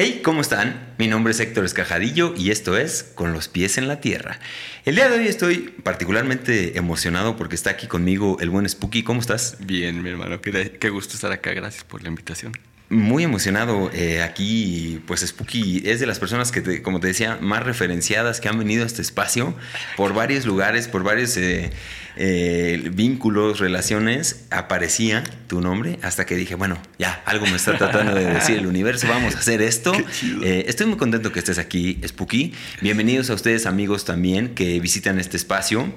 Hey, 0.00 0.20
¿cómo 0.22 0.42
están? 0.42 0.94
Mi 0.96 1.08
nombre 1.08 1.32
es 1.32 1.40
Héctor 1.40 1.64
Escajadillo 1.64 2.32
y 2.36 2.52
esto 2.52 2.76
es 2.76 3.02
Con 3.02 3.32
los 3.32 3.48
pies 3.48 3.78
en 3.78 3.88
la 3.88 4.00
tierra. 4.00 4.38
El 4.84 4.94
día 4.94 5.08
de 5.08 5.18
hoy 5.18 5.26
estoy 5.26 5.74
particularmente 5.82 6.78
emocionado 6.78 7.34
porque 7.34 7.56
está 7.56 7.70
aquí 7.70 7.88
conmigo 7.88 8.36
el 8.38 8.48
buen 8.48 8.68
Spooky. 8.68 9.02
¿Cómo 9.02 9.20
estás? 9.20 9.56
Bien, 9.58 10.00
mi 10.00 10.10
hermano, 10.10 10.40
qué, 10.40 10.76
qué 10.78 10.90
gusto 10.90 11.14
estar 11.14 11.32
acá. 11.32 11.52
Gracias 11.52 11.82
por 11.82 12.04
la 12.04 12.10
invitación. 12.10 12.52
Muy 12.90 13.24
emocionado 13.24 13.90
eh, 13.92 14.22
aquí, 14.22 15.02
pues 15.06 15.20
Spooky 15.20 15.82
es 15.84 15.98
de 15.98 16.06
las 16.06 16.20
personas 16.20 16.52
que, 16.52 16.80
como 16.80 17.00
te 17.00 17.08
decía, 17.08 17.36
más 17.40 17.64
referenciadas 17.64 18.40
que 18.40 18.48
han 18.48 18.56
venido 18.56 18.84
a 18.84 18.86
este 18.86 19.02
espacio 19.02 19.54
por 19.96 20.14
varios 20.14 20.46
lugares, 20.46 20.86
por 20.88 21.02
varios 21.02 21.36
eh, 21.36 21.70
eh, 22.18 22.90
vínculos, 22.92 23.58
relaciones. 23.58 24.44
Aparecía 24.50 25.24
tu 25.46 25.60
nombre 25.60 25.98
hasta 26.02 26.26
que 26.26 26.36
dije, 26.36 26.54
bueno, 26.54 26.76
ya, 26.98 27.22
algo 27.24 27.46
me 27.46 27.56
está 27.56 27.78
tratando 27.78 28.14
de 28.14 28.26
decir 28.26 28.58
el 28.58 28.66
universo, 28.66 29.08
vamos 29.08 29.34
a 29.34 29.38
hacer 29.38 29.62
esto. 29.62 29.92
estoy 30.42 30.86
muy 30.86 30.98
contento 30.98 31.32
que 31.32 31.38
estés 31.38 31.58
aquí, 31.58 31.98
Spooky. 32.06 32.52
Bienvenidos 32.82 33.30
a 33.30 33.34
ustedes, 33.34 33.64
amigos, 33.64 34.04
también 34.04 34.54
que 34.54 34.78
visitan 34.80 35.18
este 35.18 35.36
espacio. 35.36 35.94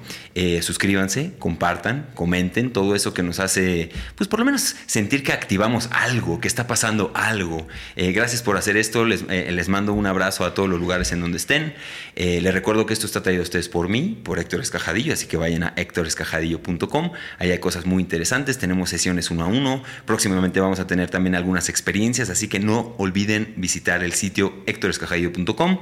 suscríbanse, 0.62 1.32
compartan, 1.38 2.08
comenten, 2.14 2.72
todo 2.72 2.94
eso 2.94 3.12
que 3.12 3.22
nos 3.22 3.40
hace, 3.40 3.90
pues 4.16 4.28
por 4.28 4.38
lo 4.38 4.44
menos 4.46 4.76
sentir 4.86 5.22
que 5.22 5.32
activamos 5.32 5.88
algo, 5.92 6.40
que 6.40 6.48
está 6.48 6.66
pasando 6.66 7.10
algo. 7.14 7.66
Eh, 7.96 8.12
gracias 8.12 8.42
por 8.42 8.56
hacer 8.56 8.76
esto. 8.76 9.04
Les, 9.04 9.24
eh, 9.28 9.50
les, 9.52 9.68
mando 9.68 9.92
un 9.92 10.06
abrazo 10.06 10.44
a 10.44 10.54
todos 10.54 10.68
los 10.68 10.80
lugares 10.80 11.12
en 11.12 11.20
donde 11.20 11.36
estén. 11.38 11.74
Eh, 12.16 12.40
les 12.40 12.54
recuerdo 12.54 12.86
que 12.86 12.92
esto 12.92 13.06
está 13.06 13.22
traído 13.22 13.42
a 13.42 13.44
ustedes 13.44 13.68
por 13.68 13.88
mí, 13.88 14.20
por 14.22 14.38
Héctor 14.38 14.60
Escajadillo, 14.60 15.12
así 15.12 15.26
que 15.26 15.36
vayan 15.36 15.62
a 15.64 15.72
héctorescajadillo.com. 16.12 17.12
Ahí 17.38 17.50
hay 17.50 17.58
cosas 17.58 17.86
muy 17.86 18.02
interesantes. 18.02 18.58
Tenemos 18.58 18.90
sesiones 18.90 19.30
uno 19.30 19.44
a 19.44 19.46
uno. 19.46 19.82
Próximamente 20.06 20.60
vamos 20.60 20.80
a 20.80 20.86
tener 20.86 21.10
también 21.10 21.34
algunas 21.34 21.68
experiencias, 21.68 22.30
así 22.30 22.48
que 22.48 22.60
no 22.60 22.94
olviden 22.98 23.54
visitar 23.56 24.02
el 24.02 24.12
sitio 24.12 24.62
héctorescajadillo.com. 24.66 25.78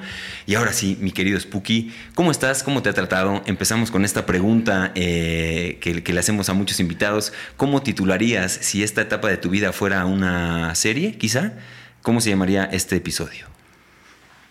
Y 0.46 0.54
ahora 0.54 0.72
sí, 0.72 0.96
mi 1.00 1.12
querido 1.12 1.38
Spooky, 1.38 1.92
¿cómo 2.14 2.30
estás? 2.30 2.62
¿Cómo 2.62 2.82
te 2.82 2.88
ha 2.88 2.92
tratado? 2.92 3.42
Empezamos 3.46 3.90
con 3.90 4.04
esta 4.04 4.26
pregunta 4.26 4.92
que, 4.94 6.02
que 6.04 6.12
le 6.12 6.20
hacemos 6.20 6.48
a 6.48 6.54
muchos 6.54 6.80
invitados. 6.80 7.32
¿Cómo 7.56 7.82
titularías 7.82 8.52
si 8.52 8.82
esta 8.82 9.02
etapa 9.02 9.28
de 9.28 9.36
tu 9.36 9.50
vida 9.50 9.72
fuera 9.72 10.04
una 10.06 10.74
serie? 10.74 11.00
quizá, 11.18 11.52
¿cómo 12.02 12.20
se 12.20 12.30
llamaría 12.30 12.64
este 12.64 12.96
episodio? 12.96 13.46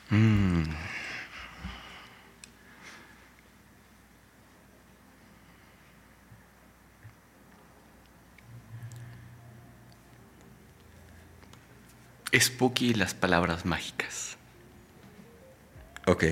Mm. 0.10 0.89
Spooky 12.34 12.90
y 12.90 12.94
las 12.94 13.14
palabras 13.14 13.66
mágicas. 13.66 14.38
Ok. 16.06 16.26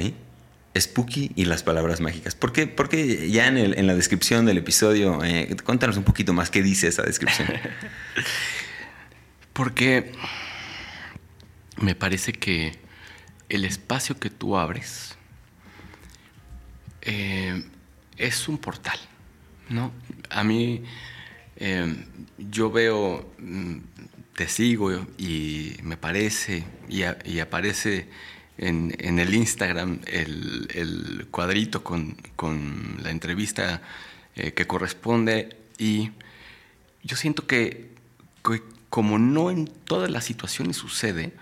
Spooky 0.78 1.32
y 1.36 1.46
las 1.46 1.64
palabras 1.64 2.02
mágicas. 2.02 2.36
¿Por 2.36 2.54
qué? 2.54 2.68
Porque 2.68 3.30
ya 3.30 3.48
en, 3.48 3.88
la 3.88 3.96
descripción 3.96 4.46
del 4.46 4.58
episodio, 4.58 5.24
eh, 5.24 5.56
cuéntanos 5.64 5.98
un 5.98 6.04
poquito 6.04 6.34
más 6.34 6.52
qué 6.52 6.62
dice 6.62 6.88
esa 6.88 7.04
descripción. 7.04 7.48
Porque 9.54 10.12
me 11.78 11.96
parece 11.96 12.34
que 12.34 12.78
el 13.50 13.66
espacio 13.66 14.20
que 14.20 14.30
tú 14.30 14.58
abres 14.58 15.16
eh, 17.02 17.64
es 18.18 18.48
un 18.48 18.58
portal, 18.58 19.00
¿no? 19.70 19.92
A 20.30 20.44
mí, 20.44 20.84
eh, 21.56 21.96
yo 22.38 22.72
veo, 22.72 23.34
mm, 23.40 23.78
te 24.38 24.48
sigo 24.48 24.92
y 25.18 25.78
me 25.82 25.98
parece, 25.98 26.64
y, 26.88 27.02
aparece 27.40 28.08
en, 28.60 28.94
el 29.20 29.34
Instagram 29.34 30.02
el, 30.06 31.28
cuadrito 31.32 31.84
con, 31.84 32.16
la 33.02 33.10
entrevista 33.10 33.82
eh, 34.36 34.54
que 34.54 34.68
corresponde 34.68 35.58
y 35.80 36.12
yo 37.02 37.16
siento 37.16 37.48
que 37.48 37.90
como 38.92 39.18
no 39.18 39.50
en 39.50 39.66
todas 39.66 40.12
las 40.12 40.26
situaciones 40.26 40.78
sucede, 40.78 41.34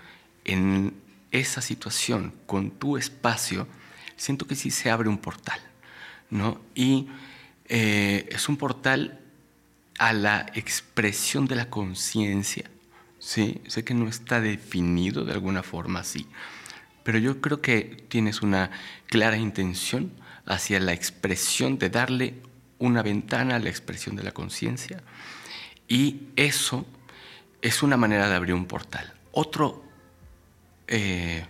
en 0.46 0.94
esa 1.32 1.60
situación, 1.60 2.32
con 2.46 2.70
tu 2.70 2.96
espacio, 2.96 3.68
siento 4.16 4.46
que 4.46 4.54
sí 4.54 4.70
se 4.70 4.90
abre 4.90 5.10
un 5.10 5.18
portal, 5.18 5.60
¿no? 6.30 6.62
Y 6.74 7.08
eh, 7.66 8.26
es 8.30 8.48
un 8.48 8.56
portal 8.56 9.20
a 9.98 10.14
la 10.14 10.46
expresión 10.54 11.46
de 11.46 11.56
la 11.56 11.68
conciencia, 11.68 12.70
¿sí? 13.26 13.60
Sé 13.66 13.82
que 13.82 13.92
no 13.92 14.06
está 14.08 14.40
definido 14.40 15.24
de 15.24 15.32
alguna 15.32 15.64
forma 15.64 15.98
así, 16.00 16.28
pero 17.02 17.18
yo 17.18 17.40
creo 17.40 17.60
que 17.60 18.04
tienes 18.08 18.40
una 18.40 18.70
clara 19.08 19.36
intención 19.36 20.12
hacia 20.46 20.78
la 20.78 20.92
expresión 20.92 21.76
de 21.76 21.90
darle 21.90 22.34
una 22.78 23.02
ventana 23.02 23.56
a 23.56 23.58
la 23.58 23.68
expresión 23.68 24.14
de 24.14 24.22
la 24.22 24.30
conciencia 24.30 25.02
y 25.88 26.28
eso 26.36 26.86
es 27.62 27.82
una 27.82 27.96
manera 27.96 28.28
de 28.28 28.36
abrir 28.36 28.54
un 28.54 28.66
portal. 28.66 29.12
Otro 29.32 29.84
eh, 30.86 31.44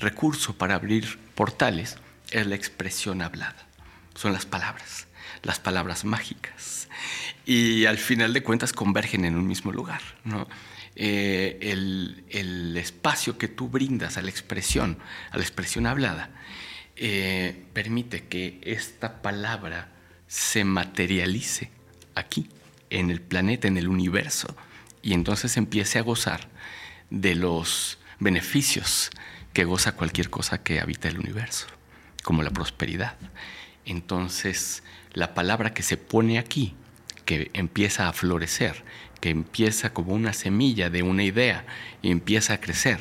recurso 0.00 0.54
para 0.54 0.74
abrir 0.74 1.16
portales 1.36 1.96
es 2.32 2.44
la 2.44 2.56
expresión 2.56 3.22
hablada. 3.22 3.68
Son 4.16 4.32
las 4.32 4.46
palabras, 4.46 5.06
las 5.44 5.60
palabras 5.60 6.04
mágicas. 6.04 6.88
Y 7.46 7.86
al 7.86 7.98
final 7.98 8.32
de 8.32 8.42
cuentas 8.42 8.72
convergen 8.72 9.24
en 9.24 9.36
un 9.36 9.46
mismo 9.46 9.70
lugar. 9.70 10.00
Eh, 11.02 11.58
el, 11.62 12.76
espacio 12.76 13.38
que 13.38 13.48
tú 13.48 13.68
brindas 13.68 14.18
a 14.18 14.22
la 14.22 14.28
expresión, 14.28 14.98
a 15.30 15.38
la 15.38 15.42
expresión 15.42 15.86
hablada, 15.86 16.28
eh, 16.96 17.64
permite 17.72 18.26
que 18.26 18.60
esta 18.62 19.22
palabra 19.22 19.92
se 20.26 20.64
materialice 20.64 21.70
aquí, 22.14 22.50
en 22.90 23.10
el 23.10 23.22
planeta, 23.22 23.66
en 23.66 23.78
el 23.78 23.88
universo 23.88 24.54
y 25.00 25.14
entonces 25.14 25.56
empiece 25.56 25.98
a 25.98 26.02
gozar 26.02 26.48
de 27.08 27.34
los 27.34 27.98
beneficios 28.18 29.10
que 29.54 29.64
goza 29.64 29.92
cualquier 29.92 30.28
cosa 30.28 30.62
que 30.62 30.80
habita 30.80 31.08
el 31.08 31.18
universo, 31.18 31.66
como 32.22 32.42
la 32.42 32.50
prosperidad. 32.50 33.16
Entonces, 33.86 34.82
la 35.14 35.32
palabra 35.32 35.72
que 35.72 35.82
se 35.82 35.96
pone 35.96 36.38
aquí, 36.38 36.74
que 37.24 37.50
empieza 37.54 38.06
a 38.06 38.12
florecer, 38.12 38.84
que 39.20 39.30
empieza 39.30 39.92
como 39.92 40.14
una 40.14 40.32
semilla 40.32 40.90
de 40.90 41.02
una 41.02 41.24
idea 41.24 41.66
y 42.02 42.10
empieza 42.10 42.54
a 42.54 42.60
crecer, 42.60 43.00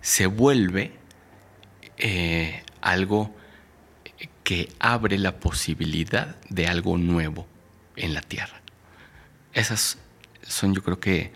se 0.00 0.26
vuelve 0.26 0.92
eh, 1.98 2.62
algo 2.80 3.34
que 4.44 4.68
abre 4.78 5.18
la 5.18 5.40
posibilidad 5.40 6.36
de 6.48 6.66
algo 6.66 6.98
nuevo 6.98 7.46
en 7.96 8.14
la 8.14 8.20
tierra. 8.20 8.60
Esas 9.52 9.98
son 10.42 10.74
yo 10.74 10.82
creo 10.82 11.00
que 11.00 11.32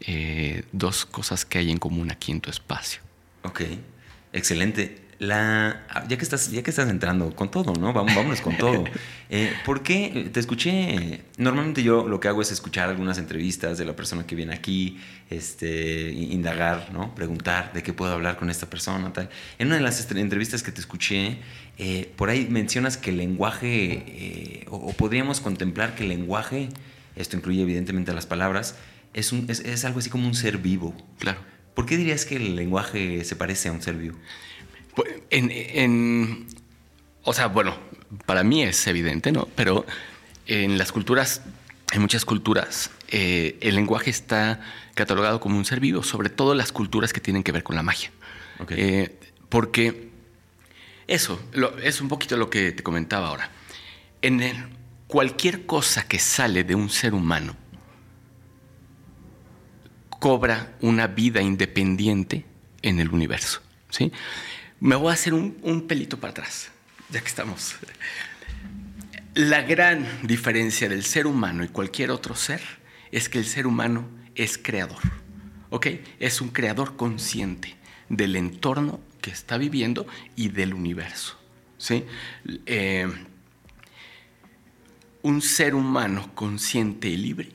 eh, 0.00 0.64
dos 0.72 1.04
cosas 1.04 1.44
que 1.44 1.58
hay 1.58 1.70
en 1.70 1.78
común 1.78 2.10
aquí 2.10 2.32
en 2.32 2.40
tu 2.40 2.50
espacio. 2.50 3.02
Ok, 3.42 3.62
excelente. 4.32 5.05
La, 5.18 5.86
ya, 6.08 6.16
que 6.16 6.22
estás, 6.22 6.50
ya 6.50 6.62
que 6.62 6.70
estás 6.70 6.88
entrando 6.90 7.34
con 7.34 7.50
todo, 7.50 7.72
¿no? 7.74 7.92
Vamos, 7.92 8.14
vámonos 8.14 8.40
con 8.40 8.56
todo. 8.56 8.84
Eh, 9.28 9.52
¿Por 9.64 9.82
qué? 9.82 10.30
Te 10.32 10.38
escuché. 10.38 11.24
Normalmente 11.36 11.82
yo 11.82 12.06
lo 12.06 12.20
que 12.20 12.28
hago 12.28 12.42
es 12.42 12.52
escuchar 12.52 12.88
algunas 12.88 13.18
entrevistas 13.18 13.76
de 13.76 13.84
la 13.84 13.96
persona 13.96 14.24
que 14.24 14.36
viene 14.36 14.54
aquí, 14.54 15.00
este, 15.30 16.12
indagar, 16.12 16.92
¿no? 16.92 17.12
Preguntar 17.12 17.72
de 17.72 17.82
qué 17.82 17.92
puedo 17.92 18.12
hablar 18.12 18.36
con 18.36 18.50
esta 18.50 18.70
persona, 18.70 19.12
tal. 19.12 19.28
En 19.58 19.66
una 19.66 19.76
de 19.76 19.82
las 19.82 20.08
entrevistas 20.12 20.62
que 20.62 20.70
te 20.70 20.80
escuché, 20.80 21.38
eh, 21.76 22.08
por 22.14 22.30
ahí 22.30 22.46
mencionas 22.48 22.96
que 22.96 23.10
el 23.10 23.16
lenguaje, 23.16 24.64
o 24.70 24.92
podríamos 24.92 25.40
contemplar 25.40 25.96
que 25.96 26.04
el 26.04 26.10
lenguaje 26.10 26.68
esto 27.16 27.36
incluye 27.36 27.62
evidentemente 27.62 28.12
las 28.12 28.26
palabras, 28.26 28.76
es, 29.14 29.32
un, 29.32 29.46
es, 29.48 29.84
algo 29.84 29.98
así 29.98 30.10
como 30.10 30.28
un 30.28 30.34
ser 30.34 30.58
vivo. 30.58 30.94
Claro. 31.18 31.40
¿Por 31.74 31.86
qué 31.86 31.96
dirías 31.96 32.24
que 32.24 32.36
el 32.36 32.54
lenguaje 32.54 33.24
se 33.24 33.36
parece 33.36 33.68
a 33.68 33.72
un 33.72 33.82
ser 33.82 33.96
vivo? 33.96 34.16
Pues, 34.96 35.14
en, 35.28 36.46
o 37.22 37.34
sea, 37.34 37.48
bueno, 37.48 37.76
para 38.24 38.42
mí 38.42 38.62
es 38.62 38.86
evidente, 38.86 39.30
¿no? 39.30 39.46
Pero 39.54 39.84
en 40.46 40.78
las 40.78 40.90
culturas, 40.90 41.42
en 41.92 42.00
muchas 42.00 42.24
culturas, 42.24 42.90
eh, 43.08 43.58
el 43.60 43.74
lenguaje 43.74 44.08
está 44.08 44.60
catalogado 44.94 45.38
como 45.38 45.58
un 45.58 45.66
ser 45.66 45.80
vivo, 45.80 46.02
sobre 46.02 46.30
todo 46.30 46.54
las 46.54 46.72
culturas 46.72 47.12
que 47.12 47.20
tienen 47.20 47.42
que 47.42 47.52
ver 47.52 47.62
con 47.62 47.76
la 47.76 47.82
magia. 47.82 48.10
Eh, 48.70 49.18
porque 49.50 50.08
eso 51.06 51.38
es 51.82 52.00
un 52.00 52.08
poquito 52.08 52.38
lo 52.38 52.48
que 52.48 52.72
te 52.72 52.82
comentaba 52.82 53.28
ahora. 53.28 53.50
En 54.22 54.40
el, 54.40 54.56
cualquier 55.08 55.66
cosa 55.66 56.08
que 56.08 56.18
sale 56.18 56.64
de 56.64 56.74
un 56.74 56.88
ser 56.88 57.12
humano 57.12 57.54
cobra 60.08 60.74
una 60.80 61.06
vida 61.06 61.42
independiente 61.42 62.46
en 62.80 62.98
el 62.98 63.10
universo. 63.10 63.60
¿sí? 63.90 64.10
Me 64.80 64.94
voy 64.94 65.10
a 65.10 65.14
hacer 65.14 65.32
un, 65.32 65.86
pelito 65.88 66.20
para 66.20 66.32
atrás, 66.32 66.70
ya 67.10 67.20
que 67.20 67.28
estamos. 67.28 67.76
La 69.34 69.62
gran 69.62 70.06
diferencia 70.22 70.88
del 70.88 71.02
ser 71.02 71.26
humano 71.26 71.64
y 71.64 71.68
cualquier 71.68 72.10
otro 72.10 72.34
ser 72.34 72.60
es 73.10 73.28
que 73.28 73.38
el 73.38 73.46
ser 73.46 73.66
humano 73.66 74.06
es 74.34 74.58
creador. 74.58 75.00
¿ok? 75.70 75.86
Es 76.18 76.40
un 76.40 76.50
creador 76.50 76.96
consciente 76.96 77.76
del 78.10 78.36
entorno 78.36 79.00
que 79.22 79.30
está 79.30 79.56
viviendo 79.56 80.06
y 80.36 80.50
del 80.50 80.74
universo. 80.74 81.38
¿sí? 81.78 82.04
Eh, 82.66 83.08
un 85.22 85.40
ser 85.40 85.74
humano 85.74 86.34
consciente 86.34 87.08
y 87.08 87.16
libre 87.16 87.48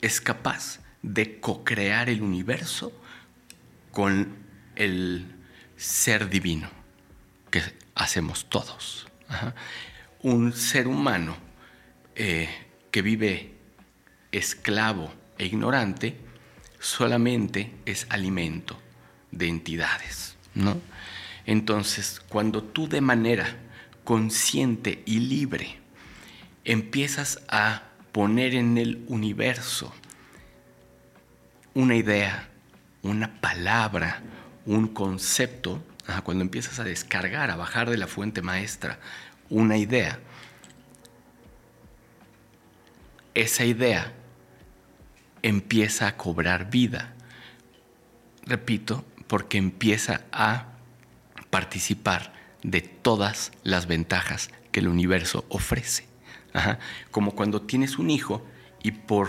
es 0.00 0.20
capaz 0.20 0.80
de 1.02 1.38
co-crear 1.38 2.08
el 2.08 2.20
universo 2.20 2.92
con 3.92 4.34
el 4.74 5.33
ser 5.84 6.30
divino 6.30 6.70
que 7.50 7.62
hacemos 7.94 8.48
todos. 8.48 9.06
Un 10.22 10.54
ser 10.54 10.86
humano 10.86 11.36
eh, 12.14 12.48
que 12.90 13.02
vive 13.02 13.54
esclavo 14.32 15.12
e 15.36 15.44
ignorante 15.44 16.16
solamente 16.80 17.70
es 17.84 18.06
alimento 18.08 18.80
de 19.30 19.48
entidades. 19.48 20.36
¿no? 20.54 20.80
Entonces, 21.44 22.20
cuando 22.30 22.62
tú 22.62 22.88
de 22.88 23.02
manera 23.02 23.46
consciente 24.04 25.02
y 25.04 25.18
libre 25.18 25.78
empiezas 26.64 27.42
a 27.48 27.82
poner 28.10 28.54
en 28.54 28.78
el 28.78 29.04
universo 29.08 29.92
una 31.74 31.94
idea, 31.94 32.48
una 33.02 33.38
palabra, 33.42 34.22
un 34.66 34.88
concepto, 34.88 35.82
cuando 36.22 36.42
empiezas 36.42 36.78
a 36.78 36.84
descargar, 36.84 37.50
a 37.50 37.56
bajar 37.56 37.90
de 37.90 37.96
la 37.96 38.06
fuente 38.06 38.42
maestra 38.42 38.98
una 39.50 39.76
idea, 39.76 40.18
esa 43.34 43.64
idea 43.64 44.12
empieza 45.42 46.06
a 46.06 46.16
cobrar 46.16 46.70
vida. 46.70 47.14
Repito, 48.46 49.04
porque 49.26 49.58
empieza 49.58 50.22
a 50.32 50.68
participar 51.50 52.32
de 52.62 52.80
todas 52.80 53.52
las 53.62 53.86
ventajas 53.86 54.50
que 54.72 54.80
el 54.80 54.88
universo 54.88 55.44
ofrece. 55.48 56.06
Como 57.10 57.34
cuando 57.34 57.62
tienes 57.62 57.98
un 57.98 58.10
hijo 58.10 58.44
y 58.82 58.92
por 58.92 59.28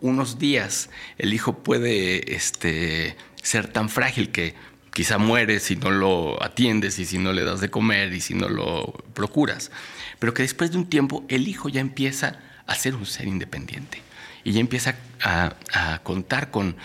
unos 0.00 0.38
días 0.38 0.90
el 1.18 1.32
hijo 1.32 1.62
puede 1.62 2.34
este, 2.34 3.16
ser 3.44 3.68
tan 3.68 3.88
frágil 3.88 4.30
que 4.30 4.54
quizá 4.92 5.18
muere 5.18 5.60
si 5.60 5.76
no 5.76 5.90
lo 5.90 6.42
atiendes 6.42 6.98
y 6.98 7.04
si 7.04 7.18
no 7.18 7.32
le 7.32 7.44
das 7.44 7.60
de 7.60 7.70
comer 7.70 8.12
y 8.12 8.20
si 8.20 8.34
no 8.34 8.48
lo 8.48 8.92
procuras. 9.12 9.70
Pero 10.18 10.34
que 10.34 10.42
después 10.42 10.72
de 10.72 10.78
un 10.78 10.86
tiempo 10.86 11.24
el 11.28 11.46
hijo 11.46 11.68
ya 11.68 11.80
empieza 11.80 12.40
a 12.66 12.74
ser 12.74 12.94
un 12.94 13.04
ser 13.04 13.26
independiente 13.26 14.00
y 14.42 14.52
ya 14.52 14.60
empieza 14.60 14.96
a, 15.22 16.00
contar 16.02 16.50
con, 16.50 16.76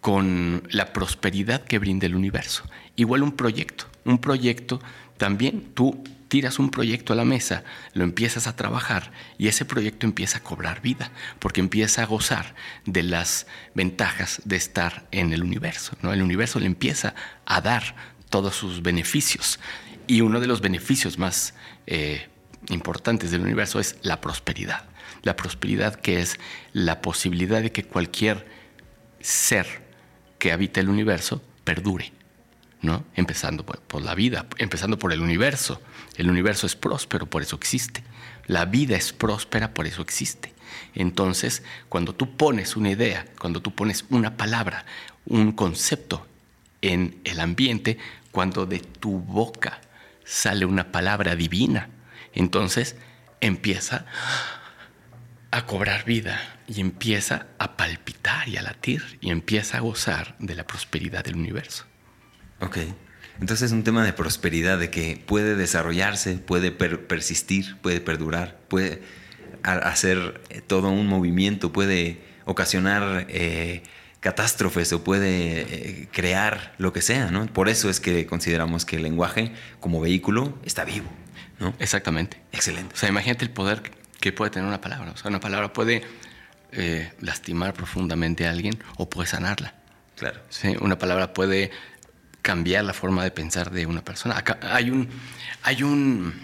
con 0.00 0.62
la 0.70 0.92
prosperidad 0.92 1.64
que 1.64 1.78
brinda 1.78 2.06
el 2.06 2.14
universo. 2.14 2.64
Igual 2.96 3.22
un 3.22 3.32
proyecto, 3.32 3.86
un 4.04 4.18
proyecto 4.18 4.80
también 5.18 5.72
tú 5.74 6.02
tiras 6.30 6.58
un 6.58 6.70
proyecto 6.70 7.12
a 7.12 7.16
la 7.16 7.26
mesa, 7.26 7.64
lo 7.92 8.04
empiezas 8.04 8.46
a 8.46 8.56
trabajar 8.56 9.12
y 9.36 9.48
ese 9.48 9.66
proyecto 9.66 10.06
empieza 10.06 10.38
a 10.38 10.42
cobrar 10.42 10.80
vida, 10.80 11.10
porque 11.38 11.60
empieza 11.60 12.02
a 12.02 12.06
gozar 12.06 12.54
de 12.86 13.02
las 13.02 13.46
ventajas 13.74 14.40
de 14.46 14.56
estar 14.56 15.06
en 15.10 15.34
el 15.34 15.42
universo. 15.42 15.96
¿no? 16.00 16.14
El 16.14 16.22
universo 16.22 16.58
le 16.58 16.66
empieza 16.66 17.14
a 17.44 17.60
dar 17.60 17.94
todos 18.30 18.54
sus 18.54 18.80
beneficios. 18.80 19.60
Y 20.06 20.22
uno 20.22 20.40
de 20.40 20.46
los 20.46 20.60
beneficios 20.60 21.18
más 21.18 21.52
eh, 21.86 22.28
importantes 22.70 23.30
del 23.30 23.42
universo 23.42 23.80
es 23.80 23.96
la 24.02 24.20
prosperidad. 24.20 24.88
La 25.22 25.36
prosperidad 25.36 25.96
que 25.96 26.20
es 26.20 26.38
la 26.72 27.02
posibilidad 27.02 27.60
de 27.60 27.72
que 27.72 27.84
cualquier 27.84 28.46
ser 29.20 29.82
que 30.38 30.52
habita 30.52 30.80
el 30.80 30.88
universo 30.88 31.42
perdure. 31.64 32.12
¿No? 32.82 33.04
Empezando 33.14 33.64
por, 33.64 34.02
la 34.02 34.14
vida, 34.14 34.46
empezando 34.58 34.98
por 34.98 35.12
el 35.12 35.20
universo. 35.20 35.80
El 36.16 36.30
universo 36.30 36.66
es 36.66 36.76
próspero, 36.76 37.26
por 37.26 37.42
eso 37.42 37.56
existe. 37.56 38.02
La 38.46 38.64
vida 38.64 38.96
es 38.96 39.12
próspera, 39.12 39.74
por 39.74 39.86
eso 39.86 40.02
existe. 40.02 40.54
Entonces, 40.94 41.62
cuando 41.88 42.14
tú 42.14 42.36
pones 42.36 42.76
una 42.76 42.90
idea, 42.90 43.26
cuando 43.38 43.60
tú 43.60 43.74
pones 43.74 44.04
una 44.10 44.36
palabra, 44.36 44.84
un 45.26 45.52
concepto 45.52 46.26
en 46.82 47.20
el 47.24 47.40
ambiente, 47.40 47.98
cuando 48.32 48.66
de 48.66 48.80
tu 48.80 49.18
boca 49.18 49.80
sale 50.24 50.64
una 50.64 50.92
palabra 50.92 51.36
divina, 51.36 51.90
entonces 52.32 52.96
empieza 53.40 54.06
a 55.50 55.66
cobrar 55.66 56.04
vida 56.04 56.58
y 56.68 56.80
empieza 56.80 57.46
a 57.58 57.76
palpitar 57.76 58.48
y 58.48 58.56
a 58.56 58.62
latir 58.62 59.18
y 59.20 59.30
empieza 59.30 59.78
a 59.78 59.80
gozar 59.80 60.36
de 60.38 60.54
la 60.54 60.66
prosperidad 60.66 61.24
del 61.24 61.34
universo. 61.34 61.89
Ok. 62.60 62.78
Entonces 63.40 63.66
es 63.68 63.72
un 63.72 63.84
tema 63.84 64.04
de 64.04 64.12
prosperidad, 64.12 64.78
de 64.78 64.90
que 64.90 65.22
puede 65.24 65.56
desarrollarse, 65.56 66.34
puede 66.34 66.70
persistir, 66.70 67.76
puede 67.80 68.00
perdurar, 68.00 68.58
puede 68.68 69.00
hacer 69.62 70.40
eh, 70.50 70.60
todo 70.60 70.90
un 70.90 71.06
movimiento, 71.06 71.72
puede 71.72 72.20
ocasionar 72.44 73.26
eh, 73.28 73.82
catástrofes 74.20 74.92
o 74.92 75.02
puede 75.02 75.62
eh, 75.62 76.08
crear 76.12 76.74
lo 76.76 76.92
que 76.92 77.00
sea, 77.00 77.30
¿no? 77.30 77.46
Por 77.46 77.70
eso 77.70 77.88
es 77.88 77.98
que 78.00 78.26
consideramos 78.26 78.84
que 78.84 78.96
el 78.96 79.02
lenguaje 79.02 79.52
como 79.80 80.00
vehículo 80.00 80.58
está 80.64 80.84
vivo, 80.84 81.08
¿no? 81.58 81.74
Exactamente. 81.78 82.38
Excelente. 82.52 82.94
O 82.94 82.98
sea, 82.98 83.08
imagínate 83.08 83.44
el 83.44 83.50
poder 83.50 83.82
que 84.20 84.32
puede 84.32 84.50
tener 84.50 84.68
una 84.68 84.82
palabra. 84.82 85.12
O 85.12 85.16
sea, 85.16 85.30
una 85.30 85.40
palabra 85.40 85.72
puede 85.72 86.02
lastimar 87.20 87.74
profundamente 87.74 88.46
a 88.46 88.50
alguien 88.50 88.78
o 88.96 89.10
puede 89.10 89.26
sanarla. 89.28 89.74
Claro. 90.16 90.38
Sí, 90.50 90.76
una 90.80 90.98
palabra 90.98 91.32
puede 91.32 91.72
cambiar 92.42 92.84
la 92.84 92.92
forma 92.92 93.24
de 93.24 93.30
pensar 93.30 93.70
de 93.70 93.86
una 93.86 94.02
persona. 94.02 94.42
Hay 94.62 94.90
un, 94.90 95.08
hay 95.62 95.82
un, 95.82 96.34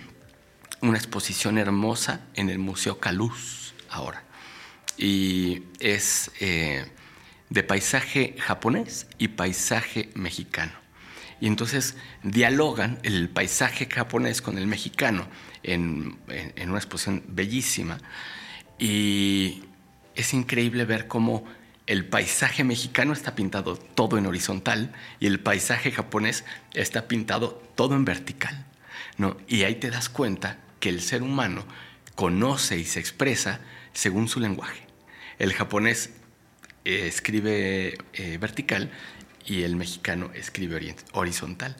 una 0.80 0.98
exposición 0.98 1.58
hermosa 1.58 2.20
en 2.34 2.50
el 2.50 2.58
Museo 2.58 2.98
Caluz 2.98 3.74
ahora. 3.90 4.22
Y 4.98 5.62
es 5.78 6.30
eh, 6.40 6.86
de 7.50 7.62
paisaje 7.62 8.36
japonés 8.38 9.06
y 9.18 9.28
paisaje 9.28 10.10
mexicano. 10.14 10.72
Y 11.40 11.46
entonces 11.46 11.96
dialogan 12.22 12.98
el 13.02 13.28
paisaje 13.28 13.88
japonés 13.92 14.40
con 14.40 14.56
el 14.56 14.66
mexicano 14.66 15.28
en, 15.62 16.18
en 16.28 16.70
una 16.70 16.78
exposición 16.78 17.22
bellísima. 17.28 17.98
Y 18.78 19.64
es 20.14 20.32
increíble 20.32 20.86
ver 20.86 21.08
cómo 21.08 21.44
el 21.86 22.04
paisaje 22.04 22.64
mexicano 22.64 23.12
está 23.12 23.34
pintado 23.34 23.76
todo 23.76 24.18
en 24.18 24.26
horizontal 24.26 24.92
y 25.20 25.26
el 25.26 25.38
paisaje 25.38 25.92
japonés 25.92 26.44
está 26.74 27.06
pintado 27.06 27.62
todo 27.74 27.94
en 27.94 28.04
vertical. 28.04 28.66
Y 29.46 29.62
ahí 29.62 29.76
te 29.76 29.90
das 29.90 30.08
cuenta 30.08 30.58
que 30.80 30.88
el 30.88 31.00
ser 31.00 31.22
humano 31.22 31.64
conoce 32.14 32.76
y 32.76 32.84
se 32.84 32.98
expresa 32.98 33.60
según 33.92 34.28
su 34.28 34.40
lenguaje. 34.40 34.86
El 35.38 35.52
japonés 35.52 36.10
eh, 36.84 37.06
escribe 37.06 37.98
eh, 38.14 38.38
vertical 38.38 38.90
y 39.44 39.62
el 39.62 39.76
mexicano 39.76 40.30
escribe 40.34 40.96
horizontal. 41.12 41.76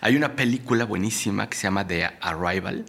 Hay 0.00 0.16
una 0.16 0.34
película 0.34 0.84
buenísima 0.84 1.48
que 1.48 1.56
se 1.56 1.64
llama 1.64 1.86
The 1.86 2.10
Arrival, 2.20 2.86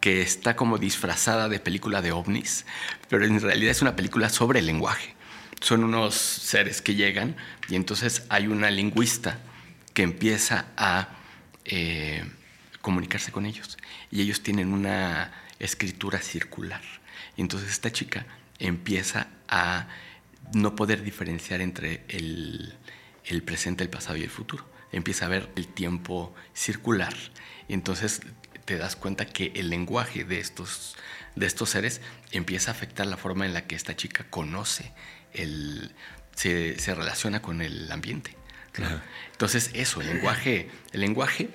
que 0.00 0.22
está 0.22 0.56
como 0.56 0.78
disfrazada 0.78 1.48
de 1.48 1.60
película 1.60 2.00
de 2.00 2.12
ovnis, 2.12 2.64
pero 3.08 3.26
en 3.26 3.40
realidad 3.40 3.72
es 3.72 3.82
una 3.82 3.94
película 3.94 4.30
sobre 4.30 4.60
el 4.60 4.66
lenguaje 4.66 5.17
son 5.60 5.84
unos 5.84 6.14
seres 6.14 6.82
que 6.82 6.94
llegan 6.94 7.36
y 7.68 7.76
entonces 7.76 8.24
hay 8.28 8.46
una 8.46 8.70
lingüista 8.70 9.38
que 9.94 10.02
empieza 10.02 10.66
a 10.76 11.08
eh, 11.64 12.24
comunicarse 12.80 13.32
con 13.32 13.46
ellos 13.46 13.76
y 14.10 14.22
ellos 14.22 14.42
tienen 14.42 14.72
una 14.72 15.32
escritura 15.58 16.20
circular. 16.20 16.82
Y 17.36 17.40
entonces 17.40 17.70
esta 17.70 17.92
chica 17.92 18.26
empieza 18.58 19.28
a 19.48 19.88
no 20.54 20.74
poder 20.74 21.02
diferenciar 21.02 21.60
entre 21.60 22.04
el, 22.08 22.74
el 23.24 23.42
presente, 23.42 23.84
el 23.84 23.90
pasado 23.90 24.16
y 24.16 24.22
el 24.22 24.30
futuro. 24.30 24.64
Empieza 24.92 25.26
a 25.26 25.28
ver 25.28 25.50
el 25.56 25.68
tiempo 25.68 26.34
circular. 26.54 27.14
Y 27.68 27.74
entonces 27.74 28.22
te 28.64 28.78
das 28.78 28.96
cuenta 28.96 29.26
que 29.26 29.52
el 29.54 29.70
lenguaje 29.70 30.24
de 30.24 30.40
estos, 30.40 30.96
de 31.36 31.46
estos 31.46 31.70
seres 31.70 32.00
empieza 32.32 32.70
a 32.70 32.74
afectar 32.74 33.06
la 33.06 33.16
forma 33.16 33.46
en 33.46 33.54
la 33.54 33.66
que 33.66 33.74
esta 33.74 33.96
chica 33.96 34.26
conoce 34.30 34.92
se, 36.34 36.94
relaciona 36.94 37.42
con 37.42 37.62
el 37.62 37.90
ambiente. 37.90 38.36
Entonces, 39.32 39.70
eso, 39.74 40.00
el 40.00 40.08
lenguaje, 40.08 40.70
el 40.92 41.00
lenguaje. 41.00 41.48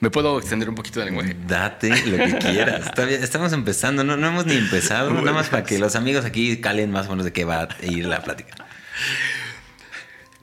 ¿Me 0.00 0.10
puedo 0.10 0.38
extender 0.38 0.68
un 0.68 0.74
poquito 0.74 0.98
del 0.98 1.10
lenguaje? 1.10 1.36
Date 1.46 1.90
lo 2.06 2.16
que 2.16 2.38
quieras. 2.38 2.90
estamos 3.22 3.52
empezando, 3.52 4.02
no, 4.02 4.16
no 4.16 4.26
hemos 4.26 4.46
ni 4.46 4.56
empezado, 4.56 5.12
nada 5.12 5.32
más 5.32 5.48
para 5.48 5.62
que 5.62 5.78
los 5.78 5.94
amigos 5.94 6.24
aquí 6.24 6.60
calen 6.60 6.90
más 6.90 7.06
o 7.06 7.10
menos 7.10 7.24
de 7.24 7.32
qué 7.32 7.44
va 7.44 7.62
a 7.62 7.68
ir 7.84 8.06
la 8.06 8.20
plática. 8.22 8.54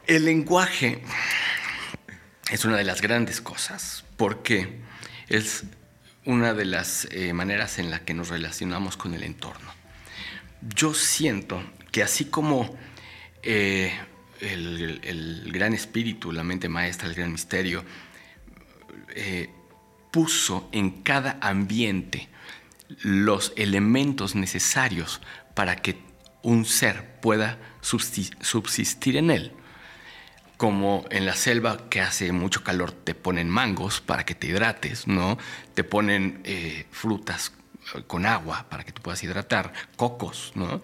El 0.08 0.24
lenguaje 0.24 1.02
es 2.50 2.64
una 2.64 2.78
de 2.78 2.86
las 2.86 3.02
grandes 3.02 3.42
cosas 3.42 4.06
porque 4.16 4.80
es 5.28 5.66
una 6.24 6.54
de 6.54 6.66
las 6.66 7.08
eh, 7.12 7.34
maneras 7.34 7.80
en 7.80 7.92
la 7.92 8.00
que 8.00 8.14
nos 8.14 8.30
relacionamos 8.30 8.96
con 8.96 9.14
el 9.14 9.24
entorno 9.24 9.79
yo 10.62 10.94
siento 10.94 11.64
que 11.92 12.04
así 12.04 12.26
como 12.26 12.76
eh, 13.44 13.94
el, 14.42 15.52
gran 15.52 15.74
espíritu, 15.74 16.32
la 16.32 16.44
mente 16.44 16.70
maestra, 16.70 17.08
el 17.08 17.16
gran 17.16 17.32
misterio, 17.32 17.84
eh, 19.16 19.50
puso 20.12 20.70
en 20.72 21.02
cada 21.04 21.38
ambiente 21.42 22.30
los 23.02 23.54
elementos 23.56 24.36
necesarios 24.36 25.22
para 25.54 25.76
que 25.78 25.98
un 26.42 26.66
ser 26.66 27.20
pueda 27.22 27.60
subsistir 27.82 29.18
en 29.18 29.32
él. 29.32 29.52
Como 30.58 31.06
en 31.10 31.26
la 31.26 31.36
selva 31.36 31.90
que 31.90 32.02
hace 32.02 32.32
mucho 32.34 32.64
calor 32.64 32.92
te 32.92 33.16
ponen 33.16 33.50
mangos 33.50 34.02
para 34.02 34.26
que 34.26 34.36
te 34.36 34.48
hidrates, 34.48 35.08
¿no? 35.08 35.38
Te 35.74 35.86
ponen 35.86 36.42
eh, 36.44 36.86
frutas 36.92 37.54
con 38.08 38.26
agua 38.26 38.66
para 38.70 38.84
que 38.84 38.92
tú 38.92 39.02
puedas 39.02 39.24
hidratar, 39.24 39.74
cocos, 39.96 40.52
¿no? 40.56 40.82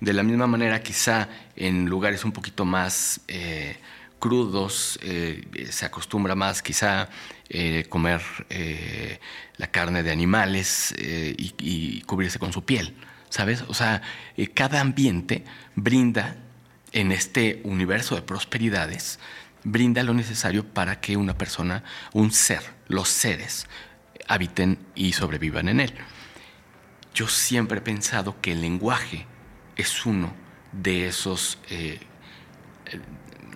De 0.00 0.12
la 0.12 0.22
misma 0.22 0.46
manera, 0.46 0.82
quizá 0.82 1.28
en 1.54 1.86
lugares 1.86 2.24
un 2.24 2.32
poquito 2.32 2.64
más 2.64 3.20
eh, 3.28 3.78
crudos 4.18 4.98
eh, 5.02 5.68
se 5.70 5.84
acostumbra 5.84 6.34
más 6.34 6.62
quizá 6.62 7.08
eh, 7.48 7.84
comer 7.88 8.22
la 9.58 9.66
carne 9.68 10.02
de 10.02 10.10
animales 10.10 10.94
y, 10.98 11.54
y, 11.58 12.00
cubrirse 12.02 12.38
con 12.38 12.52
su 12.52 12.64
piel, 12.64 12.94
¿sabes? 13.28 13.62
O 13.68 13.74
sea, 13.74 14.02
cada 14.54 14.80
ambiente 14.80 15.44
brinda 15.74 16.36
en 16.92 17.12
este 17.12 17.60
universo 17.64 18.14
de 18.14 18.22
prosperidades, 18.22 19.18
brinda 19.64 20.02
lo 20.02 20.14
necesario 20.14 20.64
para 20.64 21.00
que 21.00 21.16
una 21.16 21.36
persona, 21.36 21.84
un 22.12 22.32
ser, 22.32 22.62
los 22.88 23.08
seres, 23.08 23.66
habiten 24.28 24.78
y 24.94 25.12
sobrevivan 25.12 25.68
en 25.68 25.80
él. 25.80 25.94
Yo 27.16 27.28
siempre 27.28 27.78
he 27.78 27.80
pensado 27.80 28.42
que 28.42 28.52
el 28.52 28.60
lenguaje 28.60 29.26
es 29.74 30.04
uno 30.04 30.34
de 30.70 31.06
esos 31.06 31.58
eh, 31.70 31.98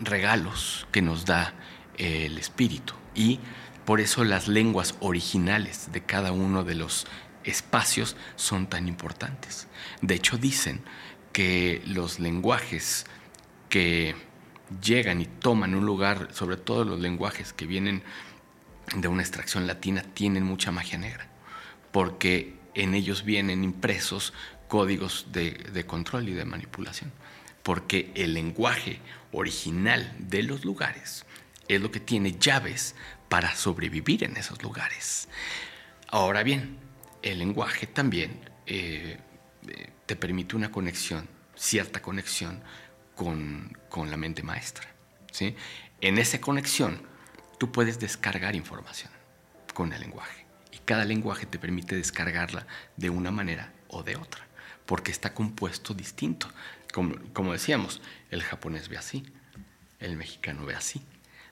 regalos 0.02 0.86
que 0.90 1.02
nos 1.02 1.26
da 1.26 1.52
el 1.98 2.38
espíritu 2.38 2.94
y 3.14 3.38
por 3.84 4.00
eso 4.00 4.24
las 4.24 4.48
lenguas 4.48 4.94
originales 5.00 5.92
de 5.92 6.00
cada 6.00 6.32
uno 6.32 6.64
de 6.64 6.74
los 6.74 7.06
espacios 7.44 8.16
son 8.34 8.66
tan 8.66 8.88
importantes. 8.88 9.68
De 10.00 10.14
hecho 10.14 10.38
dicen 10.38 10.80
que 11.34 11.82
los 11.84 12.18
lenguajes 12.18 13.04
que 13.68 14.16
llegan 14.82 15.20
y 15.20 15.26
toman 15.26 15.74
un 15.74 15.84
lugar, 15.84 16.28
sobre 16.32 16.56
todo 16.56 16.86
los 16.86 16.98
lenguajes 16.98 17.52
que 17.52 17.66
vienen 17.66 18.04
de 18.96 19.08
una 19.08 19.20
extracción 19.20 19.66
latina, 19.66 20.02
tienen 20.02 20.44
mucha 20.44 20.72
magia 20.72 20.96
negra, 20.96 21.28
porque 21.92 22.59
en 22.74 22.94
ellos 22.94 23.24
vienen 23.24 23.64
impresos 23.64 24.32
códigos 24.68 25.26
de, 25.32 25.84
control 25.86 26.28
y 26.28 26.34
de 26.34 26.44
manipulación, 26.44 27.12
porque 27.62 28.12
el 28.14 28.34
lenguaje 28.34 29.00
original 29.32 30.14
de 30.18 30.42
los 30.42 30.64
lugares 30.64 31.26
es 31.68 31.80
lo 31.80 31.90
que 31.90 32.00
tiene 32.00 32.38
llaves 32.38 32.94
para 33.28 33.54
sobrevivir 33.54 34.24
en 34.24 34.36
esos 34.36 34.62
lugares. 34.62 35.28
Ahora 36.08 36.42
bien, 36.42 36.78
el 37.22 37.38
lenguaje 37.38 37.86
también 37.86 38.48
eh, 38.66 39.18
eh, 39.68 39.90
te 40.06 40.16
permite 40.16 40.56
una 40.56 40.70
conexión, 40.70 41.28
cierta 41.54 42.00
conexión 42.00 42.62
con, 43.14 43.76
con 43.88 44.10
la 44.10 44.16
mente 44.16 44.42
maestra. 44.42 44.88
¿sí? 45.32 45.54
En 46.00 46.18
esa 46.18 46.40
conexión 46.40 47.02
tú 47.58 47.70
puedes 47.70 48.00
descargar 48.00 48.56
información 48.56 49.10
con 49.74 49.92
el 49.92 50.00
lenguaje 50.00 50.39
cada 50.90 51.04
lenguaje 51.04 51.46
te 51.46 51.60
permite 51.60 51.94
descargarla 51.94 52.66
de 52.96 53.10
una 53.10 53.30
manera 53.30 53.72
o 53.86 54.02
de 54.02 54.16
otra, 54.16 54.44
porque 54.86 55.12
está 55.12 55.34
compuesto 55.34 55.94
distinto. 55.94 56.50
Como, 56.92 57.52
decíamos, 57.52 58.02
el 58.32 58.42
japonés 58.42 58.88
ve 58.88 58.98
así, 58.98 59.24
el 60.00 60.16
mexicano 60.16 60.66
ve 60.66 60.74
así, 60.74 61.00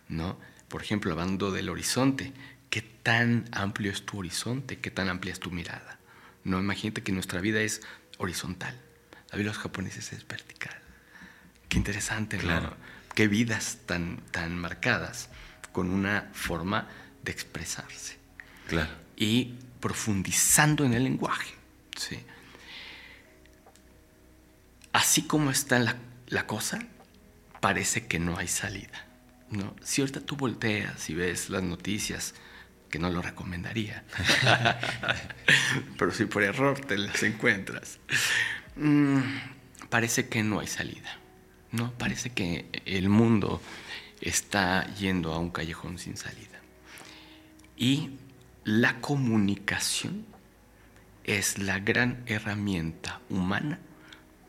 ¿no? 0.09 0.37
Por 0.67 0.83
ejemplo, 0.83 1.13
hablando 1.13 1.53
del 1.53 1.69
horizonte, 1.69 2.33
¿qué 2.69 2.83
tan 2.83 3.45
amplio 3.53 3.93
es 3.93 4.05
tu 4.05 4.19
horizonte? 4.19 4.81
¿Qué 4.81 4.91
tan 4.91 5.09
amplia 5.09 5.35
es 5.35 5.39
tu 5.39 5.53
mirada? 5.53 6.01
No, 6.43 6.59
imagínate 6.59 7.05
que 7.05 7.13
nuestra 7.13 7.41
vida 7.41 7.61
es 7.61 7.83
horizontal, 8.17 8.75
la 9.31 9.39
vida 9.39 9.51
de 9.51 9.55
los 9.55 9.59
japoneses 9.59 10.13
es 10.13 10.27
vertical. 10.27 10.77
Qué 11.69 11.79
interesante, 11.79 12.39
claro. 12.39 12.77
Qué 13.15 13.29
vidas 13.29 13.79
tan, 13.87 14.17
tan 14.33 14.59
marcadas 14.59 15.29
con 15.71 15.91
una 15.91 16.29
forma 16.33 16.89
de 17.23 17.31
expresarse. 17.31 18.17
Claro 18.67 19.07
y 19.19 19.57
profundizando 19.81 20.85
en 20.85 20.95
el 20.95 21.05
lenguaje. 21.05 21.53
¿sí? 21.97 22.19
Así 24.93 25.23
como 25.23 25.51
está 25.51 25.81
la, 25.81 26.47
cosa, 26.47 26.79
parece 27.61 28.07
que 28.07 28.21
no 28.21 28.39
hay 28.39 28.47
salida. 28.47 29.07
¿no? 29.51 29.75
Si 29.83 30.01
ahorita 30.01 30.21
tú 30.21 30.37
volteas 30.37 31.11
y 31.11 31.15
ves 31.15 31.51
las 31.51 31.65
noticias, 31.65 32.35
que 32.91 33.01
no 33.01 33.11
lo 33.11 33.21
recomendaría, 33.21 34.05
pero 35.99 36.13
si 36.13 36.25
por 36.25 36.43
error 36.45 36.81
te 36.81 36.97
las 36.97 37.23
encuentras, 37.23 37.99
mm, 38.77 39.19
parece 39.91 40.29
que 40.29 40.45
no 40.45 40.61
hay 40.61 40.69
salida. 40.69 41.19
¿no? 41.73 41.93
Parece 41.93 42.31
que 42.31 42.67
el 42.87 43.09
mundo 43.09 43.61
está 44.21 44.87
yendo 44.95 45.33
a 45.33 45.39
un 45.39 45.51
callejón 45.51 45.99
sin 45.99 46.17
salida. 46.17 46.61
Y 47.77 48.11
la 48.69 49.01
comunicación 49.01 50.27
es 51.25 51.57
la 51.57 51.79
gran 51.79 52.23
herramienta 52.27 53.23
humana 53.31 53.79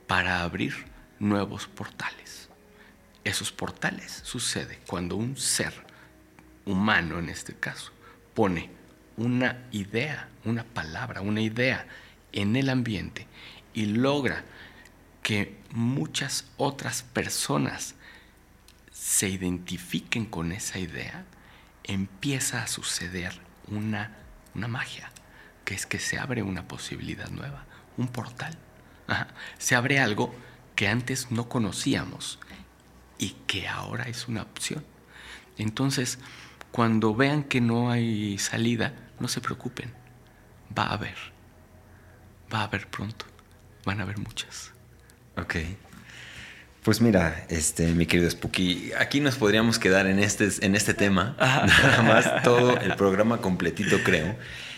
para 0.08 0.44
abrir 0.44 0.74
nuevos 1.20 1.68
portales. 1.68 2.50
Esos 3.24 3.54
portales 3.54 4.20
sucede 4.26 4.80
cuando 4.88 5.16
un 5.16 5.38
ser 5.38 5.74
humano 6.66 7.18
en 7.18 7.30
este 7.30 7.56
caso 7.56 7.94
pone 8.34 8.70
una 9.16 9.64
idea, 9.72 10.28
una 10.44 10.66
palabra, 10.66 11.22
una 11.22 11.40
idea 11.40 11.88
en 12.34 12.58
el 12.58 12.68
ambiente 12.68 13.26
y 13.74 13.86
logra 13.86 14.44
que 15.24 15.56
muchas 15.72 16.44
otras 16.58 17.04
personas 17.04 17.96
se 18.92 19.30
identifiquen 19.30 20.26
con 20.26 20.52
esa 20.52 20.78
idea, 20.78 21.24
empieza 21.86 22.64
a 22.64 22.68
suceder 22.68 23.48
una, 23.72 24.16
magia, 24.54 25.12
que 25.66 25.74
es 25.74 25.86
que 25.86 26.00
se 26.00 26.20
abre 26.20 26.44
una 26.44 26.68
posibilidad 26.68 27.30
nueva, 27.30 27.66
un 27.98 28.08
portal. 28.08 28.58
Se 29.58 29.76
abre 29.76 30.00
algo 30.00 30.34
que 30.76 30.88
antes 30.88 31.32
no 31.32 31.50
conocíamos 31.50 32.40
y 33.18 33.32
que 33.48 33.68
ahora 33.68 34.04
es 34.04 34.28
una 34.28 34.44
opción. 34.44 34.84
Entonces, 35.58 36.20
cuando 36.72 37.16
vean 37.16 37.44
que 37.44 37.62
no 37.62 37.92
hay 37.92 38.38
salida, 38.38 38.94
no 39.20 39.28
se 39.28 39.42
preocupen, 39.42 39.94
va 40.78 40.84
a 40.84 40.94
haber, 40.94 41.18
va 42.54 42.62
a 42.62 42.64
haber 42.64 42.88
pronto, 42.88 43.26
van 43.86 44.00
a 44.00 44.04
haber 44.04 44.20
muchas. 44.20 44.72
Ok. 45.38 45.56
Pues 46.84 47.02
mira, 47.02 47.46
este, 47.50 47.88
mi 47.88 48.06
querido 48.06 48.30
Spooky, 48.30 48.92
aquí 48.98 49.20
nos 49.20 49.36
podríamos 49.36 49.80
quedar 49.80 50.08
en 50.08 50.18
este, 50.18 50.48
en 50.62 50.76
este 50.76 50.94
tema, 50.94 51.36
nada 51.40 52.02
más 52.04 52.44
todo 52.44 52.78
el 52.80 52.96
programa 52.96 53.42
completito, 53.42 53.98
creo. 54.04 54.38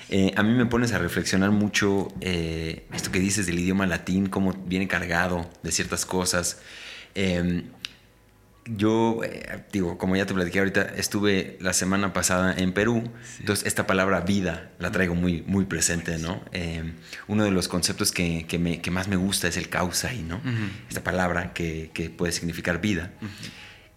Eh, 0.10 0.34
a 0.36 0.41
mí 0.43 0.51
me 0.53 0.65
pones 0.65 0.93
a 0.93 0.98
reflexionar 0.98 1.51
mucho 1.51 2.10
eh, 2.20 2.86
esto 2.91 3.12
que 3.12 3.20
dices 3.20 3.46
del 3.46 3.60
idioma 3.60 3.86
latín, 3.86 4.27
cómo 4.27 4.53
viene 4.65 4.88
cargado 4.88 5.50
de 5.62 5.72
ciertas 5.72 6.05
cosas. 6.05 6.60
Em, 7.13 7.65
yo, 8.65 9.22
eh, 9.24 9.63
digo, 9.72 9.98
como 9.98 10.15
ya 10.15 10.25
te 10.25 10.34
platiqué 10.34 10.60
ahorita, 10.60 10.82
estuve 10.96 11.58
la 11.60 11.74
semana 11.74 12.13
pasada 12.13 12.53
en 12.56 12.74
Perú, 12.74 13.12
entonces 13.39 13.65
esta 13.65 13.88
palabra 13.88 14.22
vida 14.22 14.72
la 14.80 14.91
traigo 14.91 15.15
muy, 15.15 15.41
muy 15.48 15.65
presente, 15.65 16.20
¿no? 16.20 16.41
Em, 16.51 16.94
uno 17.27 17.44
de 17.44 17.51
los 17.51 17.68
conceptos 17.68 18.12
que, 18.12 18.46
que, 18.48 18.91
más 18.91 19.08
me 19.08 19.15
gusta 19.15 19.48
es 19.48 19.58
el 19.58 19.70
causa 19.70 20.13
y 20.13 20.22
¿no? 20.22 20.41
Esta 20.89 21.03
palabra 21.03 21.53
que, 21.53 22.13
puede 22.18 22.32
significar 22.32 22.82
vida. 22.82 23.12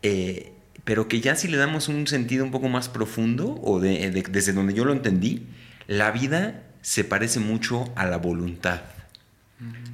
Eh, 0.02 0.52
pero 0.84 1.08
que 1.08 1.20
ya 1.20 1.36
si 1.36 1.48
le 1.48 1.56
damos 1.56 1.88
un 1.88 2.06
sentido 2.06 2.44
un 2.44 2.50
poco 2.50 2.68
más 2.68 2.88
profundo, 2.88 3.58
o 3.62 3.80
desde 3.80 4.52
donde 4.52 4.74
yo 4.74 4.84
lo 4.84 4.92
entendí, 4.92 5.46
la 5.86 6.10
vida 6.10 6.62
se 6.82 7.04
parece 7.04 7.40
mucho 7.40 7.92
a 7.96 8.06
la 8.06 8.18
voluntad. 8.18 8.80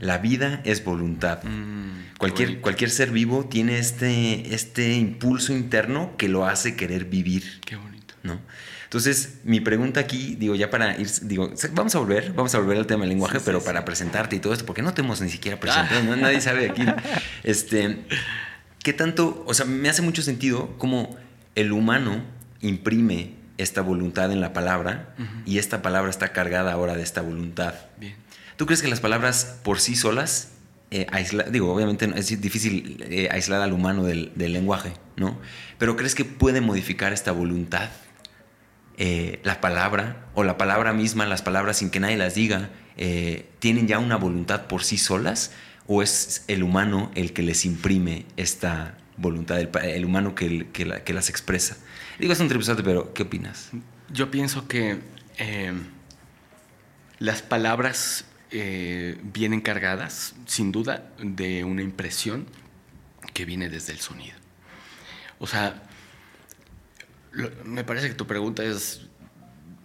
La 0.00 0.18
vida 0.18 0.62
es 0.64 0.84
voluntad. 0.84 1.42
Mm, 1.44 2.16
cualquier, 2.18 2.60
cualquier 2.60 2.90
ser 2.90 3.10
vivo 3.10 3.44
tiene 3.44 3.78
este, 3.78 4.54
este 4.54 4.94
impulso 4.94 5.52
interno 5.52 6.16
que 6.16 6.28
lo 6.28 6.46
hace 6.46 6.76
querer 6.76 7.04
vivir. 7.04 7.60
Qué 7.64 7.76
bonito. 7.76 8.14
¿no? 8.22 8.40
Entonces, 8.84 9.38
mi 9.44 9.60
pregunta 9.60 10.00
aquí, 10.00 10.34
digo, 10.34 10.54
ya 10.56 10.70
para 10.70 10.98
ir, 10.98 11.08
digo, 11.22 11.52
vamos 11.72 11.94
a 11.94 11.98
volver, 11.98 12.32
vamos 12.32 12.54
a 12.54 12.58
volver 12.58 12.76
al 12.76 12.86
tema 12.86 13.02
del 13.02 13.10
lenguaje, 13.10 13.38
pero 13.38 13.62
para 13.62 13.84
presentarte 13.84 14.36
y 14.36 14.40
todo 14.40 14.52
esto, 14.52 14.66
porque 14.66 14.82
no 14.82 14.92
te 14.92 15.02
hemos 15.02 15.20
ni 15.20 15.30
siquiera 15.30 15.60
presentado, 15.60 16.16
nadie 16.16 16.40
sabe 16.40 16.70
aquí. 16.70 16.82
Este, 17.44 18.04
¿qué 18.82 18.92
tanto, 18.92 19.44
o 19.46 19.54
sea, 19.54 19.64
me 19.64 19.88
hace 19.88 20.02
mucho 20.02 20.22
sentido 20.22 20.76
cómo 20.78 21.16
el 21.54 21.72
humano 21.72 22.22
imprime 22.60 23.34
esta 23.58 23.80
voluntad 23.80 24.32
en 24.32 24.40
la 24.40 24.52
palabra 24.52 25.14
y 25.46 25.58
esta 25.58 25.82
palabra 25.82 26.10
está 26.10 26.32
cargada 26.32 26.72
ahora 26.72 26.96
de 26.96 27.02
esta 27.02 27.20
voluntad. 27.22 27.74
Bien. 27.98 28.14
¿Tú 28.60 28.66
crees 28.66 28.82
que 28.82 28.88
las 28.88 29.00
palabras 29.00 29.56
por 29.62 29.80
sí 29.80 29.96
solas 29.96 30.50
eh, 30.90 31.06
digo, 31.50 31.72
obviamente 31.72 32.12
es 32.14 32.38
difícil 32.42 33.02
eh, 33.08 33.26
aislar 33.30 33.62
al 33.62 33.72
humano 33.72 34.04
del, 34.04 34.34
lenguaje, 34.36 34.92
¿no? 35.16 35.40
Pero 35.78 35.96
¿crees 35.96 36.14
que 36.14 36.26
puede 36.26 36.60
modificar 36.60 37.14
esta 37.14 37.32
voluntad? 37.32 37.88
Eh, 38.98 39.40
la 39.44 39.62
palabra 39.62 40.26
o 40.34 40.44
la 40.44 40.58
palabra 40.58 40.92
misma, 40.92 41.24
las 41.24 41.40
palabras 41.40 41.78
sin 41.78 41.88
que 41.88 42.00
nadie 42.00 42.18
las 42.18 42.34
diga, 42.34 42.68
¿tienen 43.60 43.88
ya 43.88 43.98
una 43.98 44.16
voluntad 44.16 44.66
por 44.66 44.84
sí 44.84 44.98
solas? 44.98 45.52
¿O 45.86 46.02
es 46.02 46.44
el 46.46 46.62
humano 46.62 47.10
el 47.14 47.32
que 47.32 47.42
les 47.42 47.64
imprime 47.64 48.26
esta 48.36 48.98
voluntad, 49.16 49.58
el, 49.58 50.04
humano 50.04 50.34
que, 50.34 50.68
las 51.14 51.30
expresa? 51.30 51.78
Digo, 52.18 52.34
es 52.34 52.40
un 52.40 52.48
tribusato, 52.48 52.84
pero 52.84 53.14
¿qué 53.14 53.22
opinas? 53.22 53.70
Yo 54.12 54.30
pienso 54.30 54.68
que 54.68 54.98
las 57.18 57.40
palabras 57.40 58.26
eh, 58.52 59.16
vienen 59.22 59.60
cargadas, 59.60 60.34
sin 60.46 60.72
duda, 60.72 61.08
de 61.18 61.62
una 61.62 61.82
impresión 61.82 62.46
que 63.32 63.44
viene 63.44 63.68
desde 63.68 63.92
el 63.92 64.00
sonido. 64.00 64.36
O 65.38 65.46
sea, 65.46 65.84
me 67.64 67.84
parece 67.84 68.08
que 68.08 68.14
tu 68.14 68.26
pregunta 68.26 68.64
es 68.64 69.02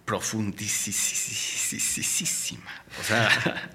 profundísima. 0.04 2.72
O 3.00 3.04
sea, 3.04 3.70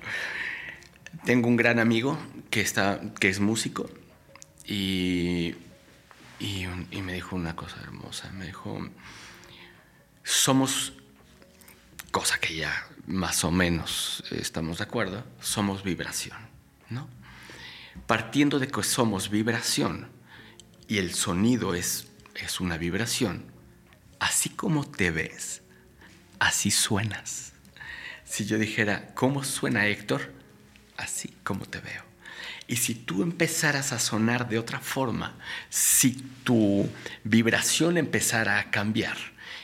tengo 1.25 1.47
un 1.47 1.55
gran 1.55 1.79
amigo 1.79 2.19
que, 2.49 2.59
está, 2.59 2.99
que 3.19 3.29
es 3.29 3.39
músico 3.39 3.89
y, 4.65 5.55
y, 6.39 6.65
y 6.91 7.01
me 7.01 7.13
dijo 7.13 7.37
una 7.37 7.55
cosa 7.55 7.77
hermosa. 7.81 8.29
Me 8.33 8.47
dijo, 8.47 8.89
somos, 10.23 10.91
cosa 12.11 12.37
que 12.39 12.57
ya 12.57 12.90
más 13.07 13.43
o 13.43 13.51
menos 13.51 14.23
estamos 14.31 14.77
de 14.79 14.83
acuerdo, 14.83 15.23
somos 15.39 15.83
vibración, 15.83 16.37
¿no? 16.89 17.07
Partiendo 18.07 18.59
de 18.59 18.67
que 18.67 18.83
somos 18.83 19.29
vibración 19.29 20.09
y 20.87 20.97
el 20.97 21.13
sonido 21.13 21.75
es, 21.75 22.07
es 22.35 22.59
una 22.59 22.77
vibración, 22.77 23.45
así 24.19 24.49
como 24.49 24.85
te 24.85 25.11
ves, 25.11 25.61
así 26.39 26.71
suenas. 26.71 27.53
Si 28.23 28.45
yo 28.45 28.57
dijera, 28.57 29.13
¿cómo 29.13 29.43
suena 29.43 29.87
Héctor? 29.87 30.33
Así 30.97 31.33
como 31.43 31.65
te 31.65 31.79
veo. 31.79 32.03
Y 32.67 32.77
si 32.77 32.95
tú 32.95 33.23
empezaras 33.23 33.91
a 33.91 33.99
sonar 33.99 34.47
de 34.47 34.57
otra 34.57 34.79
forma, 34.79 35.35
si 35.69 36.11
tu 36.43 36.89
vibración 37.23 37.97
empezara 37.97 38.59
a 38.59 38.71
cambiar, 38.71 39.17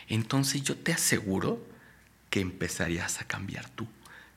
entonces 0.09 0.63
yo 0.63 0.75
te 0.75 0.91
aseguro 0.91 1.65
que 2.29 2.39
empezarías 2.41 3.21
a 3.21 3.25
cambiar 3.25 3.69
tú, 3.69 3.87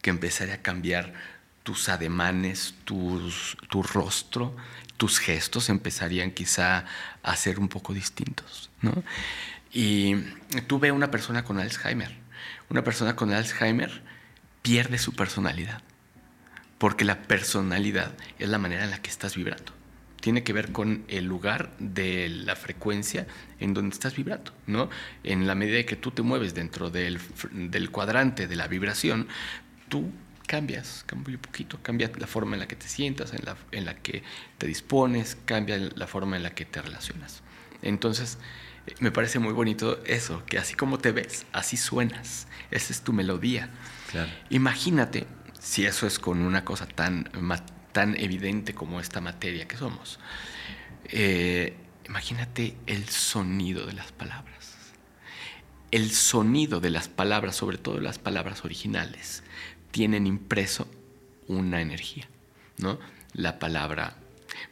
que 0.03 0.11
empezaría 0.11 0.55
a 0.55 0.63
cambiar 0.63 1.13
tus 1.63 1.89
ademanes, 1.89 2.75
tus, 2.85 3.57
tu 3.69 3.83
rostro, 3.83 4.57
tus 4.97 5.19
gestos 5.19 5.69
empezarían 5.69 6.31
quizá 6.31 6.85
a 7.23 7.37
ser 7.37 7.59
un 7.59 7.69
poco 7.69 7.93
distintos. 7.93 8.71
¿no? 8.83 9.03
Y 9.73 10.17
tú 10.67 10.81
una 10.93 11.11
persona 11.11 11.45
con 11.45 11.59
Alzheimer. 11.59 12.17
Una 12.69 12.85
persona 12.85 13.17
con 13.17 13.33
Alzheimer 13.33 14.03
pierde 14.63 14.99
su 14.99 15.15
personalidad, 15.15 15.83
porque 16.79 17.05
la 17.05 17.23
personalidad 17.23 18.13
es 18.39 18.49
la 18.49 18.59
manera 18.59 18.85
en 18.85 18.91
la 18.91 19.03
que 19.03 19.11
estás 19.11 19.37
vibrando 19.37 19.80
tiene 20.21 20.43
que 20.43 20.53
ver 20.53 20.73
con 20.73 21.05
el 21.09 21.25
lugar 21.25 21.71
de 21.79 22.29
la 22.29 22.57
frecuencia 22.57 23.27
en 23.59 23.75
donde 23.75 23.95
estás 23.95 24.15
vibrando, 24.15 24.53
¿no? 24.67 24.91
En 25.25 25.47
la 25.47 25.55
medida 25.55 25.85
que 25.85 25.97
tú 25.97 26.11
te 26.11 26.23
mueves 26.23 26.55
dentro 26.55 26.91
del, 26.91 27.21
cuadrante 27.91 28.47
de 28.47 28.57
la 28.57 28.69
vibración, 28.69 29.29
tú 29.89 30.11
cambias, 30.47 31.05
cambia 31.07 31.37
un 31.37 31.41
poquito, 31.41 31.79
cambia 31.83 32.11
la 32.19 32.27
forma 32.27 32.57
en 32.57 32.61
la 32.61 32.69
que 32.69 32.77
te 32.77 32.89
sientas, 32.89 33.33
en 33.33 33.45
la, 33.45 33.57
en 33.73 33.85
la 33.85 33.95
que 33.97 34.23
te 34.59 34.67
dispones, 34.67 35.37
cambia 35.45 35.79
la 35.79 36.07
forma 36.07 36.37
en 36.37 36.43
la 36.43 36.51
que 36.51 36.65
te 36.65 36.83
relacionas. 36.83 37.43
Entonces, 37.83 38.39
eh, 38.87 38.95
me 39.01 39.11
parece 39.11 39.39
muy 39.39 39.53
bonito 39.53 40.03
eso, 40.05 40.45
que 40.47 40.59
así 40.59 40.75
como 40.75 40.99
te 40.99 41.13
ves, 41.13 41.47
así 41.53 41.77
suenas. 41.77 42.47
Esa 42.71 42.93
es 42.93 43.03
tu 43.03 43.13
melodía. 43.13 43.71
Imagínate 44.49 45.27
si 45.61 45.87
eso 45.87 46.07
es 46.07 46.19
con 46.19 46.41
una 46.41 46.65
cosa 46.65 46.87
tan 46.87 47.29
tan 47.93 48.17
evidente 48.17 48.75
como 48.75 49.01
esta 49.01 49.21
materia 49.21 49.67
que 49.67 49.77
somos. 49.77 50.19
Eh, 51.05 51.77
imagínate 52.07 52.77
el 52.87 53.09
sonido 53.09 53.87
de 53.87 53.93
las 53.93 54.13
palabras. 54.13 54.77
El 55.91 56.13
sonido 56.13 56.81
de 56.81 56.91
las 56.91 57.09
palabras, 57.09 57.57
sobre 57.57 57.79
todo 57.79 58.01
las 58.01 58.19
palabras 58.19 58.65
originales, 58.65 59.43
tienen 59.91 60.27
impreso 60.27 60.89
una 61.49 61.81
energía, 61.81 62.29
¿no? 62.79 63.01
La 63.33 63.59
palabra, 63.59 64.17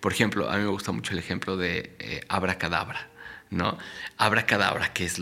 por 0.00 0.12
ejemplo, 0.12 0.48
a 0.48 0.56
mí 0.56 0.62
me 0.62 0.68
gusta 0.68 0.92
mucho 0.92 1.12
el 1.12 1.18
ejemplo 1.18 1.56
de 1.56 1.96
eh, 1.98 2.20
abracadabra, 2.28 3.08
¿no? 3.50 3.78
Abracadabra, 4.16 4.92
que 4.92 5.04
es 5.06 5.20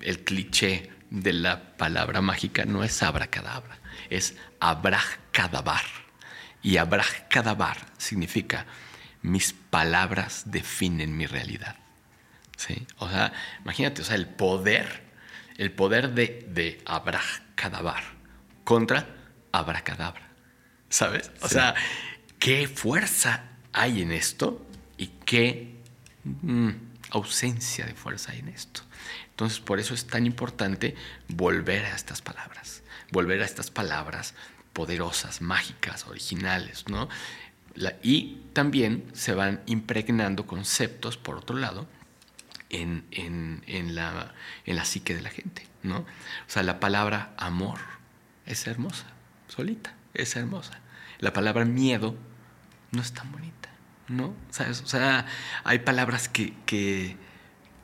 el 0.00 0.24
cliché 0.24 0.90
de 1.10 1.34
la 1.34 1.76
palabra 1.76 2.22
mágica, 2.22 2.64
no 2.64 2.82
es 2.82 3.02
abracadabra, 3.02 3.78
es 4.08 4.36
abracadabar 4.58 6.05
y 6.66 6.78
Kadabar 7.28 7.76
significa 7.96 8.66
mis 9.22 9.52
palabras 9.52 10.42
definen 10.46 11.16
mi 11.16 11.26
realidad. 11.26 11.76
¿Sí? 12.56 12.88
O 12.98 13.08
sea, 13.08 13.32
imagínate, 13.62 14.02
o 14.02 14.04
sea, 14.04 14.16
el 14.16 14.26
poder, 14.26 15.04
el 15.58 15.70
poder 15.70 16.10
de, 16.10 16.44
de 16.48 16.82
Kadabar 17.54 18.02
contra 18.64 19.06
Abracadabra. 19.52 20.28
¿Sabes? 20.88 21.30
O 21.40 21.48
sea, 21.48 21.76
qué 22.40 22.66
fuerza 22.66 23.44
hay 23.72 24.02
en 24.02 24.10
esto 24.10 24.66
y 24.98 25.06
qué 25.24 25.76
mm, 26.24 26.70
ausencia 27.10 27.86
de 27.86 27.94
fuerza 27.94 28.32
hay 28.32 28.40
en 28.40 28.48
esto. 28.48 28.80
Entonces, 29.30 29.60
por 29.60 29.78
eso 29.78 29.94
es 29.94 30.08
tan 30.08 30.26
importante 30.26 30.96
volver 31.28 31.84
a 31.84 31.94
estas 31.94 32.22
palabras, 32.22 32.82
volver 33.12 33.40
a 33.42 33.44
estas 33.44 33.70
palabras 33.70 34.34
poderosas, 34.76 35.40
mágicas, 35.40 36.06
originales, 36.06 36.84
¿no? 36.86 37.08
y 38.02 38.42
también 38.52 39.04
se 39.14 39.32
van 39.32 39.62
impregnando 39.64 40.46
conceptos, 40.46 41.16
por 41.16 41.36
otro 41.36 41.56
lado, 41.56 41.88
en, 42.68 43.02
la, 43.94 44.34
en 44.66 44.76
la 44.76 44.84
psique 44.84 45.14
de 45.14 45.22
la 45.22 45.30
gente, 45.30 45.66
¿no? 45.82 46.00
O 46.00 46.06
sea, 46.46 46.62
la 46.62 46.78
palabra 46.78 47.32
amor 47.38 47.78
es 48.44 48.66
hermosa, 48.66 49.06
solita, 49.48 49.94
es 50.12 50.36
hermosa. 50.36 50.78
La 51.20 51.32
palabra 51.32 51.64
miedo 51.64 52.14
no 52.92 53.00
es 53.00 53.12
tan 53.12 53.32
bonita, 53.32 53.70
¿no? 54.08 54.34
O 54.50 54.74
sea, 54.74 55.26
hay 55.64 55.78
palabras 55.78 56.28
que, 56.28 56.52
que, 56.66 57.16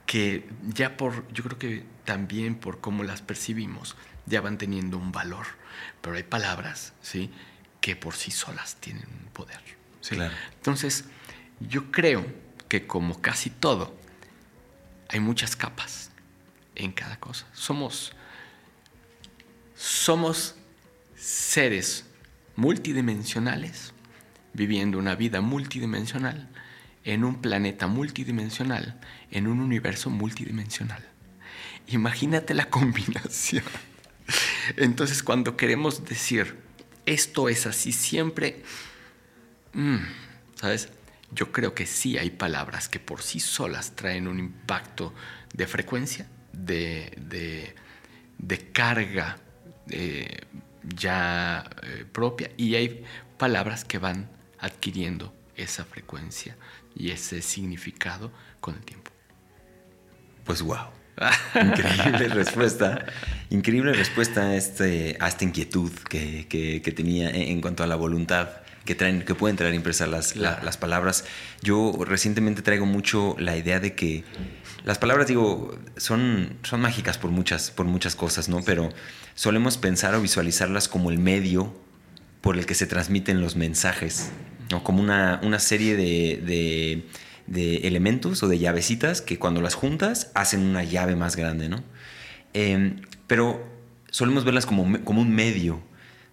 que 0.04 0.46
ya 0.68 0.98
por, 0.98 1.26
yo 1.32 1.42
creo 1.42 1.58
que 1.58 1.86
también 2.04 2.54
por 2.54 2.82
cómo 2.82 3.02
las 3.02 3.22
percibimos, 3.22 3.96
ya 4.26 4.42
van 4.42 4.58
teniendo 4.58 4.98
un 4.98 5.10
valor. 5.10 5.61
Pero 6.00 6.16
hay 6.16 6.22
palabras, 6.22 6.92
¿sí? 7.02 7.30
Que 7.80 7.96
por 7.96 8.14
sí 8.14 8.30
solas 8.30 8.76
tienen 8.76 9.06
un 9.06 9.30
poder. 9.32 9.60
Entonces, 10.56 11.04
yo 11.60 11.90
creo 11.92 12.26
que 12.68 12.86
como 12.86 13.20
casi 13.20 13.50
todo, 13.50 13.96
hay 15.08 15.20
muchas 15.20 15.56
capas 15.56 16.10
en 16.74 16.92
cada 16.92 17.18
cosa. 17.20 17.46
Somos, 17.52 18.12
somos 19.74 20.56
seres 21.14 22.06
multidimensionales 22.56 23.92
viviendo 24.54 24.98
una 24.98 25.14
vida 25.14 25.40
multidimensional 25.40 26.48
en 27.04 27.24
un 27.24 27.40
planeta 27.40 27.86
multidimensional, 27.86 29.00
en 29.30 29.46
un 29.46 29.60
universo 29.60 30.10
multidimensional. 30.10 31.04
Imagínate 31.88 32.54
la 32.54 32.64
combinación. 32.70 33.64
Entonces, 34.76 35.22
cuando 35.22 35.56
queremos 35.56 36.04
decir, 36.04 36.56
esto 37.06 37.48
es 37.48 37.66
así 37.66 37.92
siempre, 37.92 38.62
mm, 39.72 39.96
¿sabes? 40.54 40.88
Yo 41.30 41.50
creo 41.50 41.74
que 41.74 41.86
sí 41.86 42.18
hay 42.18 42.30
palabras 42.30 42.88
que 42.88 43.00
por 43.00 43.22
sí 43.22 43.40
solas 43.40 43.96
traen 43.96 44.28
un 44.28 44.38
impacto 44.38 45.14
de 45.54 45.66
frecuencia, 45.66 46.28
de, 46.52 47.74
carga 48.72 49.38
eh, 49.88 50.42
ya 50.82 51.68
eh, 51.82 52.04
propia, 52.10 52.50
y 52.56 52.74
hay 52.74 53.04
palabras 53.38 53.84
que 53.84 53.98
van 53.98 54.28
adquiriendo 54.58 55.34
esa 55.56 55.84
frecuencia 55.84 56.56
y 56.94 57.10
ese 57.10 57.42
significado 57.42 58.30
con 58.60 58.74
el 58.74 58.84
tiempo. 58.84 59.10
Pues 60.44 60.60
wow. 60.62 61.01
Increíble 61.54 62.28
respuesta. 62.28 63.04
Increíble 63.50 63.92
respuesta 63.92 64.42
a, 64.42 64.56
este, 64.56 65.16
a 65.20 65.28
esta 65.28 65.44
inquietud 65.44 65.92
que, 66.08 66.92
tenía 66.96 67.30
en 67.30 67.60
cuanto 67.60 67.82
a 67.82 67.86
la 67.86 67.96
voluntad 67.96 68.48
que, 68.84 68.94
traen, 68.94 69.22
que 69.24 69.34
pueden 69.34 69.56
traer 69.56 69.74
impresas 69.74 70.08
las, 70.08 70.36
las 70.36 70.76
palabras. 70.76 71.24
Yo 71.62 71.92
recientemente 72.06 72.62
traigo 72.62 72.86
mucho 72.86 73.36
la 73.38 73.56
idea 73.56 73.78
de 73.80 73.94
que 73.94 74.24
las 74.84 74.98
palabras, 74.98 75.26
digo, 75.28 75.78
son, 75.96 76.56
son 76.62 76.80
mágicas 76.80 77.18
por 77.18 77.30
muchas, 77.30 77.70
por 77.70 77.86
muchas 77.86 78.16
cosas, 78.16 78.48
¿no? 78.48 78.62
Pero 78.64 78.90
solemos 79.34 79.78
pensar 79.78 80.14
o 80.14 80.20
visualizarlas 80.20 80.88
como 80.88 81.10
el 81.10 81.18
medio 81.18 81.74
por 82.40 82.58
el 82.58 82.66
que 82.66 82.74
se 82.74 82.86
transmiten 82.86 83.40
los 83.40 83.54
mensajes 83.54 84.32
¿no? 84.72 84.82
Como 84.82 85.00
una, 85.00 85.40
una 85.44 85.60
serie 85.60 85.96
de, 85.96 86.42
de, 86.44 87.04
de 87.46 87.76
elementos 87.88 88.42
o 88.42 88.48
de 88.48 88.58
llavecitas 88.58 89.20
que 89.20 89.38
cuando 89.38 89.60
las 89.60 89.74
juntas 89.74 90.30
hacen 90.34 90.60
una 90.60 90.84
llave 90.84 91.16
más 91.16 91.36
grande, 91.36 91.68
¿no? 91.68 91.82
Em, 92.54 93.00
pero 93.26 93.66
solemos 94.10 94.44
verlas 94.44 94.66
como, 94.66 95.02
como 95.04 95.20
un 95.20 95.34
medio. 95.34 95.82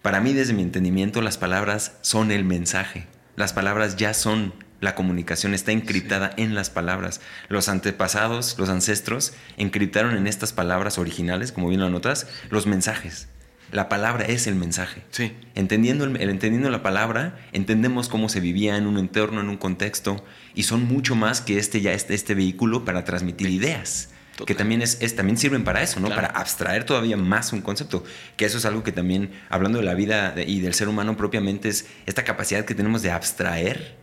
Para 0.02 0.20
mí, 0.20 0.32
desde 0.32 0.52
mi 0.52 0.62
entendimiento, 0.62 1.22
las 1.22 1.38
palabras 1.38 1.98
son 2.02 2.30
el 2.30 2.44
mensaje. 2.44 3.06
Las 3.36 3.52
palabras 3.52 3.96
ya 3.96 4.14
son 4.14 4.52
la 4.80 4.94
comunicación, 4.94 5.54
está 5.54 5.72
encriptada 5.72 6.30
en 6.36 6.54
las 6.54 6.70
palabras. 6.70 7.20
Los 7.48 7.68
antepasados, 7.68 8.58
los 8.58 8.68
ancestros, 8.68 9.32
encriptaron 9.56 10.16
en 10.16 10.26
estas 10.26 10.52
palabras 10.52 10.98
originales, 10.98 11.52
como 11.52 11.68
bien 11.68 11.80
lo 11.80 11.90
notas, 11.90 12.26
los 12.50 12.66
mensajes. 12.66 13.28
La 13.72 13.88
palabra 13.88 14.24
es 14.24 14.46
el 14.46 14.54
mensaje. 14.56 15.02
Sí. 15.10 15.32
Entendiendo, 15.54 16.04
el, 16.04 16.16
entendiendo 16.20 16.70
la 16.70 16.82
palabra, 16.82 17.38
entendemos 17.52 18.08
cómo 18.08 18.28
se 18.28 18.40
vivía 18.40 18.76
en 18.76 18.86
un 18.86 18.98
entorno, 18.98 19.40
en 19.40 19.48
un 19.48 19.56
contexto, 19.56 20.24
y 20.54 20.64
son 20.64 20.84
mucho 20.86 21.14
más 21.14 21.40
que 21.40 21.58
este, 21.58 21.80
ya 21.80 21.92
este, 21.92 22.14
este 22.14 22.34
vehículo 22.34 22.84
para 22.84 23.04
transmitir 23.04 23.48
ideas. 23.48 24.10
Total. 24.32 24.46
Que 24.46 24.54
también, 24.54 24.80
es, 24.82 24.98
es- 25.02 25.14
también 25.14 25.36
sirven 25.36 25.64
para 25.64 25.82
eso, 25.82 26.00
¿no? 26.00 26.06
Claro. 26.06 26.22
Para 26.22 26.40
abstraer 26.40 26.84
todavía 26.84 27.16
más 27.16 27.52
un 27.52 27.60
concepto. 27.60 28.02
Que 28.36 28.46
eso 28.46 28.56
es 28.58 28.64
algo 28.64 28.82
que 28.82 28.90
también, 28.90 29.30
hablando 29.50 29.78
de 29.78 29.84
la 29.84 29.94
vida 29.94 30.34
y 30.46 30.60
del 30.60 30.72
ser 30.74 30.88
humano 30.88 31.16
propiamente, 31.16 31.68
es 31.68 31.86
esta 32.06 32.24
capacidad 32.24 32.64
que 32.64 32.74
tenemos 32.74 33.02
de 33.02 33.10
abstraer, 33.10 33.96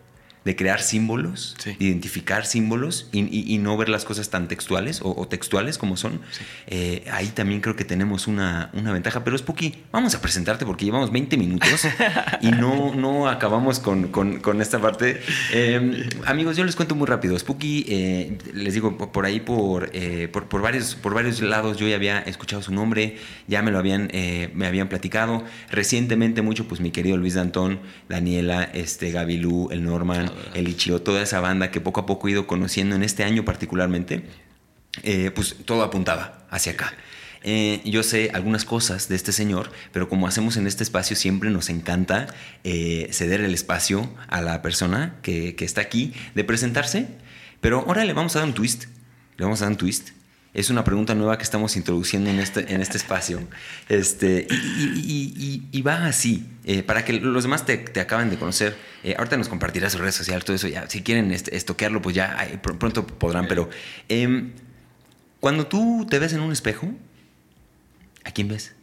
de 0.48 0.56
crear 0.56 0.82
símbolos, 0.82 1.56
Sí. 1.60 1.76
de 1.78 1.86
identificar 1.86 2.46
símbolos 2.46 3.10
y, 3.12 3.20
y- 3.20 3.54
y 3.54 3.58
no 3.60 3.76
ver 3.78 3.90
las 3.90 4.06
cosas 4.06 4.30
tan 4.30 4.48
textuales 4.48 5.02
o, 5.02 5.14
o 5.16 5.28
textuales 5.28 5.78
como 5.78 5.98
son. 5.98 6.22
Eh, 6.68 7.04
ahí 7.12 7.28
también 7.28 7.62
creo 7.62 7.76
que 7.76 7.84
tenemos 7.84 8.28
una, 8.28 8.72
una 8.74 8.92
ventaja. 8.94 9.24
Pero 9.24 9.38
Spooky, 9.38 9.76
vamos 9.92 10.16
a 10.16 10.22
presentarte 10.22 10.66
porque 10.66 10.86
llevamos 10.86 11.12
20 11.12 11.38
minutos 11.38 11.86
y 12.42 12.48
no, 12.52 12.96
no 12.96 13.28
acabamos 13.28 13.80
con, 13.80 14.08
con- 14.08 14.40
con 14.40 14.62
esta 14.62 14.80
parte. 14.80 15.22
Eh, 15.54 16.10
amigos, 16.26 16.56
yo 16.58 16.64
les 16.64 16.76
cuento 16.76 16.96
muy 16.96 17.08
rápido. 17.08 17.38
Spooky, 17.38 17.86
eh, 17.90 18.38
les 18.54 18.74
digo, 18.74 18.98
por 18.98 19.26
ahí, 19.26 19.40
por, 19.42 19.90
eh, 19.94 20.30
por, 20.32 20.48
por 20.48 20.62
varios, 20.62 20.96
por 20.96 21.14
varios 21.14 21.42
lados, 21.42 21.78
yo 21.78 21.88
ya 21.88 21.96
había 21.96 22.20
escuchado 22.20 22.62
su 22.64 22.72
nombre, 22.74 23.18
ya 23.48 23.62
me 23.62 23.72
lo 23.72 23.80
habían, 23.80 24.08
eh, 24.14 24.50
me 24.56 24.66
habían 24.66 24.88
platicado. 24.88 25.44
Recientemente 25.72 26.42
mucho, 26.42 26.68
pues 26.68 26.80
mi 26.80 26.92
querido 26.92 27.18
Luis 27.18 27.34
Dantón, 27.34 27.80
Daniela, 28.08 28.64
este, 28.64 29.12
Gabilú, 29.12 29.70
el 29.72 29.84
Norman, 29.84 30.32
el 30.54 30.68
Ichio, 30.68 31.02
toda 31.02 31.22
esa 31.22 31.40
banda 31.40 31.72
que 31.72 31.82
poco 31.82 32.02
a 32.02 32.06
poco 32.06 32.28
he 32.28 32.32
ido 32.32 32.48
conociendo 32.48 32.96
en 32.96 33.04
este 33.04 33.24
año 33.24 33.46
particularmente, 33.46 34.26
eh, 35.04 35.32
pues 35.34 35.56
todo 35.66 35.84
apuntaba 35.84 36.46
hacia 36.50 36.74
acá. 36.74 36.94
Eh, 37.44 37.82
yo 37.86 38.04
sé 38.04 38.32
algunas 38.34 38.66
cosas 38.66 39.08
de 39.10 39.16
este 39.16 39.32
señor, 39.32 39.72
pero 39.94 40.10
como 40.10 40.28
hacemos 40.28 40.58
en 40.58 40.68
este 40.68 40.84
espacio, 40.84 41.16
siempre 41.16 41.50
nos 41.50 41.70
encanta 41.70 42.28
eh, 42.64 43.08
ceder 43.12 43.42
el 43.42 43.54
espacio 43.54 44.10
a 44.28 44.42
la 44.42 44.62
persona 44.62 45.16
que, 45.22 45.56
que 45.56 45.66
está 45.66 45.82
aquí 45.82 46.14
de 46.36 46.44
presentarse. 46.44 47.08
Pero 47.62 47.86
ahora 47.88 48.06
le 48.06 48.14
vamos 48.14 48.36
a 48.36 48.40
dar 48.40 48.48
un 48.48 48.54
twist. 48.54 48.86
Le 49.38 49.46
vamos 49.46 49.62
a 49.62 49.66
dar 49.66 49.72
un 49.72 49.78
twist. 49.78 50.10
Es 50.58 50.72
una 50.72 50.84
pregunta 50.84 51.14
nueva 51.14 51.38
que 51.38 51.44
estamos 51.44 51.78
introduciendo 51.78 52.32
en 52.32 52.40
este, 52.40 52.74
en 52.74 52.82
este 52.82 52.98
espacio. 52.98 53.48
Este, 53.90 54.48
y, 54.50 55.82
va 55.84 56.08
así, 56.08 56.50
eh, 56.66 56.82
para 56.82 57.06
que 57.06 57.14
los 57.14 57.44
demás 57.44 57.64
te, 57.64 57.78
te 57.78 58.00
acaben 58.00 58.32
de 58.32 58.40
conocer. 58.40 58.76
Eh, 59.04 59.14
ahorita 59.16 59.38
nos 59.38 59.50
compartirás 59.50 59.92
sus 59.92 60.02
redes 60.02 60.16
sociales, 60.16 60.44
todo 60.46 60.56
eso. 60.56 60.68
Ya, 60.68 60.90
si 60.90 61.04
quieren 61.04 61.32
este, 61.32 61.56
estoquearlo, 61.56 62.02
pues 62.02 62.16
ya 62.16 62.60
pronto 62.64 63.06
podrán. 63.06 63.48
Pero 63.48 63.70
em, 64.10 64.54
cuando 65.40 65.68
tú 65.68 66.08
te 66.10 66.18
ves 66.18 66.34
en 66.34 66.40
un 66.40 66.52
espejo, 66.52 66.90
¿a 68.24 68.32
quién 68.32 68.48
ves? 68.48 68.74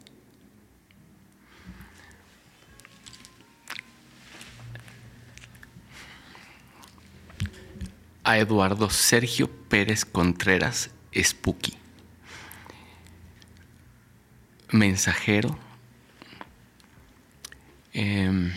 A 8.23 8.39
Eduardo 8.39 8.89
Sergio 8.91 9.51
Pérez 9.69 10.05
Contreras 10.05 10.91
Spooky. 11.23 11.75
Mensajero. 14.73 15.57
em, 17.93 18.53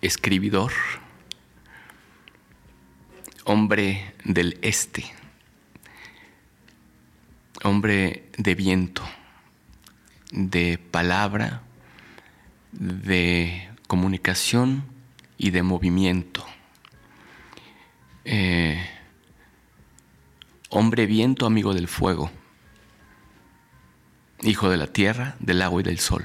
escribidor. 0.00 0.72
Hombre 3.44 4.14
del 4.24 4.58
este. 4.62 5.04
Hombre 7.64 8.28
de 8.38 8.54
viento. 8.54 9.02
De 10.30 10.78
palabra. 10.78 11.62
De 12.70 13.68
comunicación 13.88 14.84
y 15.36 15.50
de 15.50 15.62
movimiento. 15.64 16.46
Eh, 18.24 18.99
hombre 20.70 21.06
viento, 21.06 21.46
amigo 21.46 21.74
del 21.74 21.88
fuego, 21.88 22.30
hijo 24.42 24.70
de 24.70 24.76
la 24.76 24.86
tierra, 24.86 25.36
del 25.40 25.62
agua 25.62 25.80
y 25.80 25.84
del 25.84 25.98
sol, 25.98 26.24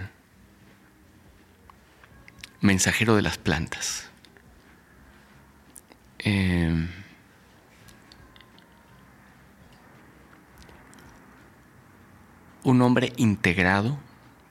mensajero 2.61 3.15
de 3.15 3.23
las 3.23 3.37
plantas. 3.39 4.09
Eh, 6.19 6.87
un 12.63 12.81
hombre 12.81 13.13
integrado 13.17 13.97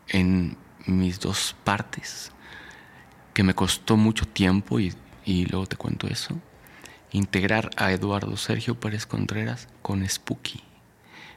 en 0.08 0.56
mis 0.86 1.20
dos 1.20 1.56
partes, 1.64 2.32
que 3.32 3.42
me 3.42 3.54
costó 3.54 3.96
mucho 3.96 4.26
tiempo 4.26 4.78
y, 4.78 4.92
y 5.24 5.46
luego 5.46 5.66
te 5.66 5.76
cuento 5.76 6.06
eso 6.08 6.40
integrar 7.14 7.70
a 7.76 7.92
Eduardo 7.92 8.36
Sergio 8.36 8.78
Pérez 8.78 9.06
Contreras 9.06 9.68
con 9.82 10.06
Spooky. 10.06 10.60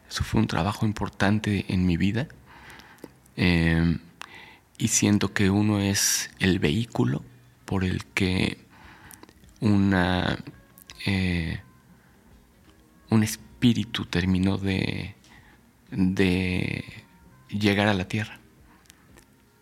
Eso 0.09 0.23
fue 0.23 0.41
un 0.41 0.47
trabajo 0.47 0.87
importante 0.87 1.65
en 1.69 1.85
mi 1.85 1.97
vida. 1.97 2.27
Eh, 3.35 3.97
y 4.79 4.87
siento 4.87 5.33
que 5.33 5.51
uno 5.51 5.79
es 5.79 6.31
el 6.39 6.57
vehículo 6.57 7.23
por 7.65 7.83
el 7.83 8.05
que 8.05 8.57
una, 9.59 10.39
eh, 11.05 11.61
un 13.11 13.21
espíritu 13.21 14.05
terminó 14.05 14.57
de, 14.57 15.15
de 15.91 16.85
llegar 17.49 17.87
a 17.87 17.93
la 17.93 18.07
tierra. 18.07 18.39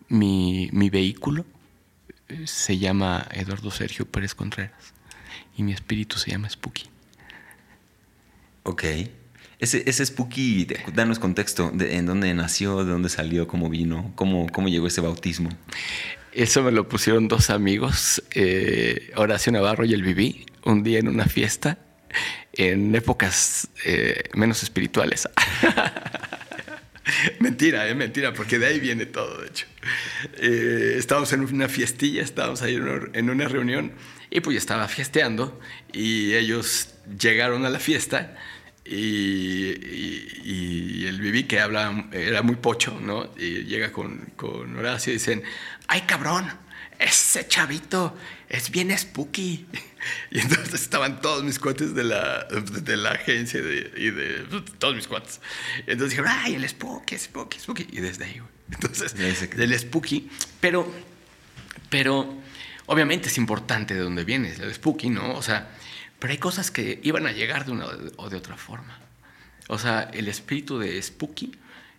Mi, 0.08 0.70
mi 0.72 0.88
vehículo 0.88 1.44
eh, 2.28 2.46
se 2.46 2.78
llama 2.78 3.26
Eduardo 3.32 3.70
Sergio 3.70 4.10
Pérez 4.10 4.34
Contreras 4.34 4.95
y 5.56 5.62
mi 5.62 5.72
espíritu 5.72 6.18
se 6.18 6.30
llama 6.30 6.48
Spooky. 6.48 6.84
Ok. 8.62 8.84
Ese, 9.58 9.84
ese 9.86 10.04
Spooky, 10.04 10.66
danos 10.92 11.18
contexto 11.18 11.70
de 11.72 11.96
en 11.96 12.04
dónde 12.04 12.32
nació, 12.34 12.84
de 12.84 12.92
dónde 12.92 13.08
salió, 13.08 13.48
cómo 13.48 13.70
vino, 13.70 14.12
cómo, 14.14 14.48
cómo 14.50 14.68
llegó 14.68 14.86
ese 14.86 15.00
bautismo. 15.00 15.48
Eso 16.32 16.62
me 16.62 16.72
lo 16.72 16.86
pusieron 16.88 17.28
dos 17.28 17.48
amigos, 17.48 18.22
eh, 18.32 19.10
Horacio 19.16 19.52
Navarro 19.52 19.86
y 19.86 19.94
el 19.94 20.02
Viví, 20.02 20.44
un 20.64 20.82
día 20.82 20.98
en 20.98 21.08
una 21.08 21.24
fiesta, 21.24 21.78
en 22.52 22.94
épocas 22.94 23.68
eh, 23.86 24.24
menos 24.34 24.62
espirituales. 24.62 25.26
mentira, 27.40 27.88
eh, 27.88 27.94
mentira, 27.94 28.34
porque 28.34 28.58
de 28.58 28.66
ahí 28.66 28.80
viene 28.80 29.06
todo, 29.06 29.40
de 29.40 29.46
hecho. 29.48 29.66
Eh, 30.38 30.96
estábamos 30.98 31.32
en 31.32 31.40
una 31.40 31.68
fiestilla, 31.68 32.22
estábamos 32.22 32.60
ahí 32.60 32.74
en 32.74 32.82
una, 32.82 33.08
en 33.14 33.30
una 33.30 33.48
reunión 33.48 33.92
y 34.30 34.40
pues 34.40 34.54
yo 34.54 34.58
estaba 34.58 34.88
fiesteando 34.88 35.60
y 35.92 36.34
ellos 36.34 36.88
llegaron 37.20 37.64
a 37.66 37.70
la 37.70 37.78
fiesta 37.78 38.36
y, 38.84 38.96
y- 39.72 40.42
y 40.44 41.06
el 41.06 41.20
Viví 41.20 41.44
que 41.44 41.60
habla, 41.60 42.08
era 42.12 42.42
muy 42.42 42.56
pocho, 42.56 42.98
¿no? 43.00 43.30
Y 43.36 43.64
llega 43.64 43.92
con, 43.92 44.32
con 44.36 44.76
Horacio 44.76 45.12
y 45.12 45.16
dicen, 45.16 45.42
¡ay 45.88 46.02
cabrón! 46.02 46.46
Ese 46.98 47.46
chavito 47.46 48.16
es 48.48 48.70
bien 48.70 48.96
spooky. 48.96 49.66
Y 50.30 50.38
entonces 50.38 50.82
estaban 50.82 51.20
todos 51.20 51.42
mis 51.42 51.58
cuates 51.58 51.92
de 51.96 52.04
la, 52.04 52.44
de 52.44 52.96
la 52.96 53.10
agencia 53.10 53.60
de- 53.60 53.90
y 53.96 54.10
de 54.10 54.44
todos 54.78 54.94
mis 54.94 55.08
cuates. 55.08 55.40
Entonces 55.80 56.10
dijeron, 56.10 56.30
¡ay, 56.32 56.54
el 56.54 56.68
spooky, 56.68 57.18
spooky, 57.18 57.58
spooky! 57.58 57.88
Y 57.90 58.00
desde 58.00 58.24
ahí, 58.24 58.38
güey. 58.38 58.50
Entonces, 58.70 59.16
el 59.58 59.76
spooky. 59.76 60.30
Pero, 60.60 60.88
pero 61.90 62.32
obviamente 62.86 63.28
es 63.28 63.38
importante 63.38 63.94
de 63.94 64.00
dónde 64.00 64.24
vienes, 64.24 64.58
el 64.58 64.72
spooky, 64.74 65.10
¿no? 65.10 65.34
O 65.34 65.42
sea, 65.42 65.68
pero 66.18 66.32
hay 66.32 66.38
cosas 66.38 66.70
que 66.70 67.00
iban 67.02 67.26
a 67.26 67.32
llegar 67.32 67.66
de 67.66 67.72
una 67.72 67.86
o 68.16 68.30
de 68.30 68.36
otra 68.36 68.56
forma. 68.56 68.98
O 69.68 69.78
sea, 69.78 70.02
el 70.12 70.28
espíritu 70.28 70.78
de 70.78 71.00
spooky 71.02 71.52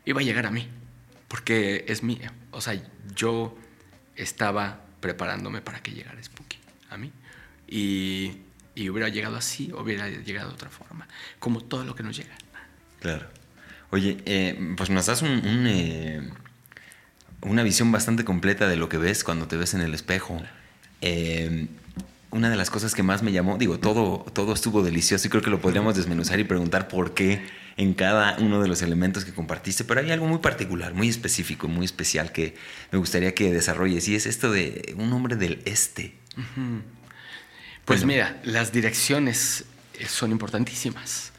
iba 0.06 0.22
a 0.22 0.24
llegar 0.24 0.46
a 0.46 0.52
mí, 0.52 0.68
porque 1.28 1.86
es 1.88 2.04
mío. 2.04 2.32
O 2.52 2.62
sea, 2.62 2.82
yo 3.16 3.58
estaba 4.16 4.82
preparándome 5.00 5.62
para 5.62 5.82
que 5.82 5.92
llegara 5.92 6.22
spooky 6.24 6.58
a 6.90 6.98
mí. 6.98 7.12
Y, 7.68 8.38
y 8.74 8.90
hubiera 8.90 9.10
llegado 9.10 9.36
así, 9.36 9.72
hubiera 9.74 10.10
llegado 10.10 10.50
de 10.50 10.56
otra 10.56 10.70
forma, 10.70 11.08
como 11.40 11.62
todo 11.62 11.84
lo 11.84 11.96
que 11.96 12.04
nos 12.04 12.16
llega. 12.16 12.36
Claro. 13.02 13.28
Oye, 13.90 14.18
eh, 14.26 14.74
pues 14.76 14.90
nos 14.90 15.06
das 15.06 15.22
un, 15.22 15.42
eh, 15.68 16.30
una 17.42 17.64
visión 17.64 17.92
bastante 17.92 18.26
completa 18.26 18.68
de 18.68 18.76
lo 18.76 18.90
que 18.90 18.98
ves 18.98 19.24
cuando 19.24 19.48
te 19.48 19.56
ves 19.58 19.74
en 19.74 19.82
el 19.82 19.94
espejo. 19.94 20.42
Eh, 21.02 21.68
una 22.32 22.50
de 22.50 22.56
las 22.56 22.70
cosas 22.70 22.94
que 22.94 23.04
más 23.04 23.24
me 23.24 23.32
llamó, 23.32 23.58
digo, 23.58 23.80
todo, 23.80 24.26
todo 24.34 24.54
estuvo 24.54 24.84
delicioso 24.84 25.28
y 25.28 25.30
creo 25.30 25.42
que 25.42 25.50
lo 25.50 25.62
podríamos 25.62 25.96
desmenuzar 25.96 26.40
y 26.40 26.44
preguntar 26.44 26.88
por 26.88 27.14
qué 27.14 27.42
en 27.78 27.94
cada 27.94 28.38
uno 28.40 28.62
de 28.62 28.68
los 28.68 28.82
elementos 28.82 29.24
que 29.24 29.34
compartiste, 29.34 29.84
pero 29.84 30.02
hay 30.02 30.12
algo 30.12 30.28
muy 30.28 30.40
particular, 30.40 30.94
muy 30.94 31.10
específico, 31.10 31.68
muy 31.68 31.86
especial 31.86 32.32
que 32.32 32.56
me 32.92 32.98
gustaría 32.98 33.34
que 33.36 33.54
desarrolles 33.54 34.08
y 34.08 34.16
es 34.16 34.26
esto 34.26 34.52
de 34.52 34.96
un 34.98 35.14
hombre 35.14 35.36
del 35.36 35.62
este. 35.66 36.16
Pues 37.86 38.04
mira, 38.04 38.42
las 38.44 38.72
direcciones 38.72 39.66
eh, 39.94 40.06
son 40.08 40.32
importantísimas. 40.32 41.32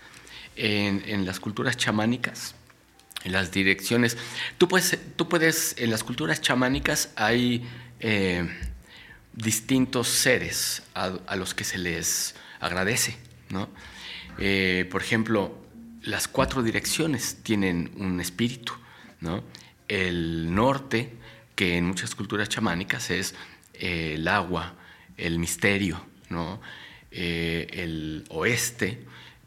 En, 0.61 1.25
las 1.25 1.39
culturas 1.39 1.77
chamánicas, 1.77 2.57
en 3.23 3.31
las 3.31 3.53
direcciones, 3.53 4.17
tú 4.59 4.67
puedes, 4.67 4.99
tú 5.15 5.29
puedes 5.29 5.77
en 5.79 5.91
las 5.91 6.03
culturas 6.03 6.41
chamánicas 6.41 7.11
hay 7.15 7.65
eh, 8.01 8.49
distintos 9.39 10.09
seres 10.09 10.83
a, 10.95 11.37
los 11.37 11.55
que 11.55 11.65
se 11.65 11.79
les 11.79 12.35
agradece, 12.61 13.17
¿no? 13.51 13.69
Eh, 14.39 14.87
por 14.91 15.03
ejemplo, 15.03 15.57
las 16.03 16.29
cuatro 16.29 16.63
direcciones 16.63 17.39
tienen 17.43 17.91
un 17.97 18.21
espíritu, 18.21 18.73
¿no? 19.21 19.45
El 19.89 20.55
norte, 20.55 21.15
que 21.55 21.77
en 21.77 21.87
muchas 21.87 22.15
culturas 22.15 22.49
chamánicas 22.49 23.11
es 23.11 23.35
el 23.75 24.27
agua, 24.29 24.75
el 25.17 25.39
misterio, 25.39 26.05
¿no? 26.29 26.61
Eh, 27.11 27.67
el 27.73 28.25
oeste, 28.29 29.05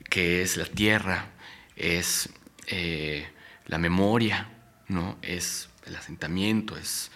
que 0.09 0.41
es 0.41 0.57
la 0.57 0.65
tierra, 0.65 1.29
es 1.75 2.29
eh, 2.67 3.27
la 3.67 3.77
memoria, 3.77 4.49
¿no? 4.87 5.17
es 5.21 5.69
el 5.85 5.95
asentamiento, 5.95 6.77
es, 6.77 7.10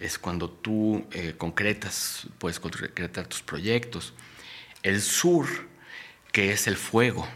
es 0.00 0.18
cuando 0.18 0.48
tú 0.48 1.06
eh, 1.12 1.34
concretas, 1.36 2.26
puedes 2.38 2.58
concretar 2.58 3.26
tus 3.26 3.42
proyectos. 3.42 4.14
El 4.82 5.02
sur, 5.02 5.46
que 6.32 6.52
es 6.52 6.66
el 6.66 6.76
fuego, 6.76 7.28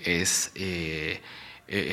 es 0.00 0.52
el 0.54 1.20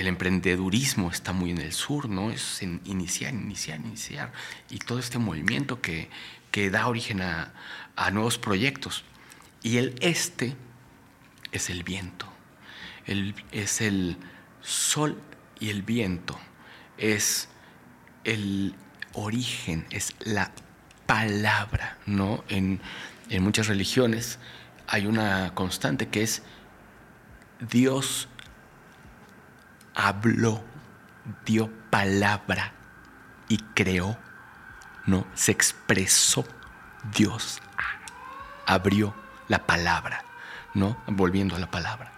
emprendedurismo 0.08 1.10
está 1.12 1.32
muy 1.34 1.52
en 1.52 1.60
el 1.60 1.72
sur, 1.72 2.08
¿no? 2.10 2.30
Es 2.30 2.62
iniciar, 2.62 3.34
iniciar, 3.34 3.80
iniciar. 3.80 4.32
Y 4.70 4.78
todo 4.80 5.00
este 5.00 5.18
movimiento 5.18 5.82
que, 5.82 6.10
que 6.52 6.70
da 6.70 6.88
origen 6.88 7.22
a, 7.22 7.54
a 7.96 8.12
nuevos 8.12 8.38
proyectos. 8.38 9.04
Y 9.64 9.78
el 9.78 9.96
este 10.02 10.56
es 11.52 11.70
el 11.70 11.84
viento, 11.84 12.28
es 13.52 13.82
el 13.82 14.18
sol 14.62 15.22
y 15.60 15.70
el 15.70 15.84
viento, 15.84 16.40
es 16.98 17.50
el 18.24 18.76
origen, 19.14 19.86
es 19.90 20.16
la 20.20 20.52
palabra, 21.06 21.98
¿no? 22.06 22.44
En, 22.48 22.82
en 23.30 23.44
muchas 23.44 23.68
religiones 23.68 24.40
hay 24.88 25.06
una 25.06 25.54
constante 25.56 26.10
que 26.10 26.24
es 26.24 26.44
Dios 27.60 28.28
habló, 29.94 30.64
dio 31.46 31.70
palabra 31.90 32.74
y 33.48 33.58
creó, 33.76 34.18
¿no? 35.06 35.28
Se 35.34 35.52
expresó, 35.52 36.46
Dios 37.16 37.62
abrió 38.66 39.14
la 39.48 39.66
palabra, 39.66 40.24
¿no? 40.74 40.98
Volviendo 41.08 41.56
a 41.56 41.60
la 41.60 41.70
palabra, 41.70 42.12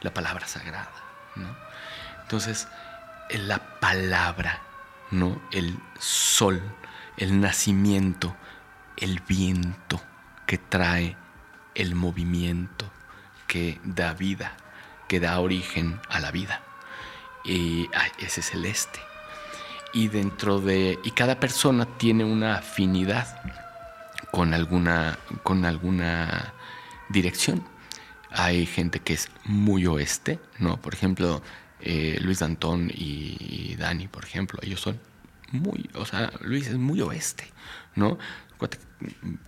la 0.00 0.12
palabra 0.12 0.46
sagrada, 0.46 0.90
¿no? 1.36 1.54
Entonces, 2.22 2.68
la 3.30 3.58
palabra, 3.80 4.60
¿no? 5.10 5.40
El 5.52 5.78
sol, 5.98 6.62
el 7.16 7.40
nacimiento, 7.40 8.36
el 8.96 9.20
viento 9.20 10.00
que 10.46 10.58
trae 10.58 11.16
el 11.74 11.94
movimiento, 11.94 12.90
que 13.46 13.80
da 13.84 14.12
vida, 14.14 14.56
que 15.08 15.20
da 15.20 15.38
origen 15.40 16.00
a 16.08 16.20
la 16.20 16.30
vida. 16.30 16.62
Y 17.44 17.88
ese 18.18 18.40
es 18.40 18.52
el 18.52 18.66
este. 18.66 19.00
Y 19.92 20.08
dentro 20.08 20.60
de. 20.60 20.98
Y 21.04 21.12
cada 21.12 21.40
persona 21.40 21.86
tiene 21.98 22.24
una 22.24 22.56
afinidad 22.56 23.40
con 24.30 24.52
alguna. 24.52 25.18
con 25.42 25.64
alguna 25.64 26.52
dirección. 27.08 27.64
Hay 28.30 28.66
gente 28.66 29.00
que 29.00 29.14
es 29.14 29.30
muy 29.44 29.86
oeste, 29.86 30.38
¿no? 30.58 30.76
Por 30.76 30.92
ejemplo, 30.92 31.42
eh, 31.80 32.18
Luis 32.20 32.40
Dantón 32.40 32.90
y 32.94 33.76
Dani, 33.76 34.08
por 34.08 34.24
ejemplo, 34.24 34.58
ellos 34.62 34.80
son 34.80 34.98
muy, 35.52 35.88
o 35.94 36.04
sea, 36.04 36.32
Luis 36.40 36.66
es 36.66 36.76
muy 36.76 37.00
oeste, 37.00 37.50
¿no? 37.94 38.18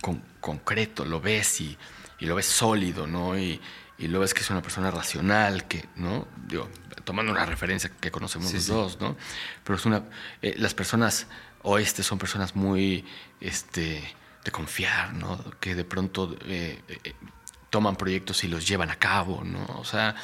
Con, 0.01 0.23
concreto, 0.39 1.05
lo 1.05 1.21
ves 1.21 1.61
y, 1.61 1.77
lo 2.19 2.35
ves 2.35 2.45
sólido, 2.45 3.07
¿no? 3.07 3.37
Y, 3.37 3.59
lo 3.99 4.19
ves 4.19 4.33
que 4.33 4.39
es 4.41 4.49
una 4.49 4.63
persona 4.63 4.89
racional, 4.89 5.67
que, 5.67 5.87
¿no? 5.95 6.27
Digo, 6.47 6.69
tomando 7.03 7.31
una 7.31 7.45
referencia 7.45 7.91
que 7.99 8.09
conocemos 8.09 8.51
los 8.51 8.65
dos, 8.65 8.99
¿no? 8.99 9.15
Pero 9.63 9.75
es 9.75 9.85
una, 9.85 10.03
eh, 10.41 10.55
las 10.57 10.73
personas 10.73 11.27
oeste 11.61 12.01
son 12.01 12.17
personas 12.17 12.55
muy, 12.55 13.05
este, 13.39 14.01
de 14.43 14.51
confiar, 14.51 15.13
¿no? 15.13 15.37
Que 15.59 15.75
de 15.75 15.83
pronto 15.83 16.35
eh, 16.45 16.81
toman 17.69 17.95
proyectos 17.95 18.43
y 18.43 18.47
los 18.47 18.67
llevan 18.67 18.89
a 18.89 18.95
cabo, 18.95 19.43
¿no? 19.43 19.65
O 19.77 19.85
sea, 19.85 20.15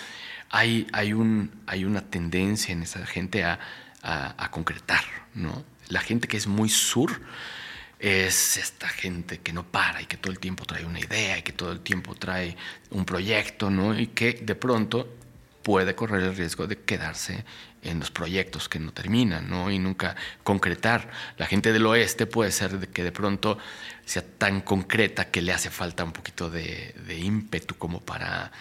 hay, 0.50 0.88
hay, 0.94 1.14
un, 1.14 1.52
hay 1.66 1.86
una 1.86 2.02
tendencia 2.02 2.74
en 2.74 2.84
esa 2.84 3.06
gente 3.06 3.44
a, 3.44 3.60
concretar. 4.52 5.04
La 5.90 6.00
gente 6.00 6.28
que 6.28 6.38
es 6.38 6.48
muy 6.48 6.70
sur 6.70 7.22
es 8.00 8.58
esta 8.58 8.88
gente 8.88 9.40
que 9.40 9.52
no 9.52 9.64
para 9.64 10.02
y 10.02 10.06
que 10.06 10.18
todo 10.18 10.32
el 10.32 10.40
tiempo 10.40 10.66
trae 10.66 10.86
una 10.86 11.00
idea 11.00 11.38
y 11.38 11.42
que 11.42 11.52
todo 11.52 11.72
el 11.72 11.82
tiempo 11.82 12.16
trae 12.16 12.56
un 12.92 13.06
proyecto. 13.06 13.70
Y 13.98 14.08
que 14.08 14.34
de 14.34 14.56
pronto 14.56 15.14
puede 15.64 15.96
correr 15.96 16.24
el 16.24 16.36
riesgo 16.36 16.68
de 16.68 16.80
quedarse 16.80 17.44
en 17.82 18.00
los 18.00 18.12
proyectos 18.12 18.70
que 18.70 18.80
no 18.80 18.94
terminan. 18.94 19.52
Y 19.72 19.80
nunca 19.80 20.16
concretar. 20.44 21.10
La 21.38 21.46
gente 21.46 21.74
del 21.74 21.86
oeste 21.86 22.26
puede 22.26 22.52
ser 22.52 22.88
que 22.90 23.04
de 23.04 23.12
pronto 23.12 23.58
sea 24.06 24.24
tan 24.24 24.62
concreta 24.62 25.30
que 25.30 25.42
le 25.42 25.52
hace 25.52 25.70
falta 25.70 26.04
un 26.06 26.14
poquito 26.14 26.50
de, 26.50 26.96
ímpetu 27.10 27.76
como 27.76 28.00
para, 28.00 28.52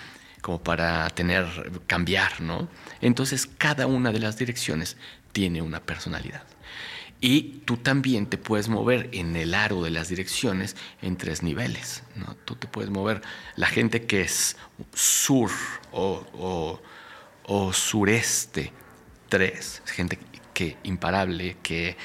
como 0.46 0.61
para 0.61 1.11
tener, 1.11 1.44
cambiar, 1.88 2.40
¿no? 2.40 2.68
Entonces 3.00 3.48
cada 3.59 3.88
una 3.88 4.12
de 4.12 4.20
las 4.20 4.38
direcciones 4.38 4.96
tiene 5.32 5.61
una 5.61 5.80
personalidad. 5.80 6.44
Y 7.20 7.62
tú 7.64 7.78
también 7.78 8.26
te 8.26 8.38
puedes 8.38 8.68
mover 8.68 9.09
en 9.11 9.35
el 9.35 9.54
aro 9.54 9.82
de 9.82 9.90
las 9.90 10.09
direcciones 10.09 10.76
en 11.02 11.16
tres 11.16 11.42
niveles. 11.42 12.04
¿no? 12.14 12.37
Tú 12.44 12.54
te 12.54 12.68
puedes 12.68 12.90
mover. 12.90 13.22
La 13.56 13.66
gente 13.66 14.06
que 14.06 14.20
es 14.20 14.56
sur 14.94 15.50
o, 15.90 16.80
o 17.42 17.72
sureste, 17.72 18.72
tres. 19.28 19.82
Gente 19.87 20.16
que 20.54 20.76
imparable, 20.85 21.56
que, 21.61 21.96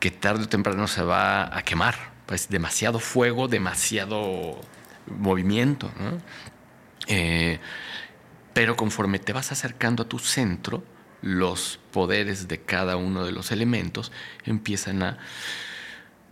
que 0.00 0.10
tarde 0.10 0.44
o 0.44 0.48
temprano 0.48 0.88
se 0.88 1.02
va 1.02 1.54
a 1.54 1.62
quemar 1.62 1.94
pues 2.24 2.48
demasiado 2.48 3.00
fuego, 3.00 3.48
demasiado 3.48 4.58
movimiento. 5.06 5.90
Eh, 7.14 7.58
pero 8.54 8.74
conforme 8.74 9.18
te 9.18 9.34
vas 9.34 9.52
acercando 9.52 10.02
a 10.02 10.08
tu 10.08 10.18
centro, 10.18 10.82
los 11.20 11.78
poderes 11.90 12.48
de 12.48 12.62
cada 12.62 12.96
uno 12.96 13.24
de 13.24 13.32
los 13.32 13.52
elementos 13.52 14.12
empiezan 14.44 15.02
a, 15.02 15.18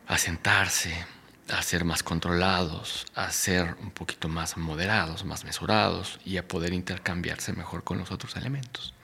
a 0.07 0.17
sentarse, 0.17 1.05
a 1.51 1.63
ser 1.63 1.85
más 1.85 2.03
controlados, 2.03 3.07
a 3.15 3.31
ser 3.31 3.77
un 3.83 3.91
poquito 3.91 4.29
más 4.29 4.57
moderados, 4.57 5.27
más 5.27 5.45
mesurados 5.45 6.19
y 6.25 6.39
a 6.39 6.49
poder 6.49 6.73
intercambiarse 6.73 7.53
mejor 7.53 7.85
con 7.85 7.99
los 7.99 8.11
otros 8.11 8.35
elementos. 8.37 8.95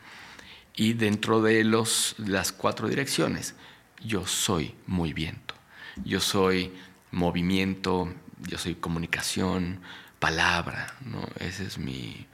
Y 0.75 0.95
dentro 0.95 1.43
de 1.43 1.63
los, 1.63 2.15
las 2.19 2.53
cuatro 2.53 2.89
direcciones, 2.89 3.55
yo 4.03 4.27
soy 4.27 4.75
muy 4.87 5.13
viento. 5.13 5.55
Yo 6.05 6.21
soy 6.21 6.73
movimiento, 7.11 8.13
yo 8.49 8.57
soy 8.59 8.75
comunicación, 8.75 9.81
palabra, 10.19 10.95
¿no? 11.01 11.27
Ese 11.41 11.65
es 11.65 11.79
mi, 11.79 12.27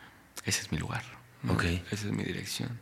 ese 0.44 0.62
es 0.62 0.72
mi 0.72 0.78
lugar. 0.78 1.04
Esa 1.90 2.06
es 2.06 2.12
mi 2.12 2.22
dirección. 2.22 2.78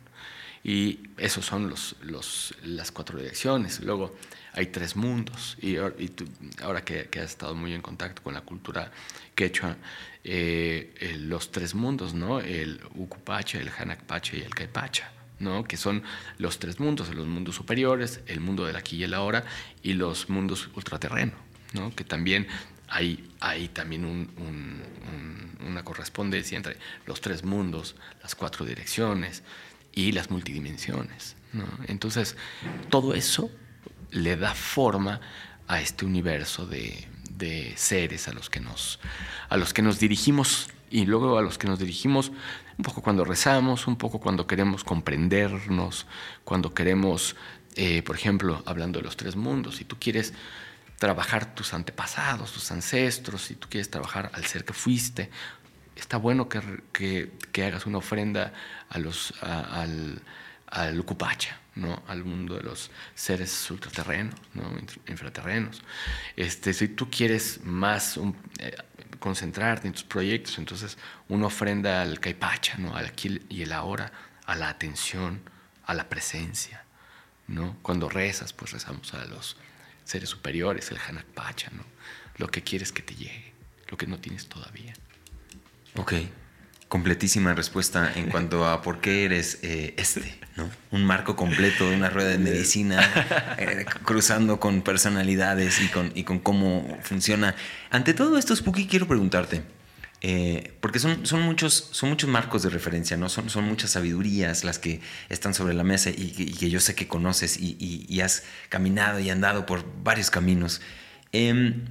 Y 0.63 0.99
esos 1.17 1.45
son 1.45 1.69
los, 1.69 1.95
los, 2.03 2.53
las 2.63 2.91
cuatro 2.91 3.17
direcciones. 3.17 3.79
Luego 3.79 4.15
hay 4.53 4.67
tres 4.67 4.95
mundos. 4.95 5.57
Y, 5.59 5.77
ahora 5.77 6.83
que, 6.85 7.09
has 7.15 7.31
estado 7.31 7.55
muy 7.55 7.73
en 7.73 7.81
contacto 7.81 8.21
con 8.21 8.33
la 8.33 8.41
cultura 8.41 8.91
quechua, 9.33 9.77
eh, 10.23 10.93
eh, 10.99 11.15
los 11.17 11.51
tres 11.51 11.73
mundos, 11.73 12.13
¿no? 12.13 12.39
El 12.39 12.79
Ucupacha, 12.95 13.59
el 13.59 13.69
Hanakpacha 13.69 14.37
y 14.37 14.41
el 14.41 14.53
Caipacha. 14.53 15.11
¿no? 15.39 15.63
que 15.63 15.75
son 15.75 16.03
los 16.37 16.59
tres 16.59 16.79
mundos, 16.79 17.09
los 17.15 17.25
mundos 17.25 17.55
superiores, 17.55 18.19
el 18.27 18.39
mundo 18.39 18.67
del 18.67 18.75
aquí 18.75 18.97
y 18.97 19.03
el 19.05 19.15
ahora 19.15 19.43
y 19.81 19.93
los 19.93 20.29
mundos 20.29 20.69
ultraterrenos, 20.75 21.33
¿no? 21.73 21.95
que 21.95 22.03
también 22.03 22.47
hay, 22.91 23.69
también 23.73 24.29
una 25.65 25.83
correspondencia 25.83 26.57
entre 26.57 26.77
los 27.05 27.21
tres 27.21 27.43
mundos, 27.43 27.95
las 28.21 28.35
cuatro 28.35 28.65
direcciones 28.65 29.43
y 29.93 30.11
las 30.11 30.29
multidimensiones. 30.29 31.35
Entonces, 31.87 32.35
todo 32.89 33.13
eso 33.13 33.49
le 34.11 34.35
da 34.35 34.53
forma 34.53 35.21
a 35.67 35.79
este 35.79 36.05
universo 36.05 36.65
de, 36.65 37.07
de 37.29 37.73
seres 37.77 38.27
a 38.27 38.33
los 38.33 38.49
que 38.49 38.59
nos, 38.59 38.99
a 39.47 39.55
los 39.55 39.73
que 39.73 39.81
nos 39.81 39.99
dirigimos 39.99 40.69
y 40.89 41.05
luego 41.05 41.37
a 41.37 41.41
los 41.41 41.57
que 41.57 41.67
nos 41.67 41.79
dirigimos 41.79 42.31
un 42.77 42.83
poco 42.83 43.01
cuando 43.01 43.23
rezamos, 43.23 43.87
un 43.87 43.95
poco 43.95 44.19
cuando 44.19 44.47
queremos 44.47 44.83
comprendernos, 44.83 46.05
cuando 46.43 46.73
queremos, 46.73 47.35
eh, 47.75 48.03
por 48.03 48.17
ejemplo, 48.17 48.61
hablando 48.65 48.99
de 48.99 49.05
los 49.05 49.15
tres 49.15 49.37
mundos, 49.37 49.77
si 49.77 49.85
tú 49.85 49.95
quieres 49.97 50.33
trabajar 51.01 51.55
tus 51.55 51.73
antepasados, 51.73 52.51
tus 52.51 52.71
ancestros, 52.71 53.41
si 53.41 53.55
tú 53.55 53.67
quieres 53.67 53.89
trabajar 53.89 54.29
al 54.35 54.45
ser 54.45 54.63
que 54.63 54.73
fuiste, 54.73 55.31
está 55.95 56.17
bueno 56.17 56.47
que, 56.47 57.31
hagas 57.55 57.87
una 57.87 57.97
ofrenda 57.97 58.53
a 58.87 58.99
los, 58.99 59.33
al, 59.41 60.21
al 60.67 61.05
¿no? 61.73 62.03
al 62.07 62.23
mundo 62.23 62.53
de 62.53 62.61
los 62.61 62.91
seres 63.15 63.71
ultraterrenos, 63.71 64.35
¿no? 64.53 64.77
infraterrenos. 65.07 65.81
Este, 66.35 66.71
si 66.71 66.89
tú 66.89 67.09
quieres 67.09 67.61
más 67.63 68.19
eh, 68.59 68.77
concentrarte 69.17 69.87
en 69.87 69.93
tus 69.93 70.03
proyectos, 70.03 70.59
entonces 70.59 70.99
una 71.29 71.47
ofrenda 71.47 72.03
al 72.03 72.19
Caipacha, 72.19 72.77
¿no? 72.77 72.95
al 72.95 73.07
aquí 73.07 73.41
y 73.49 73.63
el 73.63 73.71
ahora, 73.71 74.11
a 74.45 74.55
la 74.55 74.69
atención, 74.69 75.41
a 75.83 75.95
la 75.95 76.07
presencia. 76.07 76.85
¿no? 77.47 77.77
Cuando 77.81 78.07
rezas, 78.07 78.53
pues 78.53 78.71
rezamos 78.71 79.15
a 79.15 79.25
los 79.25 79.57
seres 80.11 80.29
superiores, 80.29 80.91
el 80.91 80.97
Hanakpacha, 80.97 81.69
¿no? 81.71 81.83
lo 82.37 82.49
que 82.49 82.63
quieres 82.63 82.91
que 82.91 83.01
te 83.01 83.15
llegue, 83.15 83.53
lo 83.87 83.97
que 83.97 84.07
no 84.07 84.19
tienes 84.19 84.47
todavía. 84.47 84.93
Ok, 85.95 86.13
completísima 86.87 87.53
respuesta 87.53 88.11
en 88.15 88.29
cuanto 88.29 88.65
a 88.65 88.81
por 88.81 88.99
qué 88.99 89.25
eres 89.25 89.59
eh, 89.61 89.93
este, 89.97 90.37
¿no? 90.57 90.69
Un 90.91 91.05
marco 91.05 91.35
completo 91.35 91.89
de 91.89 91.95
una 91.95 92.09
rueda 92.09 92.29
de 92.29 92.37
medicina, 92.37 92.99
eh, 93.57 93.85
cruzando 94.03 94.59
con 94.59 94.81
personalidades 94.81 95.81
y 95.81 95.87
con, 95.87 96.11
y 96.15 96.23
con 96.23 96.39
cómo 96.39 96.97
funciona. 97.03 97.55
Ante 97.89 98.13
todo 98.13 98.37
esto, 98.37 98.55
Spooky, 98.55 98.87
quiero 98.87 99.07
preguntarte, 99.07 99.61
eh, 100.23 100.77
porque 100.81 100.99
son, 100.99 101.25
son, 101.25 101.41
muchos, 101.41 101.89
son 101.91 102.09
muchos 102.09 102.29
marcos 102.29 102.61
de 102.61 102.69
referencia, 102.69 103.17
¿no? 103.17 103.27
Son, 103.27 103.49
son 103.49 103.65
muchas 103.65 103.89
sabidurías 103.91 104.63
las 104.63 104.77
que 104.77 105.01
están 105.29 105.55
sobre 105.55 105.73
la 105.73 105.83
mesa 105.83 106.11
y, 106.11 106.31
que 106.31 106.69
yo 106.69 106.79
sé 106.79 106.93
que 106.93 107.07
conoces 107.07 107.57
y, 107.59 107.75
y, 108.07 108.21
has 108.21 108.43
caminado 108.69 109.19
y 109.19 109.31
andado 109.31 109.65
por 109.65 109.83
varios 110.03 110.29
caminos. 110.29 110.79
Em, 111.31 111.85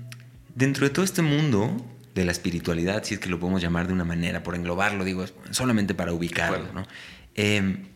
dentro 0.54 0.86
de 0.86 0.90
todo 0.90 1.04
este 1.04 1.22
mundo, 1.22 1.84
de 2.14 2.24
la 2.24 2.30
espiritualidad, 2.30 3.02
si 3.02 3.14
es 3.14 3.20
que 3.20 3.28
lo 3.28 3.40
podemos 3.40 3.62
llamar 3.62 3.88
de 3.88 3.94
una 3.94 4.04
manera, 4.04 4.44
por 4.44 4.54
englobarlo, 4.54 5.04
digo, 5.04 5.24
solamente 5.50 5.94
para 5.94 6.12
ubicarlo. 6.12 6.72
¿no? 6.72 6.86
Em, 7.34 7.86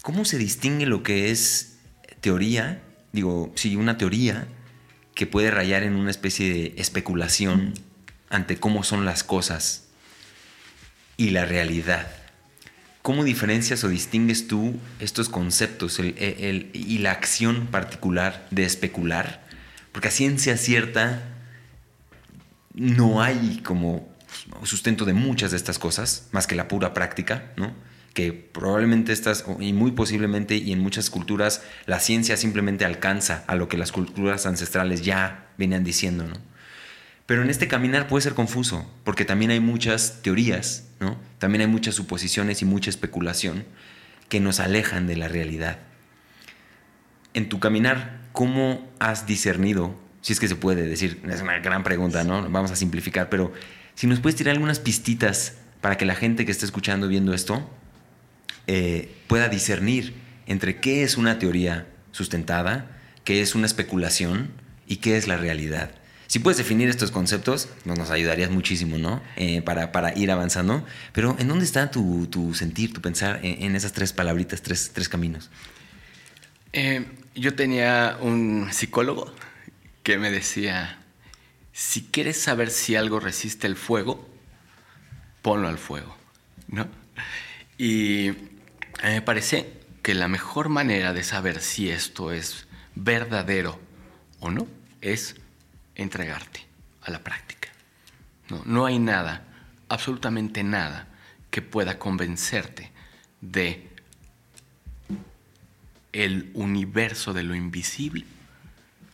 ¿Cómo 0.00 0.24
se 0.24 0.38
distingue 0.38 0.86
lo 0.86 1.02
que 1.02 1.30
es 1.30 1.76
teoría? 2.22 2.80
Digo, 3.12 3.52
sí, 3.54 3.76
una 3.76 3.98
teoría 3.98 4.48
que 5.14 5.26
puede 5.26 5.50
rayar 5.50 5.82
en 5.82 5.94
una 5.94 6.10
especie 6.10 6.52
de 6.52 6.74
especulación 6.78 7.74
ante 8.30 8.58
cómo 8.58 8.82
son 8.82 9.04
las 9.04 9.24
cosas 9.24 9.84
y 11.16 11.30
la 11.30 11.44
realidad. 11.44 12.06
¿Cómo 13.02 13.24
diferencias 13.24 13.84
o 13.84 13.88
distingues 13.88 14.48
tú 14.48 14.78
estos 15.00 15.28
conceptos 15.28 15.98
y 15.98 16.98
la 16.98 17.12
acción 17.12 17.68
particular 17.68 18.46
de 18.50 18.64
especular? 18.64 19.46
Porque 19.92 20.08
a 20.08 20.10
ciencia 20.10 20.56
cierta 20.56 21.22
no 22.74 23.22
hay 23.22 23.60
como 23.64 24.08
sustento 24.64 25.04
de 25.04 25.14
muchas 25.14 25.52
de 25.52 25.56
estas 25.56 25.78
cosas, 25.78 26.28
más 26.32 26.46
que 26.46 26.54
la 26.54 26.68
pura 26.68 26.92
práctica, 26.92 27.52
¿no? 27.56 27.72
que 28.18 28.32
probablemente 28.32 29.12
estas, 29.12 29.44
y 29.60 29.72
muy 29.72 29.92
posiblemente, 29.92 30.56
y 30.56 30.72
en 30.72 30.80
muchas 30.80 31.08
culturas, 31.08 31.62
la 31.86 32.00
ciencia 32.00 32.36
simplemente 32.36 32.84
alcanza 32.84 33.44
a 33.46 33.54
lo 33.54 33.68
que 33.68 33.78
las 33.78 33.92
culturas 33.92 34.44
ancestrales 34.44 35.02
ya 35.02 35.52
venían 35.56 35.84
diciendo, 35.84 36.24
¿no? 36.24 36.34
Pero 37.28 37.42
en 37.42 37.50
este 37.50 37.68
caminar 37.68 38.08
puede 38.08 38.22
ser 38.22 38.32
confuso, 38.32 38.90
porque 39.04 39.26
también 39.26 39.50
hay 39.50 39.60
muchas 39.60 40.22
teorías, 40.22 40.88
¿no? 40.98 41.18
También 41.36 41.60
hay 41.60 41.66
muchas 41.66 41.94
suposiciones 41.94 42.62
y 42.62 42.64
mucha 42.64 42.88
especulación 42.88 43.66
que 44.30 44.40
nos 44.40 44.60
alejan 44.60 45.06
de 45.06 45.16
la 45.16 45.28
realidad. 45.28 45.76
En 47.34 47.50
tu 47.50 47.60
caminar, 47.60 48.22
¿cómo 48.32 48.90
has 48.98 49.26
discernido 49.26 49.94
si 50.22 50.32
es 50.32 50.40
que 50.40 50.48
se 50.48 50.56
puede 50.56 50.88
decir, 50.88 51.20
es 51.30 51.42
una 51.42 51.58
gran 51.58 51.84
pregunta, 51.84 52.24
¿no? 52.24 52.48
Vamos 52.48 52.70
a 52.70 52.76
simplificar, 52.76 53.28
pero 53.28 53.52
si 53.94 54.06
nos 54.06 54.20
puedes 54.20 54.36
tirar 54.36 54.54
algunas 54.54 54.80
pistitas 54.80 55.58
para 55.82 55.98
que 55.98 56.06
la 56.06 56.14
gente 56.14 56.46
que 56.46 56.50
esté 56.50 56.64
escuchando, 56.64 57.08
viendo 57.08 57.34
esto, 57.34 57.68
eh, 58.66 59.14
pueda 59.26 59.50
discernir 59.50 60.14
entre 60.46 60.80
qué 60.80 61.02
es 61.02 61.18
una 61.18 61.38
teoría 61.38 61.88
sustentada, 62.10 62.90
qué 63.24 63.42
es 63.42 63.54
una 63.54 63.66
especulación 63.66 64.50
y 64.86 64.96
qué 64.96 65.18
es 65.18 65.28
la 65.28 65.36
realidad. 65.36 65.90
Si 66.28 66.40
puedes 66.40 66.58
definir 66.58 66.90
estos 66.90 67.10
conceptos, 67.10 67.70
nos 67.86 68.10
ayudarías 68.10 68.50
muchísimo, 68.50 68.98
¿no? 68.98 69.22
Eh, 69.36 69.62
para, 69.62 70.12
ir 70.14 70.30
avanzando. 70.30 70.86
Pero 71.14 71.34
¿en 71.38 71.48
dónde 71.48 71.64
está 71.64 71.90
tu, 71.90 72.52
sentir, 72.54 72.92
tu 72.92 73.00
pensar 73.00 73.40
en, 73.42 73.74
esas 73.74 73.94
tres 73.94 74.12
palabritas, 74.12 74.60
tres, 74.60 75.08
caminos? 75.08 75.48
Eh, 76.74 77.06
yo 77.34 77.54
tenía 77.54 78.18
un 78.20 78.68
psicólogo 78.70 79.32
que 80.02 80.18
me 80.18 80.30
decía, 80.30 80.98
si 81.72 82.02
quieres 82.02 82.38
saber 82.38 82.68
si 82.68 82.94
algo 82.94 83.20
resiste 83.20 83.66
el 83.66 83.76
fuego, 83.76 84.28
ponlo 85.40 85.66
al 85.68 85.78
fuego, 85.78 86.14
¿no? 86.66 86.88
Y 87.78 88.28
a 89.02 89.06
mí 89.06 89.14
me 89.14 89.22
parece 89.22 89.72
que 90.02 90.12
la 90.12 90.28
mejor 90.28 90.68
manera 90.68 91.14
de 91.14 91.24
saber 91.24 91.62
si 91.62 91.88
esto 91.88 92.32
es 92.32 92.66
verdadero 92.94 93.80
o 94.40 94.50
no 94.50 94.66
es 95.00 95.36
entregarte 95.98 96.64
a 97.02 97.10
la 97.10 97.22
práctica. 97.22 97.68
No, 98.48 98.62
no 98.64 98.86
hay 98.86 98.98
nada, 98.98 99.44
absolutamente 99.88 100.64
nada, 100.64 101.08
que 101.50 101.60
pueda 101.60 101.98
convencerte 101.98 102.90
de 103.42 103.88
el 106.12 106.50
universo 106.54 107.34
de 107.34 107.42
lo 107.42 107.54
invisible 107.54 108.24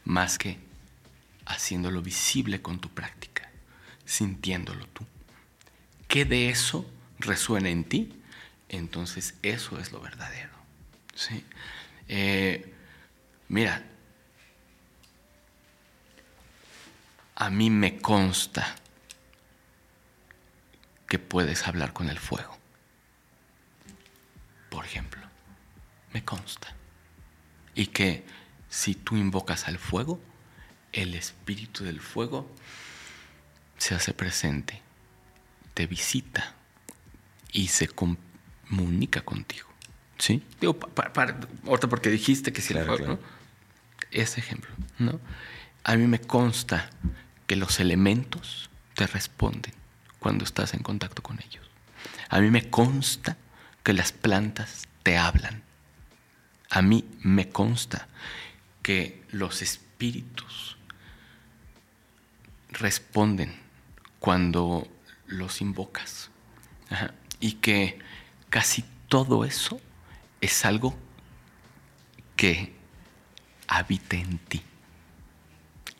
más 0.04 0.38
que 0.38 0.58
haciéndolo 1.46 2.02
visible 2.02 2.62
con 2.62 2.78
tu 2.78 2.88
práctica, 2.90 3.50
sintiéndolo 4.04 4.86
tú. 4.88 5.04
¿Qué 6.08 6.24
de 6.24 6.48
eso 6.48 6.88
resuena 7.18 7.68
en 7.70 7.84
ti? 7.84 8.12
Entonces 8.68 9.34
eso 9.42 9.78
es 9.78 9.92
lo 9.92 10.00
verdadero. 10.00 10.52
¿sí? 11.14 11.44
Eh, 12.08 12.72
mira, 13.48 13.84
a 17.36 17.50
mí 17.50 17.70
me 17.70 17.98
consta 17.98 18.76
que 21.08 21.18
puedes 21.18 21.66
hablar 21.66 21.92
con 21.92 22.08
el 22.08 22.18
fuego. 22.18 22.56
Por 24.70 24.84
ejemplo, 24.84 25.22
me 26.12 26.24
consta. 26.24 26.74
Y 27.74 27.86
que 27.86 28.24
si 28.68 28.94
tú 28.94 29.16
invocas 29.16 29.68
al 29.68 29.78
fuego, 29.78 30.20
el 30.92 31.14
espíritu 31.14 31.84
del 31.84 32.00
fuego 32.00 32.50
se 33.78 33.94
hace 33.94 34.14
presente, 34.14 34.80
te 35.74 35.86
visita 35.86 36.54
y 37.52 37.68
se 37.68 37.88
comunica 37.88 39.22
contigo. 39.22 39.68
¿Sí? 40.18 40.42
Digo, 40.60 40.78
para, 40.78 41.40
porque 41.88 42.08
dijiste 42.08 42.52
que 42.52 42.62
si 42.62 42.72
el 42.72 42.86
fuego, 42.86 43.06
¿no? 43.06 43.18
Ese 44.12 44.38
ejemplo, 44.38 44.70
¿no? 44.98 45.20
A 45.82 45.96
mí 45.96 46.06
me 46.06 46.20
consta 46.20 46.88
que 47.46 47.56
los 47.56 47.80
elementos 47.80 48.70
te 48.94 49.06
responden 49.06 49.74
cuando 50.18 50.44
estás 50.44 50.74
en 50.74 50.82
contacto 50.82 51.22
con 51.22 51.40
ellos. 51.40 51.68
A 52.28 52.40
mí 52.40 52.50
me 52.50 52.70
consta 52.70 53.36
que 53.82 53.92
las 53.92 54.12
plantas 54.12 54.88
te 55.02 55.18
hablan. 55.18 55.62
A 56.70 56.82
mí 56.82 57.04
me 57.20 57.50
consta 57.50 58.08
que 58.82 59.22
los 59.30 59.62
espíritus 59.62 60.76
responden 62.70 63.54
cuando 64.18 64.88
los 65.26 65.60
invocas. 65.60 66.30
Y 67.40 67.54
que 67.54 67.98
casi 68.50 68.84
todo 69.08 69.44
eso 69.44 69.80
es 70.40 70.64
algo 70.64 70.94
que 72.36 72.74
habita 73.66 74.16
en 74.16 74.38
ti. 74.38 74.62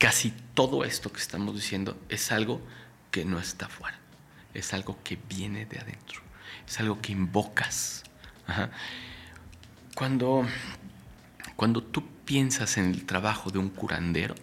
Casi 0.05 0.31
todo 0.53 0.85
esto 0.85 1.11
que 1.11 1.19
estamos 1.19 1.55
diciendo 1.55 1.99
es 2.09 2.31
algo 2.31 2.61
que 3.09 3.25
no 3.25 3.39
está 3.39 3.67
fuera. 3.67 3.97
Es 4.53 4.71
algo 4.75 4.99
que 5.03 5.17
viene 5.27 5.65
de 5.65 5.79
adentro. 5.79 6.21
Es 6.67 6.79
algo 6.79 7.01
que 7.01 7.11
invocas. 7.11 8.03
Cuando, 9.95 10.45
cuando 11.55 11.81
tú 11.81 12.07
piensas 12.23 12.77
en 12.77 12.91
el 12.91 13.07
trabajo 13.07 13.49
de 13.49 13.57
un 13.57 13.69
curandero, 13.69 14.35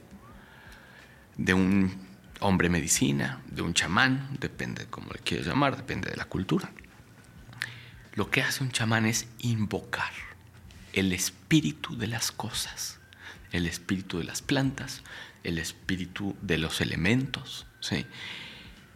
de 1.36 1.54
un 1.54 2.08
hombre 2.40 2.68
medicina, 2.68 3.40
de 3.46 3.62
un 3.62 3.72
chamán, 3.72 4.36
depende 4.40 4.86
de 4.86 4.90
cómo 4.90 5.12
le 5.12 5.20
quieras 5.20 5.46
llamar, 5.46 5.76
depende 5.76 6.10
de 6.10 6.16
la 6.16 6.24
cultura. 6.24 6.72
Lo 8.14 8.32
que 8.32 8.42
hace 8.42 8.64
un 8.64 8.72
chamán 8.72 9.06
es 9.06 9.28
invocar 9.38 10.10
el 10.92 11.12
espíritu 11.12 11.96
de 11.96 12.08
las 12.08 12.32
cosas 12.32 12.98
el 13.52 13.66
espíritu 13.66 14.18
de 14.18 14.24
las 14.24 14.42
plantas, 14.42 15.02
el 15.44 15.58
espíritu 15.58 16.36
de 16.40 16.58
los 16.58 16.80
elementos, 16.80 17.66
¿sí? 17.80 18.06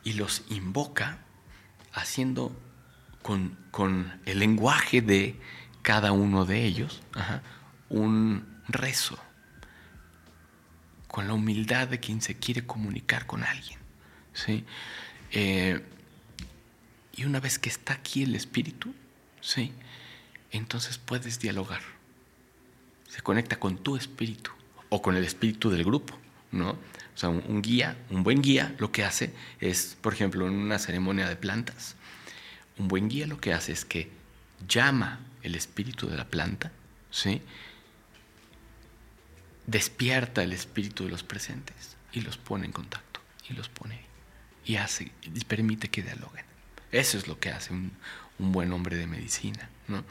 y 0.04 0.14
los 0.14 0.44
invoca 0.48 1.18
haciendo 1.92 2.56
con, 3.22 4.20
el 4.24 4.38
lenguaje 4.38 5.02
de 5.02 5.38
cada 5.82 6.12
uno 6.12 6.44
de 6.44 6.64
ellos 6.64 7.02
un 7.88 8.46
rezo, 8.68 9.18
con 11.08 11.26
la 11.26 11.34
humildad 11.34 11.88
de 11.88 11.98
quien 11.98 12.22
se 12.22 12.36
quiere 12.36 12.66
comunicar 12.66 13.26
con 13.26 13.42
alguien. 13.42 13.78
¿sí? 14.32 14.64
Eh, 15.32 15.84
y 17.16 17.24
una 17.24 17.40
vez 17.40 17.58
que 17.58 17.68
está 17.68 17.94
aquí 17.94 18.22
el 18.22 18.34
espíritu, 18.36 18.94
¿sí? 19.40 19.72
entonces 20.50 20.98
puedes 20.98 21.40
dialogar. 21.40 21.80
Se 23.08 23.22
conecta 23.22 23.58
con 23.58 23.78
tu 23.78 23.96
espíritu 23.96 24.50
o 24.88 25.02
con 25.02 25.16
el 25.16 25.24
espíritu 25.24 25.70
del 25.70 25.84
grupo, 25.84 26.18
¿no? 26.56 26.70
O 26.70 27.18
sea, 27.18 27.30
un, 27.30 27.62
guía, 27.62 27.96
un 28.10 28.22
buen 28.22 28.42
guía 28.42 28.74
lo 28.78 28.92
que 28.92 29.04
hace 29.04 29.32
es, 29.60 29.96
por 30.00 30.12
ejemplo, 30.12 30.46
en 30.46 30.54
una 30.54 30.78
ceremonia 30.78 31.28
de 31.28 31.36
plantas, 31.36 31.96
un 32.78 32.88
buen 32.88 33.08
guía 33.08 33.26
lo 33.26 33.40
que 33.40 33.54
hace 33.54 33.72
es 33.72 33.84
que 33.84 34.10
llama 34.68 35.20
el 35.42 35.54
espíritu 35.54 36.08
de 36.08 36.16
la 36.16 36.26
planta, 36.26 36.72
¿sí? 37.10 37.40
Despierta 39.66 40.42
el 40.42 40.52
espíritu 40.52 41.04
de 41.04 41.10
los 41.10 41.22
presentes 41.22 41.96
y 42.12 42.20
los 42.20 42.36
pone 42.36 42.66
en 42.66 42.72
contacto 42.72 43.20
y 43.48 43.54
los 43.54 43.68
pone 43.68 44.00
y 44.64 44.76
hace 44.76 45.10
y 45.22 45.44
permite 45.44 45.88
que 45.88 46.02
dialoguen. 46.02 46.44
Eso 46.92 47.16
es 47.16 47.26
lo 47.28 47.38
que 47.40 47.50
hace 47.50 47.72
un, 47.72 47.92
buen 48.38 48.72
hombre 48.72 48.96
de 48.96 49.06
medicina, 49.06 49.70
¿no? 49.88 50.04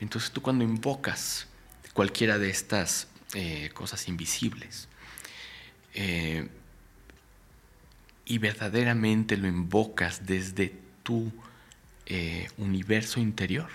Entonces 0.00 0.30
tú 0.30 0.40
cuando 0.40 0.64
invocas 0.64 1.46
cualquiera 1.92 2.38
de 2.38 2.48
estas 2.48 3.08
eh, 3.34 3.70
cosas 3.74 4.08
invisibles 4.08 4.87
eh, 5.94 6.48
y 8.24 8.38
verdaderamente 8.38 9.36
lo 9.36 9.48
invocas 9.48 10.26
desde 10.26 10.74
tu 11.02 11.32
eh, 12.06 12.48
universo 12.58 13.20
interior, 13.20 13.70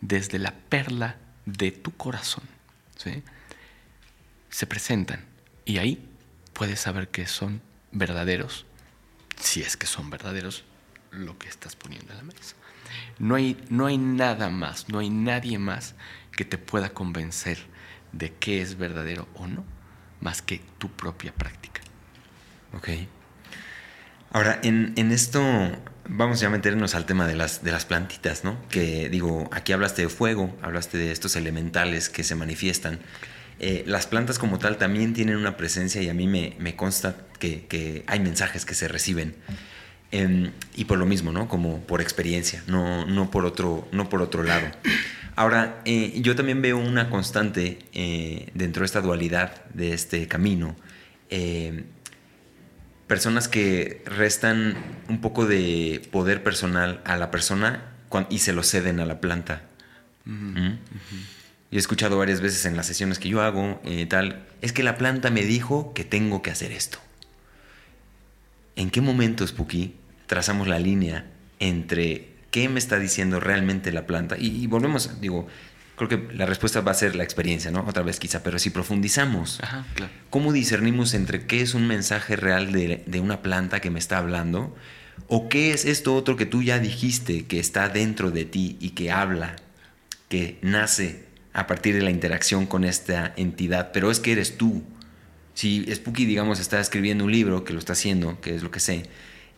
desde 0.00 0.38
la 0.38 0.52
perla 0.52 1.16
de 1.46 1.72
tu 1.72 1.96
corazón, 1.96 2.44
se 4.50 4.66
presentan 4.66 5.24
y 5.64 5.78
ahí 5.78 6.04
puedes 6.52 6.80
saber 6.80 7.08
que 7.08 7.26
son 7.26 7.62
verdaderos, 7.92 8.66
si 9.36 9.62
es 9.62 9.76
que 9.76 9.86
son 9.86 10.10
verdaderos, 10.10 10.64
lo 11.10 11.38
que 11.38 11.48
estás 11.48 11.76
poniendo 11.76 12.12
en 12.12 12.18
la 12.18 12.24
mesa. 12.24 12.54
No 13.18 13.34
hay, 13.34 13.56
no 13.70 13.86
hay 13.86 13.98
nada 13.98 14.50
más, 14.50 14.88
no 14.88 14.98
hay 14.98 15.10
nadie 15.10 15.58
más 15.58 15.94
que 16.32 16.44
te 16.44 16.58
pueda 16.58 16.90
convencer 16.90 17.58
de 18.12 18.32
qué 18.32 18.62
es 18.62 18.76
verdadero 18.76 19.28
o 19.34 19.46
no, 19.46 19.64
más 20.20 20.42
que 20.42 20.60
tu 20.78 20.90
propia 20.90 21.32
práctica. 21.32 21.80
Ok. 22.76 22.88
Ahora, 24.30 24.60
en, 24.62 24.94
esto 25.10 25.42
vamos 26.06 26.40
ya 26.40 26.48
a 26.48 26.50
meternos 26.50 26.94
al 26.94 27.06
tema 27.06 27.26
de 27.26 27.34
las, 27.34 27.64
de 27.64 27.72
las 27.72 27.86
plantitas, 27.86 28.44
¿no? 28.44 28.58
Que 28.68 29.08
digo, 29.08 29.48
aquí 29.52 29.72
hablaste 29.72 30.02
de 30.02 30.08
fuego, 30.08 30.54
hablaste 30.60 30.98
de 30.98 31.12
estos 31.12 31.34
elementales 31.36 32.08
que 32.10 32.24
se 32.24 32.34
manifiestan. 32.34 33.00
Eh, 33.60 33.82
las 33.86 34.06
plantas 34.06 34.38
como 34.38 34.58
tal 34.58 34.76
también 34.76 35.14
tienen 35.14 35.36
una 35.36 35.56
presencia 35.56 36.00
y 36.02 36.08
a 36.08 36.14
mí 36.14 36.26
me, 36.28 36.76
consta 36.76 37.16
que, 37.38 38.04
hay 38.06 38.20
mensajes 38.20 38.64
que 38.64 38.74
se 38.74 38.86
reciben. 38.86 39.34
Em, 40.10 40.52
y 40.74 40.86
por 40.86 40.98
lo 40.98 41.04
mismo, 41.04 41.32
¿no? 41.32 41.48
Como 41.48 41.80
por 41.80 42.00
experiencia, 42.00 42.62
no, 42.66 43.04
no, 43.04 43.30
por, 43.30 43.44
otro, 43.44 43.86
no 43.92 44.08
por 44.08 44.22
otro 44.22 44.42
lado. 44.42 44.66
Ahora, 45.36 45.82
eh, 45.84 46.18
yo 46.22 46.34
también 46.34 46.62
veo 46.62 46.78
una 46.78 47.10
constante 47.10 47.78
eh, 47.92 48.50
dentro 48.54 48.80
de 48.80 48.86
esta 48.86 49.02
dualidad 49.02 49.66
de 49.66 49.92
este 49.92 50.26
camino. 50.26 50.76
Eh, 51.28 51.84
personas 53.06 53.48
que 53.48 54.02
restan 54.06 54.76
un 55.08 55.20
poco 55.20 55.46
de 55.46 56.00
poder 56.10 56.42
personal 56.42 57.02
a 57.04 57.16
la 57.16 57.30
persona 57.30 57.92
y 58.30 58.38
se 58.38 58.54
lo 58.54 58.62
ceden 58.62 59.00
a 59.00 59.06
la 59.06 59.20
planta. 59.20 59.62
¿Mm? 60.24 60.72
Y 61.70 61.76
he 61.76 61.78
escuchado 61.78 62.16
varias 62.16 62.40
veces 62.40 62.64
en 62.64 62.78
las 62.78 62.86
sesiones 62.86 63.18
que 63.18 63.28
yo 63.28 63.42
hago, 63.42 63.80
tal, 64.08 64.46
es 64.62 64.72
que 64.72 64.82
la 64.82 64.96
planta 64.96 65.30
me 65.30 65.42
dijo 65.42 65.92
que 65.92 66.04
tengo 66.04 66.40
que 66.40 66.50
hacer 66.50 66.72
esto. 66.72 66.98
¿En 68.78 68.90
qué 68.90 69.00
momento, 69.00 69.46
Spooky, 69.46 69.96
trazamos 70.26 70.68
la 70.68 70.78
línea 70.78 71.26
entre 71.58 72.28
qué 72.52 72.68
me 72.68 72.78
está 72.78 72.98
diciendo 72.98 73.40
realmente 73.40 73.92
la 73.92 74.06
planta. 74.06 74.36
Y, 74.38 74.66
volvemos, 74.68 75.20
digo, 75.20 75.48
creo 75.96 76.08
que 76.08 76.34
la 76.34 76.46
respuesta 76.46 76.80
va 76.80 76.92
a 76.92 76.94
ser 76.94 77.16
la 77.16 77.24
experiencia, 77.24 77.72
¿no? 77.72 77.84
Otra 77.88 78.04
vez 78.04 78.20
quizá, 78.20 78.42
pero 78.42 78.58
si 78.60 78.70
profundizamos, 78.70 79.60
¿cómo 80.30 80.52
discernimos 80.52 81.14
entre 81.14 81.46
qué 81.46 81.60
es 81.60 81.74
un 81.74 81.88
mensaje 81.88 82.36
real 82.36 82.72
de, 82.72 83.02
de, 83.04 83.20
una 83.20 83.42
planta 83.42 83.80
que 83.80 83.90
me 83.90 83.98
está 83.98 84.18
hablando 84.18 84.76
o 85.26 85.48
qué 85.48 85.72
es 85.72 85.84
esto 85.84 86.14
otro 86.14 86.36
que 86.36 86.46
tú 86.46 86.62
ya 86.62 86.78
dijiste 86.78 87.46
que 87.46 87.58
está 87.58 87.88
dentro 87.88 88.30
de 88.30 88.44
ti 88.44 88.76
y 88.80 88.90
que 88.90 89.10
habla, 89.10 89.56
que 90.28 90.58
nace 90.62 91.26
a 91.52 91.66
partir 91.66 91.94
de 91.96 92.02
la 92.02 92.10
interacción 92.10 92.66
con 92.66 92.84
esta 92.84 93.34
entidad, 93.36 93.90
pero 93.92 94.10
es 94.12 94.20
que 94.20 94.32
eres 94.32 94.56
tú. 94.56 94.84
Si 95.58 95.84
Spooky, 95.92 96.24
digamos, 96.24 96.60
está 96.60 96.78
escribiendo 96.78 97.24
un 97.24 97.32
libro, 97.32 97.64
que 97.64 97.72
lo 97.72 97.80
está 97.80 97.94
haciendo, 97.94 98.40
que 98.40 98.54
es 98.54 98.62
lo 98.62 98.70
que 98.70 98.78
sé, 98.78 99.02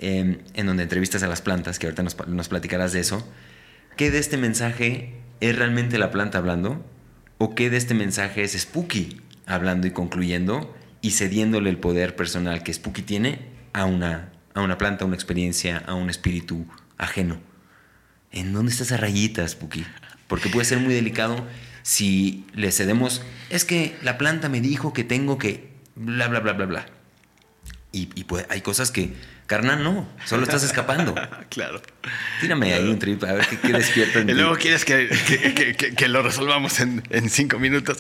Em, 0.02 0.38
en 0.54 0.64
donde 0.64 0.82
entrevistas 0.82 1.22
a 1.22 1.28
las 1.28 1.42
plantas, 1.42 1.78
que 1.78 1.86
ahorita 1.86 2.02
nos, 2.02 2.48
platicarás 2.48 2.92
de 2.92 3.00
eso, 3.00 3.22
¿qué 3.98 4.10
de 4.10 4.18
este 4.18 4.38
mensaje 4.38 5.12
es 5.40 5.54
realmente 5.54 5.98
la 5.98 6.10
planta 6.10 6.38
hablando? 6.38 6.82
¿O 7.36 7.54
qué 7.54 7.68
de 7.68 7.76
este 7.76 7.92
mensaje 7.92 8.42
es 8.42 8.58
Spooky 8.58 9.20
hablando 9.44 9.86
y 9.86 9.90
concluyendo 9.90 10.74
y 11.02 11.10
cediéndole 11.10 11.68
el 11.68 11.76
poder 11.76 12.16
personal 12.16 12.62
que 12.62 12.72
Spooky 12.72 13.02
tiene 13.02 13.40
a 13.74 13.84
una, 13.84 14.32
a 14.54 14.62
una 14.62 14.78
planta, 14.78 15.04
a 15.04 15.06
una 15.06 15.16
experiencia, 15.16 15.82
a 15.86 15.92
un 15.92 16.08
espíritu 16.08 16.66
ajeno? 16.96 17.38
¿En 18.32 18.54
dónde 18.54 18.72
está 18.72 18.84
esa 18.84 18.96
rayita, 18.96 19.46
Spooky? 19.46 19.84
Porque 20.28 20.48
puede 20.48 20.64
ser 20.64 20.78
muy 20.78 20.94
delicado 20.94 21.46
si 21.82 22.46
le 22.54 22.72
cedemos, 22.72 23.20
es 23.50 23.66
que 23.66 23.96
la 24.02 24.16
planta 24.16 24.48
me 24.48 24.62
dijo 24.62 24.94
que 24.94 25.04
tengo 25.04 25.36
que 25.36 25.69
bla, 26.00 26.28
bla, 26.28 26.40
bla, 26.40 26.52
bla, 26.52 26.66
bla. 26.66 26.86
Y, 27.92 28.08
y 28.14 28.24
pues, 28.24 28.46
hay 28.48 28.60
cosas 28.60 28.90
que 28.90 29.14
Carnal, 29.50 29.82
no, 29.82 30.08
solo 30.26 30.44
estás 30.44 30.62
escapando. 30.62 31.12
claro. 31.50 31.82
Tírame 32.40 32.72
ahí 32.72 32.88
un 32.88 33.00
trip, 33.00 33.24
a 33.24 33.32
ver 33.32 33.48
qué, 33.48 33.58
qué 33.58 33.72
despierta 33.72 34.20
en 34.20 34.28
Y 34.30 34.34
luego 34.34 34.54
quieres 34.54 34.84
que, 34.84 35.08
que, 35.96 36.06
lo 36.06 36.22
resolvamos 36.22 36.78
en, 36.78 37.02
en 37.10 37.28
cinco 37.28 37.58
minutos. 37.58 37.98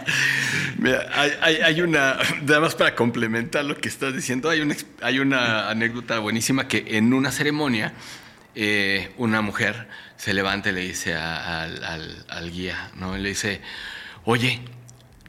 Mira, 0.78 1.06
hay, 1.12 1.56
hay, 1.56 1.82
una, 1.82 2.16
nada 2.46 2.60
más 2.60 2.76
para 2.76 2.94
complementar 2.94 3.66
lo 3.66 3.76
que 3.76 3.90
estás 3.90 4.14
diciendo, 4.14 4.48
hay 4.48 4.62
una, 4.62 4.74
hay 5.02 5.18
una 5.18 5.68
anécdota 5.68 6.18
buenísima 6.18 6.66
que 6.66 6.96
en 6.96 7.12
una 7.12 7.30
ceremonia 7.30 7.92
eh, 8.54 9.12
una 9.18 9.42
mujer 9.42 9.86
se 10.16 10.32
levanta 10.32 10.70
y 10.70 10.72
le 10.72 10.80
dice 10.80 11.14
al, 11.14 11.84
al, 11.84 12.24
al 12.26 12.50
guía, 12.50 12.90
¿no? 12.94 13.18
le 13.18 13.28
dice, 13.28 13.60
oye, 14.24 14.62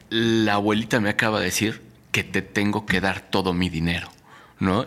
la 0.08 0.54
abuelita 0.54 0.98
me 0.98 1.10
acaba 1.10 1.40
de 1.40 1.44
decir 1.44 1.91
que 2.12 2.22
te 2.22 2.42
tengo 2.42 2.86
que 2.86 3.00
dar 3.00 3.20
todo 3.20 3.52
mi 3.52 3.68
dinero. 3.68 4.08
¿no? 4.60 4.86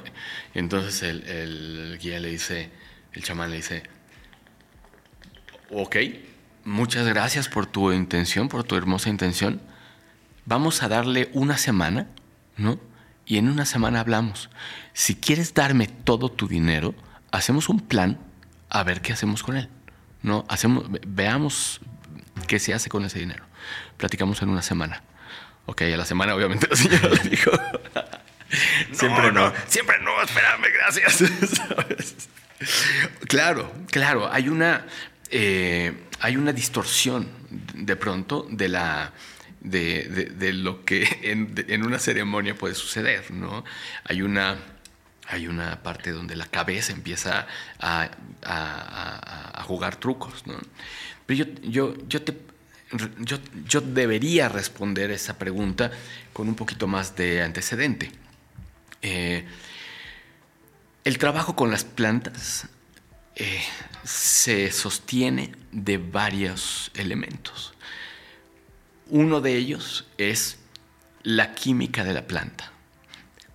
Entonces 0.54 1.04
el, 1.04 2.00
guía 2.02 2.20
le 2.20 2.30
dice, 2.30 2.72
el 3.12 3.24
chamán 3.24 3.50
le 3.52 3.58
dice, 3.58 3.84
ok, 5.70 5.98
muchas 6.64 7.06
gracias 7.08 7.50
por 7.50 7.66
tu 7.66 7.92
intención, 7.92 8.48
por 8.48 8.64
tu 8.64 8.78
hermosa 8.78 9.10
intención. 9.10 9.62
Vamos 10.46 10.82
a 10.82 10.88
darle 10.88 11.30
una 11.34 11.58
semana, 11.58 12.08
¿no? 12.56 12.80
Y 13.26 13.38
en 13.38 13.50
una 13.50 13.66
semana 13.66 14.00
hablamos. 14.00 14.50
Si 14.94 15.16
quieres 15.16 15.54
darme 15.54 15.88
todo 15.88 16.30
tu 16.30 16.48
dinero, 16.48 16.96
hacemos 17.32 17.68
un 17.68 17.82
plan 17.82 18.20
a 18.70 18.84
ver 18.84 19.02
qué 19.02 19.12
hacemos 19.12 19.44
con 19.44 19.58
él. 19.58 19.68
¿no? 20.22 20.46
Hacemos, 20.48 20.86
veamos 21.08 21.82
qué 22.48 22.60
se 22.60 22.74
hace 22.74 22.90
con 22.90 23.04
ese 23.04 23.20
dinero. 23.20 23.44
Platicamos 23.98 24.42
en 24.42 24.50
una 24.50 24.62
semana. 24.62 25.04
Ok, 25.68 25.82
a 25.82 25.98
la 25.98 26.06
semana 26.06 26.36
obviamente 26.36 26.68
la 26.68 26.76
señora 26.76 27.10
le 27.10 27.30
dijo, 27.30 27.52
siempre 28.92 29.32
no, 29.32 29.52
Siempre 29.68 30.00
no, 30.02 30.22
espérame, 30.22 30.66
gracias. 30.74 31.24
claro, 33.28 33.74
claro, 33.88 34.32
hay 34.32 34.50
una, 34.50 34.86
eh, 35.30 35.94
hay 36.20 36.38
una 36.38 36.54
distorsión 36.54 37.28
de 37.74 37.96
pronto 37.96 38.48
de 38.50 38.70
la... 38.70 39.14
De, 39.62 40.54
lo 40.54 40.86
que 40.86 41.08
en, 41.24 41.84
una 41.84 41.98
ceremonia 41.98 42.54
puede 42.54 42.76
suceder, 42.76 43.32
¿no? 43.32 43.66
Hay 44.04 44.22
una, 44.22 44.58
hay 45.28 45.48
una 45.48 45.82
parte 45.82 46.12
donde 46.12 46.36
la 46.36 46.46
cabeza 46.46 46.94
empieza 46.94 47.48
a, 47.80 48.12
jugar 49.64 49.96
trucos, 49.96 50.46
¿no? 50.46 50.54
Pero 51.26 51.46
yo, 51.46 51.54
yo, 51.64 51.96
yo 52.08 52.22
te 52.22 52.38
yo, 53.20 53.38
yo, 53.66 53.82
debería 53.82 54.50
responder 54.50 55.12
esa 55.12 55.38
pregunta 55.38 55.92
con 56.34 56.48
un 56.48 56.56
poquito 56.56 56.88
más 56.88 57.16
de 57.16 57.44
antecedente. 57.44 58.12
Eh, 59.02 59.46
el 61.04 61.18
trabajo 61.18 61.56
con 61.56 61.72
las 61.72 61.84
plantas 61.84 62.68
eh, 63.36 63.62
se 64.04 64.72
sostiene 64.72 65.52
de 65.72 65.98
varios 65.98 66.92
elementos. 66.96 67.74
Uno 69.10 69.42
de 69.42 69.56
ellos 69.56 70.08
es 70.18 70.58
la 71.24 71.54
química 71.54 72.04
de 72.04 72.14
la 72.14 72.26
planta. 72.26 72.72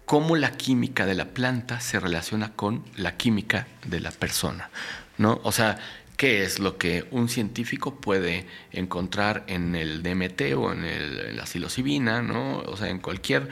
Cómo 0.06 0.36
la 0.36 0.52
química 0.52 1.06
de 1.06 1.14
la 1.14 1.26
planta 1.26 1.80
se 1.80 1.98
relaciona 1.98 2.52
con 2.52 2.84
la 2.96 3.16
química 3.16 3.66
de 3.84 4.00
la 4.00 4.10
persona. 4.10 4.70
¿no? 5.18 5.40
O 5.44 5.52
sea, 5.52 5.78
qué 6.20 6.42
es 6.42 6.58
lo 6.58 6.76
que 6.76 7.06
un 7.12 7.30
científico 7.30 7.98
puede 7.98 8.44
encontrar 8.72 9.42
en 9.46 9.74
el 9.74 10.02
DMT 10.02 10.54
o 10.54 10.70
en, 10.70 11.34
la 11.34 11.46
psilocibina, 11.46 12.20
¿no? 12.20 12.58
O 12.58 12.76
sea, 12.76 12.90
en 12.90 12.98
cualquier, 12.98 13.48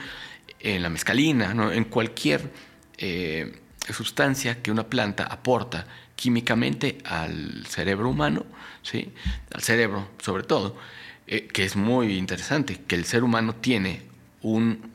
en 0.59 0.83
la 0.83 0.89
mescalina, 0.91 1.55
¿no? 1.55 1.71
En 1.71 1.85
cualquier 1.85 2.51
eh, 2.99 3.59
sustancia 3.91 4.61
que 4.61 4.69
una 4.69 4.83
planta 4.83 5.23
aporta 5.23 5.87
químicamente 6.15 6.99
al 7.05 7.65
cerebro 7.65 8.07
humano, 8.07 8.45
¿sí? 8.83 9.13
Al 9.51 9.63
cerebro, 9.63 10.07
sobre 10.19 10.43
todo, 10.43 10.77
eh, 11.25 11.47
que 11.47 11.63
es 11.63 11.75
muy 11.75 12.17
interesante, 12.19 12.81
que 12.85 12.93
el 12.93 13.05
ser 13.05 13.23
humano 13.23 13.55
tiene 13.55 14.03
un, 14.43 14.91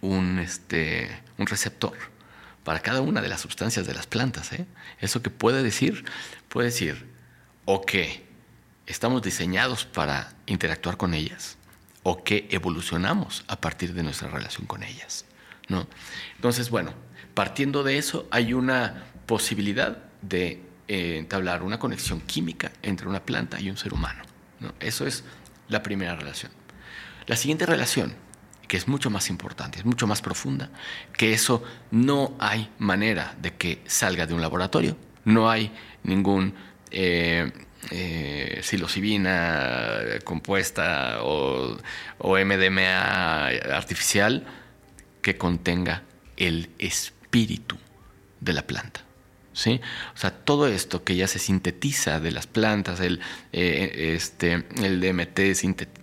un, 0.00 0.38
este, 0.38 1.10
un 1.36 1.46
receptor 1.48 2.14
para 2.64 2.80
cada 2.80 3.02
una 3.02 3.20
de 3.20 3.28
las 3.28 3.42
sustancias 3.42 3.86
de 3.86 3.94
las 3.94 4.06
plantas. 4.06 4.52
¿eh? 4.52 4.66
Eso 4.98 5.22
que 5.22 5.30
puede 5.30 5.62
decir, 5.62 6.04
puede 6.54 6.68
decir 6.68 7.04
o 7.64 7.82
que 7.82 8.24
estamos 8.86 9.22
diseñados 9.22 9.84
para 9.84 10.34
interactuar 10.46 10.96
con 10.96 11.12
ellas 11.12 11.58
o 12.04 12.22
que 12.22 12.46
evolucionamos 12.48 13.44
a 13.48 13.60
partir 13.60 13.92
de 13.92 14.04
nuestra 14.04 14.28
relación 14.28 14.64
con 14.64 14.84
ellas. 14.84 15.24
¿no? 15.68 15.88
Entonces, 16.36 16.70
bueno, 16.70 16.94
partiendo 17.34 17.82
de 17.82 17.98
eso 17.98 18.28
hay 18.30 18.54
una 18.54 19.02
posibilidad 19.26 19.98
de 20.22 20.62
eh, 20.86 21.16
entablar 21.18 21.64
una 21.64 21.80
conexión 21.80 22.20
química 22.20 22.70
entre 22.82 23.08
una 23.08 23.24
planta 23.24 23.60
y 23.60 23.68
un 23.68 23.76
ser 23.76 23.92
humano. 23.92 24.22
¿no? 24.60 24.74
Eso 24.78 25.08
es 25.08 25.24
la 25.68 25.82
primera 25.82 26.14
relación. 26.14 26.52
La 27.26 27.34
siguiente 27.34 27.66
relación, 27.66 28.14
que 28.68 28.76
es 28.76 28.86
mucho 28.86 29.10
más 29.10 29.28
importante, 29.28 29.80
es 29.80 29.84
mucho 29.84 30.06
más 30.06 30.22
profunda, 30.22 30.70
que 31.18 31.32
eso 31.32 31.64
no 31.90 32.36
hay 32.38 32.70
manera 32.78 33.34
de 33.42 33.54
que 33.54 33.82
salga 33.86 34.24
de 34.24 34.34
un 34.34 34.40
laboratorio, 34.40 34.96
no 35.24 35.50
hay 35.50 35.72
ningún 36.02 36.54
eh, 36.90 37.50
eh, 37.90 38.60
compuesta 40.24 41.22
o, 41.22 41.76
o 42.18 42.38
MDMA 42.38 43.46
artificial 43.74 44.46
que 45.22 45.36
contenga 45.36 46.02
el 46.36 46.70
espíritu 46.78 47.76
de 48.40 48.52
la 48.52 48.66
planta. 48.66 49.04
¿sí? 49.54 49.80
O 50.14 50.18
sea, 50.18 50.30
todo 50.30 50.68
esto 50.68 51.02
que 51.04 51.16
ya 51.16 51.26
se 51.26 51.38
sintetiza 51.38 52.20
de 52.20 52.32
las 52.32 52.46
plantas, 52.46 53.00
el, 53.00 53.20
eh, 53.52 54.12
este, 54.14 54.64
el 54.82 55.00
DMT 55.00 55.54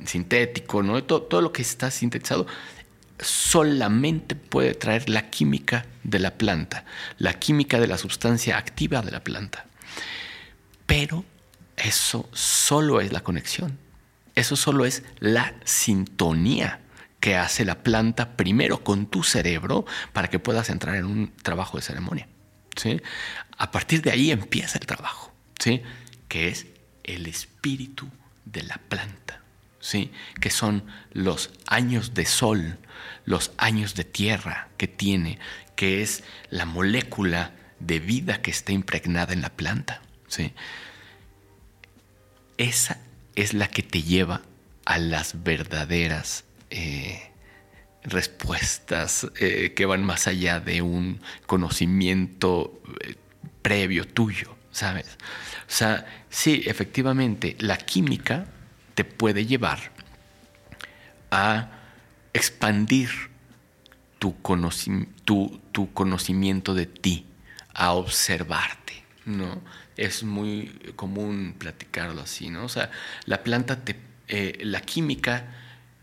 sintético, 0.05 0.81
¿no? 0.81 1.03
Todo, 1.03 1.23
todo, 1.23 1.41
lo 1.41 1.51
que 1.51 1.61
está 1.61 1.91
sintetizado 1.91 2.47
solamente 3.21 4.35
puede 4.35 4.73
traer 4.73 5.09
la 5.09 5.29
química 5.29 5.85
de 6.03 6.19
la 6.19 6.31
planta, 6.31 6.85
la 7.17 7.33
química 7.33 7.79
de 7.79 7.87
la 7.87 7.97
sustancia 7.97 8.57
activa 8.57 9.01
de 9.01 9.11
la 9.11 9.23
planta. 9.23 9.65
Pero 10.85 11.23
eso 11.77 12.29
solo 12.33 13.01
es 13.01 13.11
la 13.11 13.21
conexión, 13.21 13.77
eso 14.35 14.55
solo 14.55 14.85
es 14.85 15.03
la 15.19 15.53
sintonía 15.63 16.81
que 17.19 17.35
hace 17.35 17.65
la 17.65 17.83
planta 17.83 18.35
primero 18.35 18.83
con 18.83 19.05
tu 19.05 19.23
cerebro 19.23 19.85
para 20.11 20.29
que 20.29 20.39
puedas 20.39 20.69
entrar 20.69 20.95
en 20.95 21.05
un 21.05 21.31
trabajo 21.43 21.77
de 21.77 21.83
ceremonia. 21.83 22.27
A 23.57 23.71
partir 23.71 24.01
de 24.01 24.11
ahí 24.11 24.31
empieza 24.31 24.79
el 24.79 24.87
trabajo, 24.87 25.31
¿sí? 25.59 25.83
Que 26.27 26.47
es 26.47 26.65
el 27.03 27.27
espíritu 27.27 28.09
de 28.45 28.63
la 28.63 28.77
planta, 28.77 29.40
¿sí? 29.81 30.11
Que 30.39 30.49
son 30.49 30.83
los 31.11 31.51
años 31.67 32.13
de 32.13 32.25
sol, 32.25 32.77
los 33.25 33.51
años 33.57 33.95
de 33.95 34.05
tierra 34.05 34.69
que 34.77 34.87
tiene, 34.87 35.39
que 35.75 36.01
es 36.01 36.23
la 36.49 36.65
molécula 36.65 37.53
de 37.79 37.99
vida 37.99 38.41
que 38.41 38.51
está 38.51 38.71
impregnada 38.71 39.33
en 39.33 39.41
la 39.41 39.49
planta, 39.49 40.01
¿sí? 40.27 40.53
Esa 42.57 42.99
es 43.35 43.53
la 43.53 43.67
que 43.67 43.81
te 43.81 44.03
lleva 44.03 44.41
a 44.85 44.99
las 44.99 45.43
verdaderas 45.43 46.45
eh, 46.69 47.31
respuestas 48.03 49.27
eh, 49.39 49.73
que 49.75 49.85
van 49.85 50.03
más 50.03 50.27
allá 50.27 50.59
de 50.59 50.81
un 50.81 51.21
conocimiento 51.47 52.81
eh, 53.01 53.15
previo 53.61 54.07
tuyo, 54.07 54.55
¿sabes? 54.71 55.17
O 55.67 55.73
sea, 55.73 56.05
sí, 56.29 56.63
efectivamente, 56.65 57.55
la 57.59 57.77
química 57.77 58.47
te 59.01 59.05
puede 59.05 59.47
llevar 59.47 59.79
a 61.31 61.71
expandir 62.33 63.09
tu, 64.19 64.35
tu 65.71 65.93
conocimiento 65.93 66.75
de 66.75 66.85
ti, 66.85 67.25
a 67.73 67.93
observarte, 67.93 69.03
¿no? 69.25 69.59
Es 69.97 70.21
muy 70.21 70.67
común 70.95 71.55
platicarlo 71.57 72.21
así, 72.21 72.51
¿no? 72.51 72.65
O 72.65 72.69
sea, 72.69 72.91
la 73.25 73.41
planta 73.41 73.83
te, 73.83 73.99
eh, 74.27 74.59
la 74.61 74.81
química 74.81 75.47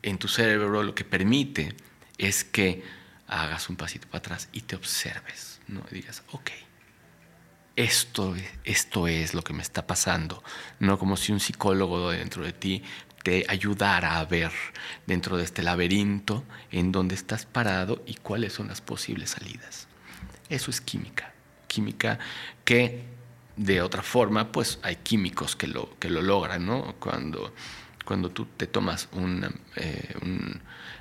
en 0.03 0.19
tu 0.19 0.27
cerebro 0.27 0.83
lo 0.83 0.97
que 0.97 1.05
permite 1.05 1.77
es 2.17 2.43
que 2.43 2.83
hagas 3.29 3.69
un 3.69 3.77
pasito 3.77 4.09
para 4.09 4.19
atrás 4.19 4.49
y 4.51 4.63
te 4.63 4.75
observes, 4.75 5.61
¿no? 5.69 5.85
Y 5.93 5.95
digas, 5.95 6.25
ok, 6.33 6.51
esto, 7.79 8.35
esto 8.65 9.07
es 9.07 9.35
lo 9.35 9.43
que 9.43 9.53
me 9.53 9.63
está 9.63 9.87
pasando, 9.87 10.43
no 10.81 10.99
como 10.99 11.17
si 11.17 11.31
un 11.31 11.39
psicólogo 11.39 12.11
dentro 12.11 12.45
de 12.45 12.53
ti 12.53 12.83
te 13.23 13.47
ayudara 13.49 14.19
a 14.19 14.25
ver 14.25 14.51
dentro 15.07 15.37
de 15.37 15.45
este 15.45 15.63
laberinto 15.63 16.43
en 16.73 16.91
dónde 16.91 17.15
estás 17.15 17.47
parado 17.47 18.03
y 18.05 18.15
cuáles 18.15 18.53
son 18.53 18.67
las 18.67 18.81
posibles 18.81 19.31
salidas. 19.31 19.87
Eso 20.49 20.73
es 20.73 20.81
química, 20.81 21.33
química 21.69 22.19
que 22.65 23.05
de 23.57 23.81
otra 23.81 24.03
forma, 24.03 24.51
pues 24.51 24.81
hay 24.83 24.97
químicos 24.97 25.55
que 25.55 25.69
lo, 25.69 25.97
que 26.01 26.11
lo 26.11 26.21
logran, 26.21 26.67
¿no? 26.67 26.97
Cuando, 26.99 27.55
cuando 28.05 28.31
tú 28.31 28.47
te 28.57 28.67
tomas 28.67 29.09
eh, 29.77 30.15
un 30.23 30.61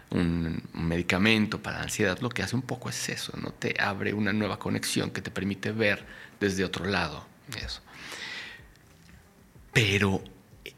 un, 0.09 0.61
medicamento 0.73 1.61
para 1.61 1.77
la 1.77 1.83
ansiedad, 1.83 2.19
lo 2.19 2.29
que 2.29 2.43
hace 2.43 2.55
un 2.55 2.61
poco 2.61 2.89
es 2.89 3.09
eso, 3.09 3.33
¿no? 3.41 3.51
Te 3.51 3.75
abre 3.79 4.13
una 4.13 4.33
nueva 4.33 4.59
conexión 4.59 5.11
que 5.11 5.21
te 5.21 5.31
permite 5.31 5.71
ver 5.71 6.05
desde 6.39 6.63
otro 6.63 6.85
lado 6.85 7.25
eso. 7.55 7.81
Pero 9.73 10.23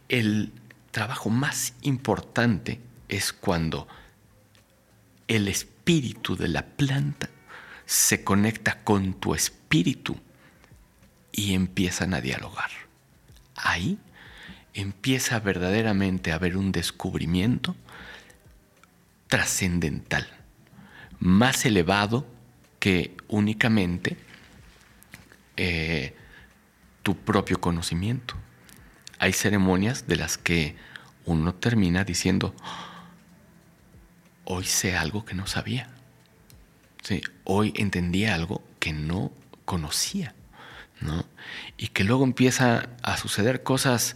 el 0.07 0.51
trabajo 0.91 1.29
más 1.29 1.73
importante 1.81 2.79
es 3.07 3.33
cuando 3.33 3.87
el 5.27 5.47
espíritu 5.47 6.35
de 6.35 6.47
la 6.47 6.65
planta 6.65 7.29
se 7.85 8.23
conecta 8.23 8.83
con 8.83 9.13
tu 9.13 9.33
espíritu 9.33 10.17
y 11.31 11.53
empiezan 11.53 12.13
a 12.13 12.21
dialogar. 12.21 12.69
Ahí 13.55 13.97
empieza 14.73 15.39
verdaderamente 15.39 16.31
a 16.31 16.35
haber 16.35 16.57
un 16.57 16.71
descubrimiento 16.71 17.75
trascendental, 19.27 20.27
más 21.19 21.65
elevado 21.65 22.27
que 22.79 23.15
únicamente 23.27 24.17
eh, 25.61 26.15
tu 27.03 27.17
propio 27.17 27.59
conocimiento. 27.59 28.35
Hay 29.17 29.33
ceremonias 29.33 30.07
de 30.07 30.15
las 30.15 30.37
que 30.37 30.77
uno 31.25 31.53
termina 31.53 32.05
diciendo, 32.05 32.55
hoy 34.45 34.63
sé 34.63 34.95
algo 34.95 35.25
que 35.25 35.35
no 35.35 35.47
sabía. 35.47 35.89
Sí, 37.03 37.21
hoy 37.43 37.73
entendí 37.75 38.23
algo 38.25 38.63
que 38.79 38.93
no 38.93 39.33
conocía. 39.65 40.33
¿no? 41.01 41.25
Y 41.77 41.89
que 41.89 42.05
luego 42.05 42.23
empieza 42.23 42.87
a 43.03 43.17
suceder 43.17 43.61
cosas 43.61 44.15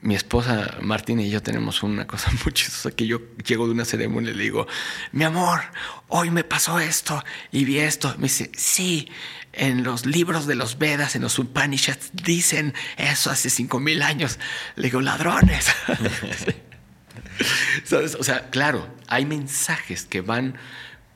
mi 0.00 0.14
esposa 0.14 0.76
Martina 0.82 1.22
y 1.22 1.30
yo 1.30 1.42
tenemos 1.42 1.82
una 1.82 2.06
cosa 2.06 2.30
muy 2.44 2.54
chistosa 2.54 2.90
que 2.90 3.06
yo 3.06 3.20
llego 3.46 3.66
de 3.66 3.72
una 3.72 3.84
ceremonia 3.84 4.30
y 4.30 4.34
le 4.34 4.44
digo, 4.44 4.66
mi 5.12 5.24
amor, 5.24 5.60
hoy 6.08 6.30
me 6.30 6.44
pasó 6.44 6.78
esto 6.78 7.22
y 7.52 7.64
vi 7.64 7.80
esto. 7.80 8.14
Me 8.16 8.24
dice, 8.24 8.50
sí, 8.56 9.10
en 9.56 9.84
los 9.84 10.06
libros 10.06 10.46
de 10.46 10.54
los 10.54 10.78
Vedas, 10.78 11.16
en 11.16 11.22
los 11.22 11.38
Upanishads, 11.38 12.10
dicen 12.12 12.74
eso 12.96 13.30
hace 13.30 13.50
cinco 13.50 13.80
mil 13.80 14.02
años. 14.02 14.38
Le 14.76 14.84
digo, 14.84 15.00
ladrones. 15.00 15.66
O 17.90 18.22
sea, 18.22 18.50
claro, 18.50 18.88
hay 19.08 19.26
mensajes 19.26 20.04
que 20.04 20.20
van 20.20 20.54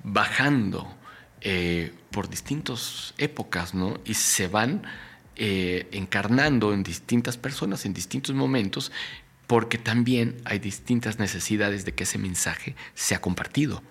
bajando 0.03 0.93
eh, 1.41 1.93
por 2.11 2.29
distintas 2.29 3.15
épocas, 3.19 3.75
¿no? 3.75 4.01
Y 4.05 4.15
se 4.15 4.49
van 4.49 4.83
eh, 5.37 5.89
encarnando 5.93 6.73
en 6.73 6.83
distintas 6.83 7.37
personas 7.37 7.85
en 7.87 7.95
distintos 7.95 8.35
momentos, 8.35 8.91
porque 9.47 9.79
también 9.79 10.37
hay 10.45 10.59
distintas 10.59 11.21
necesidades 11.21 11.85
de 11.85 11.95
que 11.95 12.03
ese 12.03 12.19
mensaje 12.19 12.75
sea 12.95 13.21
compartido 13.21 13.83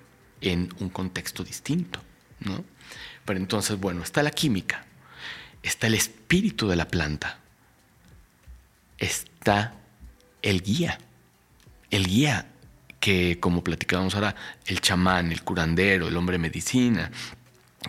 en 0.42 0.74
un 0.80 0.90
contexto 0.90 1.44
distinto. 1.44 2.02
¿no? 2.40 2.64
Pero 3.28 3.42
entonces, 3.42 3.78
bueno, 3.78 4.04
está 4.04 4.24
la 4.24 4.32
química, 4.32 4.86
está 5.62 5.88
el 5.88 5.96
espíritu 5.96 6.70
de 6.70 6.78
la 6.78 6.88
planta, 6.88 7.40
está 8.98 9.74
el 10.42 10.62
guía, 10.62 10.98
el 11.92 12.08
guía 12.08 12.48
que, 13.02 13.38
como 13.42 13.66
platicábamos 13.66 14.16
ahora, 14.16 14.34
el 14.66 14.80
chamán, 14.80 15.34
el 15.34 15.44
curandero, 15.44 16.08
el 16.08 16.16
hombre 16.16 16.38
medicina, 16.38 17.12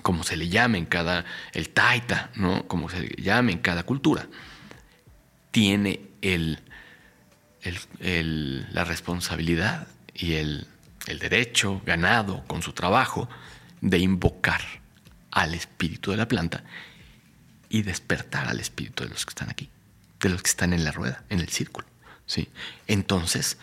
como 0.03 0.25
se 0.25 0.37
le 0.37 0.49
llame 0.49 0.79
en 0.79 0.87
cada, 0.87 1.25
el 1.53 1.69
taita, 1.69 2.31
¿no? 2.35 2.67
como 2.67 2.89
se 2.89 3.03
le 3.03 3.23
llame 3.23 3.53
en 3.53 3.59
cada 3.59 3.85
cultura, 3.85 4.27
tiene 5.53 6.01
el, 6.21 6.59
la 8.73 8.83
responsabilidad 8.83 9.87
y 10.15 10.33
el, 10.33 10.67
el 11.07 11.21
derecho 11.21 11.81
ganado 11.87 12.43
con 12.49 12.61
su 12.61 12.73
trabajo 12.73 13.29
de 13.81 13.99
invocar 13.99 14.63
al 15.31 15.55
espíritu 15.55 16.11
de 16.11 16.17
la 16.17 16.29
planta 16.29 16.65
y 17.69 17.83
despertar 17.83 18.49
al 18.49 18.61
espíritu 18.61 19.05
de 19.05 19.11
los 19.11 19.27
que 19.27 19.31
están 19.31 19.51
aquí, 19.51 19.71
de 20.21 20.29
los 20.29 20.43
que 20.43 20.51
están 20.51 20.73
en 20.73 20.85
la 20.85 20.93
rueda, 20.93 21.25
en 21.29 21.41
el 21.41 21.49
círculo. 21.49 21.87
¿sí? 22.27 22.49
Entonces, 22.87 23.59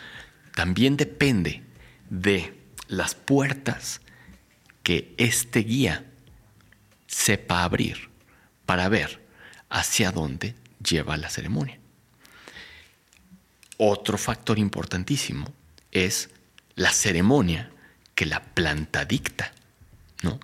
también 0.54 0.98
depende 0.98 1.64
de 2.10 2.54
las 2.88 3.16
puertas 3.16 4.02
que 4.84 5.14
este 5.18 5.60
guía 5.60 6.06
sepa 7.08 7.64
abrir 7.64 8.10
para 8.66 8.90
ver 8.90 9.26
hacia 9.70 10.12
dónde 10.12 10.56
lleva 10.84 11.18
la 11.18 11.30
ceremonia. 11.30 11.80
Otro 13.78 14.18
factor 14.18 14.60
importantísimo 14.60 15.52
es 15.92 16.30
la 16.76 16.92
ceremonia 16.92 17.72
que 18.14 18.26
la 18.26 18.42
planta 18.42 19.06
dicta, 19.06 19.52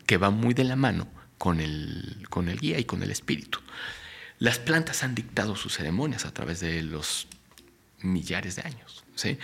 que 0.06 0.18
va 0.18 0.30
muy 0.30 0.54
de 0.54 0.64
la 0.64 0.76
mano 0.76 1.08
con 1.38 1.60
el, 1.60 2.26
con 2.30 2.50
el 2.50 2.60
guía 2.60 2.80
y 2.80 2.84
con 2.84 3.04
el 3.04 3.12
espíritu. 3.12 3.60
Las 4.40 4.60
plantas 4.60 5.04
han 5.04 5.16
dictado 5.16 5.56
sus 5.56 5.76
ceremonias 5.76 6.26
a 6.26 6.34
través 6.34 6.60
de 6.60 6.82
los 6.84 7.28
millares 8.02 8.56
de 8.56 8.64
años. 8.64 9.04
¿sí? 9.16 9.38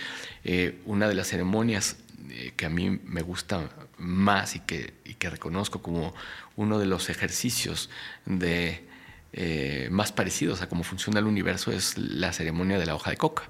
Eh, 0.44 0.80
una 0.86 1.08
de 1.08 1.14
las 1.14 1.28
ceremonias 1.28 1.96
eh, 2.30 2.52
que 2.56 2.66
a 2.66 2.68
mí 2.68 2.90
me 3.04 3.22
gusta 3.22 3.70
más 3.96 4.56
y 4.56 4.60
que, 4.60 4.94
que 5.18 5.30
reconozco 5.30 5.82
como 5.82 6.14
uno 6.56 6.78
de 6.78 6.86
los 6.86 7.10
ejercicios 7.10 7.90
de, 8.26 8.88
eh, 9.32 9.88
más 9.90 10.10
parecidos 10.10 10.62
a 10.62 10.68
cómo 10.68 10.84
funciona 10.84 11.20
el 11.20 11.26
universo 11.26 11.70
es 11.70 11.98
la 11.98 12.32
ceremonia 12.32 12.78
de 12.78 12.86
la 12.86 12.94
hoja 12.94 13.10
de 13.10 13.16
coca. 13.16 13.44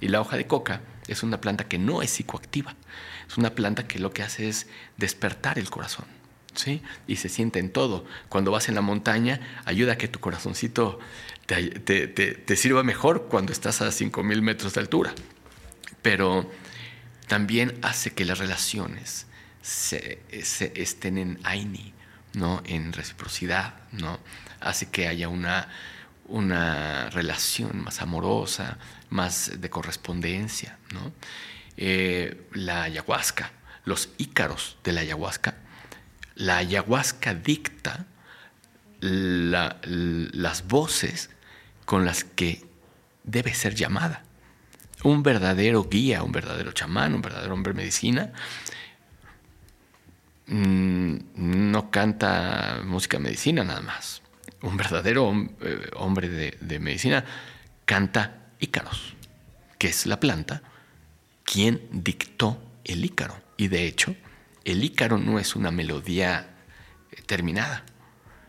Y 0.00 0.08
la 0.08 0.20
hoja 0.20 0.36
de 0.36 0.46
coca 0.46 0.80
es 1.06 1.22
una 1.22 1.40
planta 1.40 1.68
que 1.68 1.78
no 1.78 2.02
es 2.02 2.10
psicoactiva, 2.10 2.76
es 3.28 3.36
una 3.36 3.50
planta 3.50 3.86
que 3.86 3.98
lo 3.98 4.12
que 4.12 4.22
hace 4.22 4.48
es 4.48 4.66
despertar 4.96 5.58
el 5.58 5.70
corazón. 5.70 6.06
Y 7.06 7.16
se 7.16 7.28
siente 7.28 7.58
en 7.58 7.70
todo. 7.70 8.04
Cuando 8.28 8.50
vas 8.50 8.68
en 8.68 8.74
la 8.74 8.80
montaña, 8.80 9.40
ayuda 9.64 9.92
a 9.92 9.98
que 9.98 10.08
tu 10.08 10.20
corazoncito 10.20 10.98
te, 11.46 12.56
sirva 12.56 12.82
mejor 12.82 13.28
cuando 13.28 13.52
estás 13.52 13.80
a 13.80 13.88
5.000 13.88 14.42
metros 14.42 14.74
de 14.74 14.80
altura. 14.80 15.14
Pero 16.02 16.50
también 17.26 17.78
hace 17.82 18.10
que 18.10 18.24
las 18.24 18.38
relaciones 18.38 19.26
se, 19.62 20.20
estén 20.30 21.18
en 21.18 21.38
Aini, 21.44 21.94
¿no? 22.34 22.62
en 22.66 22.92
reciprocidad, 22.92 23.74
¿no? 23.92 24.18
hace 24.60 24.90
que 24.90 25.08
haya 25.08 25.28
una, 25.28 25.68
una 26.26 27.10
relación 27.10 27.84
más 27.84 28.02
amorosa, 28.02 28.78
más 29.10 29.52
de 29.60 29.70
correspondencia. 29.70 30.78
¿no? 30.92 31.12
Eh, 31.76 32.48
la 32.52 32.82
ayahuasca, 32.82 33.52
los 33.84 34.10
ícaros 34.18 34.76
de 34.84 34.92
la 34.92 35.00
ayahuasca, 35.00 35.54
la 36.38 36.58
ayahuasca 36.58 37.34
dicta 37.34 38.06
las 39.00 40.66
voces 40.66 41.30
con 41.84 42.04
las 42.04 42.24
que 42.24 42.64
debe 43.24 43.54
ser 43.54 43.74
llamada. 43.74 44.22
Un 45.02 45.22
verdadero 45.22 45.84
guía, 45.84 46.22
un 46.22 46.32
verdadero 46.32 46.72
chamán, 46.72 47.14
un 47.14 47.22
verdadero 47.22 47.54
hombre 47.54 47.72
medicina, 47.72 48.32
mm, 50.46 51.16
no 51.34 51.90
canta 51.90 52.82
música 52.84 53.18
medicina 53.18 53.64
nada 53.64 53.80
más. 53.80 54.22
Un 54.62 54.76
verdadero 54.76 55.32
eh, 55.60 55.90
hombre 55.96 56.28
de, 56.28 56.78
medicina 56.80 57.24
canta 57.84 58.48
ícaros, 58.58 59.14
que 59.78 59.88
es 59.88 60.06
la 60.06 60.18
planta 60.18 60.62
quien 61.44 61.88
dictó 61.90 62.60
el 62.84 63.04
ícaro. 63.04 63.40
Y 63.56 63.68
de 63.68 63.86
hecho, 63.86 64.16
el 64.64 64.84
ícaro 64.84 65.18
no 65.18 65.38
es 65.38 65.56
una 65.56 65.70
melodía 65.70 66.50
eh, 67.10 67.22
terminada. 67.22 67.84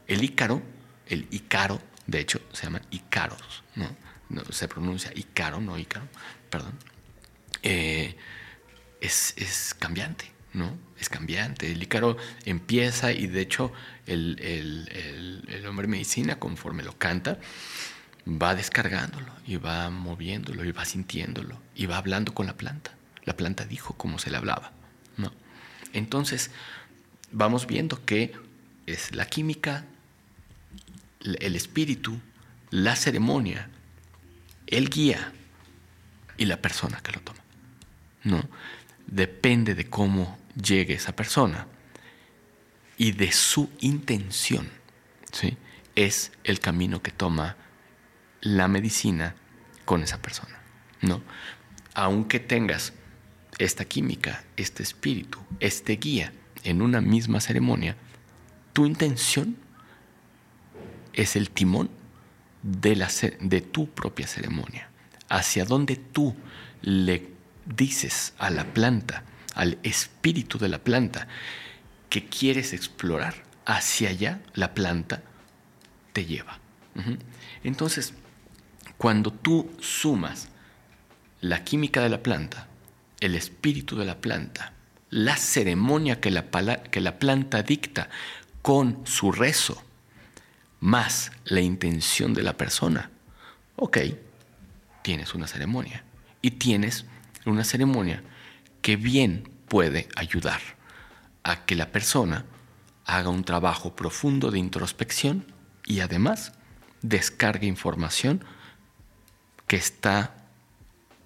El 0.08 0.24
ícaro, 0.24 0.62
el 1.08 1.28
ícaro, 1.32 1.82
de 2.08 2.20
hecho, 2.20 2.42
se 2.52 2.64
llama 2.64 2.82
Icaros, 2.92 3.64
¿no? 3.76 3.96
se 4.52 4.68
pronuncia 4.68 5.12
Icaro, 5.16 5.60
no 5.60 5.78
Ícaro, 5.78 6.08
perdón. 6.50 6.74
Eh, 7.64 8.16
es, 9.02 9.76
cambiante, 9.80 10.32
¿no? 10.54 10.78
Es 11.00 11.10
cambiante. 11.10 11.72
El 11.72 11.82
Ícaro 11.82 12.18
empieza 12.46 13.12
y 13.12 13.28
de 13.28 13.42
hecho 13.42 13.72
el, 14.06 14.40
el, 15.48 15.66
hombre 15.66 15.88
medicina, 15.88 16.40
conforme 16.40 16.84
lo 16.84 16.98
canta, 16.98 17.40
va 18.28 18.56
descargándolo 18.56 19.32
y 19.46 19.58
va 19.58 19.90
moviéndolo 19.90 20.64
y 20.66 20.72
va 20.72 20.86
sintiéndolo 20.86 21.60
y 21.76 21.86
va 21.86 21.98
hablando 21.98 22.34
con 22.34 22.46
la 22.46 22.58
planta. 22.58 22.92
La 23.24 23.36
planta 23.36 23.66
dijo 23.66 23.96
cómo 23.96 24.20
se 24.20 24.32
le 24.32 24.38
hablaba. 24.38 24.72
Entonces, 25.94 26.52
vamos 27.32 27.68
viendo 27.68 28.04
que 28.06 28.34
es 28.86 29.16
la 29.16 29.26
química 29.26 29.86
el 31.22 31.56
espíritu, 31.56 32.20
la 32.70 32.96
ceremonia, 32.96 33.70
el 34.68 34.90
guía 34.90 35.34
y 36.38 36.46
la 36.46 36.62
persona 36.62 37.02
que 37.02 37.12
lo 37.12 37.22
toma. 37.22 37.40
¿no? 38.24 38.42
Depende 39.08 39.76
de 39.76 39.90
cómo 39.90 40.38
llegue 40.62 40.94
esa 40.94 41.16
persona 41.16 41.68
y 42.98 43.12
de 43.12 43.32
su 43.32 43.70
intención. 43.80 44.70
¿sí? 45.32 45.58
Es 45.96 46.32
el 46.44 46.60
camino 46.60 47.02
que 47.02 47.12
toma 47.12 47.58
la 48.42 48.68
medicina 48.68 49.36
con 49.86 50.04
esa 50.04 50.22
persona. 50.22 50.60
¿no? 51.02 51.22
Aunque 51.94 52.40
tengas 52.40 52.94
esta 53.60 53.86
química, 53.86 54.44
este 54.58 54.82
espíritu, 54.82 55.38
este 55.60 55.98
guía 55.98 56.34
en 56.64 56.82
una 56.82 57.02
misma 57.02 57.42
ceremonia, 57.42 57.96
tu 58.74 58.86
intención 58.86 59.58
es 61.14 61.36
el 61.36 61.52
timón 61.52 61.90
de, 62.64 62.96
la, 62.96 63.10
de 63.42 63.62
tu 63.62 63.90
propia 63.90 64.28
ceremonia, 64.28 64.90
hacia 65.28 65.66
donde 65.66 65.98
tú 65.98 66.36
le 66.82 67.30
dices 67.66 68.34
a 68.38 68.50
la 68.50 68.74
planta, 68.74 69.24
al 69.54 69.78
espíritu 69.84 70.58
de 70.58 70.70
la 70.70 70.80
planta, 70.80 71.28
que 72.10 72.26
quieres 72.26 72.74
explorar, 72.74 73.44
hacia 73.66 74.10
allá 74.10 74.42
la 74.54 74.74
planta 74.74 75.22
te 76.14 76.26
lleva. 76.26 76.60
Entonces, 77.64 78.14
cuando 78.98 79.32
tú 79.32 79.70
sumas 79.80 80.50
la 81.40 81.64
química 81.64 82.02
de 82.02 82.10
la 82.10 82.24
planta, 82.24 82.69
el 83.20 83.36
espíritu 83.36 83.96
de 83.96 84.06
la 84.06 84.20
planta, 84.20 84.74
la 85.10 85.38
ceremonia 85.38 86.20
que 86.20 86.32
la, 86.32 86.46
que 86.84 87.02
la 87.02 87.20
planta 87.20 87.64
dicta 87.64 88.10
con 88.62 89.06
su 89.06 89.32
rezo, 89.32 89.84
más 90.80 91.32
la 91.46 91.62
intención 91.62 92.34
de 92.34 92.44
la 92.44 92.56
persona, 92.56 93.10
ok, 93.76 93.98
tienes 95.02 95.34
una 95.34 95.48
ceremonia. 95.48 96.04
Y 96.42 96.52
tienes 96.52 97.06
una 97.46 97.64
ceremonia 97.64 98.24
que 98.82 98.96
bien 98.96 99.50
puede 99.68 100.08
ayudar 100.16 100.62
a 101.44 101.66
que 101.66 101.76
la 101.76 101.92
persona 101.92 102.46
haga 103.06 103.30
un 103.30 103.44
trabajo 103.44 103.96
profundo 103.96 104.52
de 104.52 104.60
introspección 104.60 105.46
y 105.86 106.00
además 106.02 106.54
descargue 107.02 107.68
información 107.68 108.44
que 109.68 109.76
está 109.76 110.36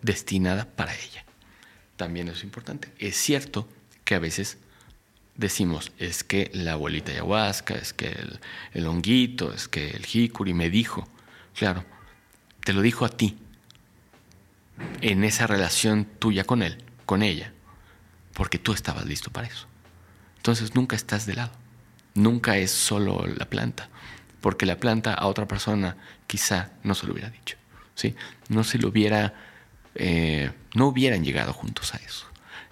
destinada 0.02 0.66
para 0.66 0.94
ella. 0.96 1.26
También 1.98 2.28
es 2.28 2.44
importante. 2.44 2.92
Es 3.00 3.16
cierto 3.16 3.68
que 4.04 4.16
a 4.16 4.20
veces 4.20 4.58
decimos, 5.36 5.92
es 5.98 6.24
que 6.24 6.52
la 6.54 6.74
abuelita 6.74 7.12
ayahuasca, 7.12 7.76
es 7.76 7.94
que 7.94 8.16
el, 8.74 8.88
honguito, 8.88 9.54
es 9.54 9.68
que 9.68 9.90
el 9.90 10.06
jicuri 10.06 10.54
me 10.54 10.70
dijo. 10.70 11.08
Claro, 11.56 11.86
te 12.64 12.74
lo 12.74 12.82
dijo 12.82 13.06
a 13.06 13.10
ti, 13.10 13.38
en 15.02 15.24
esa 15.24 15.48
relación 15.48 16.06
tuya 16.20 16.44
con 16.44 16.62
él, 16.62 16.84
con 17.06 17.24
ella, 17.24 17.54
porque 18.34 18.58
tú 18.58 18.74
estabas 18.74 19.06
listo 19.06 19.32
para 19.32 19.48
eso. 19.48 19.68
Entonces 20.38 20.76
nunca 20.76 20.96
estás 20.96 21.26
de 21.26 21.36
lado, 21.36 21.52
nunca 22.16 22.58
es 22.58 22.72
solo 22.72 23.26
la 23.28 23.46
planta, 23.46 23.90
porque 24.42 24.66
la 24.66 24.78
planta 24.78 25.14
a 25.14 25.28
otra 25.28 25.48
persona 25.48 25.96
quizá 26.28 26.72
no 26.84 26.96
se 26.96 27.06
lo 27.06 27.14
hubiera 27.14 27.30
dicho, 27.30 27.58
¿sí? 27.96 28.16
no 28.50 28.64
se 28.64 28.78
lo 28.78 28.90
hubiera, 28.90 29.34
eh, 29.96 30.52
no 30.74 30.88
hubieran 30.88 31.24
llegado 31.24 31.54
juntos 31.54 31.94
a 31.94 31.98
eso. 31.98 32.26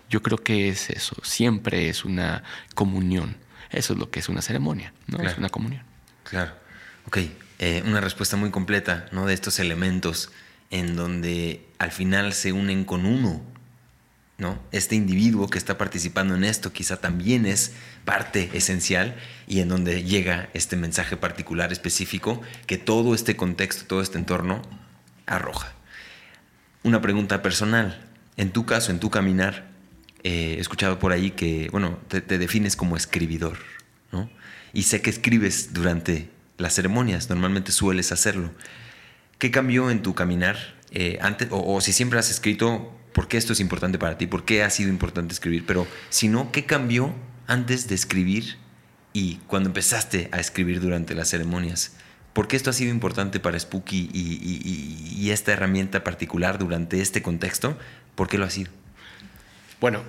Yo 0.09 0.21
creo 0.21 0.37
que 0.37 0.69
es 0.69 0.89
eso, 0.89 1.15
siempre 1.23 1.89
es 1.89 2.03
una 2.03 2.43
comunión. 2.75 3.37
Eso 3.69 3.93
es 3.93 3.99
lo 3.99 4.09
que 4.11 4.19
es 4.19 4.27
una 4.27 4.41
ceremonia, 4.41 4.93
¿no? 5.07 5.23
Es 5.23 5.37
una 5.37 5.49
comunión. 5.49 5.83
Claro. 6.23 6.51
Ok, 7.07 7.17
eh, 7.59 7.83
una 7.85 8.01
respuesta 8.01 8.35
muy 8.35 8.51
completa, 8.51 9.05
¿no? 9.11 9.25
De 9.25 9.33
estos 9.33 9.59
elementos 9.59 10.31
en 10.69 10.95
donde 10.95 11.65
al 11.79 11.91
final 11.91 12.33
se 12.33 12.51
unen 12.51 12.83
con 12.83 13.05
uno, 13.05 13.41
¿no? 14.37 14.59
Este 14.71 14.95
individuo 14.95 15.49
que 15.49 15.57
está 15.57 15.77
participando 15.77 16.35
en 16.35 16.43
esto 16.43 16.73
quizá 16.73 16.97
también 16.97 17.45
es 17.45 17.73
parte 18.03 18.49
esencial 18.53 19.15
y 19.47 19.59
en 19.59 19.69
donde 19.69 20.03
llega 20.03 20.49
este 20.53 20.75
mensaje 20.75 21.15
particular 21.15 21.71
específico 21.71 22.41
que 22.65 22.77
todo 22.77 23.13
este 23.13 23.35
contexto, 23.35 23.85
todo 23.85 24.01
este 24.01 24.17
entorno 24.17 24.61
arroja. 25.27 25.73
Una 26.83 27.01
pregunta 27.01 27.41
personal. 27.41 28.01
En 28.37 28.51
tu 28.51 28.65
caso, 28.65 28.91
en 28.91 28.99
tu 28.99 29.09
caminar, 29.09 29.69
eh, 30.23 30.55
he 30.57 30.59
escuchado 30.59 30.97
por 30.97 31.11
ahí 31.11 31.31
que, 31.31 31.69
bueno, 31.71 31.99
te, 32.07 32.21
defines 32.21 32.75
como 32.75 32.97
escribidor, 32.97 33.57
¿no? 34.11 34.29
Y 34.73 34.83
sé 34.83 35.01
que 35.01 35.09
escribes 35.09 35.73
durante 35.73 36.29
las 36.57 36.73
ceremonias, 36.73 37.29
normalmente 37.29 37.71
sueles 37.71 38.11
hacerlo. 38.11 38.51
¿Qué 39.37 39.51
cambió 39.51 39.91
en 39.91 40.01
tu 40.01 40.15
caminar 40.15 40.57
eh, 40.91 41.19
antes, 41.21 41.47
o, 41.51 41.79
si 41.81 41.93
siempre 41.93 42.19
has 42.19 42.29
escrito, 42.29 42.91
por 43.13 43.27
qué 43.27 43.37
esto 43.37 43.53
es 43.53 43.59
importante 43.59 43.99
para 43.99 44.17
ti, 44.17 44.27
por 44.27 44.43
qué 44.45 44.63
ha 44.63 44.69
sido 44.69 44.89
importante 44.89 45.33
escribir, 45.33 45.65
pero 45.65 45.87
si 46.09 46.27
no, 46.27 46.51
¿qué 46.51 46.65
cambió 46.65 47.13
antes 47.47 47.87
de 47.87 47.95
escribir 47.95 48.57
y 49.13 49.35
cuando 49.47 49.69
empezaste 49.69 50.29
a 50.31 50.39
escribir 50.39 50.81
durante 50.81 51.15
las 51.15 51.29
ceremonias? 51.29 51.93
¿Por 52.33 52.47
qué 52.47 52.55
esto 52.55 52.69
ha 52.69 52.73
sido 52.73 52.91
importante 52.91 53.39
para 53.39 53.59
Spooky 53.59 54.09
y, 54.13 55.29
esta 55.31 55.53
herramienta 55.53 56.03
particular 56.03 56.57
durante 56.57 57.01
este 57.01 57.21
contexto? 57.21 57.77
¿Por 58.15 58.27
qué 58.27 58.37
lo 58.37 58.45
ha 58.45 58.49
sido? 58.49 58.71
Bueno, 59.79 60.03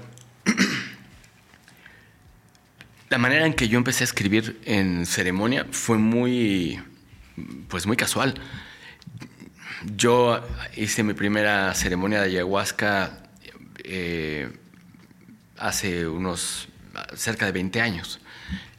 la 3.09 3.19
manera 3.19 3.47
en 3.47 3.55
que 3.55 3.69
yo 3.69 3.79
empecé 3.79 4.05
a 4.05 4.07
escribir 4.07 4.61
en 4.65 5.07
ceremonia 5.07 5.67
fue 5.71 5.99
muy, 5.99 6.81
pues 7.69 7.87
muy 7.87 7.97
casual. 7.97 8.35
Yo 9.97 10.45
hice 10.77 11.03
mi 11.03 11.15
primera 11.15 11.75
ceremonia 11.75 12.21
de 12.21 12.27
ayahuasca 12.27 13.23
eh, 13.85 14.51
hace 15.59 16.07
unos 16.07 16.69
cerca 17.15 17.47
de 17.47 17.53
20 17.53 17.81
años. 17.81 18.21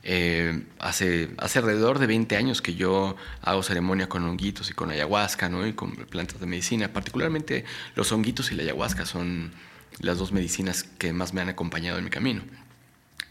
Eh, 0.05 0.63
hace, 0.79 1.29
hace 1.37 1.59
alrededor 1.59 1.97
de 1.99 2.07
20 2.07 2.35
años 2.35 2.61
que 2.61 2.75
yo 2.75 3.15
hago 3.41 3.63
ceremonia 3.63 4.09
con 4.09 4.23
honguitos 4.25 4.69
y 4.69 4.73
con 4.73 4.91
ayahuasca, 4.91 5.47
¿no? 5.47 5.65
Y 5.65 5.73
con 5.73 5.91
plantas 5.91 6.39
de 6.39 6.45
medicina. 6.45 6.91
Particularmente 6.91 7.63
los 7.95 8.11
honguitos 8.11 8.51
y 8.51 8.55
la 8.55 8.63
ayahuasca 8.63 9.05
son 9.05 9.53
las 9.99 10.17
dos 10.17 10.31
medicinas 10.31 10.83
que 10.83 11.13
más 11.13 11.33
me 11.33 11.41
han 11.41 11.49
acompañado 11.49 11.97
en 11.97 12.03
mi 12.03 12.09
camino. 12.09 12.41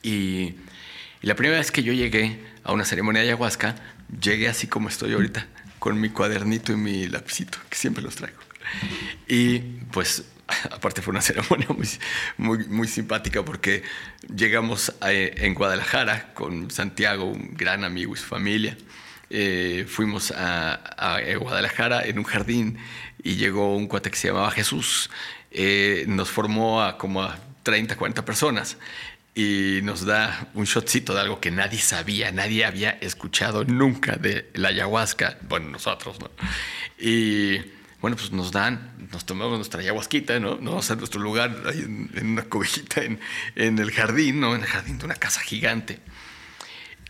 Y, 0.02 0.54
y 1.20 1.26
la 1.26 1.36
primera 1.36 1.58
vez 1.58 1.70
que 1.70 1.82
yo 1.82 1.92
llegué 1.92 2.40
a 2.64 2.72
una 2.72 2.84
ceremonia 2.84 3.20
de 3.20 3.28
ayahuasca, 3.28 3.76
llegué 4.20 4.48
así 4.48 4.66
como 4.66 4.88
estoy 4.88 5.12
ahorita 5.12 5.46
con 5.78 6.00
mi 6.00 6.10
cuadernito 6.10 6.72
y 6.72 6.76
mi 6.76 7.08
lapicito, 7.08 7.58
que 7.68 7.76
siempre 7.76 8.02
los 8.02 8.14
traigo. 8.16 8.38
Y 9.26 9.58
pues 9.90 10.24
aparte 10.70 11.02
fue 11.02 11.12
una 11.12 11.20
ceremonia 11.20 11.68
muy, 11.70 11.88
muy, 12.36 12.66
muy 12.66 12.88
simpática 12.88 13.44
porque 13.44 13.82
llegamos 14.34 14.92
en 15.00 15.54
Guadalajara 15.54 16.32
con 16.34 16.70
Santiago, 16.70 17.24
un 17.24 17.54
gran 17.54 17.84
amigo 17.84 18.14
y 18.14 18.18
su 18.18 18.26
familia. 18.26 18.76
Eh, 19.30 19.86
fuimos 19.88 20.32
a, 20.36 21.18
Guadalajara 21.40 22.04
en 22.04 22.18
un 22.18 22.24
jardín 22.24 22.78
y 23.22 23.36
llegó 23.36 23.76
un 23.76 23.86
cuate 23.86 24.10
que 24.10 24.16
se 24.16 24.28
llamaba 24.28 24.50
Jesús. 24.50 25.10
Eh, 25.50 26.04
nos 26.06 26.28
formó 26.30 26.82
a 26.82 26.98
como 26.98 27.22
a 27.22 27.38
30, 27.62 27.96
40 27.96 28.24
personas 28.24 28.76
y 29.34 29.80
nos 29.82 30.04
da 30.04 30.48
un 30.54 30.64
shotcito 30.64 31.14
de 31.14 31.20
algo 31.20 31.40
que 31.40 31.50
nadie 31.50 31.78
sabía, 31.78 32.30
nadie 32.30 32.66
había 32.66 32.90
escuchado 32.90 33.64
nunca 33.64 34.16
de 34.16 34.50
la 34.54 34.68
ayahuasca, 34.68 35.38
bueno, 35.48 35.70
nosotros, 35.70 36.18
¿no? 36.20 36.30
Y 36.98 37.60
bueno, 38.02 38.16
pues 38.16 38.32
nos 38.32 38.52
dan, 38.52 38.92
nos 39.12 39.24
tomamos 39.24 39.56
nuestra 39.56 39.80
ayahuasquita, 39.80 40.38
¿no? 40.40 40.56
Nos 40.56 40.64
vamos 40.64 40.90
a 40.90 40.96
nuestro 40.96 41.20
lugar 41.20 41.56
ahí 41.66 41.80
en, 41.80 42.26
una 42.32 42.42
cobijita 42.42 43.02
en, 43.02 43.20
en, 43.54 43.78
el 43.78 43.92
jardín, 43.92 44.40
¿no? 44.40 44.54
En 44.54 44.62
el 44.62 44.66
jardín 44.66 44.98
de 44.98 45.04
una 45.04 45.14
casa 45.14 45.40
gigante. 45.40 46.00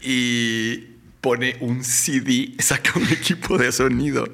Y 0.01 0.93
pone 1.23 1.57
un 1.61 1.83
CD, 1.83 2.55
saca 2.63 2.93
un 2.99 3.09
equipo 3.09 3.57
de 3.57 3.73
sonido 3.73 4.31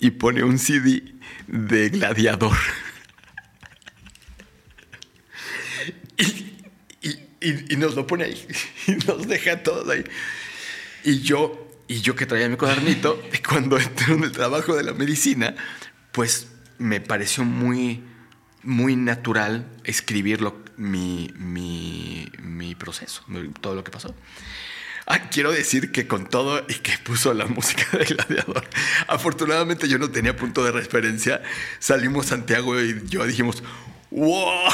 y 0.00 0.10
pone 0.10 0.42
un 0.42 0.58
CD 0.58 1.04
de 1.46 1.88
gladiador. 1.90 2.56
y, 7.40 7.76
nos 7.76 7.94
lo 7.94 8.06
pone 8.06 8.24
ahí 8.24 8.46
y 8.88 8.92
nos 9.06 9.28
deja 9.28 9.62
todos 9.62 9.88
ahí. 9.88 10.04
Y 11.04 11.20
yo, 11.20 11.70
y 11.86 12.00
yo 12.00 12.16
que 12.16 12.26
traía 12.26 12.48
mi 12.48 12.56
cuadernito, 12.56 13.22
y 13.32 13.38
cuando 13.38 13.78
entré 13.78 14.14
en 14.14 14.24
el 14.24 14.32
trabajo 14.32 14.74
de 14.74 14.82
la 14.82 14.94
medicina, 14.94 15.54
pues 16.12 16.48
me 16.78 17.00
pareció 17.00 17.44
muy, 17.44 18.02
muy 18.62 18.96
natural 18.96 19.66
escribirlo, 19.84 20.62
mi, 20.76 21.32
mi, 21.36 22.30
mi 22.42 22.74
proceso, 22.74 23.24
todo 23.60 23.74
lo 23.74 23.84
que 23.84 23.90
pasó. 23.90 24.14
Ah, 25.06 25.30
quiero 25.30 25.50
decir 25.50 25.90
que 25.90 26.06
con 26.06 26.28
todo 26.28 26.64
y 26.68 26.74
que 26.74 26.96
puso 26.98 27.34
la 27.34 27.46
música 27.46 27.98
de 27.98 28.04
Gladiador, 28.04 28.64
afortunadamente 29.08 29.88
yo 29.88 29.98
no 29.98 30.10
tenía 30.10 30.36
punto 30.36 30.64
de 30.64 30.70
referencia. 30.70 31.42
Salimos 31.80 32.26
Santiago 32.26 32.80
y 32.80 33.02
yo 33.06 33.26
dijimos, 33.26 33.64
wow, 34.10 34.70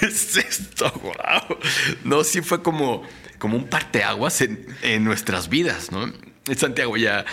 ¿qué 0.00 0.06
es 0.06 0.36
esto? 0.36 0.90
Wow. 0.92 1.58
No, 2.04 2.24
sí 2.24 2.40
fue 2.40 2.62
como, 2.62 3.02
como 3.38 3.56
un 3.56 3.68
parteaguas 3.68 4.40
en, 4.40 4.66
en 4.82 5.04
nuestras 5.04 5.48
vidas, 5.48 5.92
¿no? 5.92 6.10
Santiago 6.56 6.96
ya 6.96 7.24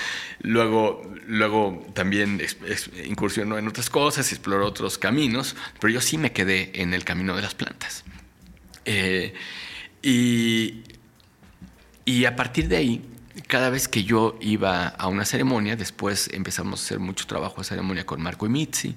luego, 0.41 1.01
luego 1.27 1.85
también 1.93 2.41
incursionó 3.05 3.57
en 3.57 3.67
otras 3.67 3.89
cosas, 3.89 4.31
exploró 4.31 4.65
otros 4.65 4.97
caminos, 4.97 5.55
pero 5.79 5.93
yo 5.93 6.01
sí 6.01 6.17
me 6.17 6.31
quedé 6.31 6.81
en 6.81 6.93
el 6.93 7.03
camino 7.03 7.35
de 7.35 7.41
las 7.41 7.53
plantas. 7.53 8.03
Eh, 8.85 9.33
y, 10.01 10.83
y 12.05 12.25
a 12.25 12.35
partir 12.35 12.67
de 12.67 12.77
ahí, 12.77 13.01
cada 13.47 13.69
vez 13.69 13.87
que 13.87 14.03
yo 14.03 14.37
iba 14.41 14.87
a 14.87 15.07
una 15.07 15.25
ceremonia, 15.25 15.75
después 15.75 16.29
empezamos 16.33 16.81
a 16.81 16.85
hacer 16.85 16.99
mucho 16.99 17.27
trabajo 17.27 17.61
de 17.61 17.65
ceremonia 17.65 18.05
con 18.05 18.21
Marco 18.21 18.45
y 18.45 18.49
Mitzi, 18.49 18.95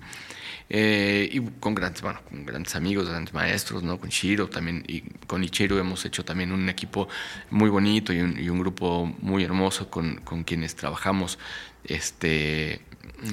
eh, 0.68 1.28
y 1.30 1.40
con 1.60 1.74
grandes, 1.74 2.02
bueno, 2.02 2.20
con 2.28 2.44
grandes 2.44 2.74
amigos, 2.74 3.08
grandes 3.08 3.32
maestros, 3.32 3.82
¿no? 3.84 4.00
Con 4.00 4.10
Shiro 4.10 4.48
también, 4.48 4.84
y 4.88 5.02
con 5.26 5.44
Ichiro 5.44 5.78
hemos 5.78 6.04
hecho 6.04 6.24
también 6.24 6.50
un 6.50 6.68
equipo 6.68 7.08
muy 7.50 7.70
bonito 7.70 8.12
y 8.12 8.20
un, 8.20 8.58
grupo 8.58 9.06
muy 9.20 9.44
hermoso 9.44 9.88
con, 9.88 10.16
con, 10.16 10.42
quienes 10.42 10.74
trabajamos 10.74 11.38
este, 11.84 12.80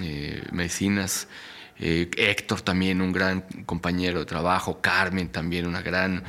eh, 0.02 0.44
medicinas. 0.52 1.28
Eh, 1.80 2.12
Héctor 2.16 2.62
también, 2.62 3.02
un 3.02 3.12
gran 3.12 3.42
compañero 3.66 4.20
de 4.20 4.26
trabajo, 4.26 4.80
Carmen 4.80 5.30
también, 5.30 5.66
una 5.66 5.82
gran 5.82 6.24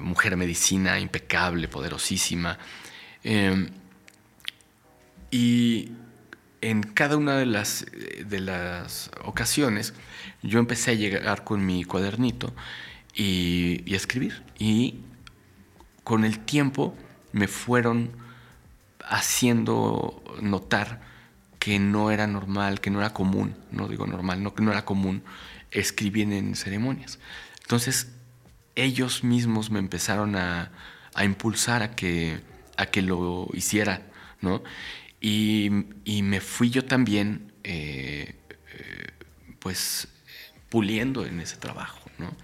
mujer 0.00 0.36
medicina 0.36 0.98
impecable, 0.98 1.68
poderosísima. 1.68 2.58
y 5.30 5.90
en 6.60 6.82
cada 6.82 7.16
una 7.16 7.36
de 7.36 7.46
las, 7.46 7.86
de 8.24 8.40
las 8.40 9.10
ocasiones 9.24 9.94
yo 10.42 10.58
empecé 10.58 10.92
a 10.92 10.94
llegar 10.94 11.44
con 11.44 11.64
mi 11.64 11.84
cuadernito 11.84 12.54
y, 13.14 13.92
a 13.92 13.96
escribir. 13.96 14.42
Y 14.58 15.00
con 16.04 16.24
el 16.24 16.38
tiempo 16.40 16.96
me 17.32 17.48
fueron 17.48 18.10
haciendo 19.04 20.22
notar 20.40 21.00
que 21.58 21.78
no 21.78 22.10
era 22.10 22.26
normal, 22.26 22.80
que 22.80 22.90
no 22.90 23.00
era 23.00 23.12
común, 23.12 23.56
no 23.72 23.88
digo 23.88 24.06
normal, 24.06 24.42
no 24.42 24.54
que 24.54 24.62
no 24.62 24.70
era 24.70 24.84
común 24.84 25.22
escribir 25.70 26.32
en 26.32 26.54
ceremonias. 26.54 27.18
Entonces 27.62 28.12
ellos 28.76 29.24
mismos 29.24 29.70
me 29.70 29.78
empezaron 29.78 30.36
a, 30.36 30.70
a 31.14 31.24
impulsar 31.24 31.82
a 31.82 31.96
que, 31.96 32.40
a 32.76 32.86
que 32.86 33.02
lo 33.02 33.48
hiciera, 33.52 34.02
¿no? 34.40 34.62
Y, 35.20 35.70
me 36.22 36.40
fui 36.40 36.70
yo 36.70 36.84
también, 36.84 37.52
eh, 37.64 38.34
eh, 38.72 39.06
pues, 39.58 40.08
puliendo 40.68 41.24
en 41.24 41.40
ese 41.40 41.56
trabajo, 41.56 42.10
¿no? 42.18 42.36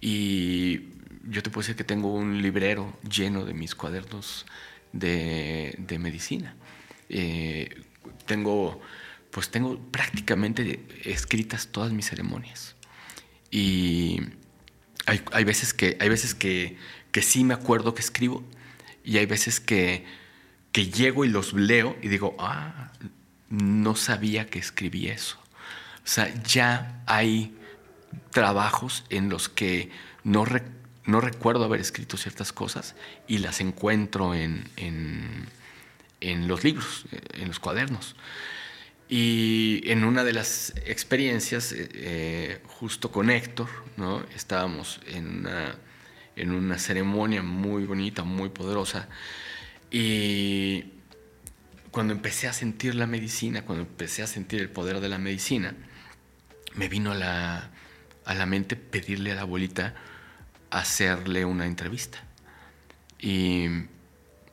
Y 0.00 0.80
yo 1.24 1.42
te 1.42 1.50
puedo 1.50 1.62
decir 1.62 1.76
que 1.76 1.84
tengo 1.84 2.12
un 2.12 2.42
librero 2.42 2.96
lleno 3.08 3.44
de 3.44 3.54
mis 3.54 3.74
cuadernos 3.74 4.46
de, 4.92 5.98
medicina. 6.00 6.56
Eh, 7.08 7.82
tengo, 8.26 8.80
pues 9.30 9.50
tengo 9.50 9.78
prácticamente 9.90 10.84
escritas 11.04 11.68
todas 11.68 11.92
mis 11.92 12.08
ceremonias. 12.08 12.76
Y 13.50 14.20
hay, 15.06 15.44
veces, 15.44 15.72
que, 15.72 15.96
hay 16.00 16.08
veces 16.08 16.34
que, 16.34 16.76
que 17.12 17.22
sí 17.22 17.44
me 17.44 17.54
acuerdo 17.54 17.94
que 17.94 18.02
escribo 18.02 18.44
y 19.04 19.16
hay 19.16 19.26
veces 19.26 19.58
que 19.58 20.04
llego 20.86 21.24
y 21.24 21.28
los 21.28 21.52
leo 21.52 21.96
y 22.02 22.08
digo, 22.08 22.36
ah, 22.38 22.92
no 23.48 23.96
sabía 23.96 24.46
que 24.46 24.58
escribí 24.58 25.08
eso. 25.08 25.38
O 26.04 26.10
sea, 26.10 26.32
ya 26.42 27.02
hay 27.06 27.54
trabajos 28.30 29.04
en 29.10 29.28
los 29.28 29.48
que 29.48 29.90
no, 30.24 30.44
no 31.04 31.20
recuerdo 31.20 31.64
haber 31.64 31.80
escrito 31.80 32.16
ciertas 32.16 32.52
cosas 32.52 32.94
y 33.26 33.38
las 33.38 33.60
encuentro 33.60 34.34
en, 34.34 34.68
en, 34.76 36.48
los 36.48 36.64
libros, 36.64 37.06
en 37.34 37.48
los 37.48 37.58
cuadernos. 37.58 38.16
Y 39.08 39.82
en 39.90 40.04
una 40.04 40.22
de 40.22 40.34
las 40.34 40.74
experiencias, 40.84 41.72
eh, 41.72 41.88
eh, 41.94 42.60
justo 42.66 43.10
con 43.10 43.30
Héctor, 43.30 43.68
¿no? 43.96 44.22
estábamos 44.34 45.00
en 45.06 45.38
una, 45.38 45.76
en 46.36 46.52
una 46.52 46.78
ceremonia 46.78 47.42
muy 47.42 47.86
bonita, 47.86 48.22
muy 48.24 48.50
poderosa, 48.50 49.08
y 49.90 50.92
cuando 51.90 52.12
empecé 52.12 52.48
a 52.48 52.52
sentir 52.52 52.94
la 52.94 53.06
medicina, 53.06 53.64
cuando 53.64 53.84
empecé 53.84 54.22
a 54.22 54.26
sentir 54.26 54.60
el 54.60 54.70
poder 54.70 55.00
de 55.00 55.08
la 55.08 55.18
medicina, 55.18 55.74
me 56.74 56.88
vino 56.88 57.12
a 57.12 57.14
la, 57.14 57.70
a 58.24 58.34
la 58.34 58.46
mente 58.46 58.76
pedirle 58.76 59.32
a 59.32 59.36
la 59.36 59.40
abuelita 59.42 59.94
hacerle 60.70 61.44
una 61.44 61.66
entrevista. 61.66 62.18
Y, 63.18 63.66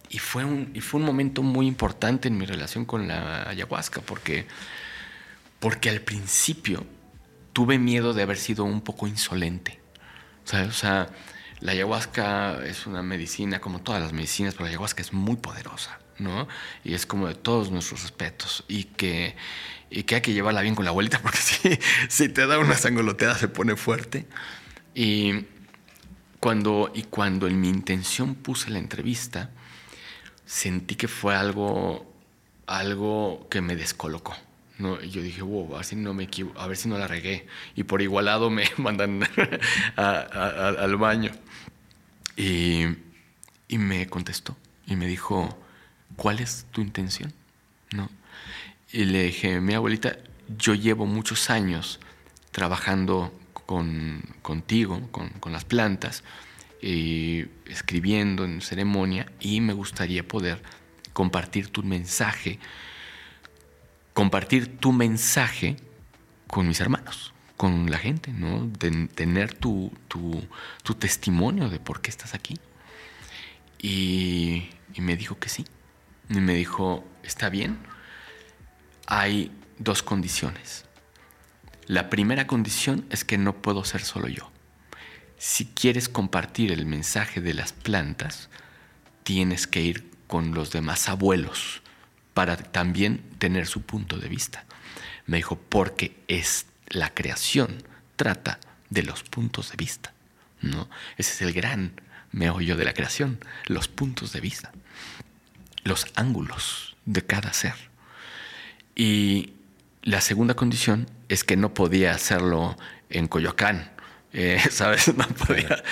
y, 0.09 0.19
fue 0.19 0.45
un, 0.45 0.71
y 0.73 0.81
fue 0.81 0.99
un 0.99 1.05
momento 1.05 1.43
muy 1.43 1.67
importante 1.67 2.27
en 2.29 2.37
mi 2.37 2.45
relación 2.45 2.85
con 2.85 3.07
la 3.07 3.47
ayahuasca, 3.49 4.01
porque, 4.01 4.47
porque 5.59 5.89
al 5.89 6.01
principio 6.01 6.85
tuve 7.53 7.77
miedo 7.77 8.13
de 8.13 8.23
haber 8.23 8.37
sido 8.37 8.63
un 8.63 8.81
poco 8.81 9.07
insolente. 9.07 9.79
O 10.45 10.71
sea, 10.71 11.09
la 11.65 11.71
ayahuasca 11.71 12.63
es 12.63 12.85
una 12.85 13.01
medicina, 13.01 13.59
como 13.59 13.81
todas 13.81 13.99
las 13.99 14.13
medicinas, 14.13 14.53
pero 14.53 14.65
la 14.65 14.69
ayahuasca 14.69 15.01
es 15.01 15.13
muy 15.13 15.35
poderosa, 15.35 15.97
¿no? 16.19 16.47
Y 16.83 16.93
es 16.93 17.07
como 17.07 17.27
de 17.27 17.33
todos 17.33 17.71
nuestros 17.71 18.03
respetos. 18.03 18.63
Y 18.67 18.83
que, 18.83 19.35
y 19.89 20.03
que 20.03 20.13
hay 20.13 20.21
que 20.21 20.33
llevarla 20.33 20.61
bien 20.61 20.75
con 20.75 20.85
la 20.85 20.91
abuelita, 20.91 21.19
porque 21.23 21.39
si, 22.07 22.29
te 22.29 22.45
da 22.45 22.59
una 22.59 22.75
sangoloteada 22.75 23.33
se 23.35 23.47
pone 23.47 23.75
fuerte. 23.75 24.27
Y 24.93 25.45
cuando, 26.39 26.91
y 26.93 27.01
cuando 27.01 27.47
en 27.47 27.59
mi 27.59 27.69
intención 27.69 28.35
puse 28.35 28.69
la 28.69 28.77
entrevista, 28.77 29.49
sentí 30.45 30.93
que 30.93 31.07
fue 31.07 31.33
algo, 31.33 32.13
algo 32.67 33.47
que 33.49 33.61
me 33.61 33.75
descolocó. 33.75 34.35
¿no? 34.77 35.01
Y 35.01 35.09
yo 35.09 35.23
dije, 35.23 35.41
wow, 35.41 35.73
a 35.73 35.77
ver 35.77 35.85
si 35.85 35.95
no 35.95 36.13
me 36.13 36.29
a 36.57 36.67
ver 36.67 36.77
si 36.77 36.89
no 36.89 36.99
la 36.99 37.07
regué. 37.07 37.47
Y 37.75 37.85
por 37.85 38.03
igualado 38.03 38.51
me 38.51 38.65
mandan 38.77 39.27
al 39.95 40.95
baño. 40.97 41.31
Y, 42.35 42.85
y, 43.67 43.77
me 43.77 44.07
contestó 44.07 44.57
y 44.85 44.95
me 44.95 45.07
dijo, 45.07 45.57
¿cuál 46.15 46.39
es 46.39 46.65
tu 46.71 46.81
intención? 46.81 47.33
¿No? 47.91 48.09
Y 48.91 49.05
le 49.05 49.23
dije, 49.23 49.61
mi 49.61 49.73
abuelita, 49.73 50.17
yo 50.57 50.73
llevo 50.73 51.05
muchos 51.05 51.49
años 51.49 51.99
trabajando 52.51 53.33
con, 53.65 54.21
contigo, 54.41 55.07
con, 55.11 55.29
con, 55.29 55.51
las 55.51 55.65
plantas, 55.65 56.23
y 56.81 57.45
escribiendo 57.65 58.45
en 58.45 58.61
ceremonia 58.61 59.31
y 59.39 59.59
me 59.61 59.73
gustaría 59.73 60.27
poder 60.27 60.61
compartir 61.13 61.69
tu 61.69 61.83
mensaje, 61.83 62.59
compartir 64.13 64.77
tu 64.77 64.91
mensaje 64.91 65.77
con 66.47 66.67
mis 66.67 66.79
hermanos, 66.79 67.33
con 67.57 67.89
la 67.89 67.97
gente, 67.97 68.31
¿no? 68.31 68.69
tener 68.79 69.53
tu, 69.53 69.91
tu, 70.07 70.41
tu, 70.83 70.93
testimonio 70.95 71.69
de 71.69 71.79
por 71.79 72.01
qué 72.01 72.09
estás 72.09 72.33
aquí. 72.33 72.59
Y, 73.81 74.69
y 74.93 75.01
me 75.01 75.15
dijo 75.15 75.39
que 75.39 75.49
sí. 75.49 75.65
Y 76.29 76.39
me 76.39 76.53
dijo, 76.55 77.05
está 77.23 77.49
bien, 77.49 77.77
hay 79.07 79.51
dos 79.79 80.03
condiciones. 80.03 80.85
La 81.87 82.09
primera 82.09 82.47
condición 82.47 83.05
es 83.09 83.23
que 83.23 83.37
no 83.37 83.61
puedo 83.61 83.83
ser 83.85 84.01
solo 84.01 84.27
yo. 84.27 84.51
Si 85.37 85.65
quieres 85.65 86.09
compartir 86.09 86.71
el 86.71 86.85
mensaje 86.85 87.41
de 87.41 87.53
las 87.53 87.73
plantas, 87.73 88.49
tienes 89.23 89.67
que 89.67 89.81
ir 89.81 90.09
con 90.27 90.53
los 90.53 90.71
demás 90.71 91.07
abuelos 91.09 91.81
para 92.33 92.57
también 92.57 93.21
tener 93.37 93.67
su 93.67 93.81
punto 93.81 94.17
de 94.17 94.27
vista. 94.27 94.65
Me 95.25 95.37
dijo, 95.37 95.57
porque 95.57 96.17
es 96.27 96.65
la 96.87 97.13
creación, 97.13 97.83
trata 98.15 98.59
de 98.89 99.03
los 99.03 99.23
puntos 99.23 99.71
de 99.71 99.77
vista. 99.77 100.13
¿no? 100.61 100.89
Ese 101.17 101.33
es 101.33 101.41
el 101.41 101.53
gran 101.53 102.01
meollo 102.31 102.75
de 102.75 102.85
la 102.85 102.93
creación, 102.93 103.39
los 103.65 103.87
puntos 103.87 104.33
de 104.33 104.41
vista, 104.41 104.71
los 105.83 106.07
ángulos 106.15 106.95
de 107.05 107.23
cada 107.23 107.53
ser. 107.53 107.75
Y 108.95 109.53
la 110.03 110.21
segunda 110.21 110.53
condición 110.53 111.09
es 111.29 111.43
que 111.43 111.57
no 111.57 111.73
podía 111.73 112.11
hacerlo 112.11 112.77
en 113.09 113.27
Coyoacán, 113.27 113.91
eh, 114.33 114.61
¿sabes? 114.69 115.15
No 115.15 115.27
podía. 115.27 115.83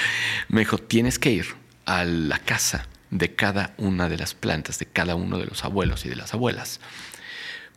Me 0.50 0.62
dijo, 0.62 0.78
tienes 0.78 1.20
que 1.20 1.32
ir 1.32 1.46
a 1.86 2.04
la 2.04 2.40
casa 2.40 2.88
de 3.10 3.36
cada 3.36 3.74
una 3.78 4.10
de 4.10 4.18
las 4.18 4.34
plantas, 4.34 4.80
de 4.80 4.86
cada 4.86 5.16
uno 5.16 5.38
de 5.38 5.46
los 5.46 5.64
abuelos 5.64 6.06
y 6.06 6.10
de 6.10 6.16
las 6.16 6.34
abuelas, 6.34 6.80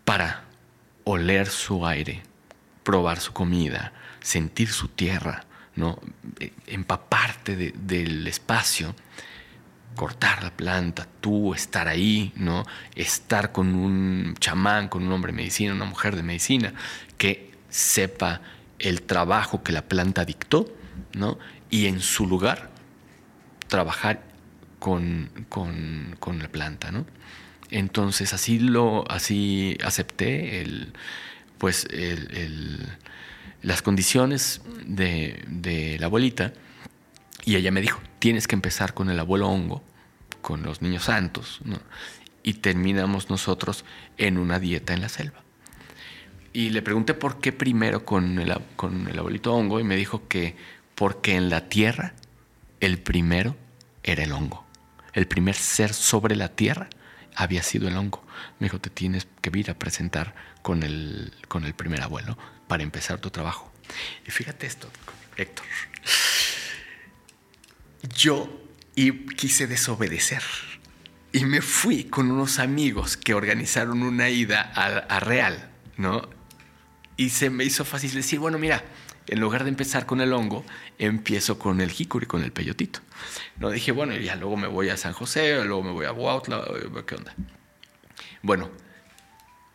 para 0.04 0.44
oler 1.04 1.48
su 1.48 1.86
aire, 1.86 2.22
probar 2.86 3.18
su 3.18 3.32
comida, 3.32 3.92
sentir 4.20 4.68
su 4.68 4.86
tierra, 4.86 5.44
¿no? 5.74 5.98
Eh, 6.38 6.52
empaparte 6.68 7.56
del 7.56 8.26
espacio 8.28 8.94
cortar 9.96 10.44
la 10.44 10.50
planta, 10.50 11.08
tú 11.20 11.54
estar 11.54 11.88
ahí, 11.88 12.32
¿no? 12.36 12.64
Estar 12.94 13.50
con 13.50 13.74
un 13.74 14.34
chamán, 14.38 14.88
con 14.88 15.02
un 15.02 15.10
hombre 15.10 15.32
de 15.32 15.36
medicina, 15.36 15.74
una 15.74 15.86
mujer 15.86 16.14
de 16.14 16.22
medicina, 16.22 16.74
que 17.18 17.50
sepa 17.70 18.40
el 18.78 19.02
trabajo 19.02 19.64
que 19.64 19.72
la 19.72 19.82
planta 19.82 20.24
dictó, 20.24 20.72
¿no? 21.14 21.38
Y 21.70 21.86
en 21.86 22.00
su 22.00 22.26
lugar, 22.26 22.70
trabajar 23.66 24.22
con, 24.78 25.30
con, 25.48 26.38
la 26.38 26.48
planta, 26.48 26.92
¿no? 26.92 27.06
Entonces 27.70 28.32
así 28.32 28.60
lo, 28.60 29.10
así 29.10 29.76
acepté 29.82 30.60
el, 30.60 30.92
pues 31.58 31.86
las 33.62 33.82
condiciones 33.82 34.60
de, 34.84 35.96
la 35.98 36.06
abuelita 36.06 36.52
y 37.44 37.56
ella 37.56 37.70
me 37.70 37.80
dijo, 37.80 38.00
tienes 38.18 38.48
que 38.48 38.54
empezar 38.54 38.94
con 38.94 39.10
el 39.10 39.18
abuelo 39.18 39.48
hongo, 39.48 39.82
con 40.40 40.62
los 40.62 40.82
niños 40.82 41.04
santos, 41.04 41.60
y 42.42 42.54
terminamos 42.54 43.30
nosotros 43.30 43.84
en 44.18 44.38
una 44.38 44.58
dieta 44.58 44.94
en 44.94 45.00
la 45.00 45.08
selva. 45.08 45.42
Y 46.52 46.70
le 46.70 46.82
pregunté 46.82 47.14
por 47.14 47.40
qué 47.40 47.52
primero 47.52 48.04
con 48.04 48.38
el, 48.38 48.56
con 48.76 49.08
el 49.08 49.18
abuelito 49.18 49.54
hongo 49.54 49.78
y 49.78 49.84
me 49.84 49.94
dijo 49.94 50.26
que 50.26 50.56
porque 50.94 51.36
en 51.36 51.50
la 51.50 51.68
tierra 51.68 52.14
el 52.80 52.98
primero 52.98 53.56
era 54.02 54.24
el 54.24 54.32
hongo. 54.32 54.64
El 55.12 55.26
primer 55.26 55.54
ser 55.54 55.92
sobre 55.92 56.34
la 56.34 56.48
tierra 56.48 56.88
había 57.34 57.62
sido 57.62 57.88
el 57.88 57.96
hongo. 57.96 58.25
Me 58.58 58.66
dijo, 58.66 58.80
te 58.80 58.90
tienes 58.90 59.26
que 59.40 59.50
ir 59.56 59.70
a 59.70 59.74
presentar 59.74 60.34
con 60.62 60.82
el, 60.82 61.32
con 61.48 61.64
el 61.64 61.74
primer 61.74 62.02
abuelo 62.02 62.36
para 62.68 62.82
empezar 62.82 63.20
tu 63.20 63.30
trabajo. 63.30 63.72
Y 64.26 64.30
fíjate 64.30 64.66
esto, 64.66 64.90
Héctor 65.36 65.64
yo 68.14 68.48
quise 69.36 69.66
desobedecer 69.66 70.42
y 71.32 71.44
me 71.44 71.60
fui 71.60 72.04
con 72.04 72.30
unos 72.30 72.58
amigos 72.58 73.16
que 73.16 73.34
organizaron 73.34 74.02
una 74.02 74.30
ida 74.30 74.60
a, 74.74 75.20
Real, 75.20 75.70
¿no? 75.96 76.28
Y 77.16 77.30
se 77.30 77.50
me 77.50 77.64
hizo 77.64 77.84
fácil 77.84 78.12
decir, 78.14 78.38
bueno, 78.38 78.58
mira, 78.58 78.84
en 79.26 79.40
lugar 79.40 79.64
de 79.64 79.70
empezar 79.70 80.06
con 80.06 80.20
el 80.20 80.32
hongo, 80.32 80.64
empiezo 80.98 81.58
con 81.58 81.80
el 81.80 81.90
jicuri, 81.90 82.26
con 82.26 82.42
el 82.42 82.52
peyotito. 82.52 83.00
No 83.58 83.70
dije, 83.70 83.92
bueno, 83.92 84.16
ya 84.16 84.36
luego 84.36 84.56
me 84.56 84.68
voy 84.68 84.88
a 84.88 84.96
San 84.96 85.12
José, 85.12 85.64
luego 85.64 85.82
me 85.82 85.92
voy 85.92 86.06
a 86.06 86.12
Huautla, 86.12 86.64
¿qué 87.06 87.14
onda? 87.14 87.34
Bueno, 88.46 88.70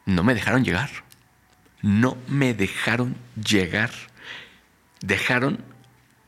no 0.05 0.24
me 0.24 0.34
dejaron 0.34 0.63
llegar. 0.63 0.89
No 1.82 2.17
me 2.30 2.53
dejaron 2.53 3.17
llegar. 3.36 3.91
Dejaron, 5.01 5.61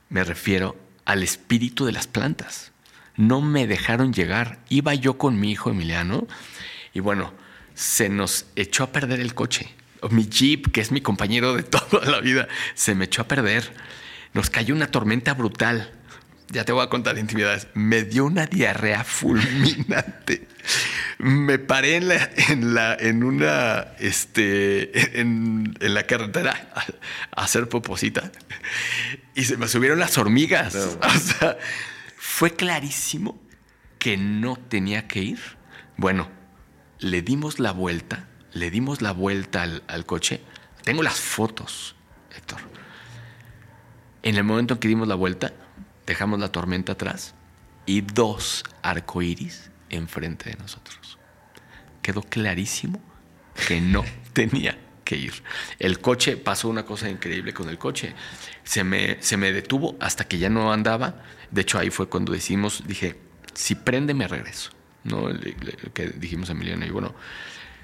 me 0.09 0.25
refiero 0.25 0.75
al 1.05 1.23
espíritu 1.23 1.85
de 1.85 1.93
las 1.93 2.07
plantas. 2.07 2.73
No 3.15 3.39
me 3.39 3.65
dejaron 3.65 4.11
llegar. 4.11 4.59
Iba 4.67 4.93
yo 4.93 5.17
con 5.17 5.39
mi 5.39 5.51
hijo 5.51 5.69
Emiliano 5.69 6.27
y 6.93 6.99
bueno, 6.99 7.31
se 7.75 8.09
nos 8.09 8.45
echó 8.57 8.83
a 8.83 8.91
perder 8.91 9.21
el 9.21 9.33
coche. 9.33 9.73
Mi 10.11 10.27
jeep, 10.27 10.69
que 10.73 10.81
es 10.81 10.91
mi 10.91 10.99
compañero 10.99 11.55
de 11.55 11.63
toda 11.63 12.05
la 12.11 12.19
vida, 12.19 12.49
se 12.73 12.93
me 12.93 13.05
echó 13.05 13.21
a 13.21 13.27
perder. 13.29 13.73
Nos 14.33 14.49
cayó 14.49 14.75
una 14.75 14.87
tormenta 14.87 15.33
brutal. 15.33 15.93
Ya 16.54 16.64
te 16.64 16.72
voy 16.72 16.84
a 16.84 16.88
contar 16.88 17.18
intimidades. 17.18 17.68
Me 17.74 18.04
dio 18.04 18.26
una 18.26 18.45
diarrea 18.45 19.04
fulminante. 19.04 20.47
Me 21.18 21.58
paré 21.58 21.95
en 21.95 22.08
la, 22.08 22.30
en 22.47 22.76
la, 22.76 22.93
en 22.93 23.24
una, 23.24 23.88
este, 23.97 25.20
en, 25.20 25.76
la 25.80 26.06
carretera 26.06 26.70
a, 27.36 27.41
hacer 27.41 27.68
poposita 27.70 28.32
y 29.34 29.45
se 29.45 29.58
me 29.58 29.68
subieron 29.68 29.97
las 29.97 30.18
hormigas. 30.20 30.76
O 30.76 31.10
sea, 31.20 31.58
fue 32.18 32.51
clarísimo 32.56 33.41
que 33.97 34.16
no 34.18 34.56
tenía 34.56 35.08
que 35.08 35.24
ir. 35.24 35.39
Bueno, 35.97 36.30
le 36.99 37.24
dimos 37.24 37.60
la 37.60 37.72
vuelta, 37.72 38.28
le 38.51 38.70
dimos 38.70 39.01
la 39.01 39.12
vuelta 39.12 39.64
al, 39.64 39.82
al 39.88 40.06
coche. 40.06 40.41
Tengo 40.84 41.01
las 41.01 41.20
fotos, 41.20 41.95
Héctor. 42.36 42.60
En 44.22 44.36
el 44.36 44.43
momento 44.43 44.76
en 44.76 44.80
que 44.80 44.88
dimos 44.88 45.08
la 45.08 45.16
vuelta, 45.16 45.51
dejamos 46.06 46.39
la 46.39 46.51
tormenta 46.51 46.93
atrás 46.93 47.34
y 47.86 48.01
dos 48.01 48.64
arcoíris 48.82 49.72
enfrente 49.89 50.49
de 50.49 50.56
nosotros. 50.56 51.18
Quedó 52.01 52.22
clarísimo 52.22 53.01
que 53.68 53.82
no 53.82 54.04
tenía 54.34 54.78
que 55.04 55.18
ir. 55.18 55.34
El 55.80 55.99
coche, 55.99 56.38
pasó 56.38 56.70
una 56.70 56.86
cosa 56.86 57.10
increíble 57.10 57.54
con 57.54 57.70
el 57.70 57.78
coche. 57.78 58.14
Se 58.64 58.84
me, 58.84 59.22
se 59.22 59.38
me 59.38 59.51
detuvo 59.51 59.97
hasta 59.99 60.28
que 60.28 60.38
ya 60.38 60.49
no 60.49 60.72
andaba. 60.72 61.24
De 61.51 61.62
hecho, 61.62 61.78
ahí 61.78 61.89
fue 61.89 62.10
cuando 62.10 62.32
decimos, 62.34 62.84
dije, 62.88 63.20
si 63.54 63.76
prende, 63.76 64.14
me 64.14 64.28
regreso. 64.28 64.72
¿No? 65.04 65.28
que 65.93 66.08
dijimos 66.08 66.47
a 66.47 66.54
Emiliano, 66.54 66.86
y 66.86 66.89
bueno, 66.89 67.14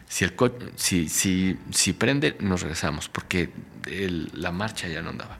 si, 0.07 0.23
el 0.23 0.33
si, 0.77 1.09
si, 1.09 1.59
si 1.69 1.91
prende, 1.91 2.37
nos 2.39 2.61
regresamos, 2.61 3.09
porque 3.09 3.49
la 4.35 4.53
marcha 4.53 4.87
ya 4.87 5.01
no 5.01 5.09
andaba. 5.09 5.37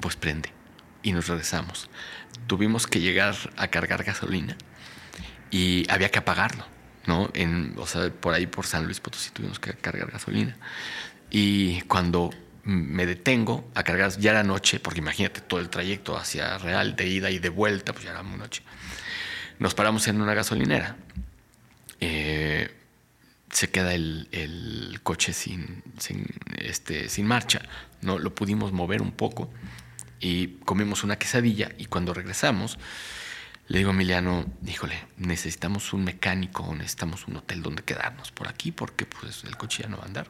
Pues 0.00 0.14
prende 0.14 0.56
y 1.06 1.12
nos 1.12 1.28
regresamos. 1.28 1.88
Tuvimos 2.48 2.88
que 2.88 2.98
llegar 2.98 3.36
a 3.56 3.68
cargar 3.68 4.02
gasolina 4.02 4.56
y 5.52 5.88
había 5.88 6.10
que 6.10 6.18
apagarlo. 6.18 6.66
¿no? 7.06 7.30
En, 7.32 7.74
o 7.78 7.86
sea, 7.86 8.10
por 8.10 8.34
ahí 8.34 8.48
por 8.48 8.66
San 8.66 8.86
Luis 8.86 8.98
Potosí 8.98 9.30
tuvimos 9.30 9.60
que 9.60 9.72
cargar 9.74 10.10
gasolina. 10.10 10.56
Y 11.30 11.82
cuando 11.82 12.30
me 12.64 13.06
detengo 13.06 13.70
a 13.76 13.84
cargar, 13.84 14.18
ya 14.18 14.32
era 14.32 14.42
noche, 14.42 14.80
porque 14.80 14.98
imagínate 14.98 15.40
todo 15.42 15.60
el 15.60 15.70
trayecto 15.70 16.16
hacia 16.16 16.58
Real, 16.58 16.96
de 16.96 17.06
ida 17.06 17.30
y 17.30 17.38
de 17.38 17.50
vuelta, 17.50 17.92
pues 17.92 18.04
ya 18.04 18.10
era 18.10 18.24
muy 18.24 18.36
noche. 18.36 18.64
Nos 19.60 19.74
paramos 19.74 20.08
en 20.08 20.20
una 20.20 20.34
gasolinera. 20.34 20.96
Eh, 22.00 22.74
se 23.52 23.70
queda 23.70 23.94
el, 23.94 24.98
coche 25.04 25.32
sin, 25.32 25.84
sin, 26.00 26.26
este, 26.58 27.08
sin 27.08 27.28
marcha. 27.28 27.62
¿no? 28.00 28.18
Lo 28.18 28.34
pudimos 28.34 28.72
mover 28.72 29.02
un 29.02 29.12
poco 29.12 29.48
y 30.20 30.58
comimos 30.64 31.04
una 31.04 31.16
quesadilla 31.16 31.72
y 31.78 31.86
cuando 31.86 32.14
regresamos 32.14 32.78
le 33.68 33.78
digo 33.78 33.90
a 33.90 33.94
Emiliano, 33.94 34.46
híjole, 34.64 34.94
necesitamos 35.16 35.92
un 35.92 36.04
mecánico, 36.04 36.72
necesitamos 36.72 37.26
un 37.26 37.36
hotel 37.36 37.62
donde 37.62 37.82
quedarnos 37.82 38.30
por 38.30 38.46
aquí 38.48 38.70
porque 38.70 39.06
pues 39.06 39.42
el 39.44 39.56
coche 39.56 39.82
ya 39.82 39.88
no 39.88 39.96
va 39.96 40.04
a 40.04 40.06
andar. 40.06 40.28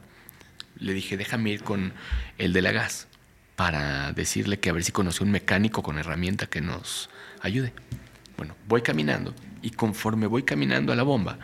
Le 0.79 0.93
dije, 0.93 1.17
déjame 1.17 1.51
ir 1.51 1.63
con 1.63 1.93
el 2.39 2.53
de 2.53 2.61
la 2.63 2.71
gas 2.71 3.07
para 3.55 4.11
decirle 4.13 4.59
que 4.59 4.71
a 4.71 4.73
ver 4.73 4.83
si 4.83 4.91
conoce 4.91 5.23
un 5.23 5.31
mecánico 5.31 5.83
con 5.83 5.99
herramienta 5.99 6.47
que 6.47 6.61
nos 6.61 7.11
ayude. 7.41 7.73
Bueno, 8.37 8.55
voy 8.67 8.81
caminando 8.81 9.35
y 9.61 9.69
conforme 9.71 10.25
voy 10.25 10.41
caminando 10.41 10.91
a 10.91 10.95
la 10.95 11.03
bomba, 11.03 11.37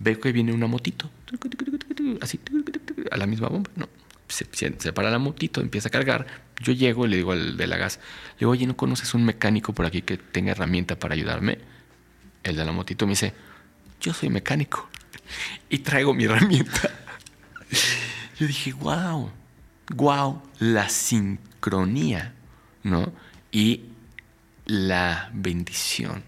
veo 0.00 0.18
que 0.18 0.32
viene 0.32 0.52
una 0.52 0.66
motito, 0.66 1.08
así, 2.20 2.40
a 3.10 3.16
la 3.16 3.26
misma 3.26 3.48
bomba. 3.48 3.70
No, 3.76 3.88
se, 4.26 4.46
se, 4.52 4.92
para 4.92 5.10
la 5.10 5.18
motito, 5.20 5.60
empieza 5.60 5.86
a 5.88 5.90
cargar. 5.92 6.26
Yo 6.62 6.72
llego 6.72 7.06
y 7.06 7.08
le 7.08 7.16
digo 7.16 7.32
al 7.32 7.56
de 7.56 7.66
la 7.66 7.76
gas, 7.76 7.98
le 8.34 8.40
digo, 8.40 8.52
oye, 8.52 8.66
¿no 8.66 8.76
conoces 8.76 9.14
un 9.14 9.24
mecánico 9.24 9.72
por 9.72 9.84
aquí 9.84 10.02
que 10.02 10.16
tenga 10.16 10.52
herramienta 10.52 10.98
para 10.98 11.14
ayudarme? 11.14 11.58
El 12.42 12.56
de 12.56 12.64
la 12.64 12.72
motito 12.72 13.06
me 13.06 13.12
dice, 13.12 13.34
yo 14.00 14.14
soy 14.14 14.30
mecánico 14.30 14.88
y 15.68 15.78
traigo 15.78 16.14
mi 16.14 16.24
herramienta. 16.24 16.90
Yo 18.38 18.46
dije, 18.46 18.72
wow, 18.72 19.30
wow, 19.94 20.42
la 20.58 20.88
sincronía, 20.88 22.34
¿no? 22.82 23.12
Y 23.52 23.84
la 24.66 25.30
bendición 25.32 26.24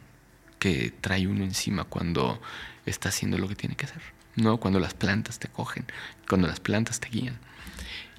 que 0.59 0.93
trae 1.01 1.27
uno 1.27 1.45
encima 1.45 1.85
cuando 1.85 2.41
está 2.87 3.09
haciendo 3.09 3.39
lo 3.39 3.49
que 3.49 3.57
tiene 3.57 3.75
que 3.75 3.87
hacer, 3.87 4.03
¿no? 4.37 4.59
Cuando 4.59 4.81
las 4.81 4.95
plantas 4.95 5.39
te 5.39 5.49
cogen, 5.49 5.87
cuando 6.29 6.47
las 6.47 6.61
plantas 6.61 7.01
te 7.01 7.09
guían. 7.09 7.39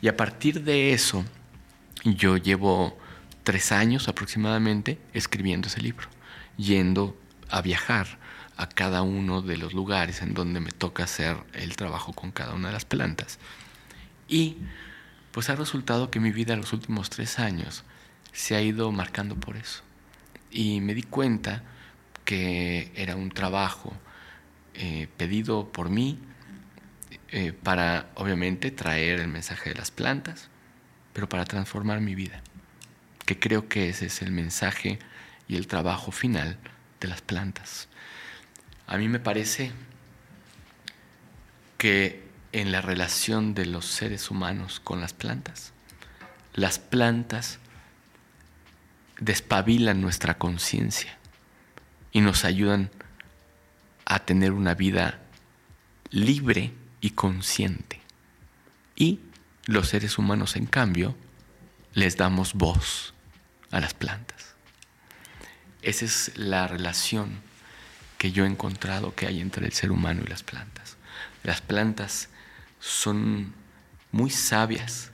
Y 0.01 0.07
a 0.07 0.17
partir 0.17 0.63
de 0.63 0.93
eso, 0.93 1.23
yo 2.05 2.37
llevo 2.37 2.97
tres 3.43 3.71
años 3.71 4.07
aproximadamente 4.07 4.99
escribiendo 5.13 5.67
ese 5.67 5.81
libro, 5.81 6.07
yendo 6.57 7.17
a 7.49 7.61
viajar 7.61 8.19
a 8.57 8.69
cada 8.69 9.01
uno 9.01 9.41
de 9.41 9.57
los 9.57 9.73
lugares 9.73 10.21
en 10.21 10.33
donde 10.33 10.59
me 10.59 10.71
toca 10.71 11.03
hacer 11.03 11.37
el 11.53 11.75
trabajo 11.75 12.13
con 12.13 12.31
cada 12.31 12.53
una 12.53 12.69
de 12.69 12.73
las 12.73 12.85
plantas. 12.85 13.39
Y 14.27 14.57
pues 15.31 15.49
ha 15.49 15.55
resultado 15.55 16.09
que 16.09 16.19
mi 16.19 16.31
vida 16.31 16.53
en 16.53 16.61
los 16.61 16.71
últimos 16.71 17.09
tres 17.09 17.39
años 17.39 17.83
se 18.31 18.55
ha 18.55 18.61
ido 18.61 18.91
marcando 18.91 19.35
por 19.35 19.57
eso. 19.57 19.81
Y 20.51 20.79
me 20.79 20.93
di 20.93 21.03
cuenta 21.03 21.63
que 22.23 22.91
era 22.95 23.15
un 23.15 23.29
trabajo 23.29 23.93
eh, 24.73 25.07
pedido 25.17 25.71
por 25.71 25.89
mí, 25.89 26.19
eh, 27.29 27.51
para, 27.51 28.09
obviamente, 28.15 28.71
traer 28.71 29.19
el 29.19 29.27
mensaje 29.27 29.69
de 29.69 29.75
las 29.75 29.91
plantas, 29.91 30.49
pero 31.15 31.29
para 31.29 31.45
transformar 31.45 32.01
mi 32.01 32.13
vida, 32.13 32.41
que 33.25 33.39
creo 33.39 33.69
que 33.69 33.87
ese 33.87 34.07
es 34.07 34.21
el 34.21 34.33
mensaje 34.33 34.99
y 35.47 35.55
el 35.55 35.65
trabajo 35.65 36.11
final 36.11 36.57
de 36.99 37.07
las 37.07 37.21
plantas. 37.21 37.87
A 38.85 38.97
mí 38.97 39.07
me 39.07 39.19
parece 39.21 39.71
que 41.77 42.21
en 42.51 42.73
la 42.73 42.81
relación 42.81 43.53
de 43.53 43.65
los 43.65 43.85
seres 43.85 44.29
humanos 44.29 44.81
con 44.81 44.99
las 44.99 45.13
plantas, 45.13 45.71
las 46.53 46.79
plantas 46.79 47.59
despabilan 49.17 50.01
nuestra 50.01 50.37
conciencia 50.37 51.17
y 52.11 52.19
nos 52.19 52.43
ayudan 52.43 52.91
a 54.03 54.19
tener 54.19 54.51
una 54.51 54.73
vida 54.73 55.21
libre 56.09 56.73
y 56.99 57.11
consciente. 57.11 58.01
Y 58.97 59.21
los 59.65 59.89
seres 59.89 60.17
humanos, 60.17 60.55
en 60.55 60.65
cambio, 60.65 61.15
les 61.93 62.17
damos 62.17 62.53
voz 62.53 63.13
a 63.71 63.79
las 63.79 63.93
plantas. 63.93 64.55
Esa 65.81 66.05
es 66.05 66.31
la 66.35 66.67
relación 66.67 67.41
que 68.17 68.31
yo 68.31 68.45
he 68.45 68.47
encontrado 68.47 69.13
que 69.15 69.27
hay 69.27 69.41
entre 69.41 69.65
el 69.65 69.73
ser 69.73 69.91
humano 69.91 70.21
y 70.25 70.29
las 70.29 70.43
plantas. 70.43 70.97
Las 71.43 71.61
plantas 71.61 72.29
son 72.79 73.53
muy 74.11 74.29
sabias, 74.29 75.11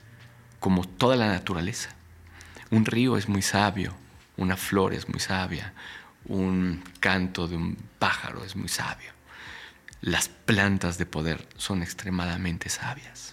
como 0.60 0.84
toda 0.84 1.16
la 1.16 1.28
naturaleza. 1.28 1.90
Un 2.70 2.86
río 2.86 3.16
es 3.16 3.28
muy 3.28 3.42
sabio, 3.42 3.94
una 4.36 4.56
flor 4.56 4.94
es 4.94 5.08
muy 5.08 5.20
sabia, 5.20 5.74
un 6.24 6.82
canto 7.00 7.48
de 7.48 7.56
un 7.56 7.76
pájaro 7.98 8.44
es 8.44 8.56
muy 8.56 8.68
sabio 8.68 9.12
las 10.02 10.28
plantas 10.28 10.98
de 10.98 11.06
poder 11.06 11.48
son 11.56 11.82
extremadamente 11.82 12.68
sabias. 12.68 13.31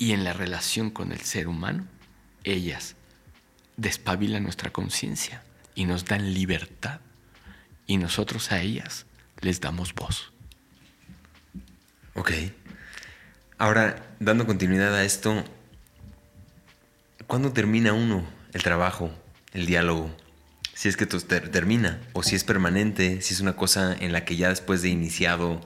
Y 0.00 0.12
en 0.12 0.24
la 0.24 0.32
relación 0.32 0.90
con 0.90 1.12
el 1.12 1.20
ser 1.20 1.46
humano, 1.46 1.86
ellas 2.42 2.96
despabilan 3.76 4.42
nuestra 4.42 4.70
conciencia 4.70 5.42
y 5.74 5.84
nos 5.84 6.06
dan 6.06 6.32
libertad. 6.32 7.00
Y 7.86 7.98
nosotros 7.98 8.50
a 8.50 8.62
ellas 8.62 9.04
les 9.42 9.60
damos 9.60 9.94
voz. 9.94 10.32
Ok. 12.14 12.32
Ahora, 13.58 14.14
dando 14.20 14.46
continuidad 14.46 14.94
a 14.94 15.04
esto, 15.04 15.44
¿cuándo 17.26 17.52
termina 17.52 17.92
uno 17.92 18.26
el 18.54 18.62
trabajo, 18.62 19.10
el 19.52 19.66
diálogo? 19.66 20.16
si 20.72 20.88
es 20.88 20.96
que 20.96 21.04
termina 21.04 22.00
o 22.14 22.22
si 22.22 22.36
es 22.36 22.42
permanente, 22.42 23.20
si 23.20 23.34
es 23.34 23.40
una 23.40 23.54
cosa 23.54 23.94
en 24.00 24.12
la 24.12 24.24
que 24.24 24.36
ya 24.36 24.48
después 24.48 24.80
de 24.80 24.88
iniciado 24.88 25.60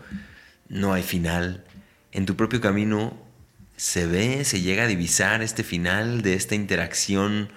no 0.69 0.93
hay 0.93 1.05
final. 1.05 1.63
En 2.11 2.27
tu 2.27 2.35
propio 2.35 2.61
camino 2.61 3.17
se 3.77 4.07
ve, 4.07 4.45
se 4.45 4.61
llega 4.61 4.85
a 4.85 4.87
divisar 4.87 5.43
este 5.43 5.65
final 5.65 6.23
de 6.23 6.35
esta 6.35 6.55
interacción 6.55 7.49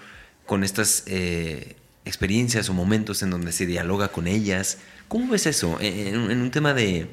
con 0.45 0.63
estas 0.63 1.03
eh, 1.07 1.75
experiencias 2.05 2.69
o 2.69 2.73
momentos 2.73 3.21
en 3.21 3.29
donde 3.29 3.51
se 3.51 3.65
dialoga 3.65 4.09
con 4.09 4.27
ellas. 4.27 4.79
¿Cómo 5.07 5.31
ves 5.31 5.45
eso? 5.45 5.77
En, 5.79 6.41
un 6.41 6.51
tema 6.51 6.73
de, 6.73 7.07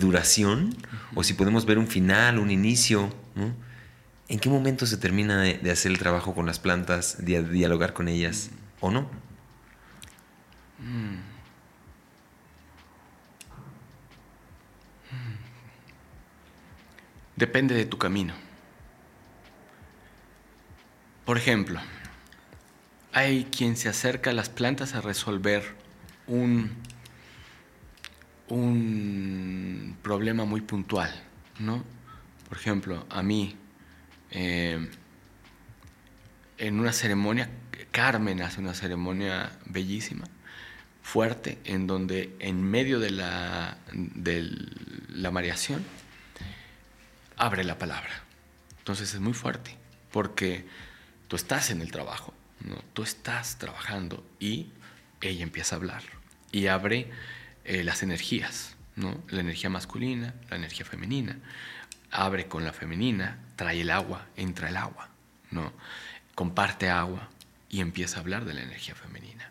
duración, 0.00 0.74
o 1.14 1.22
si 1.22 1.34
podemos 1.34 1.66
ver 1.66 1.78
un 1.78 1.86
final, 1.86 2.38
un 2.38 2.50
inicio, 2.50 3.14
¿en 4.28 4.38
qué 4.38 4.48
momento 4.48 4.86
se 4.86 4.96
termina 4.96 5.40
de, 5.42 5.70
hacer 5.70 5.92
el 5.92 5.98
trabajo 5.98 6.34
con 6.34 6.46
las 6.46 6.58
plantas, 6.58 7.24
de 7.24 7.42
dialogar 7.42 7.92
con 7.92 8.08
ellas 8.08 8.50
o 8.80 8.90
no? 8.90 9.10
Mm. 10.78 11.35
Depende 17.36 17.74
de 17.74 17.84
tu 17.84 17.98
camino. 17.98 18.32
Por 21.26 21.36
ejemplo, 21.36 21.78
hay 23.12 23.44
quien 23.44 23.76
se 23.76 23.90
acerca 23.90 24.30
a 24.30 24.32
las 24.32 24.48
plantas 24.48 24.94
a 24.94 25.02
resolver 25.02 25.62
un, 26.26 26.70
un 28.48 29.96
problema 30.02 30.46
muy 30.46 30.62
puntual, 30.62 31.10
¿no? 31.58 31.84
Por 32.48 32.56
ejemplo, 32.56 33.06
a 33.10 33.22
mí, 33.22 33.54
eh, 34.30 34.88
en 36.56 36.80
una 36.80 36.92
ceremonia, 36.92 37.50
Carmen 37.90 38.40
hace 38.40 38.60
una 38.60 38.72
ceremonia 38.72 39.58
bellísima, 39.66 40.24
fuerte 41.02 41.58
en 41.64 41.86
donde 41.86 42.34
en 42.38 42.62
medio 42.62 42.98
de 42.98 43.10
la, 43.10 43.76
de 43.92 44.48
la 45.10 45.30
mareación 45.30 45.84
abre 47.36 47.64
la 47.64 47.78
palabra. 47.78 48.22
Entonces 48.78 49.14
es 49.14 49.20
muy 49.20 49.34
fuerte 49.34 49.76
porque 50.12 50.66
tú 51.28 51.36
estás 51.36 51.70
en 51.70 51.80
el 51.80 51.90
trabajo, 51.90 52.32
¿no? 52.60 52.76
tú 52.92 53.02
estás 53.02 53.58
trabajando 53.58 54.24
y 54.38 54.70
ella 55.20 55.42
empieza 55.42 55.74
a 55.74 55.78
hablar 55.78 56.02
y 56.52 56.68
abre 56.68 57.10
eh, 57.64 57.84
las 57.84 58.02
energías. 58.02 58.76
¿no? 58.96 59.22
La 59.28 59.40
energía 59.40 59.70
masculina, 59.70 60.34
la 60.50 60.56
energía 60.56 60.84
femenina. 60.84 61.38
Abre 62.10 62.48
con 62.48 62.64
la 62.64 62.72
femenina, 62.72 63.38
trae 63.54 63.82
el 63.82 63.90
agua, 63.90 64.26
entra 64.36 64.68
el 64.68 64.76
agua, 64.76 65.08
¿no? 65.50 65.72
Comparte 66.34 66.88
agua 66.88 67.28
y 67.68 67.80
empieza 67.80 68.16
a 68.16 68.20
hablar 68.20 68.44
de 68.44 68.54
la 68.54 68.62
energía 68.62 68.94
femenina. 68.94 69.50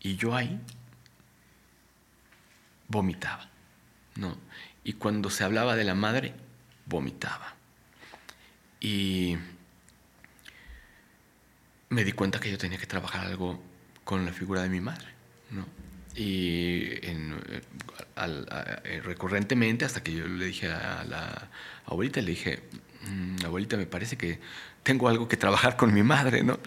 Y 0.00 0.16
yo 0.16 0.34
ahí 0.34 0.60
vomitaba, 2.88 3.48
¿no? 4.16 4.36
Y 4.84 4.94
cuando 4.94 5.30
se 5.30 5.44
hablaba 5.44 5.76
de 5.76 5.84
la 5.84 5.94
madre, 5.94 6.34
vomitaba. 6.92 7.54
Y 8.80 9.36
me 11.88 12.04
di 12.04 12.12
cuenta 12.12 12.38
que 12.38 12.50
yo 12.50 12.58
tenía 12.58 12.78
que 12.78 12.86
trabajar 12.86 13.26
algo 13.26 13.60
con 14.04 14.24
la 14.26 14.32
figura 14.32 14.62
de 14.62 14.68
mi 14.68 14.80
madre, 14.80 15.08
¿no? 15.50 15.66
Y 16.14 17.00
eh, 17.02 17.62
eh, 18.16 19.00
recurrentemente, 19.02 19.84
hasta 19.86 20.02
que 20.02 20.12
yo 20.12 20.26
le 20.26 20.46
dije 20.46 20.70
a 20.70 21.04
la 21.04 21.48
abuelita, 21.86 22.20
le 22.20 22.30
dije, 22.30 22.62
mm, 23.08 23.46
abuelita, 23.46 23.76
me 23.78 23.86
parece 23.86 24.16
que 24.16 24.38
tengo 24.82 25.08
algo 25.08 25.26
que 25.28 25.38
trabajar 25.38 25.76
con 25.76 25.94
mi 25.94 26.02
madre, 26.02 26.42
¿no? 26.42 26.58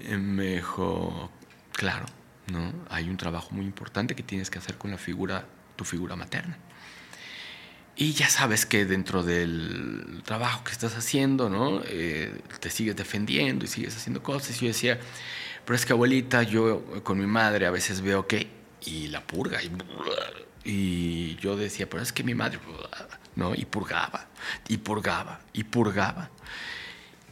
me 0.00 0.56
dijo, 0.56 1.30
claro, 1.72 2.06
¿no? 2.50 2.72
Hay 2.90 3.08
un 3.08 3.16
trabajo 3.16 3.50
muy 3.52 3.64
importante 3.64 4.16
que 4.16 4.24
tienes 4.24 4.50
que 4.50 4.58
hacer 4.58 4.76
con 4.76 4.90
la 4.90 4.98
figura, 4.98 5.46
tu 5.76 5.84
figura 5.84 6.16
materna. 6.16 6.58
Y 7.94 8.12
ya 8.12 8.28
sabes 8.28 8.64
que 8.66 8.84
dentro 8.86 9.22
del 9.22 10.22
trabajo 10.24 10.64
que 10.64 10.72
estás 10.72 10.96
haciendo, 10.96 11.50
¿no? 11.50 11.82
Eh, 11.84 12.40
te 12.60 12.70
sigues 12.70 12.96
defendiendo 12.96 13.64
y 13.64 13.68
sigues 13.68 13.96
haciendo 13.96 14.22
cosas. 14.22 14.56
Y 14.56 14.60
yo 14.60 14.68
decía, 14.68 14.98
pero 15.64 15.76
es 15.76 15.84
que 15.84 15.92
abuelita, 15.92 16.42
yo 16.42 17.02
con 17.02 17.18
mi 17.18 17.26
madre 17.26 17.66
a 17.66 17.70
veces 17.70 18.00
veo 18.00 18.26
que... 18.26 18.62
Y 18.84 19.08
la 19.08 19.20
purga. 19.24 19.60
Y, 19.62 19.70
y 20.64 21.36
yo 21.36 21.56
decía, 21.56 21.88
pero 21.88 22.02
es 22.02 22.12
que 22.12 22.24
mi 22.24 22.34
madre... 22.34 22.58
¿no? 23.34 23.54
Y 23.54 23.64
purgaba, 23.64 24.26
y 24.68 24.78
purgaba, 24.78 25.40
y 25.52 25.64
purgaba. 25.64 26.30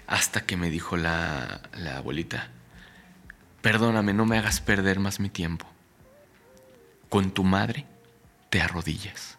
Hasta 0.06 0.44
que 0.44 0.56
me 0.56 0.70
dijo 0.70 0.96
la, 0.96 1.60
la 1.74 1.98
abuelita, 1.98 2.48
perdóname, 3.62 4.12
no 4.12 4.26
me 4.26 4.38
hagas 4.38 4.60
perder 4.60 4.98
más 4.98 5.20
mi 5.20 5.30
tiempo. 5.30 5.66
Con 7.08 7.32
tu 7.32 7.44
madre 7.44 7.86
te 8.50 8.60
arrodillas. 8.60 9.38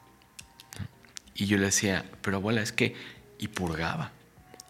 Y 1.36 1.45
yo 1.45 1.57
le 1.57 1.65
decía, 1.65 2.05
pero 2.21 2.38
abuela, 2.38 2.61
es 2.61 2.71
que, 2.71 2.95
y 3.38 3.47
purgaba. 3.47 4.11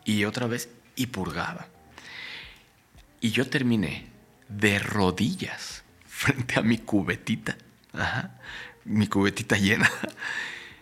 Y 0.06 0.26
otra 0.26 0.48
vez, 0.48 0.70
y 0.96 1.08
purgaba. 1.08 1.68
Y 3.20 3.32
yo 3.32 3.48
terminé 3.50 4.08
de 4.48 4.80
rodillas 4.80 5.84
frente 6.06 6.60
a 6.60 6.62
mi 6.62 6.78
cubetita, 6.78 7.58
mi 8.86 9.08
cubetita 9.08 9.58
llena, 9.58 9.90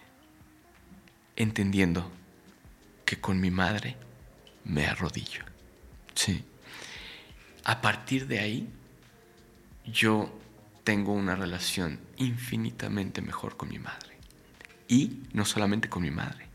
entendiendo 1.35 2.11
que 3.05 3.19
con 3.19 3.39
mi 3.39 3.51
madre 3.51 3.97
me 4.65 4.85
arrodillo. 4.85 5.43
Sí. 6.13 6.43
A 7.63 7.81
partir 7.81 8.27
de 8.27 8.39
ahí, 8.39 8.69
yo 9.85 10.39
tengo 10.83 11.13
una 11.13 11.35
relación 11.35 11.99
infinitamente 12.17 13.21
mejor 13.21 13.57
con 13.57 13.69
mi 13.69 13.79
madre. 13.79 14.18
Y 14.89 15.21
no 15.33 15.45
solamente 15.45 15.87
con 15.87 16.01
mi 16.01 16.09
madre, 16.09 16.47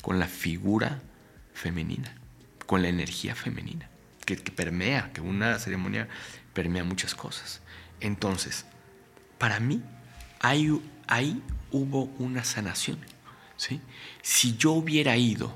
con 0.00 0.18
la 0.18 0.26
figura 0.26 1.02
femenina, 1.52 2.14
con 2.66 2.80
la 2.80 2.88
energía 2.88 3.34
femenina, 3.34 3.88
que, 4.24 4.36
permea, 4.36 5.12
que 5.12 5.20
una 5.20 5.58
ceremonia 5.58 6.08
permea 6.54 6.84
muchas 6.84 7.14
cosas. 7.14 7.60
Entonces, 8.00 8.64
para 9.36 9.60
mí, 9.60 9.82
ahí, 10.40 10.80
ahí 11.06 11.42
hubo 11.70 12.04
una 12.18 12.44
sanación. 12.44 12.98
¿sí? 13.58 13.82
Si 14.22 14.56
yo 14.56 14.72
hubiera 14.72 15.18
ido 15.18 15.54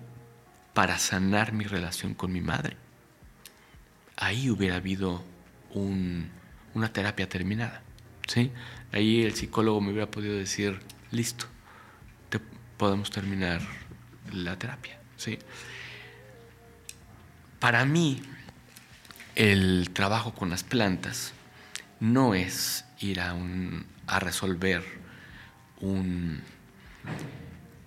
para 0.75 0.99
sanar 0.99 1.55
mi 1.55 1.65
relación 1.65 2.13
con 2.13 2.35
mi 2.35 2.43
madre, 2.43 2.77
ahí 4.15 4.51
hubiera 4.51 4.77
habido 4.77 5.25
una 5.73 6.93
terapia 6.93 7.31
terminada. 7.31 7.83
¿sí? 8.29 8.53
Ahí 8.93 9.23
el 9.23 9.35
psicólogo 9.35 9.81
me 9.81 9.93
hubiera 9.93 10.11
podido 10.11 10.37
decir, 10.37 10.81
listo, 11.11 11.47
podemos 12.77 13.11
terminar 13.11 13.61
la 14.33 14.59
terapia. 14.59 14.99
¿sí? 15.17 15.39
Para 17.59 17.85
mí, 17.85 18.23
el 19.35 19.91
trabajo 19.93 20.35
con 20.35 20.51
las 20.51 20.65
plantas 20.65 21.33
no 22.01 22.35
es 22.35 22.85
ir 23.01 23.21
a, 23.21 23.35
un, 23.35 23.87
a 24.07 24.21
resolver 24.21 24.85
un, 25.81 26.43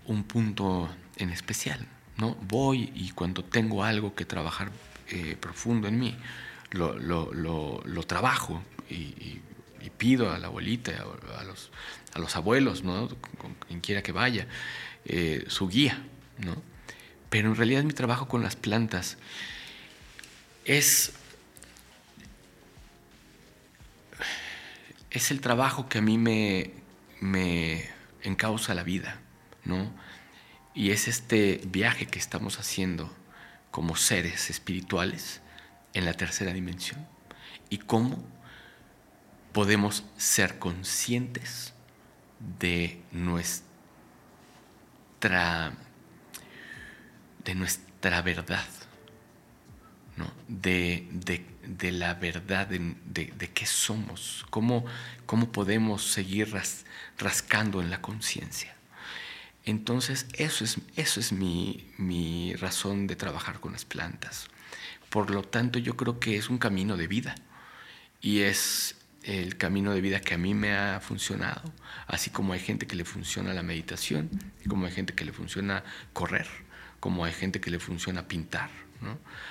un, 0.06 0.24
punto 0.24 0.90
en 1.18 1.30
especial. 1.30 1.86
¿no? 2.18 2.36
Voy 2.36 2.92
y 2.96 3.12
cuando 3.12 3.44
tengo 3.44 3.84
algo 3.84 4.16
que 4.16 4.26
trabajar 4.26 4.72
eh, 5.10 5.38
profundo 5.40 5.88
en 5.88 6.00
mí, 6.00 6.16
lo, 6.72 6.98
lo, 7.00 7.34
lo, 7.34 8.04
trabajo 8.04 8.62
y, 8.90 9.42
pido 9.98 10.32
a 10.32 10.38
la 10.38 10.48
abuelita, 10.48 10.94
a 11.38 11.44
los, 11.44 11.72
a 12.14 12.20
los 12.20 12.36
abuelos, 12.36 12.84
¿no? 12.84 13.10
con 13.38 13.54
quien 13.68 13.82
quiera 13.82 14.02
que 14.02 14.12
vaya, 14.12 14.48
eh, 15.06 15.46
su 15.48 15.68
guía. 15.68 16.04
¿no? 16.38 16.62
Pero 17.30 17.50
en 17.50 17.56
realidad 17.56 17.84
mi 17.84 17.94
trabajo 17.94 18.28
con 18.28 18.42
las 18.42 18.56
plantas 18.56 19.18
es, 20.66 21.14
es 25.12 25.32
el 25.32 25.42
trabajo 25.42 25.88
que 25.90 26.00
a 26.00 26.02
mí 26.02 26.18
me, 26.18 26.72
me 27.20 27.90
encausa 28.24 28.74
la 28.74 28.84
vida. 28.84 29.20
¿no? 29.66 29.92
Y 30.74 30.92
es 30.92 31.08
este 31.08 31.62
viaje 31.66 32.06
que 32.06 32.20
estamos 32.20 32.60
haciendo 32.60 33.14
como 33.72 33.96
seres 33.96 34.50
espirituales 34.50 35.42
en 35.94 36.06
la 36.06 36.14
tercera 36.14 36.54
dimensión. 36.54 37.08
Y 37.70 37.80
cómo 37.80 38.24
podemos 39.52 40.04
ser 40.18 40.60
conscientes 40.60 41.74
de 42.60 43.02
nuestra, 43.12 43.74
de 47.44 47.56
nuestra 47.56 48.22
verdad, 48.22 48.66
¿no? 50.18 50.32
de, 50.48 51.08
la 51.92 52.14
verdad 52.16 52.68
de, 52.68 52.96
de, 53.06 53.50
qué 53.52 53.66
somos, 53.66 54.46
cómo, 54.50 54.86
cómo 55.26 55.52
podemos 55.52 56.04
seguir 56.04 56.54
rascando 57.18 57.82
en 57.82 57.90
la 57.90 58.02
conciencia. 58.02 58.76
Entonces, 59.66 60.26
eso 60.34 60.64
es, 60.64 60.78
eso 60.96 61.20
es 61.20 61.32
mi, 61.32 61.92
mi 61.98 62.56
razón 62.56 63.08
de 63.08 63.16
trabajar 63.16 63.60
con 63.60 63.74
las 63.74 63.86
plantas. 63.86 64.48
Por 65.10 65.30
lo 65.32 65.44
tanto, 65.44 65.80
yo 65.80 65.98
creo 65.98 66.20
que 66.20 66.38
es 66.38 66.50
un 66.50 66.58
camino 66.58 66.98
de 66.98 67.08
vida 67.08 67.36
y 68.22 68.40
es 68.40 68.96
el 69.24 69.58
camino 69.58 69.94
de 69.94 70.02
vida 70.02 70.22
que 70.22 70.34
a 70.34 70.38
mí 70.38 70.54
me 70.54 70.76
ha 70.76 71.00
funcionado, 71.02 71.62
así 72.08 72.30
como 72.30 72.54
hay 72.54 72.60
gente 72.60 72.88
que 72.88 72.96
le 72.96 73.06
funciona 73.06 73.54
la 73.54 73.64
meditación, 73.64 74.30
como 74.68 74.86
hay 74.86 74.92
gente 74.92 75.14
que 75.14 75.26
le 75.26 75.34
funciona 75.34 75.84
correr, 76.14 76.48
como 77.00 77.26
hay 77.26 77.34
gente 77.34 77.60
que 77.60 77.70
le 77.70 77.80
funciona 77.80 78.28
pintar. 78.28 78.70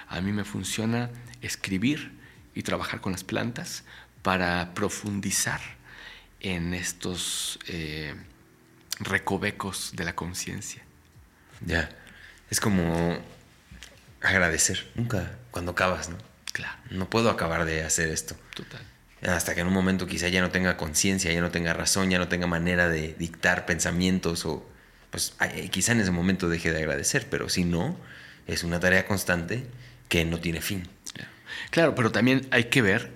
A 0.08 0.20
mí 0.20 0.32
me 0.32 0.44
funciona 0.44 1.10
escribir 1.40 2.12
y 2.54 2.62
trabajar 2.62 3.00
con 3.00 3.12
las 3.12 3.24
plantas 3.24 3.84
para 4.22 4.74
profundizar 4.74 5.60
en 6.40 6.74
estos 6.74 7.58
eh, 7.66 8.14
recovecos 9.00 9.92
de 9.94 10.04
la 10.04 10.14
conciencia. 10.14 10.82
Ya, 11.64 11.88
es 12.50 12.60
como 12.60 13.18
agradecer, 14.20 14.90
nunca 14.94 15.38
cuando 15.50 15.72
acabas, 15.72 16.08
¿no? 16.08 16.18
Claro. 16.52 16.78
No 16.90 17.08
puedo 17.08 17.30
acabar 17.30 17.64
de 17.64 17.84
hacer 17.84 18.08
esto. 18.08 18.36
Total. 18.54 18.80
Hasta 19.26 19.54
que 19.54 19.62
en 19.62 19.66
un 19.66 19.72
momento 19.72 20.06
quizá 20.06 20.28
ya 20.28 20.40
no 20.40 20.50
tenga 20.50 20.76
conciencia, 20.76 21.32
ya 21.32 21.40
no 21.40 21.50
tenga 21.50 21.74
razón, 21.74 22.10
ya 22.10 22.18
no 22.18 22.28
tenga 22.28 22.46
manera 22.46 22.88
de 22.88 23.14
dictar 23.18 23.66
pensamientos 23.66 24.44
o 24.46 24.64
pues 25.10 25.34
quizá 25.70 25.92
en 25.92 26.00
ese 26.00 26.10
momento 26.10 26.48
deje 26.48 26.70
de 26.70 26.78
agradecer, 26.78 27.26
pero 27.30 27.48
si 27.48 27.64
no, 27.64 27.96
es 28.46 28.62
una 28.62 28.78
tarea 28.78 29.06
constante 29.06 29.66
que 30.08 30.24
no 30.24 30.38
tiene 30.38 30.60
fin. 30.60 30.88
Claro, 31.70 31.94
pero 31.94 32.12
también 32.12 32.46
hay 32.50 32.64
que 32.64 32.82
ver 32.82 33.10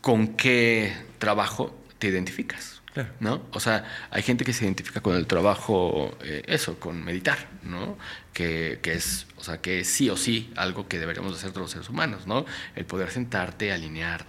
con 0.00 0.36
qué 0.36 0.94
trabajo 1.18 1.76
te 1.98 2.08
identificas. 2.08 2.80
¿No? 3.20 3.42
O 3.52 3.60
sea, 3.60 3.84
hay 4.10 4.22
gente 4.22 4.44
que 4.44 4.52
se 4.52 4.64
identifica 4.64 5.00
con 5.00 5.14
el 5.14 5.26
trabajo, 5.26 6.16
eh, 6.22 6.42
eso, 6.46 6.78
con 6.80 7.02
meditar, 7.04 7.38
¿no? 7.62 7.96
Que, 8.32 8.80
es, 8.82 9.26
o 9.36 9.44
sea, 9.44 9.58
que 9.60 9.80
es 9.80 9.88
sí 9.88 10.10
o 10.10 10.16
sí 10.16 10.52
algo 10.56 10.88
que 10.88 10.98
deberíamos 10.98 11.34
hacer 11.36 11.50
todos 11.50 11.62
los 11.62 11.70
seres 11.70 11.88
humanos, 11.88 12.26
¿no? 12.26 12.44
El 12.74 12.86
poder 12.86 13.10
sentarte, 13.10 13.72
alinear 13.72 14.26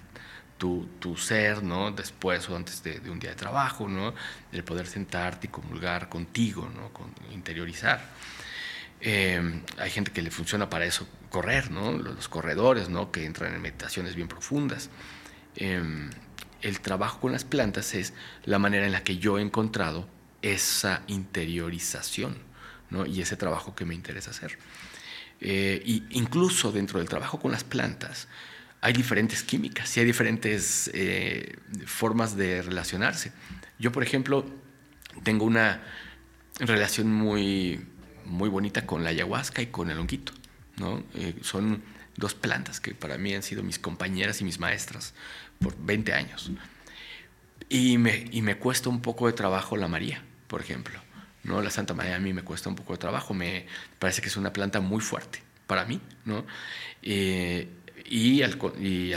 tu, 0.61 0.88
tu 0.99 1.17
ser, 1.17 1.63
¿no? 1.63 1.89
Después 1.89 2.47
o 2.47 2.55
antes 2.55 2.83
de, 2.83 3.01
un 3.09 3.17
día 3.17 3.31
de 3.31 3.35
trabajo, 3.35 3.88
¿no? 3.89 4.13
El 4.51 4.63
poder 4.63 4.85
sentarte 4.85 5.47
y 5.47 5.49
comulgar 5.49 6.07
contigo, 6.07 6.69
¿no? 6.69 6.93
Con, 6.93 7.11
interiorizar. 7.33 7.99
Eh, 8.99 9.41
hay 9.79 9.89
gente 9.89 10.11
que 10.11 10.21
le 10.21 10.29
funciona 10.29 10.69
para 10.69 10.85
eso 10.85 11.07
correr, 11.31 11.71
¿no? 11.71 11.93
Los, 11.93 12.27
corredores, 12.27 12.89
¿no? 12.89 13.11
Que 13.11 13.25
entran 13.25 13.55
en 13.55 13.61
meditaciones 13.63 14.13
bien 14.13 14.27
profundas. 14.27 14.91
Eh, 15.55 15.81
el 16.61 16.79
trabajo 16.79 17.19
con 17.19 17.31
las 17.31 17.43
plantas 17.43 17.95
es 17.95 18.13
la 18.45 18.59
manera 18.59 18.85
en 18.85 18.91
la 18.91 19.03
que 19.03 19.17
yo 19.17 19.39
he 19.39 19.41
encontrado 19.41 20.07
esa 20.43 21.01
interiorización 21.07 22.38
¿no? 22.91 23.07
y 23.07 23.19
ese 23.19 23.35
trabajo 23.35 23.73
que 23.73 23.85
me 23.85 23.95
interesa 23.95 24.29
hacer. 24.29 24.59
Eh, 25.39 25.81
y 25.83 26.03
incluso 26.11 26.71
dentro 26.71 26.99
del 26.99 27.09
trabajo 27.09 27.39
con 27.39 27.51
las 27.51 27.63
plantas 27.63 28.27
hay 28.82 28.94
diferentes 28.94 29.44
químicas 29.44 29.95
y 29.95 29.99
hay 29.99 30.06
diferentes 30.08 30.90
eh, 30.94 31.56
formas 31.86 32.36
de 32.36 32.64
relacionarse. 32.64 33.32
Yo, 33.78 33.91
por 33.91 34.02
ejemplo, 34.02 34.44
tengo 35.24 35.45
una 35.45 35.84
relación 36.60 37.14
muy, 37.14 37.86
muy 38.26 38.49
bonita 38.49 38.86
con 38.88 39.03
la 39.03 39.12
ayahuasca 39.12 39.62
y 39.62 39.68
con 39.68 39.91
el 39.91 39.99
honguito. 39.99 40.34
¿no? 40.78 41.03
Eh, 41.14 41.36
son 41.41 41.84
dos 42.18 42.34
plantas 42.34 42.80
que 42.80 42.95
para 42.95 43.18
mí 43.18 43.34
han 43.36 43.44
sido 43.44 43.62
mis 43.62 43.78
compañeras 43.78 44.41
y 44.41 44.44
mis 44.45 44.60
maestras 44.60 45.14
por 45.60 45.78
20 45.78 46.14
años. 46.14 46.52
Y 47.70 47.99
me, 47.99 48.26
y 48.32 48.41
me 48.41 48.58
cuesta 48.58 48.90
un 48.90 49.02
poco 49.02 49.28
de 49.28 49.34
trabajo 49.34 49.78
la 49.78 49.88
María, 49.88 50.24
por 50.48 50.60
ejemplo. 50.60 50.99
¿no? 51.44 51.62
La 51.62 51.70
Santa 51.70 51.94
María 51.94 52.16
a 52.16 52.20
mí 52.20 52.34
me 52.34 52.41
cuesta 52.41 52.68
un 52.68 52.76
poco 52.76 52.94
de 52.94 52.99
trabajo. 52.99 53.36
Me 53.36 53.68
parece 53.99 54.24
que 54.24 54.28
es 54.28 54.38
una 54.38 54.52
planta 54.52 54.82
muy 54.82 55.02
fuerte 55.02 55.44
para 55.68 55.86
mí. 55.86 56.02
¿no? 56.26 56.45
Eh, 57.03 57.70
y, 58.11 58.43
al, 58.43 58.57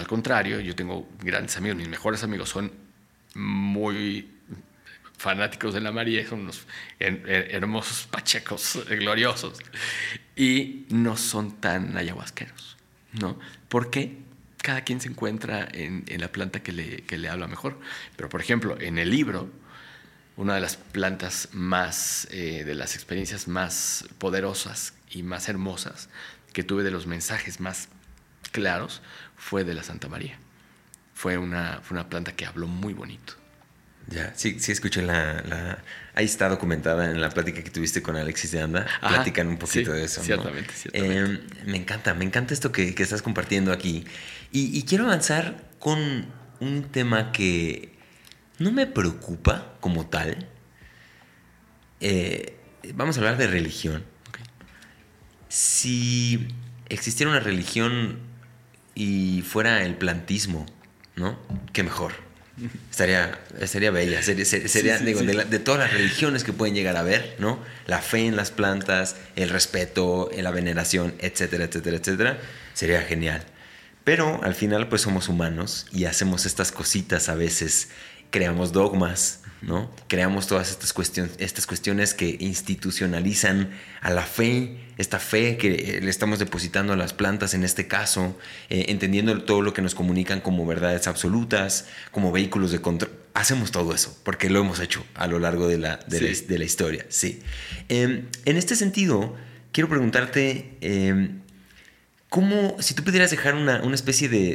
contrario, 0.07 0.61
yo 0.61 0.77
tengo 0.77 1.09
grandes 1.19 1.57
amigos, 1.57 1.79
mis 1.79 1.89
mejores 1.89 2.23
amigos 2.23 2.49
son 2.49 2.71
muy 3.35 4.31
fanáticos 5.19 5.75
de 5.75 5.81
la 5.81 5.91
María, 5.91 6.25
son 6.29 6.43
unos 6.43 6.65
hermosos 7.01 8.07
pachecos 8.07 8.79
gloriosos 8.89 9.59
y 10.37 10.87
no 10.91 11.17
son 11.17 11.61
tan 11.61 11.97
ayahuasqueros, 11.97 12.77
¿no? 13.15 13.37
Porque 13.69 14.19
cada 14.59 14.83
quien 14.83 15.01
se 15.01 15.09
encuentra 15.09 15.67
en, 15.73 16.05
la 16.21 16.31
planta 16.31 16.63
que 16.63 16.71
le, 16.71 17.03
que 17.03 17.19
le, 17.19 17.29
habla 17.29 17.49
mejor. 17.49 17.81
Pero, 18.15 18.29
por 18.29 18.41
ejemplo, 18.41 18.81
en 18.81 18.99
el 18.99 19.11
libro, 19.11 19.51
una 20.37 20.55
de 20.55 20.61
las 20.61 20.77
plantas 20.77 21.49
más, 21.51 22.29
eh, 22.31 22.63
de 22.65 22.77
las 22.77 22.95
experiencias 22.95 23.49
más 23.49 24.05
poderosas 24.19 24.95
y 25.11 25.25
más 25.25 25.49
hermosas 25.49 26.09
que 26.53 26.63
tuve 26.63 26.85
de 26.85 26.93
los 26.93 27.09
mensajes 27.09 27.59
más 27.59 27.89
claros 28.49 29.03
fue 29.37 29.65
de 29.65 29.75
la 29.75 29.83
Santa 29.83 30.09
María. 30.09 30.39
Fue 31.15 31.39
una, 31.39 31.81
fue 31.83 31.97
una 31.97 32.09
planta 32.09 32.35
que 32.35 32.47
habló 32.47 32.67
muy 32.67 32.93
bonito. 32.93 33.35
Ya, 34.09 34.33
sí, 34.35 34.61
sí 34.61 34.73
escuché 34.73 35.01
la, 35.03 35.79
Ahí 36.15 36.27
está 36.27 36.49
documentada 36.49 37.11
en 37.11 37.21
la 37.21 37.31
plática 37.31 37.63
que 37.63 37.71
tuviste 37.71 38.03
con 38.03 38.17
Alexis 38.17 38.53
de 38.53 38.61
Anda. 38.61 38.87
Platican 39.01 39.49
un 39.49 39.57
poquito 39.57 39.93
de 39.93 40.05
eso. 40.05 40.23
Ciertamente, 40.23 40.75
em, 40.93 41.41
me 41.67 41.77
encanta, 41.77 42.15
me 42.15 42.25
encanta 42.25 42.53
esto 42.53 42.71
que, 42.71 42.95
estás 42.99 43.23
compartiendo 43.23 43.73
aquí. 43.73 44.05
Y, 44.53 44.83
quiero 44.85 45.05
avanzar 45.05 45.71
con 45.79 46.27
un 46.61 46.83
tema 46.91 47.33
que 47.33 47.95
no 48.59 48.73
me 48.73 48.87
preocupa 48.87 49.75
como 49.81 50.07
tal. 50.07 50.49
Eh, 52.01 52.57
vamos 52.95 53.17
a 53.17 53.21
hablar 53.21 53.39
de 53.39 53.47
religión. 53.47 54.05
Si 55.49 56.49
existiera 56.89 57.31
una 57.31 57.41
religión 57.41 58.19
y 58.95 59.43
fuera 59.43 59.85
el 59.85 59.97
plantismo, 59.97 60.67
¿no? 61.17 61.39
Qué 61.73 61.83
mejor. 61.83 62.13
Estaría, 62.91 63.41
estaría 63.61 63.91
bella. 63.91 64.23
Sería, 64.23 64.99
de, 64.99 65.59
todas 65.59 65.81
las 65.81 65.93
religiones 65.93 66.45
que 66.45 66.53
pueden 66.53 66.75
llegar 66.75 66.97
a 66.97 67.03
ver, 67.03 67.35
¿no? 67.41 67.59
La 67.87 68.01
fe 68.01 68.27
en 68.27 68.37
las 68.37 68.53
plantas, 68.53 69.17
el 69.35 69.51
respeto, 69.51 70.31
la 70.37 70.53
veneración, 70.53 71.15
etcétera, 71.19 71.65
etcétera, 71.65 71.97
etcétera. 71.97 72.39
Sería 72.73 73.03
genial. 73.03 73.45
Pero 74.05 74.41
al 74.45 74.55
final, 74.55 74.89
pues 74.89 75.03
somos 75.03 75.29
humanos 75.29 75.87
y 75.91 76.05
hacemos 76.05 76.47
estas 76.47 76.71
cositas 76.71 77.29
a 77.29 77.35
veces. 77.35 77.89
Creamos 78.31 78.73
dogmas, 78.73 79.41
¿no? 79.63 79.91
Creamos 80.09 80.47
todas 80.47 80.71
estas 80.71 80.93
cuestiones, 80.93 81.33
estas 81.39 81.67
cuestiones 81.67 82.15
que 82.15 82.37
institucionalizan 82.39 83.71
a 84.01 84.11
la 84.11 84.23
fe, 84.23 84.79
esta 84.97 85.19
fe 85.19 85.57
que 85.57 86.01
le 86.03 86.11
estamos 86.11 86.39
depositando 86.39 86.93
a 86.93 86.97
las 86.97 87.13
plantas 87.13 87.55
en 87.55 87.65
este 87.65 87.87
caso, 87.87 88.37
eh, 88.71 88.87
entendiendo 88.89 89.43
todo 89.43 89.63
lo 89.63 89.73
que 89.73 89.83
nos 89.83 89.95
comunican 89.95 90.41
como 90.41 90.67
verdades 90.67 91.07
absolutas, 91.07 91.87
como 92.11 92.33
vehículos 92.33 92.71
de 92.71 92.81
control. 92.81 93.13
Hacemos 93.35 93.73
todo 93.73 93.95
eso, 93.95 94.17
porque 94.23 94.49
lo 94.49 94.61
hemos 94.61 94.79
hecho 94.79 95.05
a 95.15 95.27
lo 95.27 95.41
largo 95.41 95.67
de 95.67 95.79
la, 95.79 95.97
de 96.07 96.21
la, 96.59 96.65
historia, 96.65 97.05
sí. 97.09 97.41
Em, 97.89 98.27
en 98.45 98.57
este 98.57 98.77
sentido, 98.77 99.35
quiero 99.73 99.89
preguntarte, 99.89 100.77
em, 100.81 101.41
¿cómo, 102.29 102.77
si 102.79 102.95
tú 102.95 103.03
pudieras 103.03 103.33
dejar 103.33 103.57
una, 103.57 103.81
especie 103.93 104.29
de, 104.29 104.55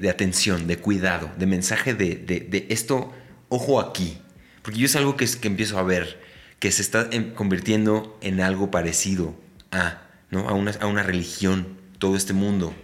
de, 0.00 0.08
atención, 0.08 0.66
de 0.66 0.78
cuidado, 0.78 1.30
de 1.36 1.44
mensaje 1.44 1.92
de, 1.92 2.66
esto, 2.70 3.12
ojo 3.50 3.78
aquí, 3.78 4.16
porque 4.62 4.78
yo 4.78 4.86
es 4.86 4.96
algo 4.96 5.18
que, 5.18 5.26
que 5.26 5.48
empiezo 5.48 5.78
a 5.78 5.82
ver, 5.82 6.18
que 6.60 6.72
se 6.72 6.80
está 6.80 7.08
em, 7.12 7.34
convirtiendo 7.34 8.18
en 8.22 8.40
algo 8.40 8.70
parecido 8.70 9.36
a, 9.70 10.02
¿no? 10.30 10.48
a, 10.48 10.54
una, 10.54 10.72
a 10.72 10.86
una 10.86 11.02
religión, 11.02 11.78
todo 11.98 12.16
este 12.16 12.32
mundo. 12.32 12.74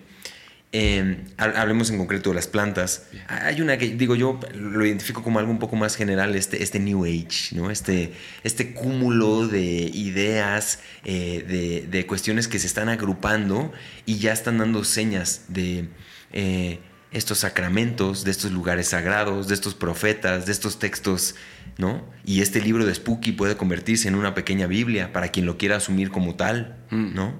Em, 0.77 1.27
hablemos 1.37 1.89
en 1.91 1.99
concreto 1.99 2.31
de 2.31 2.35
las 2.35 2.49
plantas. 2.49 3.07
Hay 3.29 3.61
una 3.61 3.79
que, 3.79 3.91
digo 3.91 4.17
yo, 4.17 4.41
lo 4.55 4.85
identifico 4.85 5.23
como 5.23 5.39
algo 5.39 5.53
un 5.53 5.61
poco 5.61 5.77
más 5.77 5.95
general, 5.95 6.35
este, 6.35 6.65
este 6.65 6.81
New 6.81 7.05
Age, 7.05 7.55
¿no? 7.55 7.71
este, 7.71 8.13
este 8.43 8.75
cúmulo 8.75 9.47
de 9.47 9.63
ideas, 9.63 10.81
eh, 11.05 11.45
de, 11.47 11.87
de, 11.87 12.07
cuestiones 12.07 12.49
que 12.49 12.59
se 12.59 12.67
están 12.67 12.89
agrupando 12.89 13.73
y 14.05 14.19
ya 14.19 14.33
están 14.33 14.59
dando 14.59 14.83
señas 14.83 15.45
de 15.47 15.91
eh, 16.33 16.81
estos 17.15 17.39
sacramentos, 17.39 18.25
de 18.25 18.31
estos 18.31 18.53
lugares 18.53 18.89
sagrados, 18.89 19.49
de 19.49 19.55
estos 19.55 19.75
profetas, 19.75 20.45
de 20.45 20.53
estos 20.53 20.79
textos 20.79 21.35
¿no? 21.79 22.05
Y 22.25 22.41
este 22.43 22.61
libro 22.61 22.87
de 22.87 22.95
Spooky 22.95 23.33
puede 23.33 23.57
convertirse 23.57 24.09
en 24.09 24.15
una 24.15 24.35
pequeña 24.35 24.67
Biblia 24.67 25.13
para 25.13 25.29
quien 25.29 25.47
lo 25.47 25.59
quiera 25.59 25.77
asumir 25.77 26.11
como 26.11 26.37
tal, 26.37 26.77
mm. 26.91 27.15
¿no? 27.15 27.35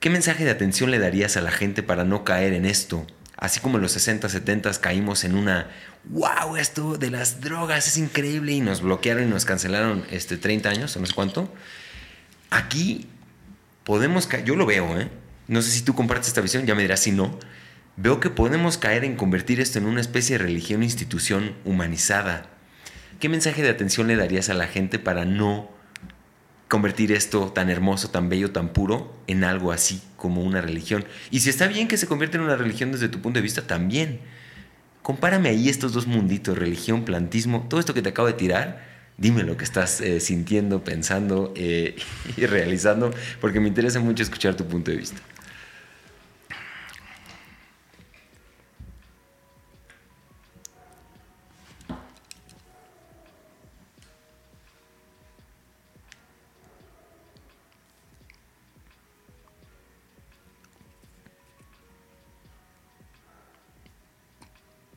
¿Qué 0.00 0.10
mensaje 0.10 0.44
de 0.44 0.50
atención 0.50 0.90
le 0.90 0.98
darías 0.98 1.36
a 1.36 1.40
la 1.40 1.50
gente 1.50 1.82
para 1.82 2.04
no 2.04 2.24
caer 2.24 2.52
en 2.52 2.66
esto? 2.66 3.06
Así 3.36 3.60
como 3.60 3.76
en 3.76 3.82
los 3.82 3.92
60, 3.92 4.28
70 4.28 4.72
caímos 4.80 5.24
en 5.24 5.34
una, 5.34 5.68
wow, 6.04 6.56
esto 6.56 6.96
de 6.96 7.10
las 7.10 7.40
drogas 7.40 7.88
es 7.88 7.96
increíble 7.96 8.52
y 8.52 8.60
nos 8.60 8.80
bloquearon 8.80 9.24
y 9.24 9.26
nos 9.26 9.44
cancelaron 9.44 10.04
este, 10.10 10.36
30 10.36 10.68
años 10.68 10.96
no 10.96 11.06
sé 11.06 11.14
cuánto. 11.14 11.52
Aquí 12.50 13.08
podemos 13.82 14.26
caer, 14.26 14.44
yo 14.44 14.56
lo 14.56 14.66
veo, 14.66 14.98
¿eh? 14.98 15.08
No 15.46 15.60
sé 15.60 15.70
si 15.70 15.82
tú 15.82 15.94
compartes 15.94 16.28
esta 16.28 16.40
visión, 16.40 16.64
ya 16.64 16.74
me 16.74 16.82
dirás 16.82 17.00
si 17.00 17.10
no. 17.10 17.38
Veo 17.96 18.20
que 18.20 18.30
podemos 18.30 18.78
caer 18.78 19.04
en 19.04 19.16
convertir 19.16 19.60
esto 19.60 19.78
en 19.78 19.86
una 19.86 20.00
especie 20.00 20.38
de 20.38 20.44
religión 20.44 20.82
institución 20.82 21.54
humanizada, 21.64 22.54
¿Qué 23.24 23.28
mensaje 23.30 23.62
de 23.62 23.70
atención 23.70 24.06
le 24.06 24.16
darías 24.16 24.50
a 24.50 24.54
la 24.54 24.66
gente 24.66 24.98
para 24.98 25.24
no 25.24 25.70
convertir 26.68 27.12
esto 27.12 27.50
tan 27.52 27.70
hermoso, 27.70 28.10
tan 28.10 28.28
bello, 28.28 28.50
tan 28.50 28.70
puro 28.70 29.14
en 29.26 29.44
algo 29.44 29.72
así 29.72 30.02
como 30.16 30.42
una 30.42 30.60
religión? 30.60 31.06
Y 31.30 31.40
si 31.40 31.48
está 31.48 31.66
bien 31.66 31.88
que 31.88 31.96
se 31.96 32.06
convierta 32.06 32.36
en 32.36 32.44
una 32.44 32.56
religión 32.56 32.92
desde 32.92 33.08
tu 33.08 33.20
punto 33.20 33.38
de 33.38 33.42
vista, 33.42 33.66
también. 33.66 34.20
Compárame 35.02 35.48
ahí 35.48 35.68
estos 35.70 35.92
dos 35.92 36.06
munditos, 36.06 36.58
religión, 36.58 37.04
plantismo, 37.04 37.66
todo 37.68 37.80
esto 37.80 37.94
que 37.94 38.02
te 38.02 38.10
acabo 38.10 38.28
de 38.28 38.34
tirar. 38.34 38.84
Dime 39.16 39.42
lo 39.42 39.56
que 39.56 39.64
estás 39.64 40.00
eh, 40.00 40.20
sintiendo, 40.20 40.82
pensando 40.82 41.54
eh, 41.56 41.96
y 42.36 42.46
realizando, 42.46 43.10
porque 43.40 43.60
me 43.60 43.68
interesa 43.68 44.00
mucho 44.00 44.22
escuchar 44.22 44.54
tu 44.54 44.66
punto 44.66 44.90
de 44.90 44.98
vista. 44.98 45.18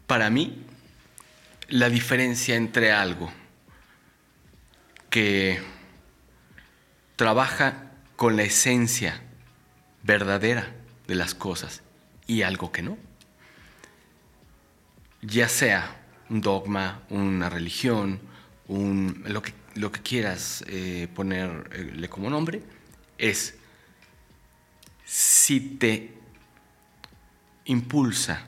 Para 0.07 0.29
mí, 0.29 0.65
la 1.67 1.89
diferencia 1.89 2.55
entre 2.55 2.91
algo 2.91 3.31
que 5.09 5.61
trabaja 7.17 7.91
con 8.15 8.37
la 8.37 8.43
esencia 8.43 9.21
verdadera 10.03 10.73
de 11.07 11.15
las 11.15 11.35
cosas 11.35 11.83
y 12.25 12.41
algo 12.41 12.71
que 12.71 12.81
no, 12.81 12.97
ya 15.21 15.49
sea 15.49 16.01
un 16.29 16.41
dogma, 16.41 17.03
una 17.09 17.49
religión, 17.49 18.21
lo, 18.67 19.41
que, 19.41 20.01
quieras 20.01 20.63
eh, 20.67 21.07
ponerle 21.13 22.09
como 22.09 22.29
nombre, 22.29 22.61
es 23.17 23.55
si 25.03 25.59
te 25.59 26.13
impulsa 27.65 28.47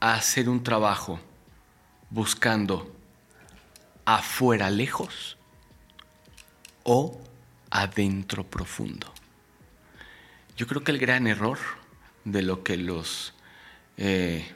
a 0.00 0.14
hacer 0.14 0.48
un 0.48 0.62
trabajo 0.62 1.20
buscando 2.10 2.94
afuera 4.04 4.70
lejos 4.70 5.36
o 6.84 7.20
adentro 7.70 8.44
profundo. 8.44 9.12
Yo 10.56 10.66
creo 10.66 10.82
que 10.82 10.92
el 10.92 10.98
gran 10.98 11.26
error 11.26 11.58
de 12.24 12.42
lo 12.42 12.62
que 12.62 12.76
los, 12.76 13.34
eh, 13.96 14.46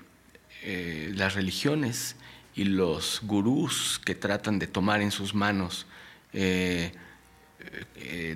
eh, 0.62 1.12
las 1.14 1.35
religiones 1.35 2.16
y 2.55 2.64
los 2.64 3.20
gurús 3.23 4.01
que 4.05 4.14
tratan 4.14 4.59
de 4.59 4.66
tomar 4.66 5.01
en 5.01 5.10
sus 5.10 5.35
manos 5.35 5.86
eh, 6.32 6.93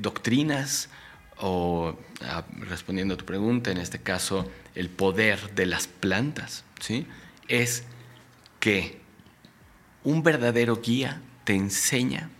doctrinas 0.00 0.90
o, 1.38 1.98
ah, 2.22 2.44
respondiendo 2.60 3.14
a 3.14 3.16
tu 3.16 3.24
pregunta, 3.24 3.70
en 3.70 3.78
este 3.78 3.98
caso, 3.98 4.50
el 4.74 4.88
poder 4.88 5.54
de 5.54 5.66
las 5.66 5.86
plantas, 5.86 6.64
¿sí? 6.80 7.06
es 7.48 7.84
que 8.60 9.00
un 10.04 10.22
verdadero 10.22 10.80
guía 10.80 11.20
te 11.44 11.54
enseña, 11.54 12.30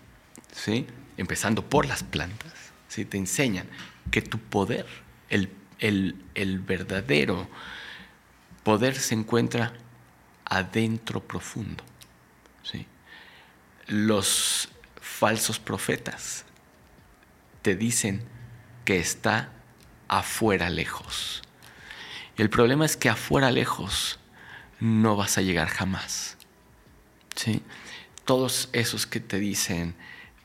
¿sí? 0.53 0.87
empezando 1.17 1.69
por 1.69 1.87
las 1.87 2.03
plantas, 2.03 2.53
¿sí? 2.89 3.05
te 3.05 3.19
enseñan 3.19 3.67
que 4.11 4.23
tu 4.23 4.39
poder, 4.39 4.87
el, 5.29 5.51
el 5.79 6.61
verdadero 6.61 7.49
poder 8.63 8.97
se 8.97 9.15
encuentra 9.15 9.75
adentro 10.45 11.21
profundo. 11.21 11.85
¿sí? 12.63 12.87
Los 13.87 14.69
falsos 15.01 15.59
profetas 15.59 16.45
te 17.63 17.77
dicen 17.77 18.23
que 18.87 18.99
está 18.99 19.51
afuera 20.09 20.71
lejos. 20.71 21.43
El 22.39 22.49
problema 22.49 22.87
es 22.87 22.97
que 22.97 23.11
afuera 23.11 23.51
lejos 23.51 24.19
no 24.81 25.17
vas 25.17 25.37
a 25.37 25.43
llegar 25.43 25.69
jamás. 25.69 26.39
¿sí? 27.35 27.63
Todos 28.25 28.71
esos 28.73 29.07
que 29.07 29.21
te 29.21 29.39
dicen 29.39 29.95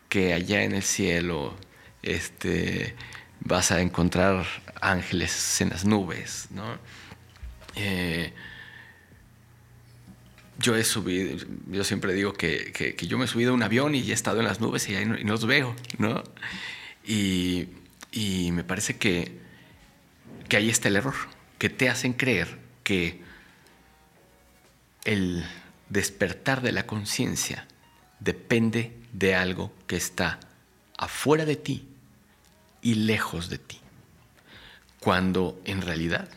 que 0.10 0.34
allá 0.34 0.64
en 0.64 0.74
el 0.74 0.84
cielo 0.84 1.56
este, 2.02 2.96
vas 3.40 3.72
a 3.72 3.82
encontrar 3.82 4.46
ángeles 4.82 5.62
en 5.62 5.70
las 5.70 5.86
nubes, 5.86 6.48
¿no? 6.52 6.78
Eh, 7.76 8.34
yo 10.60 10.76
he 10.76 10.84
subido, 10.84 11.38
yo 11.68 11.84
siempre 11.84 12.14
digo 12.14 12.34
que, 12.34 12.96
yo 13.08 13.18
me 13.18 13.26
he 13.26 13.28
subido 13.28 13.52
a 13.52 13.54
un 13.54 13.64
avión 13.64 13.96
y 13.96 14.10
he 14.10 14.14
estado 14.14 14.40
en 14.40 14.46
las 14.46 14.60
nubes 14.60 14.88
y 14.90 14.96
ahí 14.96 15.06
no, 15.06 15.16
los 15.16 15.46
veo, 15.46 15.76
¿no? 15.98 16.24
Y, 17.06 17.68
me 18.14 18.64
parece 18.64 18.98
que, 18.98 19.40
que 20.50 20.58
ahí 20.58 20.70
está 20.70 20.90
el 20.90 20.98
error, 20.98 21.16
que 21.58 21.70
te 21.70 21.90
hacen 21.90 22.14
creer 22.14 22.60
que 22.84 23.22
el 25.06 25.46
despertar 25.90 26.62
de 26.62 26.72
la 26.72 26.86
conciencia 26.86 27.68
depende 28.20 28.98
de 29.14 29.36
algo 29.36 29.74
que 29.88 29.96
está 29.96 30.40
afuera 30.98 31.46
de 31.46 31.56
ti 31.56 31.88
y 32.82 32.96
lejos 32.96 33.50
de 33.50 33.58
ti, 33.58 33.80
cuando 35.00 35.60
en 35.66 35.82
realidad 35.82 36.30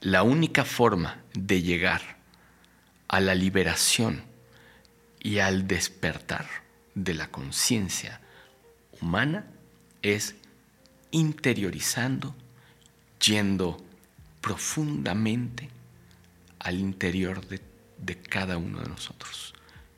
la 0.00 0.22
única 0.22 0.64
forma 0.64 1.22
de 1.34 1.62
llegar 1.62 2.18
a 3.08 3.20
la 3.20 3.34
liberación 3.34 4.22
y 5.20 5.38
al 5.38 5.66
despertar 5.66 6.46
de 6.94 7.14
la 7.14 7.30
conciencia 7.30 8.20
humana 9.00 9.46
es 10.02 10.36
interiorizando, 11.10 12.34
yendo 13.24 13.76
profundamente 14.40 15.68
al 16.58 16.78
interior 16.78 17.46
de, 17.46 17.60
cada 18.28 18.56
uno 18.56 18.80
de 18.80 18.88
nosotros 18.88 19.54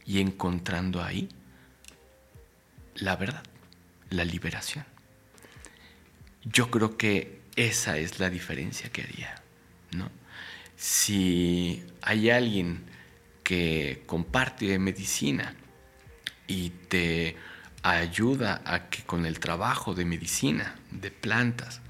y 0.07 0.21
encontrando 0.21 1.03
ahí 1.03 1.29
la 2.97 3.17
verdad, 3.17 3.43
la 4.11 4.25
liberación. 4.25 4.85
Yo 6.45 6.71
creo 6.71 6.97
que 6.97 7.41
esa 7.57 7.99
es 7.99 8.19
la 8.19 8.31
diferencia 8.31 8.91
que 8.91 9.03
haría, 9.03 9.43
¿no? 9.93 10.11
Si 10.77 11.85
hay 12.03 12.31
alguien 12.31 12.85
que 13.43 14.03
comparte 14.07 14.79
medicina 14.79 15.55
y 16.47 16.71
te 16.71 17.37
ayuda 17.83 18.63
a 18.65 18.89
que 18.89 19.03
con 19.05 19.27
el 19.27 19.39
trabajo 19.39 19.95
de 19.95 20.05
medicina, 20.05 20.80
de 20.91 21.11
plantas, 21.11 21.81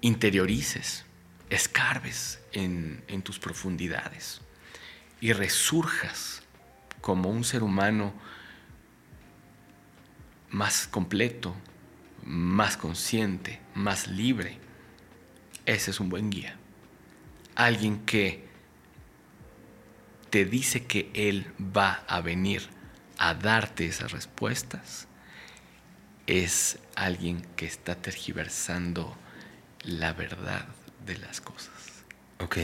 interiorices, 0.00 1.04
escarbes 1.48 2.40
en, 2.52 3.02
en 3.08 3.22
tus 3.22 3.38
profundidades 3.38 4.40
y 5.20 5.32
resurjas 5.32 6.42
como 7.00 7.30
un 7.30 7.44
ser 7.44 7.62
humano 7.62 8.12
más 10.50 10.86
completo, 10.86 11.54
más 12.24 12.76
consciente, 12.76 13.60
más 13.74 14.08
libre. 14.08 14.58
Ese 15.66 15.90
es 15.90 16.00
un 16.00 16.08
buen 16.08 16.30
guía. 16.30 16.56
Alguien 17.54 18.04
que 18.06 18.48
te 20.30 20.44
dice 20.44 20.84
que 20.84 21.10
Él 21.14 21.52
va 21.60 22.04
a 22.06 22.20
venir 22.20 22.68
a 23.18 23.34
darte 23.34 23.86
esas 23.86 24.12
respuestas, 24.12 25.06
es 26.26 26.78
alguien 27.04 27.42
que 27.56 27.66
está 27.66 27.94
tergiversando 27.94 29.16
la 29.82 30.12
verdad 30.12 30.66
de 31.06 31.18
las 31.18 31.40
cosas. 31.40 31.72
Ok. 32.38 32.58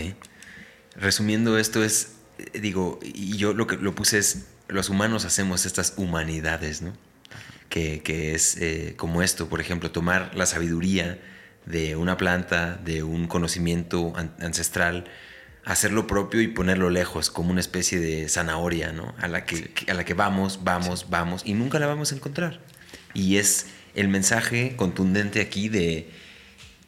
Resumiendo 0.95 1.59
esto 1.59 1.85
es, 1.85 2.17
digo, 2.55 2.99
y 3.03 3.37
yo 3.37 3.53
lo 3.53 3.67
que 3.67 3.77
lo 3.77 3.95
puse 3.95 4.19
es, 4.19 4.47
los 4.69 4.89
humanos 4.89 5.25
hacemos 5.25 5.67
estas 5.67 5.95
humanidades, 5.97 6.83
¿no? 6.83 6.93
Que, 7.69 8.35
es 8.35 8.57
eh, 8.57 8.95
como 8.97 9.23
esto, 9.23 9.51
por 9.51 9.61
ejemplo, 9.61 9.91
tomar 9.91 10.35
la 10.35 10.47
sabiduría 10.47 11.21
de 11.67 11.95
una 11.95 12.17
planta, 12.17 12.77
de 12.77 13.03
un 13.03 13.27
conocimiento 13.27 14.15
ancestral, 14.39 15.05
hacer 15.67 15.93
propio 16.07 16.41
y 16.41 16.49
ponerlo 16.49 16.89
lejos, 16.89 17.31
como 17.31 17.51
una 17.51 17.61
especie 17.61 18.01
de 18.01 18.29
zanahoria, 18.31 18.93
¿no? 18.93 19.15
A 19.19 19.29
la 19.29 19.45
que, 19.45 19.75
a 19.91 19.95
la 19.95 20.05
que 20.05 20.15
vamos, 20.15 20.61
vamos, 20.65 21.11
vamos, 21.11 21.43
y 21.45 21.53
nunca 21.53 21.79
la 21.79 21.87
vamos 21.87 22.13
a 22.13 22.15
encontrar. 22.15 22.61
Y 23.13 23.37
es 23.37 23.67
el 23.97 24.09
mensaje 24.09 24.77
contundente 24.77 25.41
aquí 25.41 25.69
de, 25.69 26.11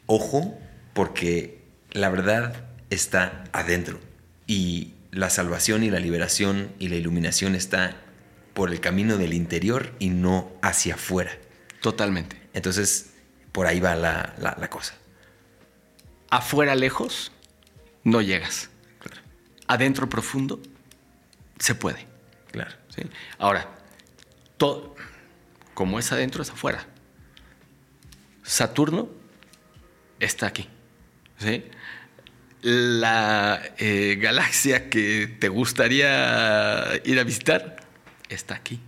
ojo, 0.05 0.57
porque 0.93 1.59
la 1.91 2.09
verdad 2.09 2.67
está 2.89 3.43
adentro. 3.51 3.99
Y 4.47 4.93
la 5.11 5.29
salvación 5.29 5.83
y 5.83 5.89
la 5.89 5.99
liberación 5.99 6.71
y 6.79 6.87
la 6.87 6.95
iluminación 6.95 7.55
está 7.55 7.97
por 8.53 8.71
el 8.71 8.79
camino 8.79 9.17
del 9.17 9.33
interior 9.33 9.93
y 9.99 10.09
no 10.09 10.51
hacia 10.61 10.95
afuera. 10.95 11.31
Totalmente. 11.81 12.39
Entonces, 12.53 13.13
por 13.51 13.65
ahí 13.65 13.79
va 13.79 13.95
la, 13.95 14.35
la 14.37 14.69
cosa. 14.69 14.93
Afuera 16.29 16.75
lejos, 16.75 17.31
no 18.03 18.21
llegas. 18.21 18.69
Adentro 19.67 20.09
profundo, 20.09 20.61
se 21.57 21.75
puede. 21.75 22.05
Claro. 22.51 22.75
Ahora, 23.37 23.67
todo, 24.57 24.95
como 25.73 25.99
es 25.99 26.11
adentro, 26.11 26.43
es 26.43 26.49
afuera. 26.49 26.85
Saturno 28.49 29.07
está 30.19 30.47
aquí. 30.47 30.67
La 32.63 33.61
eh, 33.77 34.17
galaxia 34.19 34.89
que 34.89 35.27
te 35.27 35.49
gustaría 35.49 36.99
ir 37.05 37.19
a 37.19 37.23
visitar 37.23 37.75
está 38.27 38.55
aquí. 38.55 38.81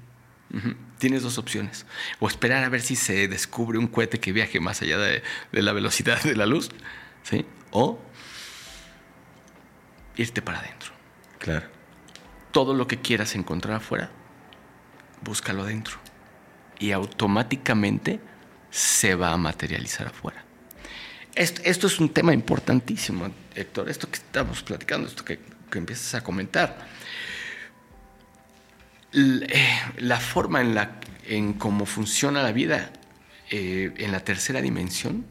Tienes 0.97 1.21
dos 1.21 1.38
opciones. 1.38 1.85
O 2.19 2.27
esperar 2.27 2.63
a 2.63 2.69
ver 2.69 2.81
si 2.81 2.95
se 2.95 3.27
descubre 3.27 3.77
un 3.77 3.85
cohete 3.85 4.19
que 4.19 4.31
viaje 4.31 4.59
más 4.59 4.81
allá 4.81 4.97
de, 4.97 5.21
de 5.51 5.61
la 5.61 5.73
velocidad 5.73 6.19
de 6.23 6.35
la 6.35 6.47
luz. 6.47 6.71
¿sí? 7.21 7.45
O 7.69 7.99
irte 10.15 10.41
para 10.41 10.57
adentro. 10.57 10.91
Claro. 11.38 11.67
Todo 12.51 12.73
lo 12.73 12.88
que 12.88 12.99
quieras 12.99 13.35
encontrar 13.35 13.75
afuera, 13.75 14.09
búscalo 15.21 15.61
adentro. 15.61 15.99
Y 16.79 16.93
automáticamente 16.93 18.19
se 18.72 19.14
va 19.15 19.31
a 19.31 19.38
materializar 19.38 20.07
afuera. 20.07 20.43
Esto, 21.35 21.88
es 21.88 21.99
un 21.99 22.10
tema 22.10 22.34
importantísimo, 22.34 23.31
Héctor. 23.56 23.89
Esto 23.89 24.10
que 24.10 24.18
estamos 24.18 24.64
platicando, 24.64 25.07
esto 25.07 25.23
que, 25.23 25.39
empiezas 25.73 26.15
a 26.15 26.23
comentar. 26.23 26.85
Eh, 29.14 29.69
la 29.99 30.19
forma 30.19 30.60
en, 30.61 30.76
la, 30.76 30.99
en 31.26 31.53
cómo 31.53 31.85
funciona 31.85 32.43
la 32.43 32.52
vida 32.52 32.91
eh, 33.49 33.93
en 33.98 34.11
la 34.11 34.22
tercera 34.22 34.61
dimensión 34.61 35.26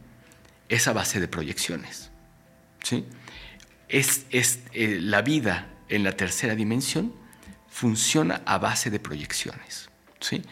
es 0.71 0.89
a 0.89 0.93
base 0.95 1.21
de 1.21 1.29
proyecciones. 1.29 2.11
¿sí? 2.83 3.05
es, 3.91 4.27
eh, 4.73 4.99
la 5.01 5.23
vida 5.23 5.69
en 5.89 6.05
la 6.05 6.12
tercera 6.12 6.55
dimensión 6.55 7.12
funciona 7.69 8.43
a 8.47 8.59
base 8.59 8.91
de 8.91 9.01
proyecciones. 9.01 9.91
¿sí? 10.21 10.43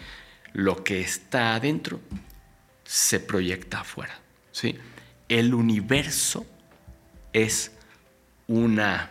Lo 0.52 0.82
que 0.84 1.00
está 1.00 1.54
adentro 1.54 2.00
se 2.88 3.20
proyecta 3.20 3.80
afuera. 3.80 4.18
¿sí? 4.50 4.78
El 5.28 5.52
universo 5.52 6.46
es 7.34 7.70
una 8.46 9.10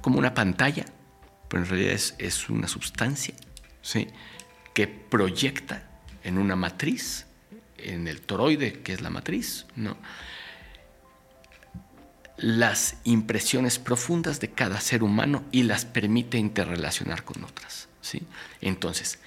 como 0.00 0.18
una 0.18 0.34
pantalla, 0.34 0.84
pero 1.48 1.62
en 1.62 1.68
realidad 1.68 1.94
es, 1.94 2.50
una 2.50 2.66
sustancia 2.66 3.34
¿sí? 3.82 4.08
que 4.74 4.88
proyecta 4.88 5.88
en 6.24 6.38
una 6.38 6.56
matriz, 6.56 7.26
en 7.78 8.08
el 8.08 8.20
toroide, 8.20 8.82
que 8.82 8.94
es 8.94 9.00
la 9.00 9.10
matriz, 9.10 9.66
¿no? 9.76 9.96
las 12.36 12.96
impresiones 13.04 13.78
profundas 13.78 14.40
de 14.40 14.50
cada 14.50 14.80
ser 14.80 15.04
humano 15.04 15.44
y 15.52 15.62
las 15.62 15.84
permite 15.84 16.36
interrelacionar 16.36 17.22
con 17.22 17.44
otras. 17.44 17.88
¿sí? 18.00 18.26
Entonces, 18.60 19.20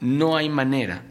no 0.00 0.38
hay 0.38 0.48
manera, 0.48 1.02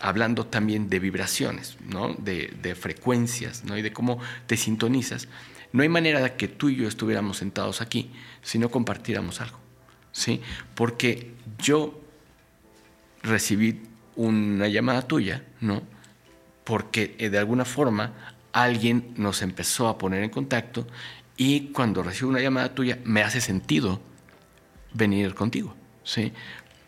hablando 0.00 0.46
también 0.46 0.88
de 0.88 0.98
vibraciones, 0.98 1.76
¿no? 1.86 2.14
de, 2.14 2.74
frecuencias 2.74 3.64
¿no? 3.64 3.76
y 3.76 3.82
de 3.82 3.92
cómo 3.92 4.18
te 4.46 4.56
sintonizas, 4.56 5.28
no 5.72 5.82
hay 5.82 5.88
manera 5.88 6.20
de 6.20 6.34
que 6.34 6.48
tú 6.48 6.68
y 6.68 6.76
yo 6.76 6.88
estuviéramos 6.88 7.38
sentados 7.38 7.80
aquí 7.80 8.10
si 8.42 8.58
no 8.58 8.70
compartiéramos 8.70 9.40
algo. 9.40 9.58
¿sí? 10.12 10.40
Porque 10.74 11.32
yo 11.58 12.00
recibí 13.22 13.82
una 14.16 14.68
llamada 14.68 15.02
tuya, 15.02 15.44
¿no? 15.60 15.82
Porque 16.62 17.16
eh, 17.18 17.30
de 17.30 17.38
alguna 17.38 17.64
forma 17.64 18.12
alguien 18.52 19.12
nos 19.16 19.42
empezó 19.42 19.88
a 19.88 19.98
poner 19.98 20.22
en 20.22 20.30
contacto 20.30 20.86
y 21.36 21.72
cuando 21.72 22.02
recibo 22.02 22.30
una 22.30 22.40
llamada 22.40 22.74
tuya 22.74 22.98
me 23.04 23.22
hace 23.22 23.40
sentido 23.40 24.00
venir 24.92 25.34
contigo, 25.34 25.74
¿sí? 26.04 26.32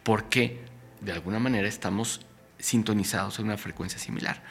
Porque 0.04 0.60
de 1.00 1.12
alguna 1.12 1.40
manera 1.40 1.66
estamos 1.66 2.20
sintonizados 2.58 3.38
en 3.38 3.46
una 3.46 3.56
frecuencia 3.56 3.98
similar. 3.98 4.42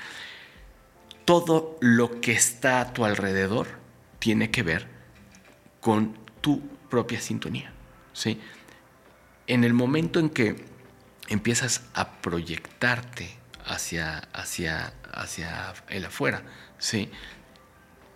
Todo 1.25 1.77
lo 1.81 2.21
que 2.21 2.33
está 2.33 2.81
a 2.81 2.93
tu 2.93 3.05
alrededor 3.05 3.67
tiene 4.19 4.51
que 4.51 4.63
ver 4.63 4.87
con 5.81 6.17
tu 6.41 6.61
propia 6.89 7.19
sintonía, 7.19 7.73
¿sí? 8.13 8.39
En 9.47 9.63
el 9.63 9.73
momento 9.73 10.19
en 10.19 10.29
que 10.29 10.65
empiezas 11.27 11.83
a 11.93 12.21
proyectarte 12.21 13.37
hacia, 13.65 14.19
hacia, 14.33 14.93
hacia 15.11 15.73
el 15.89 16.05
afuera, 16.05 16.43
¿sí? 16.77 17.09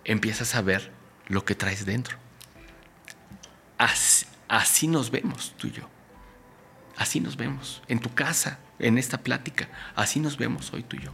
empiezas 0.04 0.54
a 0.54 0.62
ver 0.62 0.92
lo 1.26 1.44
que 1.44 1.54
traes 1.54 1.84
dentro. 1.84 2.16
Así, 3.78 4.26
así 4.48 4.88
nos 4.88 5.10
vemos 5.10 5.54
tú 5.56 5.68
y 5.68 5.72
yo. 5.72 5.88
Así 6.96 7.20
nos 7.20 7.36
vemos. 7.36 7.82
En 7.88 8.00
tu 8.00 8.12
casa, 8.12 8.58
en 8.80 8.98
esta 8.98 9.18
plática, 9.18 9.68
así 9.94 10.20
nos 10.20 10.36
vemos 10.36 10.72
hoy 10.72 10.82
tú 10.82 10.96
y 10.96 11.04
yo. 11.04 11.12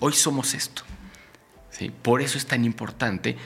Hoy 0.00 0.12
somos 0.12 0.54
esto. 0.54 0.82
¿sí? 1.70 1.90
Por 1.90 2.20
eso 2.20 2.38
es 2.38 2.46
tan 2.46 2.64
importante 2.64 3.36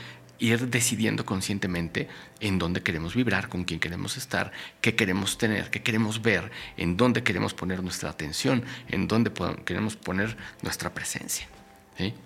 ir 0.41 0.69
decidiendo 0.69 1.27
conscientemente 1.27 2.09
en 2.41 2.59
dónde 2.59 2.83
queremos 2.83 3.15
vibrar, 3.15 3.49
con 3.49 3.65
quién 3.65 3.79
queremos 3.79 4.17
estar, 4.17 4.53
qué 4.81 4.97
queremos 4.97 5.39
tener, 5.39 5.71
qué 5.71 5.83
queremos 5.83 6.23
ver, 6.23 6.51
en 6.77 6.97
dónde 6.97 7.23
queremos 7.23 7.55
poner 7.55 7.83
nuestra 7.83 8.11
atención, 8.11 8.65
en 8.89 9.07
dónde 9.07 9.31
queremos 9.65 9.97
poner 9.97 10.37
nuestra 10.63 10.93
presencia. 10.95 11.47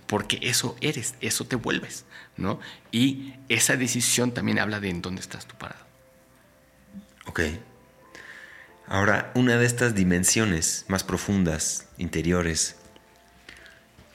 Porque 0.06 0.39
eso 0.43 0.77
eres, 0.81 1.16
eso 1.20 1.47
te 1.47 1.56
vuelves, 1.56 2.05
¿no? 2.36 2.61
Y 2.93 3.35
esa 3.48 3.77
decisión 3.77 4.32
también 4.32 4.61
habla 4.61 4.78
de 4.78 4.89
en 4.89 5.02
dónde 5.02 5.20
estás 5.20 5.47
tú 5.47 5.56
parado. 5.56 5.85
Ok. 7.27 7.40
Ahora, 8.86 9.32
una 9.35 9.56
de 9.56 9.66
estas 9.66 9.94
dimensiones 9.94 10.85
más 10.89 11.05
profundas, 11.05 11.89
interiores, 11.97 12.77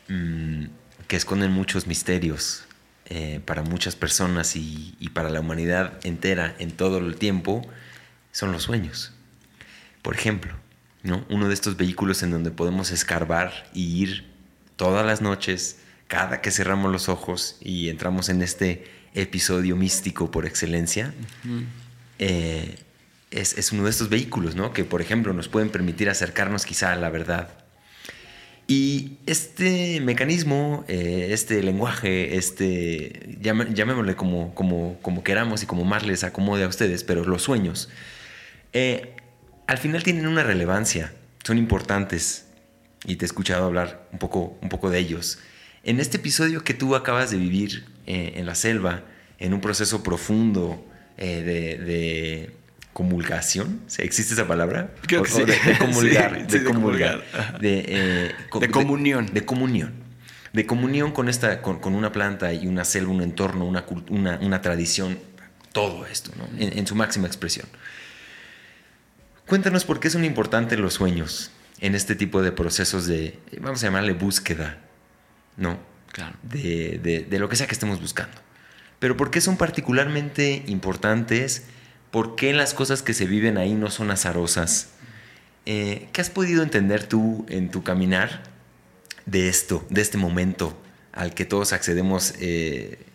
mm, 0.07 0.65
que 1.07 1.15
esconden 1.15 1.51
muchos 1.51 1.87
misterios, 1.87 2.67
eh, 3.11 3.41
para 3.43 3.63
muchas 3.63 3.95
personas 3.95 4.55
y, 4.55 4.93
para 5.15 5.31
la 5.31 5.39
humanidad 5.39 5.93
entera 6.03 6.55
en 6.59 6.69
todo 6.69 6.99
el 6.99 7.15
tiempo 7.15 7.67
son 8.31 8.51
los 8.51 8.63
sueños. 8.63 9.13
Por 10.03 10.15
ejemplo, 10.15 10.53
¿no? 11.01 11.25
uno 11.27 11.47
de 11.47 11.55
estos 11.55 11.75
vehículos 11.75 12.21
en 12.21 12.29
donde 12.29 12.51
podemos 12.51 12.91
escarbar 12.91 13.67
y 13.73 14.03
ir 14.03 14.31
todas 14.75 15.03
las 15.03 15.21
noches, 15.21 15.79
cada 16.07 16.41
que 16.41 16.51
cerramos 16.51 16.91
los 16.91 17.09
ojos 17.09 17.57
y 17.61 17.89
entramos 17.89 18.29
en 18.29 18.43
este 18.43 18.85
episodio 19.15 19.75
místico 19.75 20.29
por 20.29 20.45
excelencia, 20.45 21.11
eh, 22.19 22.77
es, 23.31 23.57
es, 23.57 23.71
uno 23.71 23.83
de 23.83 23.89
estos 23.89 24.09
vehículos, 24.09 24.55
¿no? 24.55 24.73
Que, 24.73 24.83
por 24.83 25.01
ejemplo, 25.01 25.33
nos 25.33 25.47
pueden 25.47 25.69
permitir 25.69 26.09
acercarnos 26.09 26.65
quizá 26.65 26.93
a 26.93 26.95
la 26.95 27.09
verdad 27.09 27.59
y 28.69 29.17
este 29.25 29.99
mecanismo, 29.99 30.85
eh, 30.87 31.29
este 31.31 31.63
lenguaje, 31.63 32.37
este, 32.37 33.39
llamémosle 33.41 34.15
como, 34.15 34.53
como, 34.53 34.99
como, 35.01 35.23
queramos 35.23 35.63
y 35.63 35.65
como 35.65 35.85
más 35.85 36.05
les 36.05 36.23
acomode 36.23 36.63
a 36.63 36.67
ustedes, 36.67 37.03
pero 37.03 37.25
los 37.25 37.41
sueños, 37.41 37.89
eh, 38.71 39.15
al 39.65 39.79
final 39.79 40.03
tienen 40.03 40.27
una 40.27 40.43
relevancia, 40.43 41.11
son 41.43 41.57
importantes 41.57 42.45
y 43.05 43.15
te 43.15 43.25
he 43.25 43.27
escuchado 43.27 43.65
hablar 43.65 44.07
un 44.11 44.19
poco, 44.19 44.59
un 44.61 44.69
poco 44.69 44.91
de 44.91 44.99
ellos. 44.99 45.39
En 45.83 45.99
este 45.99 46.17
episodio 46.17 46.63
que 46.63 46.75
tú 46.75 46.95
acabas 46.95 47.31
de 47.31 47.37
vivir 47.37 47.85
eh, 48.05 48.33
en 48.35 48.45
la 48.45 48.53
selva, 48.53 49.01
en 49.39 49.55
un 49.55 49.61
proceso 49.61 50.03
profundo 50.03 50.85
de 51.17 52.53
comulgación, 52.93 53.81
¿existe 53.97 54.33
esa 54.33 54.47
palabra? 54.47 54.91
de, 55.07 55.17
comulgar, 55.17 56.47
de, 56.47 56.63
comulgar, 56.63 57.23
de, 57.59 58.35
comunión, 58.71 59.25
de, 59.33 59.45
comunión, 59.45 59.93
de 60.53 60.65
comunión 60.65 61.11
con 61.11 61.29
esta, 61.29 61.61
con, 61.61 61.93
una 61.93 62.11
planta 62.11 62.53
y 62.53 62.67
una 62.67 62.83
selva, 62.85 63.11
un 63.11 63.21
entorno, 63.21 63.65
una, 63.65 63.85
una, 64.09 64.39
una 64.41 64.61
tradición, 64.61 65.19
todo 65.71 66.05
esto, 66.07 66.31
¿no? 66.37 66.47
en, 66.59 66.85
su 66.87 66.95
máxima 66.95 67.27
expresión. 67.27 67.67
Cuéntanos 69.45 69.85
por 69.85 69.99
qué 69.99 70.09
son 70.09 70.25
importantes 70.25 70.77
los 70.79 70.95
sueños 70.95 71.51
en 71.79 71.95
este 71.95 72.15
tipo 72.15 72.41
de 72.41 72.51
procesos 72.51 73.07
de, 73.07 73.39
vamos 73.61 73.81
a 73.83 73.87
llamarle 73.87 74.13
búsqueda, 74.13 74.77
¿no? 75.57 75.79
Claro. 76.11 76.35
De, 76.41 77.25
de 77.29 77.39
lo 77.39 77.47
que 77.49 77.55
sea 77.55 77.67
que 77.67 77.73
estemos 77.73 78.01
buscando. 78.01 78.35
Pero 78.99 79.15
por 79.15 79.31
qué 79.31 79.41
son 79.41 79.57
particularmente 79.57 80.63
importantes 80.67 81.67
¿Por 82.11 82.35
qué 82.35 82.53
las 82.53 82.73
cosas 82.73 83.03
que 83.03 83.13
se 83.13 83.25
viven 83.25 83.57
ahí 83.57 83.73
no 83.73 83.91
son 83.91 84.09
azarosas? 84.11 84.89
Eh, 85.65 86.09
¿Qué 86.11 86.21
has 86.21 86.29
podido 86.29 86.63
entender 86.63 87.03
tú 87.03 87.45
en 87.49 87.69
tu 87.69 87.83
caminar 87.83 88.43
de 89.25 89.47
esto, 89.47 89.85
de 89.89 90.01
este 90.01 90.17
momento 90.17 90.75
al 91.11 91.33
que 91.35 91.45
todos 91.45 91.73
accedemos 91.73 92.33
eh, 92.39 93.05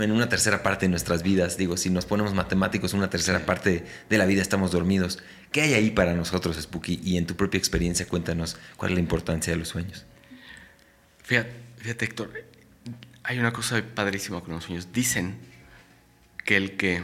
en 0.00 0.10
una 0.10 0.28
tercera 0.28 0.64
parte 0.64 0.86
de 0.86 0.90
nuestras 0.90 1.22
vidas? 1.22 1.56
Digo, 1.56 1.76
si 1.76 1.90
nos 1.90 2.04
ponemos 2.04 2.34
matemáticos, 2.34 2.94
una 2.94 3.10
tercera 3.10 3.46
parte 3.46 3.84
de 4.10 4.18
la 4.18 4.26
vida 4.26 4.42
estamos 4.42 4.72
dormidos. 4.72 5.22
¿Qué 5.52 5.60
hay 5.60 5.74
ahí 5.74 5.90
para 5.90 6.14
nosotros, 6.14 6.56
Spooky? 6.60 7.00
Y 7.04 7.18
en 7.18 7.26
tu 7.26 7.36
propia 7.36 7.58
experiencia, 7.58 8.08
cuéntanos 8.08 8.56
cuál 8.76 8.90
es 8.90 8.94
la 8.96 9.00
importancia 9.00 9.52
de 9.52 9.60
los 9.60 9.68
sueños. 9.68 10.04
Fíjate, 11.22 11.52
fíjate 11.76 12.04
Héctor, 12.06 12.32
hay 13.22 13.38
una 13.38 13.52
cosa 13.52 13.80
padrísima 13.94 14.40
con 14.40 14.54
los 14.54 14.64
sueños. 14.64 14.88
Dicen 14.92 15.36
que 16.44 16.56
el 16.56 16.76
que 16.76 17.02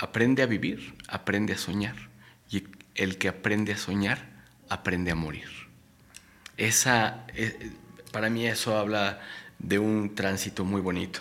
aprende 0.00 0.42
a 0.42 0.46
vivir, 0.46 0.94
aprende 1.08 1.52
a 1.52 1.58
soñar. 1.58 1.94
Y 2.48 2.64
el 2.94 3.18
que 3.18 3.28
aprende 3.28 3.74
a 3.74 3.76
soñar, 3.76 4.26
aprende 4.70 5.10
a 5.10 5.14
morir. 5.14 5.48
Esa, 6.56 7.26
eh, 7.34 7.72
para 8.10 8.30
mí 8.30 8.46
eso 8.46 8.78
habla 8.78 9.20
de 9.58 9.78
un 9.78 10.14
tránsito 10.14 10.64
muy 10.64 10.80
bonito. 10.80 11.20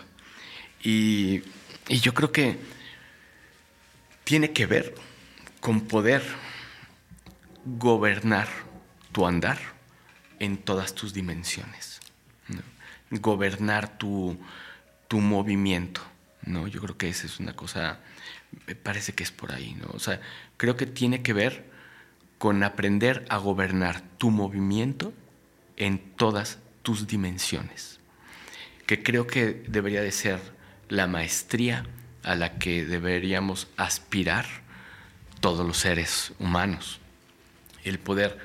Y, 0.81 1.43
y 1.89 1.99
yo 1.99 2.13
creo 2.13 2.31
que 2.31 2.57
tiene 4.23 4.53
que 4.53 4.65
ver 4.65 4.95
con 5.59 5.81
poder 5.81 6.23
gobernar 7.65 8.47
tu 9.11 9.27
andar 9.27 9.57
en 10.39 10.57
todas 10.57 10.95
tus 10.95 11.13
dimensiones. 11.13 11.99
Gobernar 13.11 13.97
tu, 13.97 14.39
tu 15.09 15.19
movimiento. 15.19 16.01
¿no? 16.43 16.67
Yo 16.67 16.79
creo 16.79 16.95
que 16.95 17.09
esa 17.09 17.25
es 17.27 17.39
una 17.39 17.53
cosa 17.53 17.99
me 18.67 18.75
parece 18.75 19.13
que 19.13 19.23
es 19.23 19.31
por 19.31 19.51
ahí, 19.51 19.75
¿no? 19.79 19.87
O 19.93 19.99
sea, 19.99 20.21
creo 20.57 20.75
que 20.75 20.85
tiene 20.85 21.21
que 21.21 21.33
ver 21.33 21.69
con 22.37 22.63
aprender 22.63 23.25
a 23.29 23.37
gobernar 23.37 24.01
tu 24.17 24.31
movimiento 24.31 25.13
en 25.77 25.99
todas 26.15 26.59
tus 26.83 27.07
dimensiones, 27.07 27.99
que 28.85 29.03
creo 29.03 29.27
que 29.27 29.63
debería 29.67 30.01
de 30.01 30.11
ser 30.11 30.39
la 30.87 31.07
maestría 31.07 31.85
a 32.23 32.35
la 32.35 32.57
que 32.57 32.85
deberíamos 32.85 33.67
aspirar 33.77 34.45
todos 35.39 35.65
los 35.65 35.77
seres 35.77 36.33
humanos, 36.39 36.99
el 37.83 37.99
poder 37.99 38.37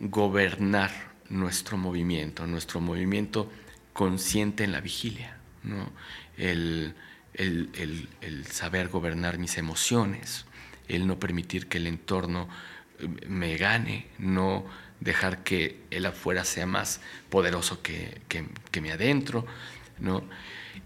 gobernar 0.00 0.90
nuestro 1.28 1.76
movimiento, 1.76 2.46
nuestro 2.46 2.80
movimiento 2.80 3.50
consciente 3.92 4.64
en 4.64 4.72
la 4.72 4.80
vigilia, 4.80 5.36
¿no? 5.62 5.90
el, 6.36 6.94
el, 7.34 8.46
saber 8.50 8.88
gobernar 8.88 9.38
mis 9.38 9.56
emociones, 9.58 10.44
el 10.88 11.06
no 11.06 11.18
permitir 11.18 11.68
que 11.68 11.78
el 11.78 11.86
entorno 11.86 12.48
eh, 12.98 13.08
me 13.26 13.56
gane, 13.56 14.06
no 14.18 14.64
dejar 15.00 15.42
que 15.42 15.80
el 15.90 16.06
afuera 16.06 16.44
sea 16.44 16.66
más 16.66 17.00
poderoso 17.28 17.82
que, 17.82 18.20
que, 18.28 18.80
mi 18.80 18.90
adentro, 18.90 19.46
¿no? 19.98 20.22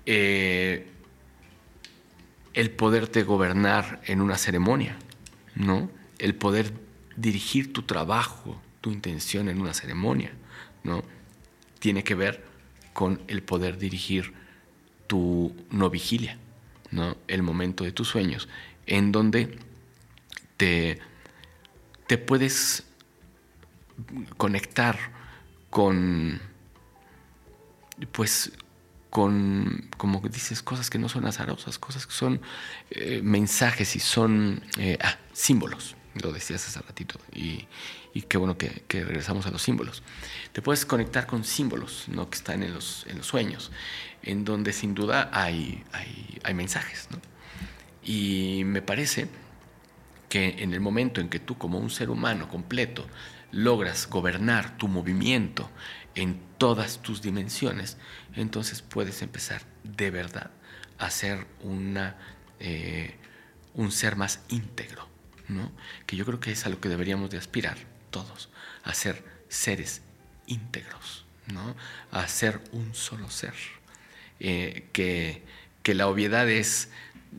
Eh, 0.07 0.87
el 2.55 2.71
poderte 2.71 3.23
gobernar 3.23 4.01
en 4.07 4.23
una 4.23 4.39
ceremonia, 4.39 4.97
¿no? 5.55 5.91
El 6.19 6.35
poder 6.35 6.73
dirigir 7.17 7.73
tu 7.73 7.83
trabajo, 7.83 8.61
tu 8.81 8.91
intención 8.91 9.49
en 9.49 9.61
una 9.61 9.75
ceremonia, 9.75 10.33
¿no? 10.83 11.03
Tiene 11.79 12.03
que 12.03 12.15
ver 12.15 12.45
con 12.95 13.21
el 13.29 13.43
poder 13.43 13.77
dirigir 13.77 14.33
tu 15.07 15.55
no 15.71 15.91
vigilia, 15.91 16.39
¿no? 16.91 17.17
el 17.29 17.43
momento 17.43 17.85
de 17.85 17.93
tus 17.93 18.09
sueños, 18.09 18.49
en 18.87 19.13
donde 19.13 19.59
te, 20.57 20.99
te 22.07 22.19
puedes 22.19 22.85
conectar 24.37 24.99
con, 25.71 26.41
pues, 28.13 28.53
con, 29.11 29.89
como 29.97 30.21
dices, 30.21 30.63
cosas 30.63 30.91
que 30.91 30.99
no 30.99 31.09
son 31.09 31.27
azarosas, 31.27 31.79
cosas 31.79 32.07
que 32.07 32.13
son 32.13 32.41
eh, 32.91 33.21
mensajes 33.23 33.97
y 33.97 34.01
son 34.01 34.63
eh, 34.79 34.99
ah, 35.03 35.17
símbolos, 35.33 35.97
lo 36.15 36.33
decías 36.33 36.67
hace 36.67 36.81
ratito, 36.81 37.19
y, 37.35 37.67
y 38.17 38.23
qué 38.23 38.39
bueno 38.39 38.57
que, 38.57 38.83
regresamos 38.89 39.47
a 39.47 39.51
los 39.51 39.61
símbolos. 39.63 40.03
Te 40.53 40.63
puedes 40.63 40.87
conectar 40.87 41.27
con 41.27 41.45
símbolos 41.45 42.05
¿no? 42.09 42.31
que 42.31 42.37
están 42.39 42.63
en 42.63 42.73
los, 42.73 43.07
en 43.09 43.19
los 43.19 43.27
sueños, 43.27 43.71
en 44.27 44.45
donde 44.45 44.73
sin 44.73 44.95
duda 44.95 45.31
hay, 45.33 45.83
hay, 45.93 46.39
hay 46.43 46.55
mensajes. 46.55 47.09
¿no? 47.11 47.19
Y 48.03 48.63
me 48.65 48.83
parece 48.83 49.29
que 50.29 50.63
en 50.63 50.75
el 50.75 50.81
momento 50.81 51.21
en 51.21 51.29
que 51.29 51.39
tú 51.39 51.57
como 51.57 51.79
un 51.79 51.91
ser 51.91 52.11
humano 52.11 52.49
completo 52.49 53.07
logras 53.53 54.09
gobernar 54.09 54.77
tu 54.77 54.89
movimiento 54.89 55.71
en 56.15 56.41
todas 56.59 57.01
tus 57.03 57.23
dimensiones, 57.23 57.97
entonces 58.35 58.83
puedes 58.83 59.23
empezar 59.23 59.63
de 59.85 60.11
verdad 60.11 60.51
a 60.99 61.11
ser 61.11 61.47
una, 61.63 62.17
eh, 62.59 63.17
un 63.75 63.93
ser 63.93 64.17
más 64.17 64.41
íntegro, 64.49 65.09
¿no? 65.49 65.71
que 66.07 66.17
yo 66.17 66.25
creo 66.25 66.41
que 66.41 66.53
es 66.53 66.67
a 66.67 66.69
lo 66.69 66.81
que 66.81 66.89
deberíamos 66.89 67.31
de 67.31 67.39
aspirar 67.39 67.77
todos, 68.11 68.51
a 68.83 68.95
ser 68.95 69.25
seres 69.49 70.03
íntegros, 70.47 71.25
¿no? 71.53 71.77
a 72.11 72.27
ser 72.29 72.61
un 72.73 72.95
solo 72.95 73.31
ser, 73.31 73.55
eh, 74.41 74.89
que, 74.93 75.43
que 75.83 75.95
la 75.95 76.09
obviedad 76.09 76.49
es 76.49 76.91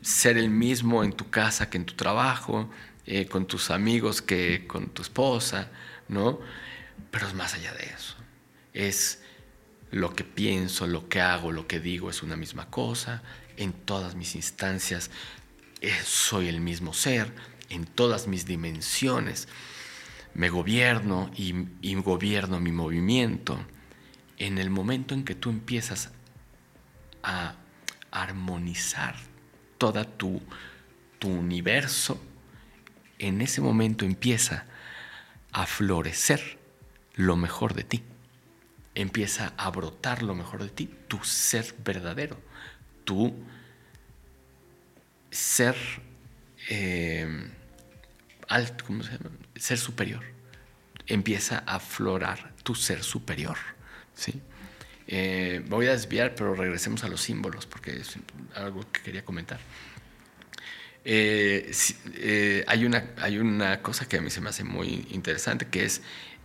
ser 0.02 0.38
el 0.38 0.50
mismo 0.50 1.04
en 1.04 1.12
tu 1.12 1.30
casa 1.30 1.70
que 1.70 1.78
en 1.78 1.84
tu 1.84 1.94
trabajo, 1.94 2.70
eh, 3.06 3.26
con 3.26 3.46
tus 3.46 3.70
amigos 3.70 4.22
que 4.22 4.66
con 4.66 4.88
tu 4.88 5.02
esposa, 5.02 5.70
¿no? 6.08 6.40
Pero 7.10 7.26
es 7.26 7.34
más 7.34 7.54
allá 7.54 7.72
de 7.74 7.84
eso. 7.84 8.16
Es 8.74 9.22
lo 9.90 10.14
que 10.14 10.24
pienso, 10.24 10.86
lo 10.86 11.08
que 11.08 11.20
hago, 11.20 11.52
lo 11.52 11.66
que 11.66 11.80
digo 11.80 12.10
es 12.10 12.22
una 12.22 12.36
misma 12.36 12.68
cosa. 12.70 13.22
En 13.56 13.72
todas 13.72 14.14
mis 14.14 14.34
instancias 14.34 15.10
eh, 15.80 15.92
soy 16.04 16.48
el 16.48 16.60
mismo 16.60 16.92
ser, 16.92 17.32
en 17.70 17.86
todas 17.86 18.26
mis 18.26 18.44
dimensiones. 18.44 19.48
Me 20.34 20.50
gobierno 20.50 21.30
y, 21.34 21.54
y 21.80 21.94
gobierno 21.94 22.60
mi 22.60 22.72
movimiento. 22.72 23.58
En 24.36 24.58
el 24.58 24.70
momento 24.70 25.14
en 25.14 25.24
que 25.24 25.34
tú 25.34 25.50
empiezas 25.50 26.12
a 27.22 27.54
armonizar 28.10 29.14
toda 29.78 30.04
tu, 30.04 30.40
tu 31.18 31.28
universo, 31.28 32.20
en 33.18 33.40
ese 33.40 33.60
momento 33.60 34.04
empieza 34.04 34.64
a 35.52 35.66
florecer 35.66 36.58
lo 37.14 37.36
mejor 37.36 37.74
de 37.74 37.84
ti. 37.84 38.02
Empieza 38.94 39.52
a 39.56 39.70
brotar 39.70 40.22
lo 40.22 40.34
mejor 40.34 40.62
de 40.62 40.70
ti, 40.70 40.90
tu 41.08 41.22
ser 41.22 41.74
verdadero, 41.84 42.40
tu 43.04 43.34
ser 45.30 45.76
eh, 46.68 47.50
alto, 48.48 48.84
¿cómo 48.86 49.02
se 49.02 49.12
llama? 49.12 49.30
Ser 49.56 49.78
superior. 49.78 50.24
Empieza 51.06 51.58
a 51.66 51.78
florar 51.80 52.52
tu 52.62 52.74
ser 52.74 53.02
superior. 53.02 53.56
¿sí? 54.14 54.42
Eh, 55.08 55.62
voy 55.66 55.86
a 55.86 55.92
desviar, 55.92 56.34
pero 56.34 56.54
regresemos 56.54 57.02
a 57.02 57.08
los 57.08 57.22
símbolos, 57.22 57.66
porque 57.66 57.96
es 57.96 58.16
algo 58.54 58.84
que 58.92 59.00
quería 59.00 59.24
comentar. 59.24 59.58
Eh, 61.10 61.72
eh, 62.16 62.64
hay, 62.66 62.84
una, 62.84 63.14
hay 63.16 63.38
una 63.38 63.80
cosa 63.80 64.06
que 64.06 64.18
a 64.18 64.20
mí 64.20 64.28
se 64.28 64.42
me 64.42 64.50
hace 64.50 64.62
muy 64.62 65.06
interesante, 65.10 65.66
que 65.66 65.86
es 65.86 66.02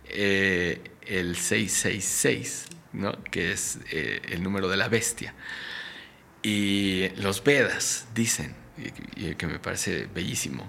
eh, 0.08 0.80
el 1.02 1.36
666, 1.36 2.66
¿no? 2.94 3.22
que 3.24 3.52
es 3.52 3.78
el 3.90 4.42
número 4.42 4.68
de 4.68 4.78
la 4.78 4.88
bestia. 4.88 5.34
Y 6.42 7.10
los 7.16 7.44
Vedas 7.44 8.06
dicen, 8.14 8.54
y, 9.16 9.34
que 9.34 9.46
me 9.46 9.58
parece 9.58 10.06
bellísimo, 10.06 10.66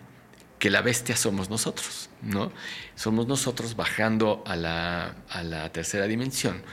que 0.59 0.69
la 0.69 0.81
bestia 0.81 1.15
somos 1.15 1.49
nosotros, 1.49 2.09
¿no? 2.21 2.51
Somos 2.95 3.27
nosotros 3.27 3.75
bajando 3.77 4.43
a 4.45 4.57
la, 4.57 5.15
a 5.29 5.43
la 5.43 5.71
tercera 5.71 6.07
dimensión, 6.07 6.63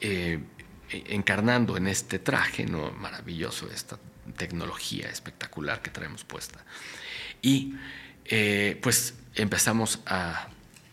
encarnando 0.00 1.76
en 1.76 1.86
este 1.86 2.18
traje, 2.18 2.64
¿no? 2.64 2.90
Maravilloso, 2.92 3.68
esta 3.70 3.98
tecnología 4.36 5.08
espectacular 5.08 5.82
que 5.82 5.90
traemos 5.90 6.24
puesta. 6.24 6.64
Y 7.42 7.74
eh, 8.24 8.78
pues 8.82 9.14
empezamos 9.34 10.00
a, 10.06 10.48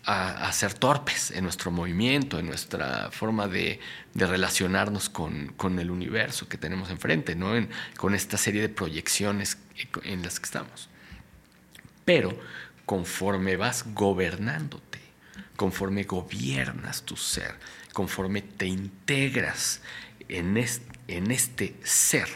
a, 0.06 0.52
ser 0.52 0.74
torpes 0.74 1.32
en 1.32 1.44
nuestro 1.44 1.72
movimiento, 1.72 2.40
en 2.40 2.46
nuestra 2.46 3.10
forma 3.12 3.48
de, 3.48 3.80
de 4.14 4.28
relacionarnos 4.28 5.10
con, 5.10 5.54
con, 5.58 5.80
el 5.80 5.90
universo 5.90 6.48
que 6.48 6.58
tenemos 6.58 6.90
enfrente, 6.90 7.36
¿no? 7.36 7.52
con 7.98 8.14
esta 8.14 8.38
serie 8.38 8.62
de 8.62 8.70
proyecciones 8.70 9.58
en 10.04 10.22
las 10.22 10.40
que 10.40 10.46
estamos. 10.46 10.90
Pero 12.06 12.40
conforme 12.86 13.58
vas 13.58 13.84
gobernándote, 13.94 15.00
conforme 15.56 16.04
gobiernas 16.04 17.02
tu 17.02 17.18
ser, 17.18 17.56
conforme 17.96 18.42
te 18.42 18.66
integras 18.66 19.80
en 20.28 20.62
en 21.08 21.32
este 21.32 21.76
ser, 21.82 22.28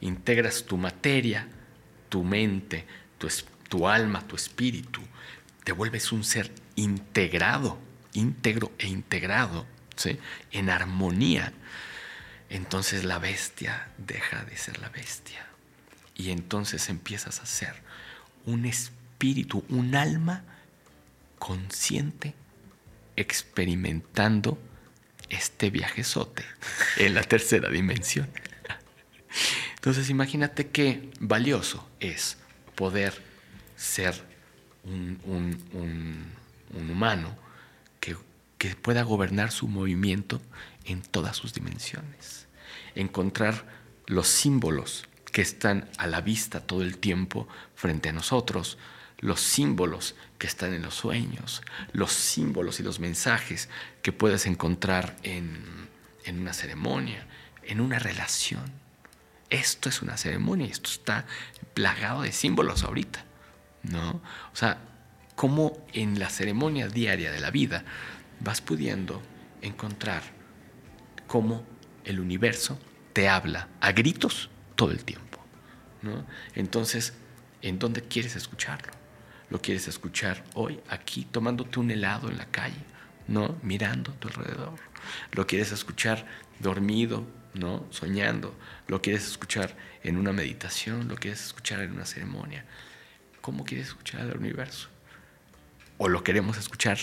integras 0.00 0.66
tu 0.66 0.76
materia, 0.76 1.48
tu 2.08 2.22
mente, 2.22 2.86
tu, 3.18 3.26
tu 3.68 3.88
alma, 3.88 4.24
tu 4.28 4.36
espíritu, 4.36 5.00
te 5.64 5.72
vuelves 5.72 6.12
un 6.12 6.22
ser 6.22 6.52
integrado, 6.76 7.76
íntegro 8.12 8.70
e 8.78 8.86
integrado, 8.86 9.66
¿sí? 9.96 10.16
en 10.52 10.70
armonía. 10.70 11.52
Entonces 12.48 13.02
la 13.02 13.18
bestia 13.18 13.88
deja 13.98 14.44
de 14.44 14.56
ser 14.56 14.78
la 14.78 14.90
bestia. 14.90 15.44
Y 16.14 16.30
entonces 16.30 16.88
empiezas 16.88 17.40
a 17.40 17.46
ser 17.46 17.74
un 18.46 18.64
espíritu, 18.64 19.64
un 19.68 19.96
alma 19.96 20.44
consciente, 21.40 22.32
experimentando 23.16 24.56
este 25.34 25.70
viajezote 25.70 26.44
en 26.96 27.14
la 27.14 27.22
tercera 27.22 27.68
dimensión. 27.68 28.28
Entonces 29.76 30.10
imagínate 30.10 30.68
qué 30.68 31.10
valioso 31.20 31.88
es 32.00 32.38
poder 32.74 33.22
ser 33.76 34.14
un, 34.84 36.32
humano 36.72 37.36
que, 38.00 38.16
que 38.58 38.74
pueda 38.76 39.02
gobernar 39.02 39.52
su 39.52 39.68
movimiento 39.68 40.40
en 40.84 41.02
todas 41.02 41.36
sus 41.36 41.52
dimensiones. 41.52 42.46
Encontrar 42.94 43.66
los 44.06 44.28
símbolos 44.28 45.06
que 45.32 45.42
están 45.42 45.88
a 45.98 46.06
la 46.06 46.20
vista 46.20 46.60
todo 46.60 46.82
el 46.82 46.98
tiempo 46.98 47.48
frente 47.74 48.08
a 48.08 48.12
nosotros, 48.12 48.78
los 49.24 49.40
símbolos 49.40 50.16
que 50.36 50.46
están 50.46 50.74
en 50.74 50.82
los 50.82 50.96
sueños, 50.96 51.62
los 51.92 52.12
símbolos 52.12 52.78
y 52.78 52.82
los 52.82 53.00
mensajes 53.00 53.70
que 54.02 54.12
puedes 54.12 54.44
encontrar 54.44 55.16
en, 55.22 55.88
en 56.26 56.40
una 56.40 56.52
ceremonia, 56.52 57.26
en 57.62 57.80
una 57.80 57.98
relación. 57.98 58.70
Esto 59.48 59.88
es 59.88 60.02
una 60.02 60.18
ceremonia, 60.18 60.66
esto 60.66 60.90
está 60.90 61.24
plagado 61.72 62.20
de 62.20 62.32
símbolos 62.32 62.84
ahorita, 62.84 63.24
¿no? 63.84 64.20
O 64.52 64.56
sea, 64.56 64.76
cómo 65.36 65.86
en 65.94 66.18
la 66.18 66.28
ceremonia 66.28 66.88
diaria 66.88 67.32
de 67.32 67.40
la 67.40 67.50
vida 67.50 67.82
vas 68.40 68.60
pudiendo 68.60 69.22
encontrar 69.62 70.22
cómo 71.26 71.64
el 72.04 72.20
universo 72.20 72.78
te 73.14 73.30
habla 73.30 73.68
a 73.80 73.92
gritos 73.92 74.50
todo 74.74 74.90
el 74.90 75.02
tiempo, 75.02 75.42
¿no? 76.02 76.26
Entonces, 76.54 77.14
¿en 77.62 77.78
dónde 77.78 78.02
quieres 78.02 78.36
escucharlo? 78.36 79.03
¿Lo 79.54 79.62
quieres 79.62 79.86
escuchar 79.86 80.42
hoy, 80.54 80.80
aquí, 80.88 81.28
tomándote 81.30 81.78
un 81.78 81.88
helado 81.88 82.28
en 82.28 82.38
la 82.38 82.46
calle, 82.46 82.74
¿no? 83.28 83.56
Mirando 83.62 84.10
a 84.10 84.14
tu 84.16 84.26
alrededor. 84.26 84.74
¿Lo 85.30 85.46
quieres 85.46 85.70
escuchar 85.70 86.26
dormido, 86.58 87.24
¿no? 87.54 87.86
Soñando. 87.90 88.52
Lo 88.88 89.00
quieres 89.00 89.28
escuchar 89.28 89.76
en 90.02 90.16
una 90.16 90.32
meditación, 90.32 91.06
lo 91.06 91.14
quieres 91.14 91.40
escuchar 91.44 91.82
en 91.82 91.92
una 91.92 92.04
ceremonia. 92.04 92.64
¿Cómo 93.40 93.64
quieres 93.64 93.86
escuchar 93.86 94.22
al 94.22 94.36
universo? 94.36 94.88
O 95.98 96.08
lo 96.08 96.24
queremos 96.24 96.58
escuchar 96.58 96.98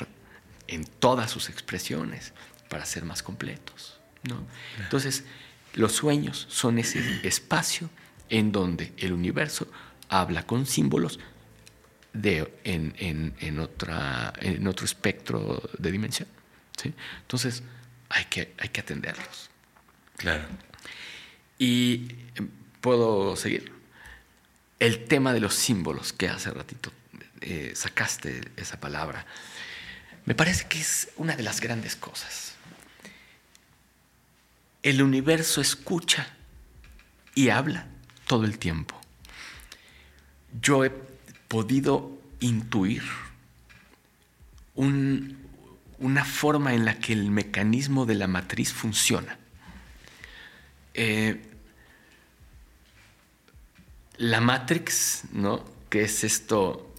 en 0.68 0.84
todas 0.84 1.32
sus 1.32 1.48
expresiones 1.48 2.34
para 2.68 2.84
ser 2.84 3.06
más 3.06 3.24
completos, 3.24 4.02
¿no? 4.24 4.46
Entonces, 4.78 5.24
los 5.74 5.94
sueños 5.94 6.48
son 6.50 6.80
ese 6.80 7.26
espacio 7.26 7.90
en 8.28 8.52
donde 8.52 8.92
el 8.98 9.14
universo 9.14 9.72
habla 10.10 10.46
con 10.46 10.66
símbolos 10.66 11.18
de, 12.14 12.60
en, 12.64 13.60
otra, 13.60 14.34
en 14.40 14.68
otro 14.68 14.86
espectro 14.86 15.62
de 15.78 15.92
dimensión. 15.92 16.28
¿sí? 16.82 16.94
Entonces, 17.22 17.64
hay 18.10 18.26
que, 18.26 18.54
hay 18.58 18.70
que 18.70 18.82
atenderlos. 18.82 19.50
Claro. 20.18 20.44
Y 21.58 22.08
eh, 22.36 22.48
puedo 22.82 23.36
seguir. 23.36 23.72
El 24.80 25.06
tema 25.06 25.34
de 25.34 25.40
los 25.40 25.54
símbolos 25.54 26.12
que 26.12 26.28
hace 26.28 26.52
ratito 26.52 26.92
eh, 27.42 27.74
sacaste 27.76 28.52
esa 28.58 28.80
palabra, 28.80 29.26
me 30.26 30.36
parece 30.36 30.68
que 30.68 30.80
es 30.80 31.10
una 31.18 31.36
de 31.36 31.44
las 31.44 31.62
grandes 31.62 31.96
cosas. 31.96 32.56
El 34.84 35.02
universo 35.02 35.62
escucha 35.62 36.28
y 37.36 37.50
habla 37.50 37.88
todo 38.28 38.46
el 38.46 38.58
tiempo. 38.58 39.00
Yo 40.60 40.84
he 40.84 40.92
podido 41.52 42.18
intuir 42.40 43.04
una 44.74 46.24
forma 46.24 46.74
en 46.74 46.86
la 46.86 46.98
que 46.98 47.12
el 47.12 47.30
mecanismo 47.30 48.06
de 48.06 48.16
la 48.16 48.28
matriz 48.28 48.72
funciona. 48.72 49.38
Eh, 50.94 51.42
la 54.16 54.40
Matrix, 54.40 55.24
¿no? 55.34 55.66
Que 55.90 56.06
es 56.06 56.24
esto, 56.24 56.96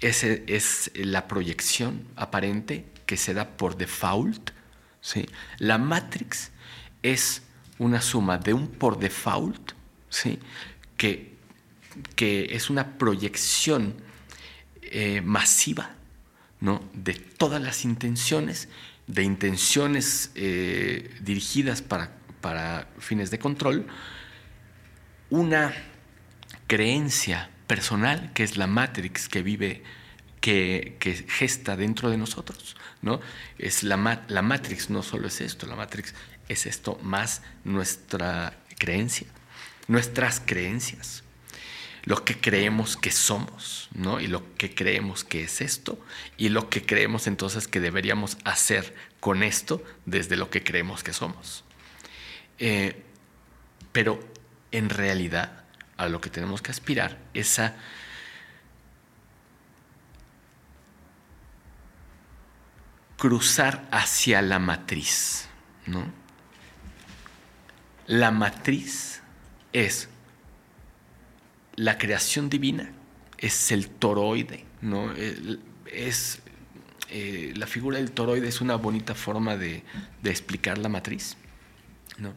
es, 0.00 0.22
es 0.22 0.92
la 0.94 1.26
proyección 1.26 2.06
aparente 2.14 2.86
que 3.06 3.16
se 3.16 3.34
da 3.34 3.56
por 3.56 3.76
default. 3.76 4.52
¿sí? 5.00 5.26
La 5.58 5.78
Matrix 5.78 6.52
es 7.02 7.42
una 7.80 8.00
suma 8.00 8.38
de 8.38 8.54
un 8.54 8.68
por 8.68 9.00
default, 9.00 9.72
¿sí? 10.10 10.38
que, 10.96 11.33
que 12.16 12.48
es 12.50 12.70
una 12.70 12.98
proyección 12.98 13.94
eh, 14.82 15.20
masiva 15.22 15.94
¿no? 16.60 16.82
de 16.92 17.14
todas 17.14 17.60
las 17.60 17.84
intenciones, 17.84 18.68
de 19.06 19.22
intenciones 19.22 20.30
eh, 20.34 21.14
dirigidas 21.20 21.82
para, 21.82 22.16
para 22.40 22.88
fines 22.98 23.30
de 23.30 23.38
control, 23.38 23.86
una 25.30 25.74
creencia 26.66 27.50
personal 27.66 28.32
que 28.34 28.44
es 28.44 28.56
la 28.56 28.66
matrix 28.66 29.28
que 29.28 29.42
vive, 29.42 29.82
que, 30.40 30.96
gesta 31.28 31.76
dentro 31.76 32.10
de 32.10 32.16
nosotros. 32.16 32.76
¿no? 33.02 33.20
Es 33.58 33.82
la, 33.82 34.24
la 34.28 34.42
matrix 34.42 34.90
no 34.90 35.02
solo 35.02 35.28
es 35.28 35.40
esto, 35.40 35.66
la 35.66 35.76
matrix 35.76 36.14
es 36.48 36.66
esto 36.66 36.98
más 37.02 37.42
nuestra 37.64 38.58
creencia, 38.78 39.26
nuestras 39.88 40.40
creencias, 40.44 41.23
lo 42.04 42.24
que 42.24 42.38
creemos 42.38 42.96
que 42.96 43.10
somos, 43.10 43.88
¿no? 43.94 44.20
Y 44.20 44.26
lo 44.26 44.54
que 44.56 44.74
creemos 44.74 45.24
que 45.24 45.44
es 45.44 45.60
esto, 45.60 45.98
y 46.36 46.50
lo 46.50 46.68
que 46.68 46.84
creemos 46.84 47.26
entonces 47.26 47.66
que 47.66 47.80
deberíamos 47.80 48.36
hacer 48.44 48.94
con 49.20 49.42
esto 49.42 49.82
desde 50.04 50.36
lo 50.36 50.50
que 50.50 50.62
creemos 50.62 51.02
que 51.02 51.14
somos. 51.14 51.64
Eh, 52.58 53.02
pero 53.92 54.20
en 54.70 54.90
realidad 54.90 55.64
a 55.96 56.08
lo 56.08 56.20
que 56.20 56.30
tenemos 56.30 56.60
que 56.60 56.72
aspirar 56.72 57.18
es 57.32 57.58
a 57.58 57.74
cruzar 63.16 63.88
hacia 63.90 64.42
la 64.42 64.58
matriz, 64.58 65.48
¿no? 65.86 66.04
La 68.06 68.30
matriz 68.30 69.22
es 69.72 70.10
la 71.76 71.98
creación 71.98 72.48
divina, 72.48 72.92
es 73.38 73.72
el 73.72 73.88
toroide, 73.88 74.64
¿no? 74.80 75.12
Es, 75.86 76.40
eh, 77.10 77.52
la 77.56 77.66
figura 77.66 77.98
del 77.98 78.12
toroide 78.12 78.48
es 78.48 78.60
una 78.60 78.76
bonita 78.76 79.14
forma 79.14 79.56
de, 79.56 79.82
explicar 80.24 80.78
la 80.78 80.88
matriz, 80.88 81.36
¿no? 82.18 82.34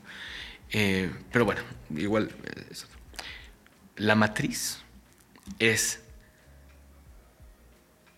Eh, 0.70 1.12
pero 1.32 1.46
bueno, 1.46 1.62
igual 1.96 2.30
eh, 2.44 2.76
la 3.96 4.16
matriz 4.16 4.80
es 5.60 6.02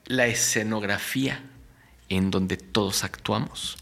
la 0.06 0.26
escenografía 0.26 1.44
en 2.08 2.32
donde 2.32 2.58
todos 2.58 3.04
actuamos, 3.04 3.78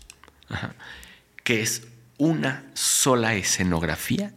que 1.46 1.62
es 1.62 1.88
una 2.18 2.70
sola 2.74 3.36
escenografía, 3.36 4.34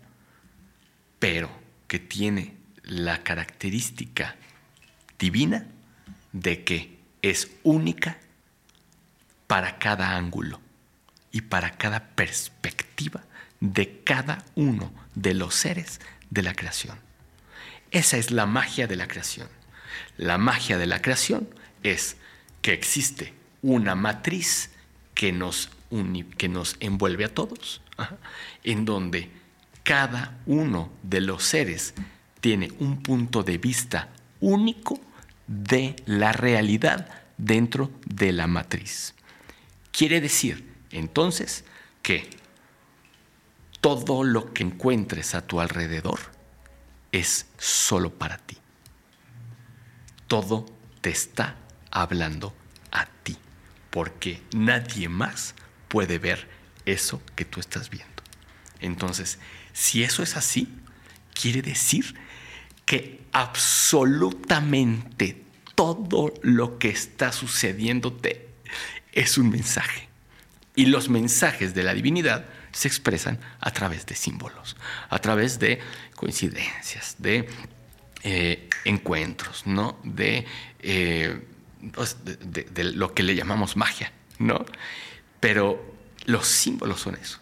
pero 1.19 1.51
que 1.89 1.99
tiene 1.99 2.60
la 2.91 3.23
característica 3.23 4.35
divina 5.17 5.65
de 6.33 6.65
que 6.65 6.99
es 7.23 7.53
única 7.63 8.19
para 9.47 9.79
cada 9.79 10.17
ángulo 10.17 10.61
y 11.31 11.43
para 11.43 11.79
cada 11.79 12.09
perspectiva 12.09 13.23
de 13.61 14.03
cada 14.03 14.45
uno 14.57 14.93
de 15.15 15.35
los 15.35 15.55
seres 15.55 16.01
de 16.31 16.43
la 16.43 16.55
creación. 16.55 16.99
Esa 17.93 18.17
es 18.17 18.33
la 18.33 18.47
magia 18.47 18.89
de 18.89 18.97
la 18.97 19.07
creación. 19.07 19.49
La 20.17 20.37
magia 20.37 20.77
de 20.77 20.87
la 20.87 21.01
creación 21.01 21.49
es 21.85 22.17
que 22.61 22.73
existe 22.73 23.35
una 23.63 23.95
matriz 23.95 24.71
que 25.15 25.31
nos, 25.31 25.71
que 26.39 26.49
nos 26.49 26.77
envuelve 26.81 27.25
a 27.25 27.35
todos, 27.35 27.83
en 28.65 28.85
donde 28.85 29.31
cada 29.85 30.39
uno 30.47 30.91
de 31.05 31.21
los 31.21 31.45
seres 31.45 31.95
tiene 32.41 32.73
un 32.79 33.03
punto 33.03 33.43
de 33.43 33.59
vista 33.59 34.09
único 34.41 34.99
de 35.47 35.97
la 36.07 36.33
realidad 36.33 37.09
dentro 37.37 37.91
de 38.07 38.33
la 38.33 38.47
matriz. 38.47 39.15
Quiere 39.93 40.21
decir, 40.21 40.73
entonces, 40.91 41.65
que 42.03 42.29
todo 43.81 44.25
lo 44.25 44.53
que 44.53 44.63
encuentres 44.63 45.35
a 45.35 45.47
tu 45.47 45.61
alrededor 45.61 46.21
es 47.13 47.47
solo 47.59 48.11
para 48.11 48.39
ti. 48.39 48.57
Todo 50.27 50.67
te 51.01 51.11
está 51.11 51.57
hablando 51.91 52.55
a 52.93 53.07
ti, 53.07 53.37
porque 53.91 54.43
nadie 54.55 55.09
más 55.09 55.55
puede 55.89 56.19
ver 56.19 56.49
eso 56.87 57.23
que 57.35 57.45
tú 57.45 57.61
estás 57.61 57.91
viendo. 57.91 58.11
Entonces, 58.81 59.39
si 59.73 60.03
eso 60.03 60.23
es 60.23 60.37
así, 60.37 60.69
quiere 61.35 61.63
decir 61.63 62.15
que 62.91 63.23
absolutamente 63.31 65.41
todo 65.77 66.35
lo 66.43 66.77
que 66.77 66.89
está 66.89 67.31
sucediéndote 67.31 68.49
es 69.13 69.39
un 69.39 69.49
mensaje. 69.49 70.09
Y 70.75 70.87
los 70.87 71.09
mensajes 71.09 71.73
de 71.73 71.85
la 71.85 71.95
divinidad 71.95 72.47
se 72.73 72.89
expresan 72.89 73.39
a 73.61 73.71
través 73.71 74.07
de 74.07 74.17
símbolos, 74.17 74.77
a 75.09 75.21
través 75.21 75.61
de 75.61 75.79
coincidencias, 76.17 77.15
de 77.19 77.49
eh, 78.25 78.69
encuentros, 78.85 79.69
¿no? 79.69 80.01
Eh, 80.83 81.47
pues, 81.93 82.17
de, 82.25 82.65
de, 82.65 82.83
lo 82.83 83.15
que 83.15 83.23
le 83.23 83.37
llamamos 83.37 83.77
magia, 83.77 84.13
¿no? 84.41 84.67
Pero 85.39 85.95
los 86.25 86.45
símbolos 86.45 87.03
son 87.03 87.15
eso. 87.15 87.39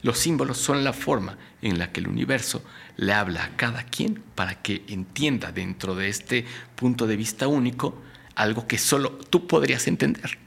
Los 0.00 0.18
símbolos 0.18 0.56
son 0.56 0.84
la 0.84 0.94
forma 0.94 1.36
en 1.60 1.78
la 1.78 1.92
que 1.92 2.00
el 2.00 2.08
universo 2.08 2.64
le 2.96 3.12
habla 3.12 3.44
a 3.44 3.56
cada 3.56 3.84
quien 3.84 4.22
para 4.34 4.62
que 4.62 4.84
entienda 4.88 5.52
dentro 5.52 5.94
de 5.94 6.08
este 6.08 6.44
punto 6.74 7.06
de 7.06 7.16
vista 7.16 7.46
único 7.46 8.02
algo 8.34 8.66
que 8.66 8.78
solo 8.78 9.12
tú 9.12 9.46
podrías 9.46 9.86
entender. 9.86 10.38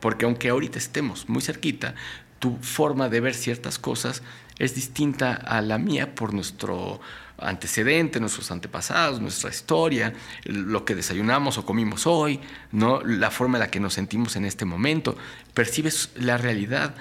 Porque 0.00 0.24
aunque 0.26 0.48
ahorita 0.48 0.78
estemos 0.78 1.28
muy 1.28 1.42
cerquita, 1.42 1.94
tu 2.38 2.56
forma 2.58 3.08
de 3.08 3.20
ver 3.20 3.34
ciertas 3.34 3.78
cosas 3.78 4.22
es 4.58 4.74
distinta 4.74 5.34
a 5.34 5.60
la 5.60 5.78
mía 5.78 6.14
por 6.14 6.32
nuestro 6.32 7.00
antecedente, 7.38 8.20
nuestros 8.20 8.50
antepasados, 8.50 9.20
nuestra 9.20 9.50
historia, 9.50 10.14
lo 10.44 10.84
que 10.84 10.94
desayunamos 10.94 11.58
o 11.58 11.66
comimos 11.66 12.06
hoy, 12.06 12.40
¿no? 12.72 13.02
la 13.02 13.30
forma 13.30 13.58
en 13.58 13.60
la 13.60 13.70
que 13.70 13.80
nos 13.80 13.94
sentimos 13.94 14.36
en 14.36 14.44
este 14.44 14.64
momento. 14.64 15.16
Percibes 15.52 16.10
la 16.16 16.38
realidad, 16.38 16.94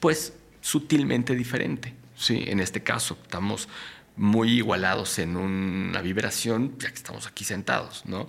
pues, 0.00 0.32
sutilmente 0.60 1.34
diferente. 1.34 2.01
Sí, 2.22 2.44
en 2.46 2.60
este 2.60 2.84
caso 2.84 3.18
estamos 3.20 3.68
muy 4.14 4.52
igualados 4.52 5.18
en 5.18 5.36
una 5.36 6.00
vibración, 6.02 6.78
ya 6.78 6.88
que 6.88 6.94
estamos 6.94 7.26
aquí 7.26 7.42
sentados, 7.42 8.06
¿no? 8.06 8.28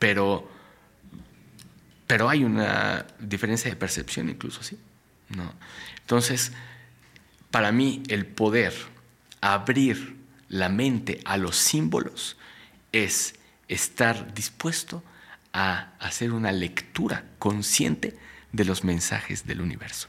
Pero, 0.00 0.50
pero 2.08 2.28
hay 2.28 2.42
una 2.42 3.06
diferencia 3.20 3.70
de 3.70 3.76
percepción 3.76 4.28
incluso, 4.28 4.64
¿sí? 4.64 4.76
¿no? 5.28 5.54
Entonces, 6.00 6.50
para 7.52 7.70
mí 7.70 8.02
el 8.08 8.26
poder 8.26 8.74
abrir 9.40 10.16
la 10.48 10.68
mente 10.68 11.20
a 11.24 11.36
los 11.36 11.54
símbolos 11.54 12.36
es 12.90 13.36
estar 13.68 14.34
dispuesto 14.34 15.04
a 15.52 15.92
hacer 16.00 16.32
una 16.32 16.50
lectura 16.50 17.24
consciente 17.38 18.18
de 18.50 18.64
los 18.64 18.82
mensajes 18.82 19.46
del 19.46 19.60
universo. 19.60 20.08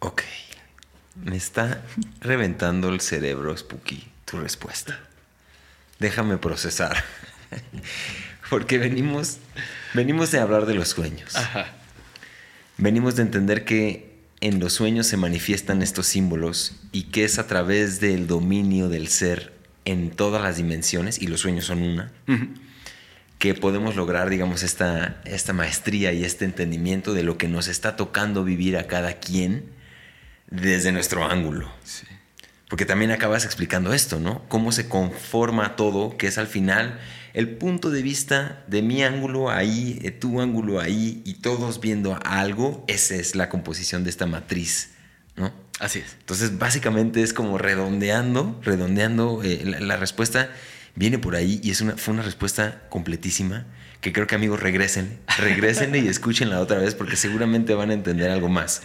Ok. 0.00 0.22
Me 1.22 1.36
está 1.36 1.82
reventando 2.20 2.88
el 2.88 3.00
cerebro, 3.00 3.56
Spooky, 3.56 4.08
tu 4.24 4.38
respuesta. 4.40 5.00
Déjame 5.98 6.38
procesar. 6.38 7.04
Porque 8.50 8.78
venimos, 8.78 9.38
venimos 9.94 10.30
de 10.30 10.38
hablar 10.38 10.66
de 10.66 10.74
los 10.74 10.88
sueños. 10.88 11.36
Ajá 11.36 11.78
venimos 12.78 13.16
de 13.16 13.22
entender 13.22 13.64
que 13.64 14.16
en 14.40 14.60
los 14.60 14.72
sueños 14.72 15.06
se 15.06 15.16
manifiestan 15.16 15.82
estos 15.82 16.06
símbolos 16.06 16.76
y 16.92 17.04
que 17.04 17.24
es 17.24 17.38
a 17.38 17.46
través 17.46 18.00
del 18.00 18.26
dominio 18.26 18.88
del 18.88 19.08
ser 19.08 19.52
en 19.84 20.10
todas 20.10 20.42
las 20.42 20.56
dimensiones, 20.56 21.20
y 21.20 21.26
los 21.26 21.40
sueños 21.40 21.64
son 21.64 21.82
una, 21.82 22.12
que 23.38 23.54
podemos 23.54 23.96
lograr, 23.96 24.28
digamos, 24.28 24.62
esta, 24.62 25.20
esta 25.24 25.52
maestría 25.52 26.12
y 26.12 26.24
este 26.24 26.44
entendimiento 26.44 27.14
de 27.14 27.22
lo 27.22 27.38
que 27.38 27.48
nos 27.48 27.68
está 27.68 27.96
tocando 27.96 28.44
vivir 28.44 28.76
a 28.76 28.86
cada 28.86 29.14
quien 29.14 29.64
desde 30.50 30.92
nuestro 30.92 31.24
ángulo. 31.24 31.70
Porque 32.68 32.84
también 32.84 33.10
acabas 33.10 33.44
explicando 33.44 33.94
esto, 33.94 34.20
¿no? 34.20 34.44
Cómo 34.48 34.72
se 34.72 34.88
conforma 34.88 35.76
todo, 35.76 36.16
que 36.16 36.26
es 36.26 36.36
al 36.38 36.46
final 36.46 36.98
el 37.32 37.56
punto 37.56 37.90
de 37.90 38.02
vista 38.02 38.64
de 38.66 38.82
mi 38.82 39.02
ángulo 39.02 39.50
ahí, 39.50 39.94
de 40.02 40.10
tu 40.10 40.40
ángulo 40.40 40.80
ahí, 40.80 41.22
y 41.24 41.34
todos 41.34 41.80
viendo 41.80 42.18
algo, 42.24 42.84
esa 42.88 43.14
es 43.14 43.34
la 43.34 43.48
composición 43.48 44.04
de 44.04 44.10
esta 44.10 44.26
matriz, 44.26 44.90
¿no? 45.36 45.52
Así 45.78 46.00
es. 46.00 46.16
Entonces, 46.18 46.58
básicamente 46.58 47.22
es 47.22 47.32
como 47.32 47.56
redondeando, 47.56 48.60
redondeando 48.64 49.42
eh, 49.44 49.62
la, 49.64 49.96
respuesta 49.96 50.50
viene 50.96 51.18
por 51.18 51.36
ahí 51.36 51.60
y 51.62 51.70
es 51.70 51.80
una, 51.80 51.96
fue 51.96 52.14
una 52.14 52.24
respuesta 52.24 52.82
completísima 52.88 53.66
que 54.00 54.12
creo 54.12 54.26
que 54.26 54.34
amigos 54.34 54.60
regresen, 54.60 55.20
regresen 55.38 55.94
y 55.94 55.98
escúchenla 56.08 56.60
otra 56.60 56.78
vez 56.78 56.94
porque 56.94 57.16
seguramente 57.16 57.74
van 57.74 57.90
a 57.90 57.94
entender 57.94 58.30
algo 58.30 58.48
más. 58.48 58.82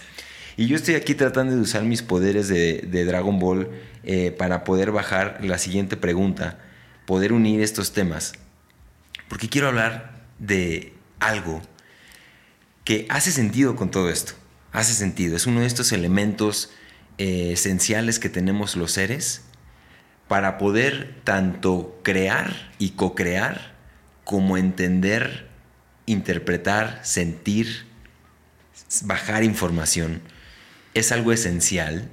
Y 0.55 0.67
yo 0.67 0.75
estoy 0.75 0.95
aquí 0.95 1.15
tratando 1.15 1.55
de 1.55 1.61
usar 1.61 1.83
mis 1.83 2.01
poderes 2.01 2.47
de, 2.47 3.05
Dragon 3.05 3.39
Ball 3.39 3.69
eh, 4.03 4.31
para 4.31 4.63
poder 4.63 4.91
bajar 4.91 5.39
la 5.43 5.57
siguiente 5.57 5.97
pregunta, 5.97 6.59
poder 7.05 7.33
unir 7.33 7.61
estos 7.61 7.93
temas. 7.93 8.33
Porque 9.27 9.49
quiero 9.49 9.67
hablar 9.67 10.25
de 10.39 10.93
algo 11.19 11.61
que 12.83 13.07
hace 13.09 13.31
sentido 13.31 13.75
con 13.75 13.89
todo 13.89 14.09
esto. 14.09 14.33
Hace 14.71 14.93
sentido. 14.93 15.35
Es 15.35 15.47
uno 15.47 15.61
de 15.61 15.67
estos 15.67 15.91
elementos 15.91 16.71
eh, 17.17 17.51
esenciales 17.53 18.19
que 18.19 18.29
tenemos 18.29 18.75
los 18.75 18.91
seres 18.91 19.41
para 20.27 20.57
poder 20.57 21.15
tanto 21.23 21.99
crear 22.03 22.71
y 22.79 22.91
co-crear 22.91 23.73
como 24.23 24.57
entender, 24.57 25.49
interpretar, 26.05 26.99
sentir, 27.03 27.85
bajar 29.03 29.43
información. 29.43 30.21
Es 30.93 31.11
algo 31.11 31.31
esencial 31.31 32.09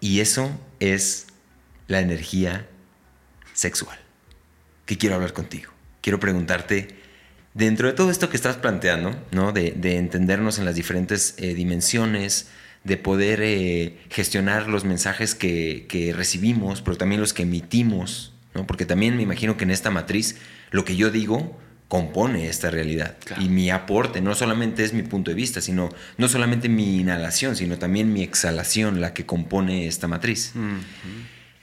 y 0.00 0.20
eso 0.20 0.50
es 0.80 1.26
la 1.88 2.00
energía 2.00 2.66
sexual. 3.54 3.98
Que 4.84 4.98
quiero 4.98 5.14
hablar 5.14 5.32
contigo. 5.32 5.72
Quiero 6.00 6.20
preguntarte, 6.20 6.88
dentro 7.54 7.88
de 7.88 7.94
todo 7.94 8.10
esto 8.10 8.28
que 8.28 8.36
estás 8.36 8.56
planteando, 8.56 9.16
¿no? 9.32 9.52
de, 9.52 9.74
entendernos 9.96 10.58
en 10.58 10.64
las 10.64 10.74
diferentes 10.74 11.34
eh, 11.38 11.54
dimensiones, 11.54 12.48
de 12.84 12.96
poder 12.96 13.40
eh, 13.42 13.98
gestionar 14.10 14.68
los 14.68 14.84
mensajes 14.84 15.34
que, 15.34 16.14
recibimos, 16.16 16.82
pero 16.82 16.96
también 16.96 17.20
los 17.20 17.32
que 17.32 17.42
emitimos, 17.42 18.32
¿no? 18.54 18.66
porque 18.66 18.86
también 18.86 19.16
me 19.16 19.22
imagino 19.22 19.56
que 19.56 19.64
en 19.64 19.72
esta 19.72 19.90
matriz 19.90 20.36
lo 20.70 20.84
que 20.84 20.94
yo 20.94 21.10
digo 21.10 21.58
compone 21.88 22.48
esta 22.48 22.70
realidad. 22.70 23.16
Y 23.38 23.48
mi 23.48 23.70
aporte 23.70 24.20
no 24.20 24.34
solamente 24.34 24.84
es 24.84 24.92
mi 24.92 25.02
punto 25.02 25.30
de 25.30 25.36
vista, 25.36 25.60
sino 25.60 25.88
no 26.18 26.28
solamente 26.28 26.68
mi 26.68 27.00
inhalación, 27.00 27.56
sino 27.56 27.78
también 27.78 28.12
mi 28.12 28.22
exhalación 28.22 29.00
la 29.00 29.14
que 29.14 29.26
compone 29.26 29.86
esta 29.86 30.08
matriz. 30.08 30.52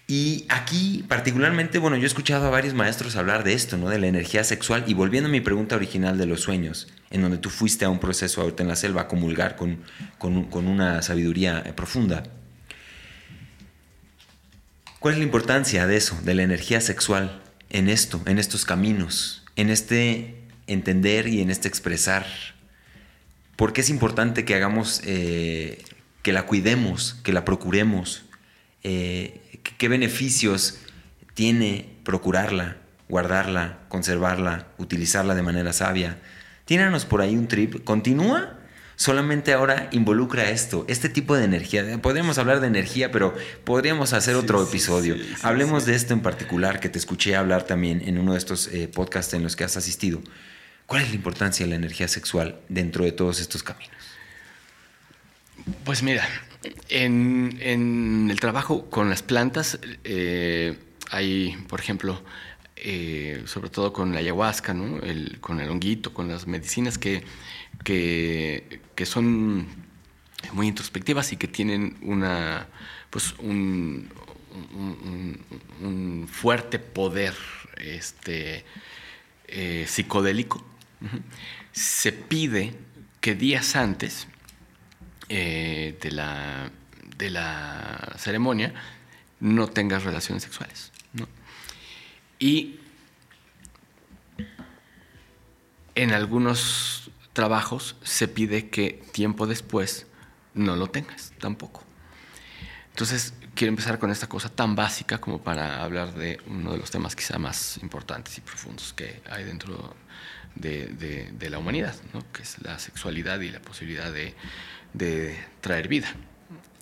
Y 0.07 0.45
aquí, 0.49 1.05
particularmente, 1.07 1.79
bueno, 1.79 1.95
yo 1.97 2.03
he 2.03 2.07
escuchado 2.07 2.45
a 2.45 2.49
varios 2.49 2.73
maestros 2.73 3.15
hablar 3.15 3.43
de 3.43 3.53
esto, 3.53 3.77
¿no? 3.77 3.89
De 3.89 3.99
la 3.99 4.07
energía 4.07 4.43
sexual. 4.43 4.83
Y 4.87 4.93
volviendo 4.93 5.29
a 5.29 5.31
mi 5.31 5.41
pregunta 5.41 5.75
original 5.75 6.17
de 6.17 6.25
los 6.25 6.41
sueños, 6.41 6.87
en 7.09 7.21
donde 7.21 7.37
tú 7.37 7.49
fuiste 7.49 7.85
a 7.85 7.89
un 7.89 7.99
proceso 7.99 8.41
ahorita 8.41 8.63
en 8.63 8.69
la 8.69 8.75
selva 8.75 9.01
a 9.01 9.07
comulgar 9.07 9.55
con, 9.55 9.79
con, 10.17 10.67
una 10.67 11.01
sabiduría 11.01 11.63
eh, 11.65 11.73
profunda. 11.73 12.23
¿Cuál 14.99 15.15
es 15.15 15.17
la 15.19 15.25
importancia 15.25 15.87
de 15.87 15.97
eso, 15.97 16.17
de 16.23 16.33
la 16.33 16.43
energía 16.43 16.79
sexual 16.81 17.41
en 17.69 17.89
esto, 17.89 18.21
en 18.25 18.39
estos 18.39 18.65
caminos, 18.65 19.42
en 19.55 19.69
este 19.69 20.35
entender 20.67 21.27
y 21.27 21.41
en 21.41 21.49
este 21.49 21.67
expresar? 21.67 22.25
¿Por 23.55 23.73
qué 23.73 23.81
es 23.81 23.89
importante 23.89 24.45
que 24.45 24.55
hagamos, 24.55 25.01
eh, 25.05 25.83
que 26.21 26.33
la 26.33 26.45
cuidemos, 26.45 27.19
que 27.23 27.33
la 27.33 27.45
procuremos? 27.45 28.25
Eh, 28.83 29.41
qué 29.77 29.87
beneficios 29.87 30.79
tiene 31.33 31.89
procurarla, 32.03 32.77
guardarla, 33.09 33.79
conservarla, 33.89 34.67
utilizarla 34.77 35.35
de 35.35 35.41
manera 35.41 35.73
sabia. 35.73 36.17
Tíranos 36.65 37.05
por 37.05 37.21
ahí 37.21 37.35
un 37.35 37.47
trip. 37.47 37.83
Continúa. 37.83 38.59
Solamente 39.03 39.51
ahora 39.51 39.89
involucra 39.91 40.49
esto, 40.49 40.85
este 40.87 41.09
tipo 41.09 41.35
de 41.35 41.43
energía. 41.43 42.01
Podríamos 42.01 42.37
hablar 42.37 42.61
de 42.61 42.67
energía, 42.67 43.11
pero 43.11 43.35
podríamos 43.65 44.13
hacer 44.13 44.35
otro 44.35 44.63
episodio. 44.63 45.17
Hablemos 45.41 45.85
de 45.85 45.93
esto 45.93 46.13
en 46.13 46.21
particular, 46.21 46.79
que 46.79 46.87
te 46.87 46.99
escuché 46.99 47.35
hablar 47.35 47.63
también 47.63 48.01
en 48.07 48.17
uno 48.17 48.31
de 48.31 48.37
estos 48.37 48.67
eh, 48.67 48.87
podcasts 48.87 49.33
en 49.33 49.43
los 49.43 49.57
que 49.57 49.65
has 49.65 49.75
asistido. 49.75 50.21
¿Cuál 50.85 51.01
es 51.01 51.09
la 51.09 51.15
importancia 51.15 51.65
de 51.65 51.71
la 51.71 51.75
energía 51.75 52.07
sexual 52.07 52.61
dentro 52.69 53.03
de 53.03 53.11
todos 53.11 53.41
estos 53.41 53.61
caminos? 53.61 53.91
Pues 55.83 56.01
mira, 56.01 56.25
en, 56.87 58.29
el 58.31 58.39
trabajo 58.39 58.89
con 58.89 59.09
las 59.09 59.21
plantas 59.21 59.79
eh, 60.05 60.77
hay, 61.11 61.57
por 61.67 61.81
ejemplo, 61.81 62.23
eh, 62.77 63.43
sobre 63.47 63.69
todo 63.69 63.91
con 63.91 64.13
la 64.13 64.19
ayahuasca, 64.19 64.73
con 65.41 65.59
el 65.59 65.69
honguito, 65.69 66.13
con 66.13 66.29
las 66.29 66.47
medicinas 66.47 66.97
que, 66.97 67.25
que, 67.83 68.81
son 69.05 69.67
muy 70.53 70.67
introspectivas 70.67 71.31
y 71.33 71.37
que 71.37 71.47
tienen 71.47 71.97
una, 72.01 72.67
pues 73.09 73.33
un, 73.39 74.09
fuerte 76.27 76.79
poder 76.79 77.35
este, 77.77 78.65
eh, 79.47 79.85
psicodélico. 79.87 80.63
Se 81.71 82.11
pide 82.11 82.75
que 83.19 83.35
días 83.35 83.75
antes 83.75 84.27
eh, 85.29 85.97
de, 86.01 86.11
la, 86.11 86.71
de 87.17 87.29
la 87.29 88.15
ceremonia 88.17 88.73
no 89.39 89.67
tengas 89.67 90.03
relaciones 90.03 90.43
sexuales. 90.43 90.91
Y 92.39 92.79
en 95.95 96.11
algunos 96.11 97.02
trabajos 97.33 97.95
se 98.03 98.27
pide 98.27 98.69
que 98.69 99.03
tiempo 99.11 99.47
después 99.47 100.07
no 100.53 100.75
lo 100.75 100.87
tengas 100.87 101.33
tampoco. 101.39 101.83
Entonces, 102.91 103.33
quiero 103.55 103.69
empezar 103.69 103.97
con 103.97 104.11
esta 104.11 104.27
cosa 104.27 104.49
tan 104.49 104.75
básica 104.75 105.19
como 105.19 105.41
para 105.41 105.83
hablar 105.83 106.13
de 106.13 106.39
uno 106.47 106.73
de 106.73 106.77
los 106.77 106.91
temas 106.91 107.15
quizá 107.15 107.39
más 107.39 107.77
importantes 107.81 108.37
y 108.37 108.41
profundos 108.41 108.93
que 108.93 109.21
hay 109.29 109.43
dentro 109.43 109.95
de, 110.55 110.87
de 111.33 111.49
la 111.49 111.57
humanidad, 111.57 111.95
¿no? 112.13 112.23
que 112.31 112.43
es 112.43 112.61
la 112.61 112.77
sexualidad 112.77 113.39
y 113.39 113.49
la 113.49 113.59
posibilidad 113.59 114.11
de 114.11 114.35
de 114.93 115.35
traer 115.59 115.87
vida 115.87 116.13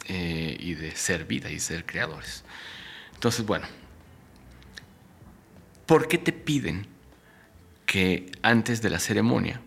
eh, 0.08 0.56
y 0.60 0.76
de 0.76 0.96
ser 0.96 1.26
vida 1.26 1.50
y 1.50 1.60
ser 1.60 1.86
creadores. 1.86 2.44
Entonces, 3.14 3.46
bueno, 3.46 3.66
¿por 5.86 6.08
qué 6.08 6.18
te 6.18 6.34
piden 6.34 6.88
que 7.86 8.32
antes 8.42 8.82
de 8.82 8.90
la 8.90 9.00
ceremonia 9.00 9.62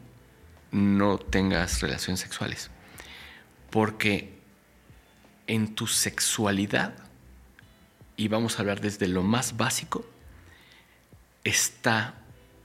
no 0.75 1.19
tengas 1.19 1.81
relaciones 1.81 2.21
sexuales? 2.21 2.71
Porque 3.71 4.35
en 5.47 5.75
tu 5.75 5.87
sexualidad, 5.87 6.95
y 8.17 8.29
vamos 8.29 8.59
a 8.59 8.63
hablar 8.63 8.81
desde 8.81 9.07
lo 9.07 9.23
más 9.23 9.57
básico, 9.57 10.05
está 11.45 12.15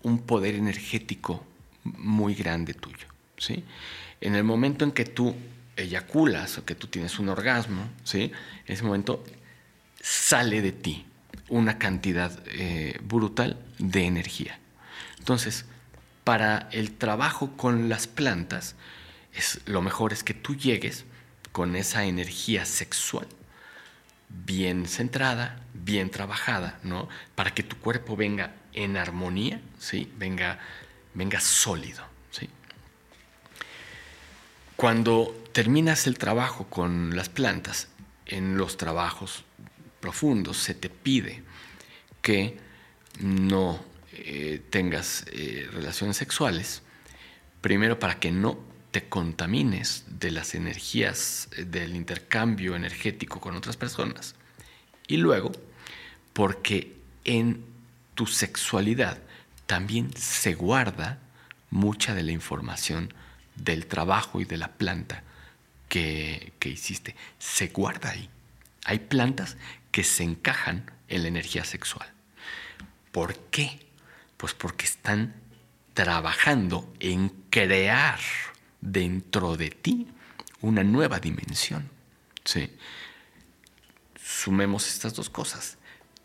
un 0.04 0.20
poder 0.20 0.56
energético 0.56 1.46
muy 1.84 2.34
grande 2.34 2.74
tuyo. 2.74 3.08
¿sí? 3.38 3.64
En 4.22 4.36
el 4.36 4.44
momento 4.44 4.86
en 4.86 4.92
que 4.92 5.06
tú 5.06 5.36
eyaculas 5.76 6.58
o 6.58 6.66
que 6.66 6.76
tú 6.76 6.88
tienes 6.88 7.20
un 7.20 7.30
orgasmo, 7.30 7.90
¿sí? 8.04 8.32
En 8.66 8.74
ese 8.74 8.84
momento 8.84 9.24
sale 10.02 10.62
de 10.62 10.72
ti 10.72 11.06
una 11.48 11.78
cantidad 11.78 12.38
eh, 12.48 13.00
brutal 13.02 13.58
de 13.78 14.06
energía. 14.06 14.60
Entonces, 15.20 15.66
para 16.30 16.70
el 16.72 16.92
trabajo 16.92 17.58
con 17.58 17.90
las 17.90 18.06
plantas, 18.06 18.76
es, 19.34 19.62
lo 19.66 19.82
mejor 19.82 20.14
es 20.14 20.24
que 20.24 20.36
tú 20.36 20.56
llegues 20.56 21.06
con 21.52 21.76
esa 21.76 22.06
energía 22.06 22.68
sexual 22.68 23.26
bien 24.46 24.86
centrada, 24.86 25.60
bien 25.74 26.12
trabajada, 26.12 26.78
¿no? 26.84 27.10
Para 27.34 27.56
que 27.56 27.64
tu 27.64 27.78
cuerpo 27.78 28.16
venga 28.16 28.54
en 28.74 28.96
armonía, 28.96 29.60
¿sí? 29.80 30.14
Venga, 30.20 30.60
venga 31.16 31.40
sólido, 31.40 32.04
¿sí? 32.30 32.48
Cuando 34.76 35.36
terminas 35.52 36.06
el 36.06 36.20
trabajo 36.20 36.68
con 36.68 37.16
las 37.16 37.30
plantas, 37.30 37.88
en 38.28 38.56
los 38.56 38.78
trabajos 38.78 39.46
profundos 40.00 40.58
se 40.58 40.76
te 40.76 40.92
pide 40.92 41.42
que 42.22 42.60
no 43.20 43.89
eh, 44.26 44.62
tengas 44.70 45.26
eh, 45.32 45.68
relaciones 45.72 46.18
sexuales, 46.18 46.82
primero 47.62 48.00
para 48.00 48.20
que 48.20 48.32
no 48.32 48.60
te 48.92 49.08
contamines 49.08 50.06
de 50.08 50.32
las 50.32 50.56
energías 50.56 51.50
eh, 51.56 51.64
del 51.64 51.96
intercambio 51.96 52.76
energético 52.76 53.40
con 53.40 53.56
otras 53.56 53.78
personas. 53.78 54.36
Y 55.08 55.18
luego, 55.18 55.52
porque 56.34 56.96
en 57.26 57.66
tu 58.16 58.26
sexualidad 58.26 59.20
también 59.66 60.16
se 60.16 60.56
guarda 60.56 61.20
mucha 61.70 62.16
de 62.16 62.24
la 62.24 62.32
información 62.32 63.14
del 63.56 63.86
trabajo 63.86 64.42
y 64.42 64.46
de 64.46 64.58
la 64.58 64.70
planta 64.70 65.24
que, 65.88 66.54
que 66.60 66.70
hiciste. 66.70 67.16
Se 67.38 67.68
guarda 67.68 68.12
ahí. 68.12 68.30
Hay 68.86 69.00
plantas 69.00 69.58
que 69.92 70.04
se 70.04 70.24
encajan 70.24 70.92
en 71.08 71.24
la 71.24 71.28
energía 71.28 71.66
sexual. 71.66 72.10
¿Por 73.12 73.36
qué? 73.52 73.89
Pues 74.40 74.54
porque 74.54 74.86
están 74.86 75.36
trabajando 75.94 76.94
en 77.02 77.28
crear 77.50 78.20
dentro 78.80 79.58
de 79.58 79.70
ti 79.70 80.08
una 80.62 80.82
nueva 80.82 81.20
dimensión. 81.20 81.90
¿sí? 82.46 82.72
Sumemos 84.16 84.88
estas 84.88 85.14
dos 85.14 85.30
cosas. 85.30 85.78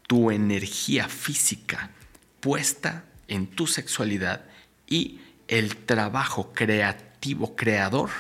Tu 0.07 0.31
energía 0.31 1.09
física 1.09 1.91
puesta 2.39 3.05
en 3.27 3.49
tu 3.49 3.67
sexualidad 3.67 4.45
y 4.87 5.21
el 5.49 5.75
trabajo 5.75 6.53
creativo, 6.53 7.57
creador 7.57 8.11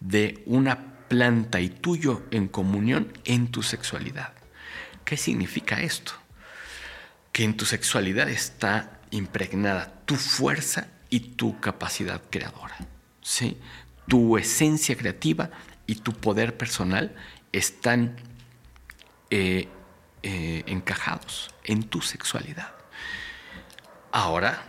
de 0.00 0.42
una 0.44 1.06
planta 1.06 1.60
y 1.60 1.68
tuyo 1.68 2.24
en 2.32 2.48
comunión 2.48 3.12
en 3.24 3.52
tu 3.52 3.62
sexualidad. 3.62 4.32
¿Qué 5.04 5.16
significa 5.16 5.80
esto? 5.80 6.14
Que 7.30 7.44
en 7.44 7.56
tu 7.56 7.64
sexualidad 7.64 8.28
está 8.28 8.99
impregnada 9.10 9.92
tu 10.04 10.16
fuerza 10.16 10.88
y 11.08 11.20
tu 11.20 11.60
capacidad 11.60 12.22
creadora. 12.30 12.76
¿sí? 13.20 13.58
Tu 14.06 14.38
esencia 14.38 14.96
creativa 14.96 15.50
y 15.86 15.96
tu 15.96 16.12
poder 16.12 16.56
personal 16.56 17.14
están 17.52 18.16
eh, 19.30 19.68
eh, 20.22 20.64
encajados 20.66 21.54
en 21.64 21.82
tu 21.84 22.00
sexualidad. 22.00 22.72
Ahora, 24.12 24.62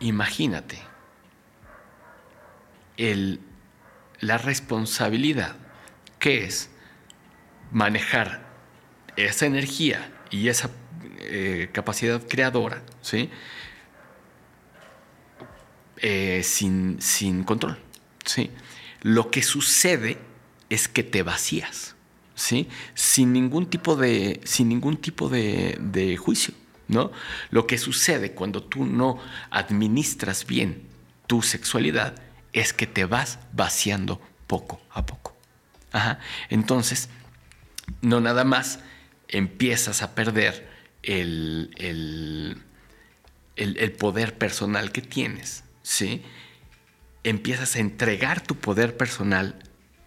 imagínate 0.00 0.78
el, 2.96 3.40
la 4.20 4.38
responsabilidad 4.38 5.56
que 6.18 6.44
es 6.44 6.70
manejar 7.70 8.42
esa 9.16 9.46
energía 9.46 10.12
y 10.30 10.48
esa 10.48 10.70
eh, 11.20 11.70
capacidad 11.72 12.22
creadora, 12.26 12.82
¿sí? 13.00 13.30
Eh, 15.98 16.42
sin, 16.42 17.00
sin, 17.00 17.44
control. 17.44 17.78
¿sí? 18.24 18.50
Lo 19.02 19.30
que 19.30 19.42
sucede 19.42 20.18
es 20.68 20.88
que 20.88 21.02
te 21.02 21.22
vacías, 21.22 21.94
¿sí? 22.34 22.68
sin 22.94 23.32
ningún 23.32 23.70
tipo 23.70 23.94
de, 23.94 24.40
sin 24.44 24.68
ningún 24.68 24.96
tipo 24.96 25.28
de, 25.28 25.78
de 25.80 26.16
juicio. 26.16 26.54
¿no? 26.88 27.12
Lo 27.50 27.66
que 27.66 27.78
sucede 27.78 28.32
cuando 28.32 28.62
tú 28.62 28.84
no 28.84 29.18
administras 29.50 30.46
bien 30.46 30.88
tu 31.26 31.40
sexualidad 31.40 32.16
es 32.52 32.72
que 32.72 32.86
te 32.86 33.04
vas 33.04 33.38
vaciando 33.52 34.20
poco 34.46 34.80
a 34.90 35.06
poco. 35.06 35.36
Ajá. 35.92 36.18
Entonces, 36.50 37.08
no 38.00 38.20
nada 38.20 38.44
más 38.44 38.80
empiezas 39.28 40.02
a 40.02 40.14
perder 40.14 40.71
el, 41.02 41.70
el, 41.76 42.62
el 43.56 43.92
poder 43.92 44.36
personal 44.38 44.92
que 44.92 45.02
tienes, 45.02 45.64
¿sí? 45.82 46.22
Empiezas 47.24 47.76
a 47.76 47.80
entregar 47.80 48.40
tu 48.40 48.56
poder 48.56 48.96
personal 48.96 49.56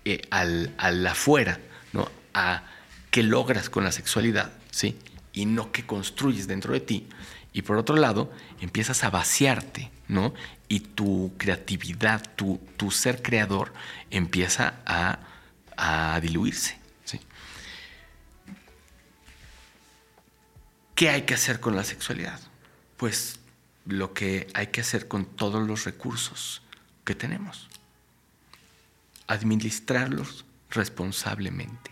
eh, 0.07 0.22
al, 0.30 1.07
afuera, 1.07 1.59
¿no? 1.91 2.07
A 2.35 2.63
qué 3.09 3.23
logras 3.23 3.72
con 3.72 3.84
la 3.84 3.91
sexualidad, 3.91 4.51
¿sí? 4.69 4.97
Y 5.34 5.47
no 5.47 5.72
qué 5.72 5.84
construyes 5.84 6.47
dentro 6.47 6.73
de 6.73 6.80
ti. 6.80 7.07
Y 7.53 7.63
por 7.63 7.77
otro 7.77 7.95
lado, 7.95 8.31
empiezas 8.61 9.03
a 9.03 9.09
vaciarte, 9.09 9.89
¿no? 10.07 10.35
Y 10.67 10.81
tu 10.81 11.34
creatividad, 11.39 12.22
tu, 12.35 12.59
tu 12.77 12.91
ser 12.91 13.23
creador 13.23 13.73
empieza 14.11 14.76
a, 14.85 15.19
a 15.76 16.19
diluirse, 16.19 16.77
¿Qué 20.95 21.09
hay 21.09 21.23
que 21.23 21.34
hacer 21.34 21.59
con 21.59 21.76
la 21.76 21.84
sexualidad? 21.84 22.39
Pues 22.95 23.39
lo 23.85 24.13
que 24.13 24.47
hay 24.53 24.67
que 24.67 24.81
hacer 24.81 25.07
con 25.07 25.26
todos 25.26 25.67
los 25.67 25.84
recursos 25.84 26.61
que 27.03 27.15
tenemos. 27.15 27.67
Administrarlos 29.27 30.45
responsablemente. 30.69 31.91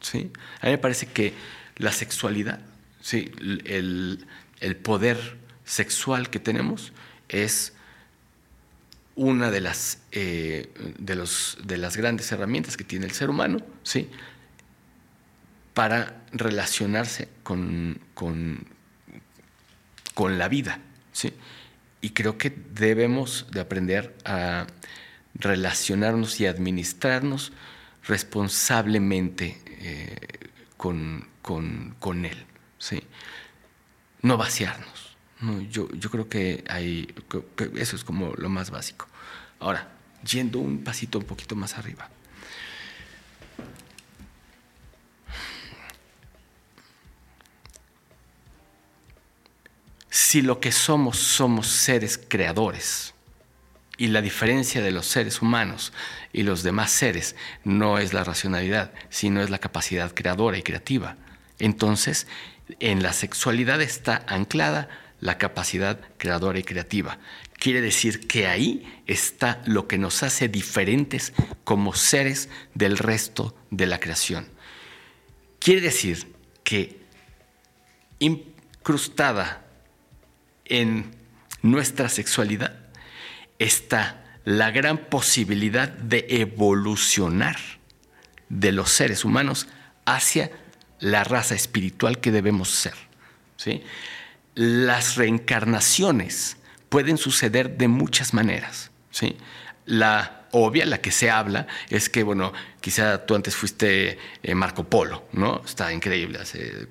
¿sí? 0.00 0.32
A 0.60 0.66
mí 0.66 0.72
me 0.72 0.78
parece 0.78 1.06
que 1.06 1.32
la 1.76 1.92
sexualidad, 1.92 2.60
¿sí? 3.00 3.30
el, 3.64 4.26
poder 4.82 5.38
sexual 5.64 6.28
que 6.28 6.40
tenemos 6.40 6.92
es 7.28 7.72
una 9.14 9.50
de 9.52 9.60
las, 9.60 9.98
eh, 10.10 10.72
de, 10.98 11.14
los, 11.14 11.56
de 11.62 11.78
las 11.78 11.96
grandes 11.96 12.32
herramientas 12.32 12.76
que 12.76 12.84
tiene 12.84 13.06
el 13.06 13.12
ser 13.12 13.30
humano 13.30 13.58
¿sí? 13.84 14.10
Para 15.74 16.22
relacionarse 16.32 17.28
con, 17.42 18.00
con, 18.14 18.66
con 20.14 20.38
la 20.38 20.48
vida. 20.48 20.78
¿sí? 21.12 21.32
Y 22.00 22.10
creo 22.10 22.38
que 22.38 22.50
debemos 22.50 23.46
de 23.50 23.60
aprender 23.60 24.14
a 24.24 24.66
relacionarnos 25.34 26.40
y 26.40 26.46
administrarnos 26.46 27.52
responsablemente 28.06 29.60
eh, 29.66 30.16
con, 30.76 32.24
él, 32.24 32.46
¿sí? 32.78 33.02
No 34.22 34.36
vaciarnos. 34.36 35.16
yo, 35.70 35.90
yo, 35.92 36.10
creo 36.10 36.28
que, 36.28 36.62
hay, 36.68 37.06
que 37.56 37.70
eso 37.76 37.96
es 37.96 38.04
como 38.04 38.34
lo 38.34 38.48
más 38.48 38.70
básico. 38.70 39.08
Ahora, 39.58 39.88
yendo 40.22 40.58
un 40.58 40.84
pasito 40.84 41.18
un 41.18 41.24
poquito 41.24 41.56
más 41.56 41.78
arriba. 41.78 42.10
Si 50.14 50.42
lo 50.42 50.60
que 50.60 50.70
somos 50.70 51.18
somos 51.18 51.66
seres 51.66 52.20
creadores 52.28 53.14
y 53.96 54.06
la 54.06 54.22
diferencia 54.22 54.80
de 54.80 54.92
los 54.92 55.06
seres 55.06 55.42
humanos 55.42 55.92
y 56.32 56.44
los 56.44 56.62
demás 56.62 56.92
seres 56.92 57.34
no 57.64 57.98
es 57.98 58.12
la 58.12 58.22
racionalidad, 58.22 58.92
sino 59.08 59.42
es 59.42 59.50
la 59.50 59.58
capacidad 59.58 60.14
creadora 60.14 60.56
y 60.56 60.62
creativa, 60.62 61.16
entonces 61.58 62.28
en 62.78 63.02
la 63.02 63.12
sexualidad 63.12 63.82
está 63.82 64.24
anclada 64.28 64.88
la 65.18 65.36
capacidad 65.36 65.98
creadora 66.16 66.60
y 66.60 66.62
creativa. 66.62 67.18
Quiere 67.58 67.80
decir 67.80 68.28
que 68.28 68.46
ahí 68.46 69.02
está 69.08 69.62
lo 69.66 69.88
que 69.88 69.98
nos 69.98 70.22
hace 70.22 70.46
diferentes 70.46 71.32
como 71.64 71.92
seres 71.92 72.48
del 72.74 72.98
resto 72.98 73.56
de 73.72 73.88
la 73.88 73.98
creación. 73.98 74.46
Quiere 75.58 75.80
decir 75.80 76.36
que 76.62 77.00
incrustada 78.20 79.63
en 80.64 81.14
nuestra 81.62 82.08
sexualidad 82.08 82.76
está 83.58 84.24
la 84.44 84.70
gran 84.70 84.98
posibilidad 84.98 85.88
de 85.88 86.26
evolucionar 86.28 87.56
de 88.48 88.72
los 88.72 88.90
seres 88.90 89.24
humanos 89.24 89.66
hacia 90.04 90.50
la 91.00 91.24
raza 91.24 91.54
espiritual 91.54 92.20
que 92.20 92.30
debemos 92.30 92.70
ser. 92.70 92.94
¿sí? 93.56 93.82
Las 94.54 95.16
reencarnaciones 95.16 96.56
pueden 96.88 97.18
suceder 97.18 97.76
de 97.76 97.88
muchas 97.88 98.34
maneras. 98.34 98.90
¿sí? 99.10 99.36
La 99.86 100.46
obvia, 100.52 100.86
la 100.86 101.00
que 101.00 101.10
se 101.10 101.30
habla, 101.30 101.66
es 101.90 102.08
que, 102.08 102.22
bueno, 102.22 102.52
quizá 102.80 103.26
tú 103.26 103.34
antes 103.34 103.56
fuiste 103.56 104.18
eh, 104.42 104.54
Marco 104.54 104.84
Polo, 104.84 105.26
¿no? 105.32 105.62
Está 105.64 105.92
increíble, 105.92 106.38
hace 106.38 106.86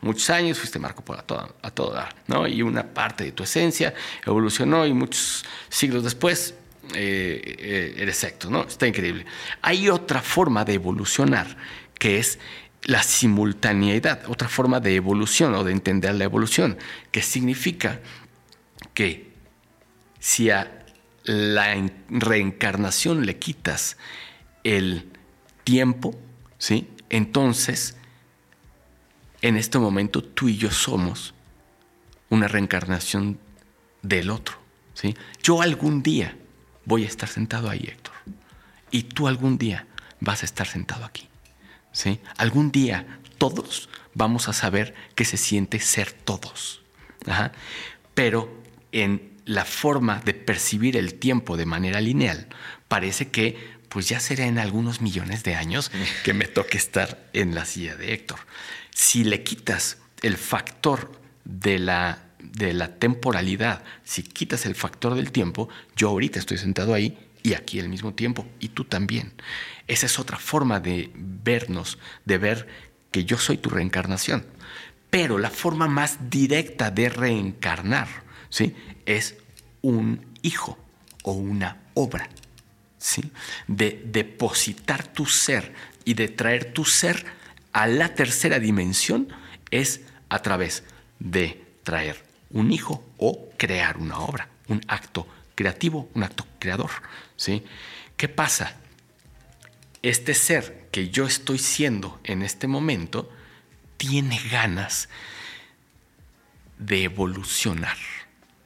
muchos 0.00 0.30
años, 0.30 0.58
fuiste 0.58 0.78
Marco 0.78 1.04
Polo 1.04 1.20
a 1.20 1.22
todo, 1.22 1.56
a 1.62 1.70
todo 1.70 2.02
¿no? 2.26 2.46
Y 2.46 2.62
una 2.62 2.86
parte 2.86 3.24
de 3.24 3.32
tu 3.32 3.42
esencia 3.42 3.94
evolucionó 4.24 4.86
y 4.86 4.92
muchos 4.92 5.44
siglos 5.68 6.04
después 6.04 6.54
eh, 6.94 7.56
eh, 7.58 7.94
eres 7.98 8.16
secto, 8.16 8.48
¿no? 8.50 8.62
Está 8.62 8.86
increíble. 8.86 9.26
Hay 9.60 9.88
otra 9.90 10.22
forma 10.22 10.64
de 10.64 10.74
evolucionar 10.74 11.56
que 11.98 12.18
es 12.18 12.38
la 12.84 13.02
simultaneidad, 13.02 14.22
otra 14.28 14.48
forma 14.48 14.80
de 14.80 14.94
evolución 14.94 15.54
o 15.54 15.64
de 15.64 15.72
entender 15.72 16.14
la 16.14 16.24
evolución, 16.24 16.78
que 17.10 17.22
significa 17.22 18.00
que 18.94 19.32
si 20.18 20.50
a 20.50 20.86
la 21.24 21.76
reencarnación 22.08 23.26
le 23.26 23.38
quitas 23.38 23.98
el 24.64 25.10
tiempo, 25.64 26.18
¿sí? 26.56 26.88
Entonces 27.10 27.97
en 29.42 29.56
este 29.56 29.78
momento 29.78 30.22
tú 30.22 30.48
y 30.48 30.56
yo 30.56 30.70
somos 30.70 31.34
una 32.30 32.48
reencarnación 32.48 33.38
del 34.02 34.30
otro. 34.30 34.56
¿sí? 34.94 35.16
Yo 35.42 35.62
algún 35.62 36.02
día 36.02 36.36
voy 36.84 37.04
a 37.04 37.08
estar 37.08 37.28
sentado 37.28 37.70
ahí, 37.70 37.84
Héctor. 37.88 38.14
Y 38.90 39.04
tú 39.04 39.28
algún 39.28 39.58
día 39.58 39.86
vas 40.20 40.42
a 40.42 40.46
estar 40.46 40.66
sentado 40.66 41.04
aquí. 41.04 41.28
¿sí? 41.92 42.20
Algún 42.36 42.72
día 42.72 43.20
todos 43.38 43.88
vamos 44.14 44.48
a 44.48 44.52
saber 44.52 44.94
qué 45.14 45.24
se 45.24 45.36
siente 45.36 45.78
ser 45.80 46.12
todos. 46.12 46.82
Pero 48.14 48.62
en 48.92 49.36
la 49.44 49.64
forma 49.64 50.20
de 50.24 50.34
percibir 50.34 50.96
el 50.96 51.14
tiempo 51.14 51.56
de 51.56 51.66
manera 51.66 52.00
lineal, 52.00 52.48
parece 52.88 53.28
que 53.28 53.78
pues 53.88 54.08
ya 54.08 54.20
será 54.20 54.46
en 54.46 54.58
algunos 54.58 55.00
millones 55.00 55.44
de 55.44 55.54
años 55.54 55.90
que 56.24 56.34
me 56.34 56.46
toque 56.46 56.76
estar 56.76 57.26
en 57.32 57.54
la 57.54 57.64
silla 57.64 57.96
de 57.96 58.12
Héctor. 58.12 58.38
Si 58.98 59.22
le 59.22 59.44
quitas 59.44 59.98
el 60.22 60.36
factor 60.36 61.12
de 61.44 61.78
la, 61.78 62.18
de 62.40 62.72
la 62.72 62.96
temporalidad, 62.98 63.84
si 64.02 64.24
quitas 64.24 64.66
el 64.66 64.74
factor 64.74 65.14
del 65.14 65.30
tiempo, 65.30 65.68
yo 65.94 66.08
ahorita 66.08 66.40
estoy 66.40 66.58
sentado 66.58 66.94
ahí 66.94 67.16
y 67.44 67.54
aquí 67.54 67.78
al 67.78 67.88
mismo 67.88 68.12
tiempo, 68.14 68.44
y 68.58 68.70
tú 68.70 68.82
también. 68.82 69.34
Esa 69.86 70.06
es 70.06 70.18
otra 70.18 70.36
forma 70.36 70.80
de 70.80 71.12
vernos, 71.14 72.00
de 72.24 72.38
ver 72.38 72.66
que 73.12 73.24
yo 73.24 73.38
soy 73.38 73.58
tu 73.58 73.70
reencarnación. 73.70 74.44
Pero 75.10 75.38
la 75.38 75.50
forma 75.50 75.86
más 75.86 76.28
directa 76.28 76.90
de 76.90 77.08
reencarnar 77.08 78.08
¿sí? 78.50 78.74
es 79.06 79.36
un 79.80 80.26
hijo 80.42 80.76
o 81.22 81.34
una 81.34 81.82
obra. 81.94 82.28
¿sí? 82.98 83.30
De 83.68 84.02
depositar 84.06 85.06
tu 85.06 85.24
ser 85.24 85.72
y 86.04 86.14
de 86.14 86.26
traer 86.26 86.72
tu 86.72 86.84
ser 86.84 87.37
a 87.72 87.86
la 87.86 88.14
tercera 88.14 88.58
dimensión 88.58 89.28
es 89.70 90.02
a 90.28 90.40
través 90.40 90.84
de 91.18 91.64
traer 91.82 92.22
un 92.50 92.72
hijo 92.72 93.04
o 93.18 93.48
crear 93.56 93.98
una 93.98 94.18
obra, 94.18 94.48
un 94.68 94.80
acto 94.88 95.26
creativo, 95.54 96.08
un 96.14 96.22
acto 96.22 96.46
creador. 96.58 96.90
¿sí? 97.36 97.64
¿Qué 98.16 98.28
pasa? 98.28 98.76
Este 100.02 100.34
ser 100.34 100.88
que 100.92 101.10
yo 101.10 101.26
estoy 101.26 101.58
siendo 101.58 102.20
en 102.24 102.42
este 102.42 102.66
momento 102.66 103.30
tiene 103.96 104.40
ganas 104.50 105.08
de 106.78 107.04
evolucionar, 107.04 107.96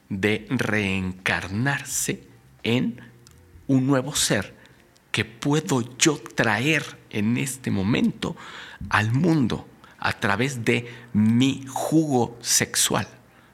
de 0.09 0.45
reencarnarse 0.49 2.27
en 2.61 3.01
un 3.67 3.87
nuevo 3.87 4.15
ser 4.15 4.53
que 5.13 5.25
puedo 5.25 5.95
yo 5.97 6.19
traer 6.35 6.97
en 7.11 7.37
este 7.37 7.69
momento 7.69 8.35
al 8.89 9.13
mundo 9.13 9.69
a 9.99 10.11
través 10.13 10.65
de 10.65 10.91
mi 11.13 11.63
jugo 11.69 12.35
sexual. 12.41 13.07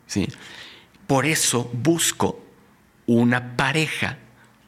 ¿sí? 0.07 0.27
Por 1.05 1.25
eso 1.25 1.69
busco 1.73 2.41
una 3.05 3.57
pareja 3.57 4.17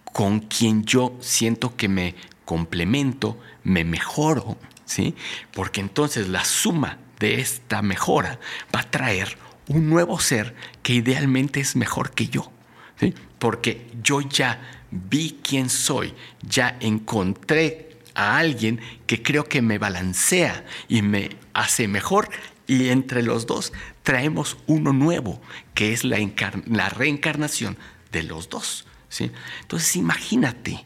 con 0.04 0.42
quien 0.42 0.84
yo 0.84 1.18
siento 1.22 1.78
que 1.78 1.88
me 1.88 2.14
complemento, 2.44 3.40
me 3.64 3.86
mejoro, 3.86 4.58
¿sí? 4.84 5.16
Porque 5.54 5.80
entonces 5.80 6.28
la 6.28 6.44
suma 6.44 6.98
de 7.20 7.40
esta 7.40 7.82
mejora 7.82 8.38
va 8.76 8.82
a 8.82 8.92
traer 8.92 9.38
un 9.70 9.90
nuevo 9.90 10.20
ser 10.20 10.56
que 10.84 10.94
idealmente 10.94 11.62
es 11.62 11.78
mejor 11.78 12.12
que 12.12 12.28
yo, 12.28 12.52
¿sí? 13.00 13.14
Porque 13.40 13.90
yo 14.04 14.20
ya 14.20 14.81
vi 14.92 15.40
quién 15.42 15.70
soy, 15.70 16.14
ya 16.42 16.78
encontré 16.80 17.98
a 18.14 18.38
alguien 18.38 18.82
que 19.08 19.24
creo 19.24 19.46
que 19.46 19.62
me 19.62 19.78
balancea 19.78 20.66
y 20.88 21.02
me 21.02 21.38
hace 21.54 21.88
mejor 21.88 22.30
y 22.68 22.90
entre 22.90 23.24
los 23.24 23.48
dos 23.48 23.74
traemos 24.04 24.58
uno 24.68 24.94
nuevo, 24.94 25.42
que 25.74 25.94
es 25.94 26.04
la, 26.04 26.90
reencarnación 26.90 27.78
de 28.12 28.24
los 28.24 28.50
dos. 28.50 28.86
¿sí? 29.10 29.32
Entonces 29.62 29.96
imagínate, 29.96 30.86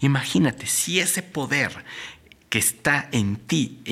imagínate 0.00 0.66
si 0.66 1.00
ese 1.00 1.22
poder 1.22 1.84
que 2.48 2.58
está 2.58 3.08
en 3.12 3.36
ti, 3.36 3.82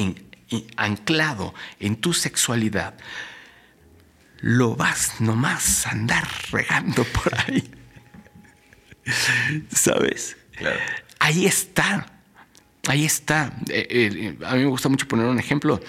anclado 0.77 1.55
en 1.78 1.97
tu 1.97 2.12
sexualidad, 2.12 2.95
lo 4.41 4.74
vas 4.74 5.20
nomás 5.20 5.87
a 5.87 5.91
andar 5.91 6.27
regando 6.51 7.05
por 7.05 7.35
ahí. 7.35 7.80
¿Sabes? 9.74 10.37
Ahí 11.19 11.47
está. 11.47 12.07
Ahí 12.89 13.05
está. 13.05 13.53
Eh, 13.69 13.87
eh, 13.91 14.39
a 14.47 14.55
mí 14.55 14.61
me 14.61 14.70
gusta 14.70 14.89
mucho 14.89 15.07
poner 15.07 15.27
un 15.27 15.39
ejemplo 15.39 15.81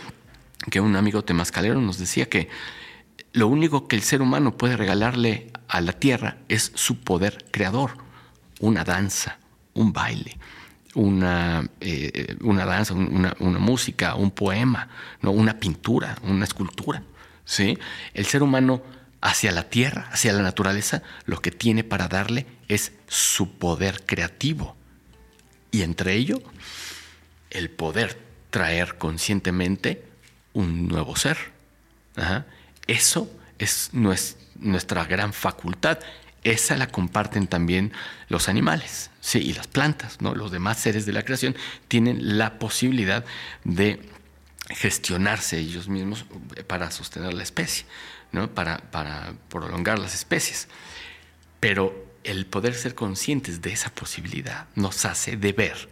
que 0.69 0.79
un 0.79 0.95
amigo 0.95 1.23
temascalero 1.23 1.81
nos 1.81 1.97
decía 1.97 2.29
que 2.29 2.49
lo 3.33 3.47
único 3.47 3.87
que 3.87 3.95
el 3.95 4.01
ser 4.01 4.21
humano 4.21 4.57
puede 4.57 4.77
regalarle 4.77 5.51
a 5.67 5.81
la 5.81 5.93
tierra 5.93 6.37
es 6.49 6.71
su 6.75 6.99
poder 6.99 7.45
creador, 7.51 7.91
una 8.59 8.83
danza, 8.83 9.39
un 9.73 9.93
baile, 9.93 10.37
una, 10.93 11.67
eh, 11.79 12.35
una 12.41 12.65
danza, 12.65 12.93
una, 12.93 13.35
música, 13.39 14.15
un 14.15 14.31
poema, 14.31 14.89
¿no? 15.21 15.31
una 15.31 15.59
pintura, 15.59 16.17
una 16.23 16.43
escultura. 16.43 17.01
¿sí? 17.45 17.77
El 18.13 18.25
ser 18.25 18.43
humano 18.43 18.81
hacia 19.21 19.51
la 19.51 19.69
tierra, 19.69 20.09
hacia 20.11 20.33
la 20.33 20.41
naturaleza, 20.41 21.03
lo 21.25 21.41
que 21.41 21.51
tiene 21.51 21.83
para 21.83 22.07
darle 22.07 22.47
es 22.67 22.91
su 23.07 23.57
poder 23.57 24.03
creativo. 24.05 24.75
Y 25.71 25.83
entre 25.83 26.13
ello, 26.15 26.41
el 27.49 27.69
poder 27.69 28.19
traer 28.49 28.97
conscientemente 28.97 30.03
un 30.53 30.87
nuevo 30.87 31.15
ser. 31.15 31.37
Eso 32.87 33.31
es 33.59 33.91
nuestra 33.93 35.05
gran 35.05 35.33
facultad. 35.33 35.99
Esa 36.43 36.75
la 36.75 36.87
comparten 36.87 37.47
también 37.47 37.93
los 38.27 38.49
animales 38.49 39.11
sí, 39.21 39.39
y 39.39 39.53
las 39.53 39.67
plantas. 39.67 40.21
¿no? 40.21 40.35
Los 40.35 40.51
demás 40.51 40.79
seres 40.79 41.05
de 41.05 41.13
la 41.13 41.23
creación 41.23 41.55
tienen 41.87 42.37
la 42.37 42.59
posibilidad 42.59 43.23
de 43.63 44.01
gestionarse 44.69 45.57
ellos 45.57 45.87
mismos 45.87 46.25
para 46.67 46.91
sostener 46.91 47.33
la 47.33 47.43
especie, 47.43 47.85
¿no? 48.31 48.49
para, 48.49 48.77
para 48.91 49.33
prolongar 49.49 49.99
las 49.99 50.15
especies. 50.15 50.67
Pero 51.59 52.11
el 52.23 52.45
poder 52.45 52.75
ser 52.75 52.95
conscientes 52.95 53.61
de 53.61 53.73
esa 53.73 53.89
posibilidad 53.89 54.67
nos 54.75 55.05
hace 55.05 55.37
deber 55.37 55.89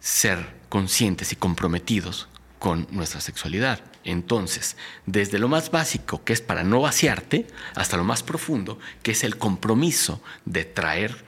ser 0.00 0.54
conscientes 0.68 1.32
y 1.32 1.36
comprometidos 1.36 2.28
con 2.58 2.86
nuestra 2.90 3.20
sexualidad. 3.20 3.80
Entonces, 4.04 4.76
desde 5.06 5.38
lo 5.38 5.48
más 5.48 5.70
básico, 5.70 6.24
que 6.24 6.32
es 6.32 6.40
para 6.40 6.64
no 6.64 6.80
vaciarte, 6.80 7.46
hasta 7.74 7.96
lo 7.96 8.04
más 8.04 8.22
profundo, 8.22 8.78
que 9.02 9.12
es 9.12 9.22
el 9.24 9.38
compromiso 9.38 10.22
de 10.44 10.64
traer 10.64 11.24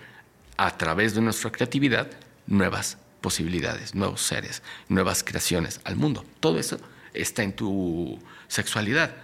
a 0.56 0.77
través 0.77 1.15
de 1.15 1.20
nuestra 1.20 1.52
creatividad 1.52 2.09
nuevas 2.47 2.98
posibilidades, 3.20 3.94
nuevos 3.94 4.23
seres, 4.23 4.62
nuevas 4.89 5.24
creaciones 5.24 5.81
al 5.85 5.97
mundo. 5.97 6.24
Todo 6.40 6.59
eso 6.59 6.78
está 7.12 7.43
en 7.43 7.55
tu 7.55 8.19
sexualidad. 8.48 9.15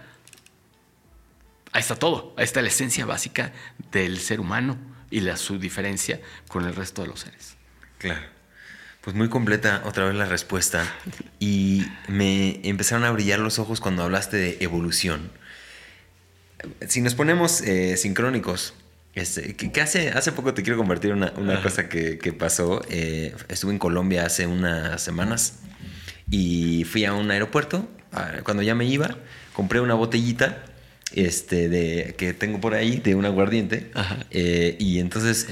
Ahí 1.73 1.81
está 1.81 1.95
todo, 1.95 2.33
ahí 2.37 2.43
está 2.43 2.61
la 2.61 2.67
esencia 2.67 3.05
básica 3.05 3.53
del 3.91 4.19
ser 4.19 4.39
humano 4.39 4.77
y 5.09 5.21
la, 5.21 5.37
su 5.37 5.57
diferencia 5.57 6.19
con 6.47 6.65
el 6.65 6.75
resto 6.75 7.01
de 7.01 7.07
los 7.07 7.21
seres. 7.21 7.55
Claro. 7.97 8.21
Pues 9.01 9.15
muy 9.15 9.29
completa 9.29 9.81
otra 9.85 10.05
vez 10.05 10.15
la 10.15 10.25
respuesta. 10.25 10.85
Y 11.39 11.85
me 12.07 12.59
empezaron 12.67 13.03
a 13.03 13.11
brillar 13.11 13.39
los 13.39 13.57
ojos 13.57 13.79
cuando 13.79 14.03
hablaste 14.03 14.37
de 14.37 14.57
evolución. 14.59 15.31
Si 16.87 17.01
nos 17.01 17.15
ponemos 17.15 17.61
eh, 17.61 17.97
sincrónicos, 17.97 18.75
este, 19.13 19.55
que, 19.55 19.81
hace, 19.81 20.09
hace 20.09 20.31
poco 20.31 20.53
te 20.53 20.61
quiero 20.61 20.77
compartir 20.77 21.13
una, 21.13 21.33
cosa 21.63 21.89
que, 21.89 22.35
pasó. 22.37 22.81
Eh, 22.89 23.35
estuve 23.47 23.71
en 23.71 23.79
Colombia 23.79 24.25
hace 24.25 24.45
unas 24.45 25.01
semanas 25.01 25.59
y 26.29 26.83
fui 26.83 27.05
a 27.05 27.13
un 27.13 27.31
aeropuerto. 27.31 27.89
Cuando 28.43 28.61
ya 28.61 28.75
me 28.75 28.85
iba, 28.85 29.17
compré 29.53 29.79
una 29.79 29.93
botellita 29.93 30.65
este, 31.15 31.69
de, 31.69 32.15
que 32.17 32.33
tengo 32.33 32.59
por 32.59 32.73
ahí 32.73 32.97
de 32.97 33.15
un 33.15 33.25
aguardiente. 33.25 33.91
Eh, 34.31 34.75
y 34.79 34.99
entonces, 34.99 35.47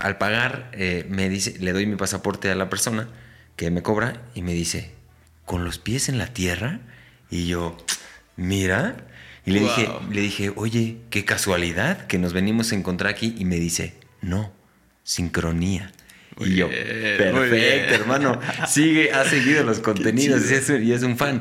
al 0.00 0.18
pagar, 0.18 0.70
eh, 0.72 1.06
me 1.08 1.28
dice, 1.28 1.56
le 1.60 1.72
doy 1.72 1.86
mi 1.86 1.96
pasaporte 1.96 2.50
a 2.50 2.54
la 2.54 2.70
persona 2.70 3.08
que 3.56 3.70
me 3.70 3.82
cobra 3.82 4.22
y 4.34 4.42
me 4.42 4.52
dice, 4.52 4.90
¿con 5.44 5.64
los 5.64 5.78
pies 5.78 6.08
en 6.08 6.18
la 6.18 6.28
tierra? 6.28 6.80
Y 7.30 7.46
yo, 7.46 7.76
mira. 8.36 8.96
Y 9.46 9.50
le, 9.50 9.60
dije, 9.60 9.88
le 10.10 10.20
dije, 10.22 10.52
oye, 10.56 10.98
qué 11.10 11.24
casualidad 11.24 12.06
que 12.06 12.18
nos 12.18 12.32
venimos 12.32 12.72
a 12.72 12.76
encontrar 12.76 13.12
aquí. 13.12 13.34
Y 13.38 13.44
me 13.44 13.56
dice, 13.56 13.94
no, 14.22 14.52
sincronía. 15.02 15.92
y 16.40 16.56
yo, 16.56 16.68
perfecto, 16.68 17.94
hermano. 17.94 18.40
Sigue, 18.66 19.12
ha 19.12 19.28
seguido 19.28 19.62
los 19.64 19.78
contenidos 19.80 20.50
y 20.50 20.92
es, 20.92 21.02
un 21.02 21.18
fan. 21.18 21.40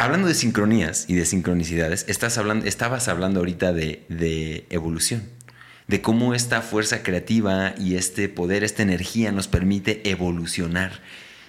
Hablando 0.00 0.28
de 0.28 0.34
sincronías 0.34 1.04
y 1.08 1.14
de 1.14 1.26
sincronicidades, 1.26 2.06
estás 2.08 2.38
hablando, 2.38 2.64
estabas 2.64 3.06
hablando 3.08 3.40
ahorita 3.40 3.74
de, 3.74 4.66
evolución, 4.70 5.28
de 5.88 6.00
cómo 6.00 6.32
esta 6.32 6.62
fuerza 6.62 7.02
creativa 7.02 7.74
y 7.78 7.96
este 7.96 8.30
poder, 8.30 8.64
esta 8.64 8.82
energía 8.82 9.30
nos 9.30 9.46
permite 9.46 10.08
evolucionar. 10.08 11.02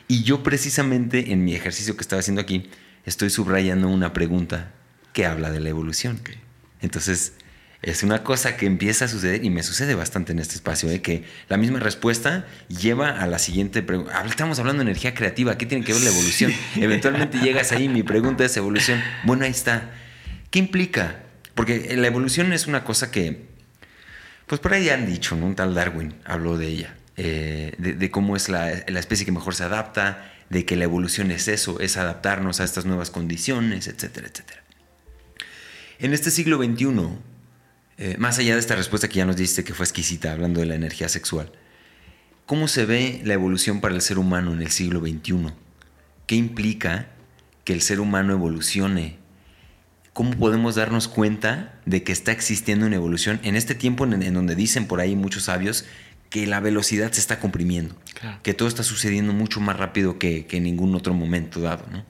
Y 0.10 0.24
yo 0.24 0.44
precisamente 0.44 1.32
en 1.32 1.46
mi 1.46 1.56
ejercicio 1.56 1.96
que 1.96 2.02
estaba 2.02 2.20
haciendo 2.20 2.42
aquí, 2.42 2.70
estoy 3.06 3.30
subrayando 3.30 3.88
una 3.88 4.12
pregunta 4.12 4.74
que 5.14 5.26
habla 5.26 5.50
de 5.50 5.62
la 5.62 5.70
evolución. 5.70 6.20
Entonces, 6.82 7.32
Es 7.82 8.04
una 8.04 8.24
cosa 8.24 8.58
que 8.58 8.68
empieza 8.68 9.06
a 9.06 9.08
suceder 9.08 9.44
y 9.44 9.50
me 9.50 9.64
sucede 9.64 9.96
bastante 9.96 10.34
en 10.34 10.40
este 10.40 10.54
espacio, 10.54 10.90
¿eh? 10.92 11.02
que 11.02 11.24
la 11.50 11.58
misma 11.58 11.80
respuesta 11.80 12.46
lleva 12.68 13.10
a 13.10 13.26
la 13.26 13.40
siguiente 13.40 13.82
pregunta. 13.82 14.24
Estamos 14.28 14.60
hablando 14.60 14.84
de 14.84 14.92
energía 14.92 15.16
creativa, 15.16 15.58
¿qué 15.58 15.66
tiene 15.66 15.84
que 15.84 15.92
ver 15.94 16.04
la 16.04 16.12
evolución? 16.12 16.54
Eventualmente 16.76 17.40
llegas 17.40 17.72
ahí, 17.72 17.90
mi 17.90 18.04
pregunta 18.04 18.46
es 18.46 18.56
evolución. 18.56 19.02
Bueno, 19.24 19.46
ahí 19.46 19.52
está. 19.52 19.90
¿Qué 20.52 20.60
implica? 20.60 21.24
Porque 21.56 21.96
la 21.98 22.06
evolución 22.06 22.54
es 22.54 22.68
una 22.68 22.84
cosa 22.84 23.10
que, 23.10 23.48
pues 24.46 24.62
por 24.62 24.74
ahí 24.74 24.90
han 24.90 25.08
dicho, 25.08 25.36
¿no? 25.36 25.48
Un 25.48 25.56
tal 25.56 25.74
Darwin 25.74 26.14
habló 26.24 26.60
de 26.60 26.68
ella, 26.68 26.96
eh, 27.18 27.74
de, 27.80 28.12
cómo 28.12 28.36
es 28.36 28.48
la, 28.48 28.84
la 28.88 29.00
especie 29.00 29.26
que 29.26 29.32
mejor 29.32 29.56
se 29.56 29.64
adapta, 29.64 30.32
de 30.52 30.66
que 30.66 30.76
la 30.76 30.84
evolución 30.84 31.32
es 31.32 31.48
eso, 31.48 31.80
es 31.80 31.98
adaptarnos 31.98 32.60
a 32.60 32.64
estas 32.64 32.86
nuevas 32.86 33.10
condiciones, 33.10 33.88
etcétera, 33.88 34.28
etcétera. 34.28 34.62
En 35.98 36.14
este 36.14 36.30
siglo 36.30 36.58
XXI, 36.58 37.18
eh, 37.98 38.16
más 38.18 38.40
allá 38.40 38.54
de 38.54 38.60
esta 38.60 38.76
respuesta 38.76 39.08
que 39.08 39.18
ya 39.18 39.26
nos 39.26 39.38
diste, 39.38 39.64
que 39.64 39.74
fue 39.74 39.86
exquisita, 39.86 40.32
hablando 40.32 40.60
de 40.60 40.66
la 40.66 40.76
energía 40.76 41.10
sexual, 41.10 41.52
¿cómo 42.46 42.68
se 42.68 42.86
ve 42.86 43.22
la 43.24 43.34
evolución 43.34 43.82
para 43.82 43.96
el 43.96 44.02
ser 44.02 44.18
humano 44.18 44.54
en 44.54 44.62
el 44.62 44.72
siglo 44.72 45.00
XXI? 45.00 45.54
¿Qué 46.26 46.36
implica 46.36 47.10
que 47.64 47.74
el 47.74 47.82
ser 47.82 48.00
humano 48.00 48.34
evolucione? 48.34 49.18
¿Cómo 50.14 50.32
podemos 50.32 50.76
darnos 50.76 51.08
cuenta 51.08 51.80
de 51.86 52.04
que 52.04 52.12
está 52.12 52.32
existiendo 52.32 52.86
una 52.86 52.96
evolución 52.96 53.40
en 53.44 53.56
este 53.56 53.76
tiempo 53.76 54.06
en, 54.06 54.34
donde 54.34 54.56
dicen 54.56 54.88
por 54.88 55.00
ahí 55.00 55.16
muchos 55.16 55.44
sabios 55.44 55.86
que 56.30 56.48
la 56.48 56.60
velocidad 56.60 57.12
se 57.12 57.20
está 57.20 57.40
comprimiendo, 57.40 57.96
que 58.42 58.54
todo 58.54 58.68
está 58.68 58.84
sucediendo 58.84 59.34
mucho 59.34 59.60
más 59.60 59.78
rápido 59.78 60.18
que, 60.18 60.46
que 60.48 60.58
en 60.58 60.64
ningún 60.64 60.96
otro 60.96 61.14
momento 61.14 61.60
dado, 61.60 61.86
¿no? 61.92 62.06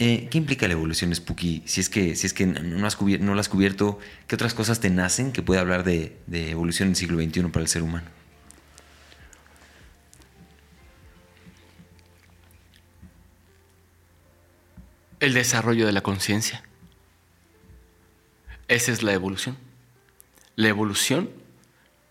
Eh, 0.00 0.28
¿Qué 0.30 0.38
implica 0.38 0.68
la 0.68 0.74
evolución, 0.74 1.12
Spooky? 1.12 1.64
Si 1.66 1.80
es 1.80 1.88
que, 1.88 2.14
si 2.14 2.28
es 2.28 2.32
que 2.32 2.46
no, 2.46 2.86
has 2.86 2.96
lo 3.00 3.40
has 3.40 3.48
cubierto, 3.48 3.98
¿qué 4.28 4.36
otras 4.36 4.54
cosas 4.54 4.78
te 4.78 4.90
nacen 4.90 5.32
que 5.32 5.42
puede 5.42 5.60
hablar 5.60 5.82
de, 5.82 6.16
evolución 6.30 6.86
en 6.86 6.90
el 6.90 6.96
siglo 6.96 7.18
XXI 7.20 7.42
para 7.48 7.62
el 7.62 7.68
ser 7.68 7.82
humano? 7.82 8.06
El 15.18 15.34
desarrollo 15.34 15.84
de 15.84 15.90
la 15.90 16.00
conciencia. 16.00 16.62
Esa 18.68 18.92
es 18.92 19.02
la 19.02 19.14
evolución. 19.14 19.56
La 20.54 20.68
evolución 20.68 21.28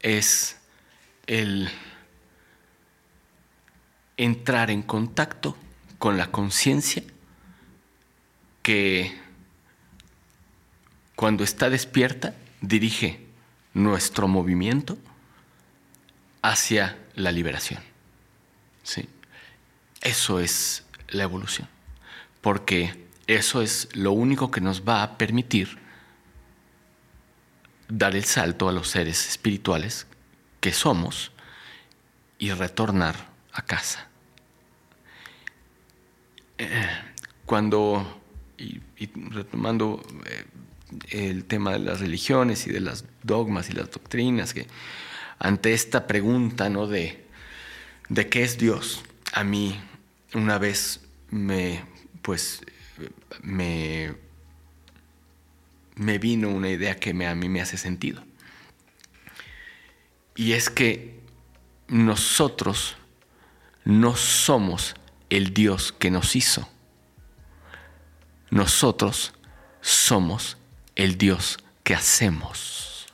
es 0.01 0.57
el 1.25 1.69
entrar 4.17 4.71
en 4.71 4.81
contacto 4.81 5.55
con 5.99 6.17
la 6.17 6.31
conciencia 6.31 7.03
que 8.67 9.17
cuando 11.15 11.45
está 11.45 11.69
despierta 11.69 12.35
dirige 12.59 13.25
nuestro 13.73 14.27
movimiento 14.27 14.97
hacia 16.41 16.99
la 17.15 17.31
liberación. 17.31 17.81
¿Sí? 18.83 19.07
Eso 20.01 20.41
es 20.41 20.83
la 21.07 21.23
evolución, 21.23 21.69
porque 22.41 23.07
eso 23.25 23.61
es 23.61 23.87
lo 23.95 24.11
único 24.11 24.51
que 24.51 24.59
nos 24.59 24.85
va 24.85 25.01
a 25.01 25.17
permitir 25.17 25.79
dar 27.87 28.17
el 28.17 28.25
salto 28.25 28.67
a 28.67 28.73
los 28.73 28.89
seres 28.89 29.29
espirituales 29.29 30.07
que 30.59 30.73
somos 30.73 31.31
y 32.37 32.51
retornar 32.51 33.15
a 33.53 33.61
casa. 33.61 34.09
Eh, 36.57 36.89
cuando 37.45 38.26
y, 38.57 38.81
retomando 39.29 40.01
eh, 40.25 41.29
el 41.31 41.45
tema 41.45 41.73
de 41.73 41.79
las 41.79 41.99
religiones 41.99 42.67
y 42.67 42.71
de 42.71 42.79
las 42.79 43.05
dogmas 43.23 43.69
y 43.69 43.73
las 43.73 43.91
doctrinas, 43.91 44.53
que 44.53 44.67
ante 45.39 45.73
esta 45.73 46.07
pregunta 46.07 46.69
¿no? 46.69 46.87
de, 46.87 47.25
de 48.09 48.29
qué 48.29 48.43
es 48.43 48.57
Dios, 48.57 49.03
a 49.33 49.43
mí 49.43 49.79
una 50.33 50.57
vez 50.57 51.01
me, 51.29 51.83
pues, 52.21 52.61
me, 53.41 54.15
me 55.95 56.17
vino 56.17 56.49
una 56.49 56.69
idea 56.69 56.95
que 56.95 57.11
a 57.25 57.35
mí 57.35 57.49
me 57.49 57.61
hace 57.61 57.77
sentido. 57.77 58.23
Y 60.35 60.53
es 60.53 60.69
que 60.69 61.19
nosotros 61.87 62.95
no 63.85 64.15
somos 64.15 64.95
el 65.29 65.53
Dios 65.53 65.91
que 65.91 66.11
nos 66.11 66.35
hizo 66.35 66.69
nosotros 68.49 69.33
somos 69.81 70.57
el 70.95 71.17
Dios 71.17 71.57
que 71.83 71.95
hacemos. 71.95 73.07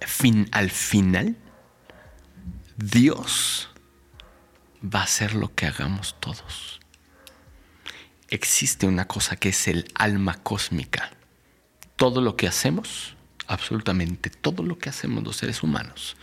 Fin, 0.00 0.48
al 0.52 0.70
final, 0.70 1.36
Dios 2.76 3.70
va 4.82 5.00
a 5.00 5.04
hacer 5.04 5.34
lo 5.34 5.54
que 5.54 5.66
hagamos 5.66 6.16
todos. 6.20 6.80
Existe 8.28 8.86
una 8.86 9.06
cosa 9.06 9.36
que 9.36 9.50
es 9.50 9.68
el 9.68 9.90
alma 9.94 10.34
cósmica. 10.42 11.10
Todo 11.96 12.20
lo 12.20 12.36
que 12.36 12.48
hacemos, 12.48 13.16
absolutamente 13.46 14.30
todo 14.30 14.62
lo 14.62 14.78
que 14.78 14.88
hacemos 14.88 15.24
los 15.24 15.36
seres 15.36 15.62
humanos, 15.62 16.16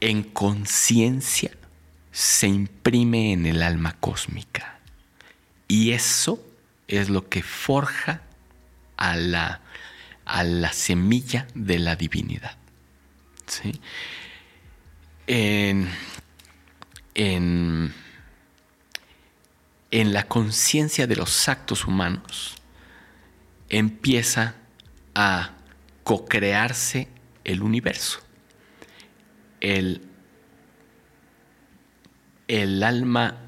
en 0.00 0.22
conciencia 0.22 1.52
se 2.10 2.48
imprime 2.48 3.32
en 3.32 3.46
el 3.46 3.62
alma 3.62 3.96
cósmica. 4.00 4.73
Y 5.68 5.92
eso 5.92 6.44
es 6.88 7.08
lo 7.08 7.28
que 7.28 7.42
forja 7.42 8.22
a 8.96 9.16
la, 9.16 9.60
a 10.24 10.44
la 10.44 10.72
semilla 10.72 11.46
de 11.54 11.78
la 11.78 11.96
divinidad. 11.96 12.56
¿sí? 13.46 13.80
En, 15.26 15.88
en, 17.14 17.94
en 19.90 20.12
la 20.12 20.26
conciencia 20.28 21.06
de 21.06 21.16
los 21.16 21.48
actos 21.48 21.86
humanos 21.86 22.56
empieza 23.68 24.54
a 25.14 25.52
co-crearse 26.02 27.08
el 27.44 27.62
universo. 27.62 28.20
El, 29.60 30.02
el 32.48 32.82
alma 32.82 33.43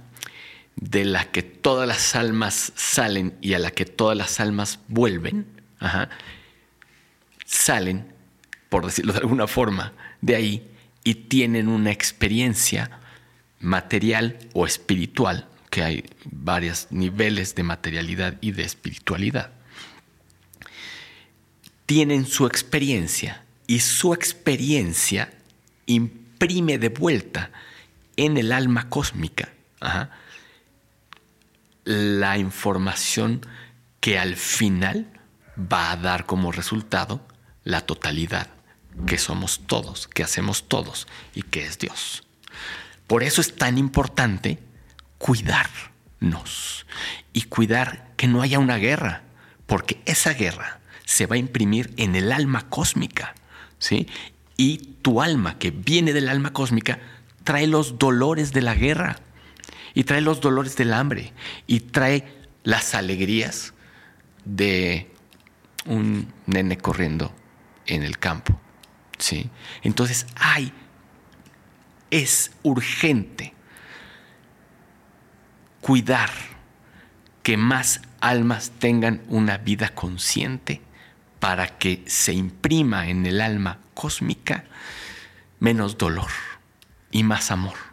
de 0.76 1.04
la 1.04 1.30
que 1.30 1.42
todas 1.42 1.88
las 1.88 2.14
almas 2.14 2.72
salen 2.76 3.36
y 3.40 3.54
a 3.54 3.58
la 3.58 3.70
que 3.70 3.86
todas 3.86 4.16
las 4.16 4.40
almas 4.40 4.78
vuelven, 4.88 5.46
salen, 7.44 8.12
por 8.68 8.84
decirlo 8.84 9.12
de 9.14 9.20
alguna 9.20 9.46
forma, 9.46 9.92
de 10.20 10.36
ahí 10.36 10.70
y 11.02 11.14
tienen 11.14 11.68
una 11.68 11.90
experiencia 11.90 13.00
material 13.60 14.38
o 14.52 14.66
espiritual, 14.66 15.48
que 15.70 15.82
hay 15.82 16.04
varios 16.24 16.88
niveles 16.90 17.54
de 17.54 17.62
materialidad 17.62 18.36
y 18.40 18.52
de 18.52 18.64
espiritualidad. 18.64 19.52
Tienen 21.86 22.26
su 22.26 22.46
experiencia 22.46 23.44
y 23.66 23.80
su 23.80 24.12
experiencia 24.12 25.32
imprime 25.86 26.78
de 26.78 26.88
vuelta 26.88 27.50
en 28.16 28.36
el 28.36 28.52
alma 28.52 28.88
cósmica 28.88 29.50
la 31.86 32.36
información 32.36 33.46
que 34.00 34.18
al 34.18 34.36
final 34.36 35.06
va 35.56 35.92
a 35.92 35.96
dar 35.96 36.26
como 36.26 36.52
resultado 36.52 37.26
la 37.64 37.80
totalidad, 37.80 38.48
que 39.06 39.18
somos 39.18 39.60
todos, 39.66 40.08
que 40.08 40.22
hacemos 40.22 40.68
todos 40.68 41.06
y 41.34 41.42
que 41.42 41.64
es 41.64 41.78
Dios. 41.78 42.24
Por 43.06 43.22
eso 43.22 43.40
es 43.40 43.54
tan 43.54 43.78
importante 43.78 44.58
cuidarnos 45.18 46.86
y 47.32 47.42
cuidar 47.42 48.12
que 48.16 48.26
no 48.26 48.42
haya 48.42 48.58
una 48.58 48.76
guerra, 48.76 49.22
porque 49.66 50.02
esa 50.06 50.34
guerra 50.34 50.80
se 51.04 51.26
va 51.26 51.36
a 51.36 51.38
imprimir 51.38 51.94
en 51.96 52.16
el 52.16 52.32
alma 52.32 52.68
cósmica, 52.68 53.34
¿sí? 53.78 54.08
Y 54.56 54.78
tu 55.02 55.22
alma, 55.22 55.56
que 55.58 55.70
viene 55.70 56.12
del 56.12 56.28
alma 56.28 56.52
cósmica, 56.52 56.98
trae 57.44 57.68
los 57.68 57.98
dolores 57.98 58.52
de 58.52 58.62
la 58.62 58.74
guerra 58.74 59.20
y 59.96 60.04
trae 60.04 60.20
los 60.20 60.42
dolores 60.42 60.76
del 60.76 60.92
hambre 60.92 61.32
y 61.66 61.80
trae 61.80 62.28
las 62.64 62.94
alegrías 62.94 63.72
de 64.44 65.10
un 65.86 66.30
nene 66.44 66.76
corriendo 66.76 67.34
en 67.86 68.02
el 68.02 68.18
campo. 68.18 68.60
¿sí? 69.16 69.48
Entonces, 69.82 70.26
hay, 70.36 70.70
es 72.10 72.50
urgente 72.62 73.54
cuidar 75.80 76.28
que 77.42 77.56
más 77.56 78.02
almas 78.20 78.72
tengan 78.78 79.22
una 79.28 79.56
vida 79.56 79.88
consciente 79.94 80.82
para 81.40 81.78
que 81.78 82.04
se 82.06 82.34
imprima 82.34 83.08
en 83.08 83.24
el 83.24 83.40
alma 83.40 83.78
cósmica 83.94 84.64
menos 85.58 85.96
dolor 85.96 86.30
y 87.10 87.22
más 87.22 87.50
amor. 87.50 87.85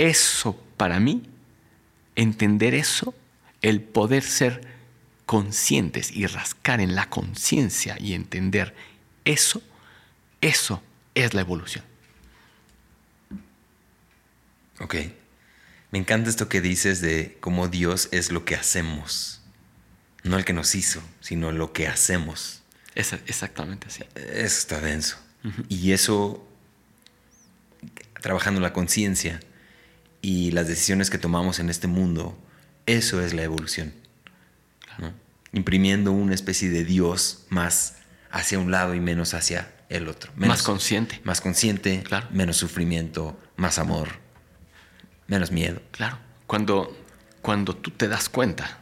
Eso 0.00 0.58
para 0.78 0.98
mí, 0.98 1.28
entender 2.16 2.72
eso, 2.72 3.14
el 3.60 3.82
poder 3.82 4.22
ser 4.22 4.62
conscientes 5.26 6.10
y 6.10 6.26
rascar 6.26 6.80
en 6.80 6.94
la 6.94 7.10
conciencia 7.10 7.98
y 8.00 8.14
entender 8.14 8.74
eso, 9.26 9.62
eso 10.40 10.82
es 11.14 11.34
la 11.34 11.42
evolución. 11.42 11.84
Ok. 14.78 14.94
Me 15.90 15.98
encanta 15.98 16.30
esto 16.30 16.48
que 16.48 16.62
dices 16.62 17.02
de 17.02 17.36
cómo 17.40 17.68
Dios 17.68 18.08
es 18.10 18.32
lo 18.32 18.46
que 18.46 18.54
hacemos. 18.54 19.42
No 20.22 20.38
el 20.38 20.46
que 20.46 20.54
nos 20.54 20.74
hizo, 20.74 21.02
sino 21.20 21.52
lo 21.52 21.74
que 21.74 21.88
hacemos. 21.88 22.62
Es 22.94 23.12
exactamente 23.12 23.88
así. 23.88 24.04
Eso 24.14 24.58
está 24.60 24.80
denso. 24.80 25.18
Y 25.68 25.92
eso, 25.92 26.48
trabajando 28.22 28.62
la 28.62 28.72
conciencia 28.72 29.40
y 30.22 30.50
las 30.50 30.68
decisiones 30.68 31.10
que 31.10 31.18
tomamos 31.18 31.58
en 31.58 31.70
este 31.70 31.86
mundo, 31.86 32.38
eso 32.86 33.22
es 33.22 33.32
la 33.34 33.42
evolución. 33.42 33.92
Imprimiendo 35.52 36.12
una 36.12 36.34
especie 36.34 36.68
de 36.68 36.84
Dios 36.84 37.46
más 37.48 37.96
hacia 38.30 38.58
un 38.58 38.70
lado 38.70 38.94
y 38.94 39.00
menos 39.00 39.34
hacia 39.34 39.72
el 39.88 40.08
otro. 40.08 40.32
más 40.36 40.62
consciente. 40.62 41.20
Más 41.24 41.40
consciente, 41.40 42.02
claro. 42.04 42.28
menos 42.30 42.56
sufrimiento, 42.56 43.38
más 43.56 43.78
amor, 43.78 44.08
menos 45.26 45.50
miedo. 45.50 45.82
Claro. 45.90 46.18
Cuando, 46.46 46.96
cuando 47.42 47.74
tú 47.74 47.90
te 47.90 48.06
das 48.06 48.28
cuenta 48.28 48.78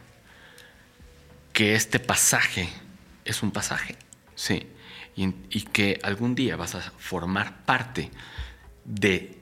que 1.53 1.73
este 1.73 1.99
pasaje 1.99 2.69
es 3.25 3.41
un 3.41 3.51
pasaje, 3.51 3.95
sí, 4.35 4.67
y, 5.15 5.33
y 5.49 5.61
que 5.63 5.99
algún 6.03 6.35
día 6.35 6.55
vas 6.55 6.75
a 6.75 6.81
formar 6.97 7.65
parte 7.65 8.11
de 8.85 9.38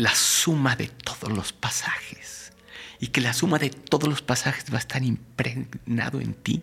la 0.00 0.14
suma 0.14 0.76
de 0.76 0.88
todos 0.88 1.30
los 1.30 1.52
pasajes 1.52 2.52
y 3.00 3.08
que 3.08 3.20
la 3.20 3.34
suma 3.34 3.58
de 3.58 3.68
todos 3.68 4.08
los 4.08 4.22
pasajes 4.22 4.72
va 4.72 4.76
a 4.76 4.80
estar 4.80 5.02
impregnado 5.02 6.22
en 6.22 6.32
ti 6.32 6.62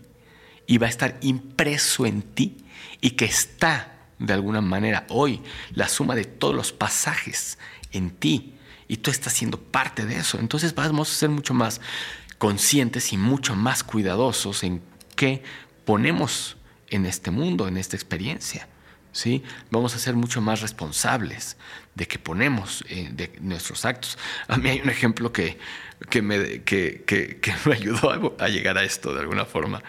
y 0.65 0.79
va 0.79 0.87
a 0.87 0.89
estar 0.89 1.19
impreso 1.21 2.07
en 2.07 2.23
ti 2.23 2.57
y 2.99 3.11
que 3.11 3.25
está 3.25 3.95
de 4.17 4.33
alguna 4.33 4.61
manera 4.61 5.05
hoy 5.09 5.43
la 5.75 5.87
suma 5.87 6.15
de 6.15 6.25
todos 6.25 6.55
los 6.55 6.71
pasajes 6.71 7.59
en 7.91 8.09
ti 8.09 8.55
y 8.87 8.97
tú 8.97 9.11
estás 9.11 9.33
siendo 9.33 9.59
parte 9.61 10.07
de 10.07 10.17
eso. 10.17 10.39
Entonces 10.39 10.73
vamos 10.73 11.11
a 11.11 11.15
ser 11.15 11.29
mucho 11.29 11.53
más 11.53 11.79
conscientes 12.39 13.13
y 13.13 13.17
mucho 13.17 13.55
más 13.55 13.83
cuidadosos 13.83 14.63
en 14.63 14.81
qué 15.15 15.43
ponemos 15.85 16.57
en 16.89 17.05
este 17.05 17.29
mundo, 17.29 17.67
en 17.67 17.77
esta 17.77 17.95
experiencia. 17.95 18.67
Vamos 19.71 19.95
a 19.95 19.99
ser 19.99 20.15
mucho 20.15 20.41
más 20.41 20.61
responsables 20.61 21.57
de 21.95 22.07
qué 22.07 22.19
ponemos 22.19 22.83
eh, 22.89 23.09
de 23.11 23.31
nuestros 23.41 23.85
actos. 23.85 24.17
A 24.47 24.57
mí 24.57 24.69
hay 24.69 24.81
un 24.81 24.89
ejemplo 24.89 25.31
que, 25.31 25.57
que, 26.09 26.21
me, 26.21 26.61
que, 26.63 27.03
que, 27.05 27.39
que 27.39 27.53
me 27.65 27.73
ayudó 27.75 28.35
a, 28.39 28.47
llegar 28.47 28.77
a 28.77 28.83
esto 28.83 29.13
de 29.13 29.21
alguna 29.21 29.45
forma. 29.45 29.81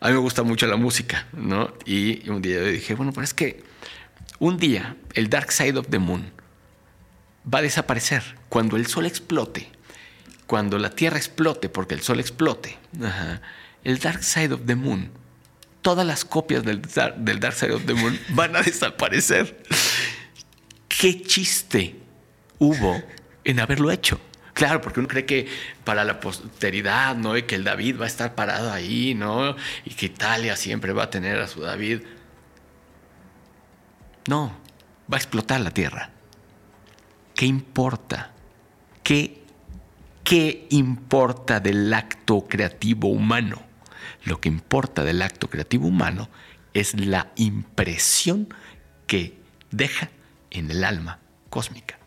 A 0.00 0.08
mí 0.08 0.14
me 0.14 0.20
gusta 0.20 0.42
mucho 0.42 0.66
la 0.66 0.76
música, 0.76 1.26
¿no? 1.32 1.74
Y 1.84 2.28
un 2.30 2.42
día 2.42 2.56
yo 2.56 2.66
dije, 2.66 2.94
bueno, 2.94 3.12
pero 3.12 3.24
es 3.24 3.34
que 3.34 3.62
un 4.38 4.58
día 4.58 4.96
el 5.14 5.28
Dark 5.28 5.52
Side 5.52 5.78
of 5.78 5.88
the 5.88 5.98
Moon 5.98 6.32
va 7.52 7.58
a 7.58 7.62
desaparecer 7.62 8.22
cuando 8.48 8.76
el 8.76 8.86
sol 8.86 9.06
explote, 9.06 9.70
cuando 10.46 10.78
la 10.78 10.90
Tierra 10.90 11.16
explote, 11.16 11.68
porque 11.68 11.94
el 11.94 12.02
sol 12.02 12.20
explote. 12.20 12.78
el 13.84 13.98
Dark 13.98 14.22
Side 14.22 14.54
of 14.54 14.62
the 14.66 14.76
Moon, 14.76 15.10
todas 15.82 16.06
las 16.06 16.24
copias 16.24 16.64
del, 16.64 16.80
del 16.80 17.40
Dark 17.40 17.54
Side 17.54 17.74
of 17.74 17.84
the 17.84 17.94
Moon 17.94 18.18
van 18.30 18.56
a 18.56 18.62
desaparecer. 18.62 19.62
¿Qué 20.88 21.20
chiste 21.22 21.96
hubo 22.58 23.02
en 23.44 23.60
haberlo 23.60 23.90
hecho? 23.90 24.20
Claro, 24.54 24.80
porque 24.80 25.00
uno 25.00 25.08
cree 25.08 25.24
que 25.24 25.48
para 25.84 26.04
la 26.04 26.20
posteridad, 26.20 27.16
¿no? 27.16 27.36
Y 27.36 27.42
que 27.42 27.54
el 27.54 27.64
David 27.64 27.98
va 27.98 28.04
a 28.04 28.08
estar 28.08 28.34
parado 28.34 28.70
ahí, 28.70 29.14
¿no? 29.14 29.56
Y 29.84 29.90
que 29.94 30.06
Italia 30.06 30.56
siempre 30.56 30.92
va 30.92 31.04
a 31.04 31.10
tener 31.10 31.40
a 31.40 31.48
su 31.48 31.60
David. 31.60 32.02
No, 34.28 34.56
va 35.10 35.16
a 35.16 35.20
explotar 35.20 35.60
la 35.60 35.70
tierra. 35.70 36.10
¿Qué 37.34 37.46
importa? 37.46 38.32
¿Qué, 39.02 39.42
¿Qué 40.22 40.66
importa 40.70 41.58
del 41.58 41.92
acto 41.92 42.46
creativo 42.46 43.08
humano? 43.08 43.71
Lo 44.24 44.40
que 44.40 44.48
importa 44.48 45.04
del 45.04 45.22
acto 45.22 45.48
creativo 45.48 45.86
humano 45.86 46.28
es 46.74 46.98
la 46.98 47.32
impresión 47.36 48.48
que 49.06 49.36
deja 49.70 50.10
en 50.50 50.70
el 50.70 50.84
alma 50.84 51.18
cósmica. 51.50 51.98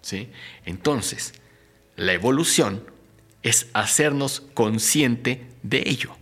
¿sí? 0.00 0.30
Entonces, 0.64 1.34
la 1.96 2.12
evolución 2.12 2.84
es 3.42 3.68
hacernos 3.72 4.42
consciente 4.54 5.48
de 5.62 5.82
ello. 5.86 6.16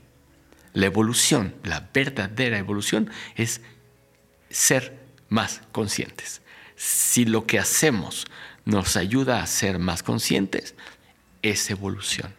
La 0.73 0.87
evolución, 0.87 1.55
la 1.65 1.91
verdadera 1.93 2.59
evolución 2.59 3.11
es 3.35 3.61
ser 4.51 4.99
más 5.29 5.63
conscientes. 5.73 6.43
Si 6.77 7.25
lo 7.25 7.47
que 7.47 7.59
hacemos 7.59 8.27
nos 8.65 8.97
ayuda 8.97 9.43
a 9.43 9.47
ser 9.47 9.79
más 9.79 10.03
conscientes, 10.03 10.75
es 11.43 11.71
evolución. 11.71 12.35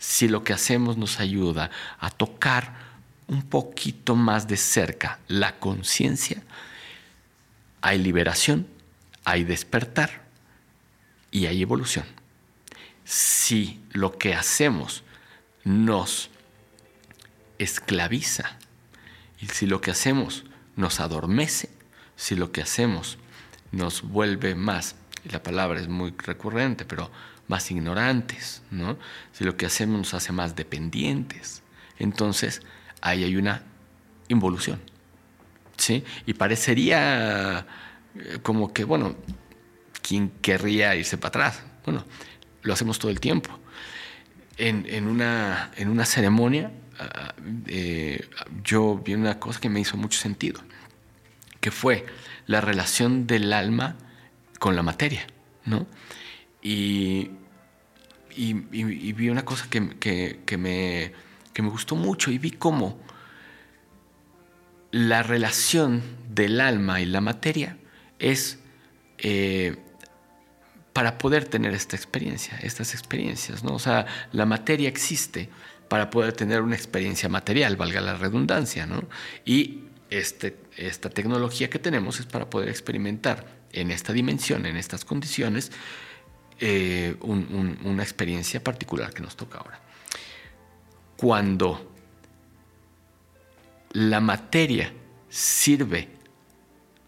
Si 0.00 0.28
lo 0.28 0.42
que 0.42 0.54
hacemos 0.54 0.96
nos 0.96 1.20
ayuda 1.20 1.70
a 1.98 2.10
tocar 2.10 2.74
un 3.28 3.42
poquito 3.42 4.16
más 4.16 4.48
de 4.48 4.56
cerca 4.56 5.20
la 5.28 5.58
conciencia, 5.58 6.42
hay 7.82 7.98
liberación, 7.98 8.66
hay 9.24 9.44
despertar 9.44 10.24
y 11.30 11.44
hay 11.46 11.60
evolución. 11.60 12.06
Si 13.04 13.84
lo 13.92 14.16
que 14.16 14.34
hacemos 14.34 15.04
nos 15.64 16.30
esclaviza 17.58 18.56
y 19.38 19.48
si 19.48 19.66
lo 19.66 19.82
que 19.82 19.90
hacemos 19.90 20.44
nos 20.76 20.98
adormece, 20.98 21.68
si 22.16 22.36
lo 22.36 22.52
que 22.52 22.62
hacemos 22.62 23.18
nos 23.70 24.00
vuelve 24.00 24.54
más 24.54 24.96
la 25.24 25.42
palabra 25.42 25.78
es 25.78 25.88
muy 25.88 26.14
recurrente, 26.16 26.84
pero 26.84 27.10
más 27.50 27.70
ignorantes, 27.70 28.62
¿no? 28.70 28.96
Si 29.32 29.44
lo 29.44 29.56
que 29.56 29.66
hacemos 29.66 29.98
nos 29.98 30.14
hace 30.14 30.32
más 30.32 30.54
dependientes, 30.54 31.62
entonces 31.98 32.62
ahí 33.02 33.24
hay 33.24 33.36
una 33.36 33.64
involución, 34.28 34.80
¿sí? 35.76 36.04
Y 36.26 36.34
parecería 36.34 37.66
eh, 38.14 38.38
como 38.42 38.72
que, 38.72 38.84
bueno, 38.84 39.16
¿quién 40.00 40.30
querría 40.40 40.94
irse 40.94 41.18
para 41.18 41.28
atrás? 41.28 41.62
Bueno, 41.84 42.04
lo 42.62 42.72
hacemos 42.72 42.98
todo 43.00 43.10
el 43.10 43.18
tiempo. 43.18 43.58
En, 44.56 45.06
una, 45.06 45.70
en 45.76 45.88
una 45.88 46.04
ceremonia 46.04 46.70
ah, 46.98 47.34
eh, 47.66 48.28
yo 48.62 49.00
vi 49.02 49.14
una 49.14 49.40
cosa 49.40 49.58
que 49.58 49.70
me 49.70 49.80
hizo 49.80 49.96
mucho 49.96 50.20
sentido, 50.20 50.60
que 51.60 51.70
fue 51.70 52.04
la 52.46 52.60
relación 52.60 53.26
del 53.26 53.54
alma 53.54 53.96
con 54.58 54.76
la 54.76 54.82
materia, 54.82 55.26
¿no? 55.64 55.86
Y, 56.62 57.30
y, 58.40 59.12
vi 59.12 59.28
una 59.28 59.44
cosa 59.44 59.68
que, 59.68 59.80
me, 60.56 61.12
me 61.62 61.68
gustó 61.68 61.94
mucho 61.94 62.30
y 62.30 62.38
vi 62.38 62.52
cómo 62.52 62.98
la 64.92 65.22
relación 65.22 66.02
del 66.30 66.60
alma 66.60 67.00
y 67.00 67.04
la 67.04 67.20
materia 67.20 67.76
es 68.18 68.58
eh, 69.18 69.76
para 70.94 71.18
poder 71.18 71.44
tener 71.44 71.74
esta 71.74 71.96
experiencia, 71.96 72.58
estas 72.62 72.94
experiencias, 72.94 73.62
¿no? 73.62 73.74
O 73.74 73.78
sea, 73.78 74.06
la 74.32 74.46
materia 74.46 74.88
existe 74.88 75.50
para 75.88 76.08
poder 76.08 76.32
tener 76.32 76.62
una 76.62 76.76
experiencia 76.76 77.28
material, 77.28 77.76
valga 77.76 78.00
la 78.00 78.14
redundancia, 78.16 78.86
¿no? 78.86 79.04
Y 79.44 79.80
este, 80.08 80.56
esta 80.76 81.10
tecnología 81.10 81.68
que 81.68 81.78
tenemos 81.78 82.20
es 82.20 82.26
para 82.26 82.48
poder 82.48 82.70
experimentar 82.70 83.60
en 83.72 83.90
esta 83.90 84.12
dimensión, 84.12 84.66
en 84.66 84.76
estas 84.76 85.04
condiciones, 85.04 85.70
eh, 86.60 87.16
una 87.20 88.02
experiencia 88.02 88.62
particular 88.62 89.12
que 89.14 89.22
nos 89.22 89.34
toca 89.34 89.58
ahora. 89.58 89.80
Cuando 91.16 91.90
la 93.92 94.20
materia 94.20 94.92
sirve 95.28 96.08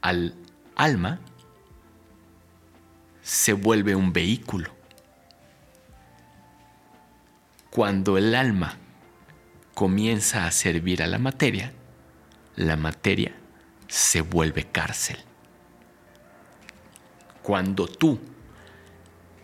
al 0.00 0.34
alma, 0.74 1.20
se 3.22 3.52
vuelve 3.52 3.94
un 3.94 4.12
vehículo. 4.12 4.74
Cuando 7.70 8.18
el 8.18 8.34
alma 8.34 8.76
comienza 9.74 10.46
a 10.46 10.50
servir 10.50 11.02
a 11.02 11.06
la 11.06 11.18
materia, 11.18 11.72
la 12.56 12.76
materia 12.76 13.34
se 13.88 14.22
vuelve 14.22 14.64
cárcel. 14.64 15.18
Cuando 17.42 17.86
tú 17.86 18.18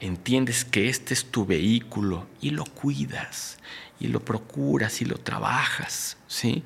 entiendes 0.00 0.64
que 0.64 0.88
este 0.88 1.14
es 1.14 1.24
tu 1.26 1.46
vehículo 1.46 2.26
y 2.40 2.50
lo 2.50 2.64
cuidas 2.64 3.58
y 4.00 4.08
lo 4.08 4.24
procuras 4.24 5.00
y 5.00 5.04
lo 5.04 5.18
trabajas, 5.18 6.16
¿sí? 6.26 6.62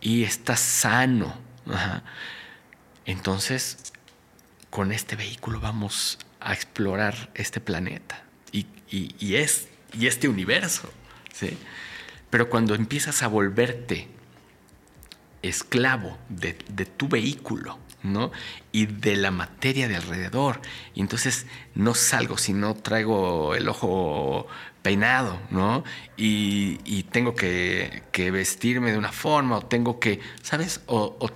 Y 0.00 0.24
estás 0.24 0.60
sano. 0.60 1.34
Entonces, 3.04 3.92
con 4.70 4.92
este 4.92 5.16
vehículo 5.16 5.60
vamos 5.60 6.18
a 6.40 6.52
explorar 6.52 7.30
este 7.34 7.60
planeta 7.60 8.22
y, 8.52 9.34
es, 9.34 9.68
y 9.92 10.06
este 10.06 10.28
universo, 10.28 10.90
¿sí? 11.32 11.56
Pero 12.30 12.48
cuando 12.48 12.74
empiezas 12.74 13.22
a 13.22 13.28
volverte 13.28 14.08
esclavo 15.42 16.18
de, 16.28 16.52
tu 16.52 17.08
vehículo, 17.08 17.78
Y 18.72 18.86
de 18.86 19.16
la 19.16 19.30
materia 19.30 19.88
de 19.88 19.96
alrededor. 19.96 20.60
Y 20.94 21.00
entonces 21.00 21.46
no 21.74 21.94
salgo 21.94 22.38
si 22.38 22.52
no 22.52 22.74
traigo 22.74 23.54
el 23.54 23.68
ojo 23.68 24.46
peinado, 24.86 25.40
¿no? 25.50 25.82
Y, 26.16 27.02
tengo 27.10 27.34
que, 27.34 28.02
vestirme 28.32 28.92
de 28.92 28.98
una 28.98 29.10
forma 29.10 29.56
o 29.56 29.62
tengo 29.62 29.98
que, 29.98 30.20
¿sabes? 30.42 30.80
O, 30.86 31.28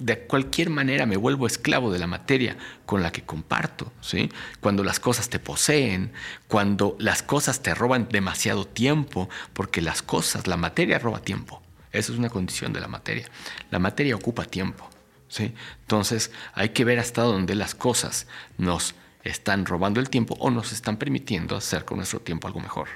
de 0.00 0.18
cualquier 0.26 0.68
manera 0.68 1.06
me 1.06 1.16
vuelvo 1.16 1.46
esclavo 1.46 1.92
de 1.92 2.00
la 2.00 2.08
materia 2.08 2.56
con 2.86 3.04
la 3.04 3.12
que 3.12 3.22
comparto, 3.22 3.92
¿sí? 4.00 4.32
Cuando 4.60 4.82
las 4.82 4.98
cosas 4.98 5.28
te 5.28 5.38
poseen, 5.38 6.10
cuando 6.48 6.96
las 6.98 7.22
cosas 7.22 7.62
te 7.62 7.72
roban 7.72 8.08
demasiado 8.10 8.66
tiempo, 8.66 9.28
porque 9.52 9.80
las 9.80 10.02
cosas, 10.02 10.48
la 10.48 10.56
materia 10.56 10.98
roba 10.98 11.20
tiempo. 11.20 11.62
Eso 11.92 12.12
es 12.12 12.18
una 12.18 12.30
condición 12.30 12.72
de 12.72 12.80
la 12.80 12.88
materia. 12.88 13.28
La 13.70 13.78
materia 13.78 14.16
ocupa 14.16 14.44
tiempo, 14.44 14.90
¿sí? 15.28 15.54
Entonces 15.80 16.30
hay 16.54 16.70
que 16.70 16.84
ver 16.84 16.98
hasta 16.98 17.22
dónde 17.22 17.54
las 17.54 17.74
cosas 17.74 18.26
nos 18.56 18.94
están 19.24 19.66
robando 19.66 20.00
el 20.00 20.10
tiempo 20.10 20.36
o 20.40 20.50
nos 20.50 20.72
están 20.72 20.96
permitiendo 20.96 21.56
hacer 21.56 21.84
con 21.84 21.98
nuestro 21.98 22.20
tiempo 22.20 22.46
algo 22.46 22.60
mejor. 22.60 22.88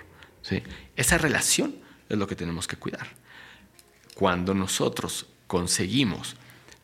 ¿sí? 0.43 0.63
Esa 0.97 1.19
relación 1.19 1.77
es 2.09 2.19
lo 2.19 2.27
que 2.27 2.37
tenemos 2.37 2.67
que 2.67 2.77
cuidar. 2.77 3.09
Cuando 4.15 4.55
nosotros 4.55 5.27
conseguimos 5.47 6.37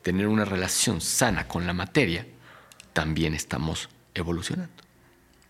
tener 0.03 0.27
una 0.27 0.45
relación 0.45 1.01
sana 1.01 1.49
con 1.49 1.67
la 1.67 1.73
materia, 1.73 2.27
también 2.93 3.35
estamos 3.35 3.89
evolucionando. 4.15 4.83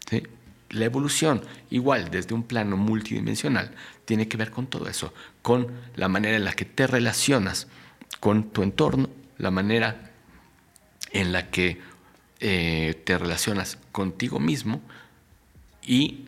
¿sí? 0.08 0.22
La 0.70 0.84
evolución, 0.84 1.42
igual 1.70 2.10
desde 2.10 2.34
un 2.34 2.42
plano 2.42 2.76
multidimensional, 2.76 3.74
tiene 4.04 4.28
que 4.28 4.36
ver 4.36 4.50
con 4.50 4.66
todo 4.66 4.88
eso, 4.88 5.14
con 5.42 5.68
la 5.96 6.08
manera 6.08 6.36
en 6.36 6.44
la 6.44 6.52
que 6.52 6.64
te 6.66 6.86
relacionas 6.86 7.68
con 8.20 8.50
tu 8.50 8.62
entorno, 8.62 9.08
la 9.38 9.50
manera 9.50 10.10
en 11.12 11.32
la 11.32 11.50
que 11.50 11.80
eh, 12.40 13.00
te 13.04 13.18
relacionas 13.18 13.78
contigo 13.92 14.38
mismo 14.38 14.82
y 15.82 16.26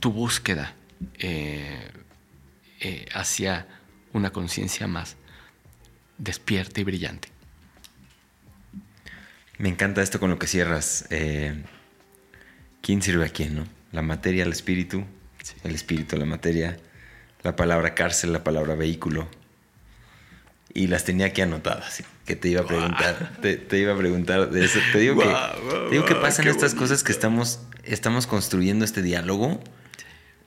tu 0.00 0.12
búsqueda 0.12 0.74
eh, 1.18 1.88
eh, 2.80 3.06
hacia 3.12 3.66
una 4.12 4.30
conciencia 4.30 4.86
más 4.86 5.16
despierta 6.18 6.80
y 6.80 6.84
brillante. 6.84 7.28
Me 9.58 9.68
encanta 9.68 10.02
esto 10.02 10.18
con 10.18 10.30
lo 10.30 10.38
que 10.38 10.46
cierras. 10.46 11.06
¿Quién 12.80 13.02
sirve 13.02 13.26
a 13.26 13.28
quién, 13.28 13.56
no? 13.56 13.66
La 13.92 14.00
materia 14.00 14.44
al 14.44 14.52
espíritu, 14.52 15.04
el 15.64 15.74
espíritu 15.74 16.16
a 16.16 16.18
la 16.18 16.24
materia, 16.24 16.78
la 17.42 17.56
palabra 17.56 17.94
cárcel, 17.94 18.32
la 18.32 18.42
palabra 18.42 18.74
vehículo. 18.74 19.28
Y 20.72 20.86
las 20.86 21.04
tenía 21.04 21.26
aquí 21.26 21.42
anotadas 21.42 22.02
que 22.30 22.36
te 22.36 22.48
iba 22.48 22.60
a 22.60 22.64
preguntar. 22.64 23.32
Te, 23.42 23.78
iba 23.78 23.92
a 23.92 23.96
preguntar 23.96 24.50
de 24.50 24.64
eso. 24.64 24.78
Te 24.92 25.00
digo 25.00 25.20
que, 25.20 25.34
digo 25.90 26.04
que 26.04 26.14
pasan 26.14 26.46
estas 26.46 26.76
cosas 26.76 27.02
que 27.02 27.10
estamos, 27.10 27.58
estamos 27.82 28.28
construyendo 28.28 28.84
este 28.84 29.02
diálogo. 29.02 29.60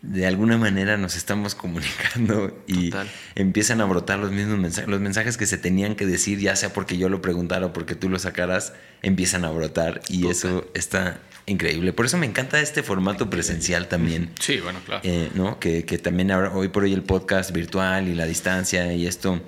De 0.01 0.25
alguna 0.25 0.57
manera 0.57 0.95
nos 0.95 1.17
estamos 1.17 1.55
comunicando 1.55 2.57
y 2.67 2.91
empiezan 3.35 3.81
a 3.81 3.85
brotar 3.85 4.19
los 4.19 4.31
mismos 4.31 4.59
mensajes. 4.59 4.89
Los 4.89 5.01
mensajes 5.01 5.35
que 5.35 5.45
se 5.45 5.57
tenían 5.57 5.95
que 5.95 6.05
decir, 6.05 6.39
ya 6.39 6.55
sea 6.55 6.71
porque 6.71 6.97
yo 6.97 7.09
lo 7.09 7.21
preguntara 7.21 7.65
o 7.65 7.73
porque 7.73 7.95
tú 7.95 8.07
lo 8.07 8.17
sacaras, 8.17 8.71
empiezan 9.01 9.43
a 9.43 9.49
brotar 9.49 9.99
y 10.07 10.27
eso 10.27 10.65
está 10.73 11.19
increíble. 11.47 11.91
Por 11.91 12.05
eso 12.05 12.17
me 12.17 12.25
encanta 12.25 12.61
este 12.61 12.81
formato 12.81 13.29
presencial 13.29 13.89
también. 13.89 14.31
Sí, 14.39 14.61
bueno, 14.61 14.79
claro. 14.85 15.01
Eh, 15.03 15.31
¿no? 15.35 15.59
que, 15.59 15.83
que 15.83 15.97
también 15.97 16.31
ahora, 16.31 16.53
hoy 16.53 16.69
por 16.69 16.83
hoy 16.83 16.93
el 16.93 17.03
podcast 17.03 17.51
virtual 17.51 18.07
y 18.07 18.15
la 18.15 18.25
distancia 18.25 18.93
y 18.93 19.05
esto 19.05 19.41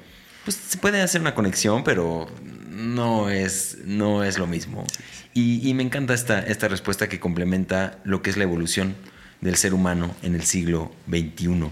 pues 0.45 0.55
se 0.55 0.77
puede 0.77 1.01
hacer 1.01 1.19
una 1.19 1.35
conexión, 1.35 1.83
pero 1.83 2.27
no 2.69 3.29
es, 3.29 3.79
no 3.83 4.23
es 4.23 4.37
lo 4.37 4.47
mismo. 4.47 4.85
Y, 5.33 5.73
me 5.73 5.83
encanta 5.83 6.13
esta, 6.13 6.39
esta 6.39 6.69
respuesta 6.69 7.09
que 7.09 7.19
complementa 7.19 7.99
lo 8.05 8.21
que 8.21 8.29
es 8.29 8.37
la 8.37 8.43
evolución 8.43 8.95
del 9.41 9.57
ser 9.57 9.73
humano 9.73 10.15
en 10.21 10.33
el 10.35 10.43
siglo 10.43 10.93
XXI. 11.09 11.71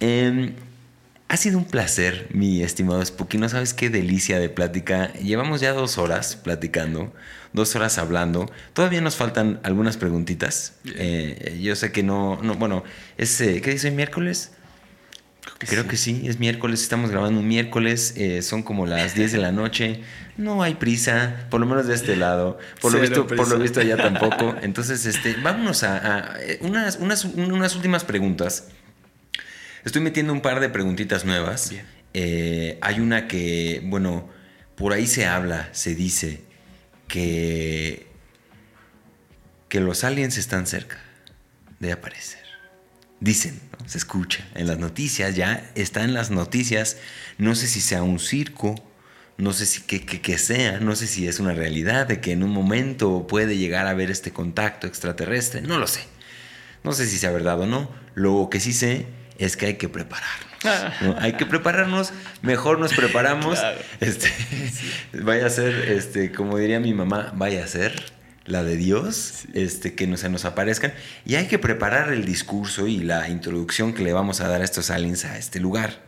Em, 0.00 0.54
ha 1.28 1.36
sido 1.36 1.58
un 1.58 1.66
placer, 1.66 2.26
mi 2.32 2.62
estimado 2.62 3.04
Spooky. 3.04 3.38
No 3.38 3.48
sabes 3.48 3.74
qué 3.74 3.90
delicia 3.90 4.40
de 4.40 4.48
plática. 4.48 5.12
Llevamos 5.12 5.60
ya 5.60 5.72
dos 5.72 5.98
horas 5.98 6.34
platicando, 6.34 7.12
dos 7.52 7.76
horas 7.76 7.98
hablando. 7.98 8.50
Todavía 8.72 9.00
nos 9.00 9.14
faltan 9.14 9.60
algunas 9.62 9.96
preguntitas. 9.96 10.72
Eh, 10.96 11.60
yo 11.62 11.76
sé 11.76 11.92
que 11.92 12.02
no, 12.02 12.40
no 12.42 12.54
bueno, 12.56 12.82
es, 13.16 13.40
eh, 13.40 13.60
¿qué 13.60 13.70
dice 13.70 13.92
miércoles? 13.92 14.50
Creo 15.58 15.86
que 15.86 15.96
sí, 15.96 16.22
es 16.24 16.38
miércoles, 16.38 16.82
estamos 16.82 17.10
grabando 17.10 17.40
un 17.40 17.48
miércoles, 17.48 18.14
eh, 18.16 18.40
son 18.40 18.62
como 18.62 18.86
las 18.86 19.14
10 19.14 19.32
de 19.32 19.38
la 19.38 19.52
noche, 19.52 20.00
no 20.38 20.62
hay 20.62 20.74
prisa, 20.74 21.46
por 21.50 21.60
lo 21.60 21.66
menos 21.66 21.86
de 21.86 21.94
este 21.94 22.16
lado, 22.16 22.58
por, 22.80 22.92
lo 22.92 23.00
visto, 23.00 23.26
por 23.26 23.48
lo 23.48 23.58
visto 23.58 23.80
allá 23.80 23.96
tampoco. 23.98 24.56
Entonces, 24.62 25.04
este, 25.04 25.34
vámonos 25.42 25.82
a, 25.82 26.34
eh, 26.40 26.58
unas, 26.62 26.96
unas, 26.96 27.24
unas, 27.24 27.76
últimas 27.76 28.04
preguntas. 28.04 28.68
Estoy 29.84 30.00
metiendo 30.00 30.32
un 30.32 30.40
par 30.40 30.60
de 30.60 30.70
preguntitas 30.70 31.24
nuevas. 31.26 31.72
Eh, 32.14 32.78
hay 32.80 33.00
una 33.00 33.28
que, 33.28 33.82
bueno, 33.84 34.30
por 34.76 34.94
ahí 34.94 35.06
se 35.06 35.26
habla, 35.26 35.68
se 35.72 35.94
dice 35.94 36.42
que, 37.06 38.06
que 39.68 39.80
los 39.80 40.04
aliens 40.04 40.38
están 40.38 40.66
cerca 40.66 40.98
de 41.80 41.92
aparecer. 41.92 42.49
Dicen, 43.20 43.60
se 43.86 43.98
escucha 43.98 44.46
en 44.54 44.66
las 44.66 44.78
noticias, 44.78 45.36
ya 45.36 45.70
está 45.74 46.04
en 46.04 46.14
las 46.14 46.30
noticias. 46.30 46.96
No 47.36 47.54
sé 47.54 47.66
si 47.66 47.80
sea 47.80 48.02
un 48.02 48.18
circo, 48.18 48.74
no 49.36 49.52
sé 49.52 49.66
si 49.66 49.82
que, 49.82 50.38
sea, 50.38 50.80
no 50.80 50.96
sé 50.96 51.06
si 51.06 51.28
es 51.28 51.38
una 51.38 51.52
realidad 51.52 52.06
de 52.06 52.20
que 52.20 52.32
en 52.32 52.42
un 52.42 52.50
momento 52.50 53.26
puede 53.26 53.58
llegar 53.58 53.86
a 53.86 53.90
haber 53.90 54.10
este 54.10 54.32
contacto 54.32 54.86
extraterrestre, 54.86 55.60
no 55.60 55.78
lo 55.78 55.86
sé. 55.86 56.00
No 56.82 56.92
sé 56.92 57.06
si 57.06 57.18
sea 57.18 57.30
verdad 57.30 57.60
o 57.60 57.66
no. 57.66 57.90
Lo 58.14 58.48
que 58.50 58.58
sí 58.58 58.72
sé 58.72 59.06
es 59.38 59.56
que 59.56 59.66
hay 59.66 59.74
que 59.74 59.88
prepararnos. 59.88 60.48
Ah. 60.64 61.18
Hay 61.20 61.34
que 61.34 61.46
prepararnos, 61.46 62.12
mejor 62.42 62.78
nos 62.78 62.92
preparamos. 62.94 63.58
Este, 64.00 64.32
vaya 65.12 65.46
a 65.46 65.50
ser, 65.50 65.74
este, 65.90 66.32
como 66.32 66.56
diría 66.56 66.80
mi 66.80 66.94
mamá, 66.94 67.32
vaya 67.36 67.64
a 67.64 67.66
ser 67.66 68.19
la 68.50 68.62
de 68.62 68.76
Dios, 68.76 69.44
este, 69.54 69.94
que 69.94 70.06
no 70.06 70.16
se 70.16 70.28
nos 70.28 70.44
aparezcan. 70.44 70.92
Y 71.24 71.36
hay 71.36 71.46
que 71.46 71.58
preparar 71.58 72.12
el 72.12 72.24
discurso 72.24 72.86
y 72.86 72.98
la 72.98 73.28
introducción 73.28 73.92
que 73.94 74.02
le 74.02 74.12
vamos 74.12 74.40
a 74.40 74.48
dar 74.48 74.60
a 74.60 74.64
estos 74.64 74.90
aliens 74.90 75.24
a 75.24 75.38
este 75.38 75.60
lugar, 75.60 76.02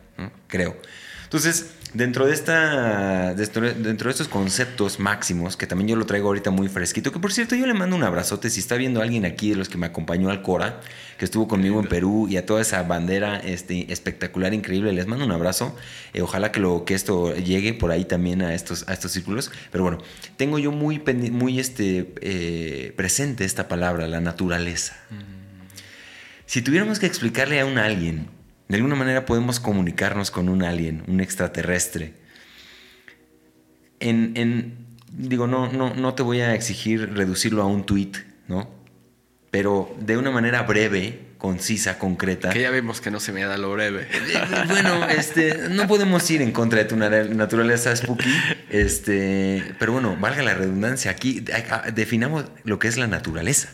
creo. 0.47 0.77
Entonces, 1.23 1.67
dentro 1.93 2.25
de, 2.25 2.33
esta, 2.33 3.33
dentro 3.33 4.07
de 4.07 4.11
estos 4.11 4.27
conceptos 4.27 4.99
máximos, 4.99 5.57
que 5.57 5.67
también 5.67 5.89
yo 5.89 5.95
lo 5.95 6.05
traigo 6.05 6.27
ahorita 6.27 6.49
muy 6.49 6.67
fresquito, 6.67 7.11
que 7.11 7.19
por 7.19 7.31
cierto 7.31 7.55
yo 7.55 7.65
le 7.67 7.73
mando 7.73 7.95
un 7.95 8.03
abrazote 8.03 8.49
si 8.49 8.59
está 8.59 8.75
viendo 8.75 9.01
alguien 9.01 9.25
aquí 9.25 9.51
de 9.51 9.55
los 9.55 9.69
que 9.69 9.77
me 9.77 9.85
acompañó 9.85 10.29
al 10.29 10.41
Cora, 10.41 10.81
que 11.17 11.25
estuvo 11.25 11.47
conmigo 11.47 11.79
en 11.79 11.87
Perú 11.87 12.27
y 12.29 12.37
a 12.37 12.45
toda 12.45 12.61
esa 12.61 12.81
bandera 12.83 13.39
este, 13.39 13.91
espectacular, 13.91 14.53
increíble, 14.53 14.91
les 14.91 15.07
mando 15.07 15.25
un 15.25 15.31
abrazo. 15.31 15.75
Eh, 16.13 16.21
ojalá 16.21 16.51
que, 16.51 16.59
lo, 16.59 16.85
que 16.85 16.95
esto 16.95 17.35
llegue 17.35 17.73
por 17.73 17.91
ahí 17.91 18.05
también 18.05 18.41
a 18.41 18.55
estos, 18.55 18.87
a 18.87 18.93
estos 18.93 19.11
círculos. 19.11 19.51
Pero 19.71 19.83
bueno, 19.83 19.99
tengo 20.35 20.57
yo 20.59 20.71
muy, 20.71 21.01
muy 21.31 21.59
este, 21.59 22.13
eh, 22.21 22.93
presente 22.95 23.45
esta 23.45 23.67
palabra, 23.67 24.07
la 24.07 24.21
naturaleza. 24.21 24.97
Mm. 25.11 25.43
Si 26.45 26.61
tuviéramos 26.61 26.99
que 26.99 27.05
explicarle 27.05 27.59
a 27.59 27.65
un 27.65 27.77
alguien 27.77 28.27
de 28.73 28.77
alguna 28.77 28.95
manera 28.95 29.27
podemos 29.27 29.59
comunicarnos 29.59 30.31
con 30.31 30.49
un 30.49 30.63
alien, 30.63 31.03
un 31.05 31.21
extraterrestre. 31.21 32.15
En, 33.99 34.87
digo, 35.11 35.45
no, 35.45 35.71
no, 35.71 35.93
no 35.93 36.15
te 36.15 36.23
voy 36.23 36.39
a 36.41 36.55
exigir 36.55 37.13
reducirlo 37.13 37.61
a 37.61 37.67
un 37.67 37.85
tweet, 37.85 38.13
¿no? 38.47 38.67
Pero 39.51 39.95
de 39.99 40.17
una 40.17 40.31
manera 40.31 40.63
breve, 40.63 41.19
concisa, 41.37 41.99
concreta. 41.99 42.49
Que 42.49 42.61
ya 42.61 42.71
vemos 42.71 42.99
que 42.99 43.11
no 43.11 43.19
se 43.19 43.31
me 43.31 43.43
da 43.43 43.59
lo 43.59 43.71
breve. 43.73 44.07
Eh, 44.11 44.63
bueno, 44.67 45.07
este, 45.07 45.69
no 45.69 45.87
podemos 45.87 46.27
ir 46.31 46.41
en 46.41 46.51
contra 46.51 46.79
de 46.79 46.85
tu 46.85 46.95
naturaleza 46.95 47.95
spooky, 47.95 48.35
este, 48.71 49.75
pero 49.77 49.91
bueno, 49.93 50.17
valga 50.19 50.41
la 50.41 50.55
redundancia, 50.55 51.11
aquí 51.11 51.45
definamos 51.93 52.45
lo 52.63 52.79
que 52.79 52.87
es 52.87 52.97
la 52.97 53.05
naturaleza. 53.05 53.69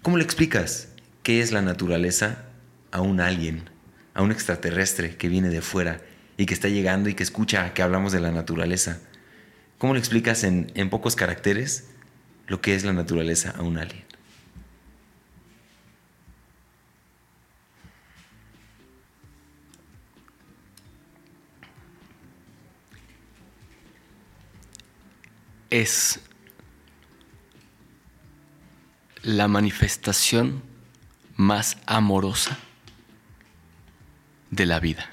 ¿Cómo 0.00 0.16
le 0.16 0.22
explicas 0.22 0.90
qué 1.24 1.40
es 1.40 1.50
la 1.50 1.60
naturaleza 1.60 2.44
a 2.92 3.00
un 3.00 3.20
alien? 3.20 3.71
A 4.14 4.22
un 4.22 4.32
extraterrestre 4.32 5.16
que 5.16 5.28
viene 5.28 5.48
de 5.48 5.62
fuera 5.62 6.00
y 6.36 6.46
que 6.46 6.54
está 6.54 6.68
llegando 6.68 7.08
y 7.08 7.14
que 7.14 7.22
escucha 7.22 7.72
que 7.74 7.82
hablamos 7.82 8.12
de 8.12 8.20
la 8.20 8.30
naturaleza. 8.30 9.00
¿Cómo 9.78 9.94
le 9.94 10.00
explicas 10.00 10.44
en, 10.44 10.70
en 10.74 10.90
pocos 10.90 11.16
caracteres 11.16 11.88
lo 12.46 12.60
que 12.60 12.74
es 12.74 12.84
la 12.84 12.92
naturaleza 12.92 13.54
a 13.56 13.62
un 13.62 13.78
alien? 13.78 14.04
Es 25.70 26.20
la 29.22 29.48
manifestación 29.48 30.62
más 31.36 31.78
amorosa 31.86 32.58
de 34.52 34.66
la 34.66 34.78
vida. 34.78 35.10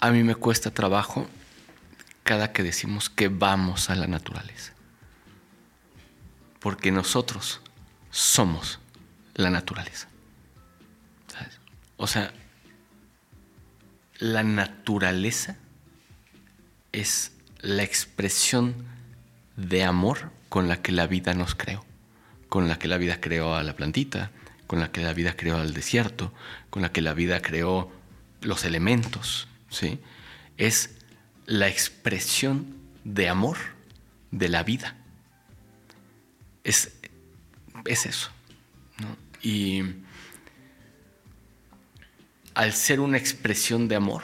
A 0.00 0.10
mí 0.10 0.22
me 0.24 0.34
cuesta 0.34 0.70
trabajo 0.70 1.28
cada 2.22 2.52
que 2.52 2.62
decimos 2.62 3.10
que 3.10 3.28
vamos 3.28 3.90
a 3.90 3.96
la 3.96 4.06
naturaleza. 4.06 4.72
Porque 6.58 6.90
nosotros 6.90 7.60
somos 8.10 8.80
la 9.34 9.50
naturaleza. 9.50 10.08
O 11.98 12.06
sea, 12.06 12.32
la 14.18 14.42
naturaleza 14.42 15.56
es 16.92 17.32
la 17.60 17.82
expresión 17.82 18.87
de 19.58 19.82
amor 19.82 20.30
con 20.48 20.68
la 20.68 20.80
que 20.80 20.92
la 20.92 21.06
vida 21.08 21.34
nos 21.34 21.54
creó, 21.54 21.84
con 22.48 22.68
la 22.68 22.78
que 22.78 22.88
la 22.88 22.96
vida 22.96 23.20
creó 23.20 23.56
a 23.56 23.62
la 23.64 23.74
plantita, 23.74 24.30
con 24.68 24.78
la 24.78 24.92
que 24.92 25.02
la 25.02 25.12
vida 25.12 25.36
creó 25.36 25.56
al 25.56 25.74
desierto, 25.74 26.32
con 26.70 26.80
la 26.80 26.92
que 26.92 27.02
la 27.02 27.12
vida 27.12 27.42
creó 27.42 27.90
los 28.40 28.64
elementos, 28.64 29.48
¿sí? 29.68 29.98
Es 30.56 30.96
la 31.46 31.68
expresión 31.68 32.76
de 33.02 33.28
amor 33.28 33.56
de 34.30 34.48
la 34.48 34.62
vida. 34.62 34.96
Es, 36.62 36.92
es 37.84 38.06
eso. 38.06 38.30
Y 39.42 39.82
al 42.54 42.72
ser 42.72 43.00
una 43.00 43.18
expresión 43.18 43.88
de 43.88 43.96
amor, 43.96 44.22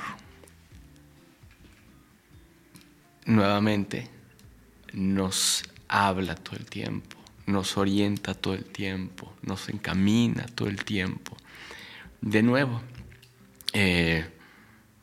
nuevamente 3.26 4.13
nos 4.94 5.64
habla 5.88 6.34
todo 6.36 6.56
el 6.56 6.66
tiempo, 6.66 7.16
nos 7.46 7.76
orienta 7.76 8.34
todo 8.34 8.54
el 8.54 8.64
tiempo, 8.64 9.34
nos 9.42 9.68
encamina 9.68 10.46
todo 10.54 10.68
el 10.68 10.84
tiempo. 10.84 11.36
De 12.20 12.42
nuevo, 12.42 12.80
eh, 13.72 14.24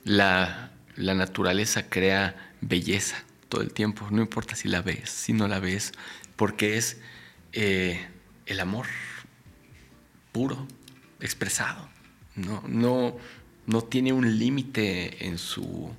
la, 0.03 0.72
naturaleza 0.95 1.89
crea 1.89 2.53
belleza 2.61 3.23
todo 3.49 3.61
el 3.61 3.73
tiempo, 3.73 4.07
no 4.11 4.22
importa 4.22 4.55
si 4.55 4.69
la 4.69 4.81
ves, 4.81 5.09
si 5.09 5.34
no 5.34 5.47
la 5.47 5.59
ves, 5.59 5.91
porque 6.35 6.77
es 6.77 6.99
eh, 7.53 8.07
el 8.45 8.59
amor 8.59 8.88
puro, 10.31 10.68
expresado. 11.19 11.89
No, 12.35 12.63
no, 12.68 13.18
no 13.68 13.84
tiene 13.84 14.13
un 14.13 14.39
límite 14.39 15.27
en 15.27 15.38
su, 15.38 15.91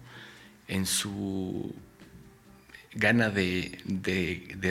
en 0.66 0.86
su 0.86 1.74
gana 2.94 3.30
de, 3.30 3.78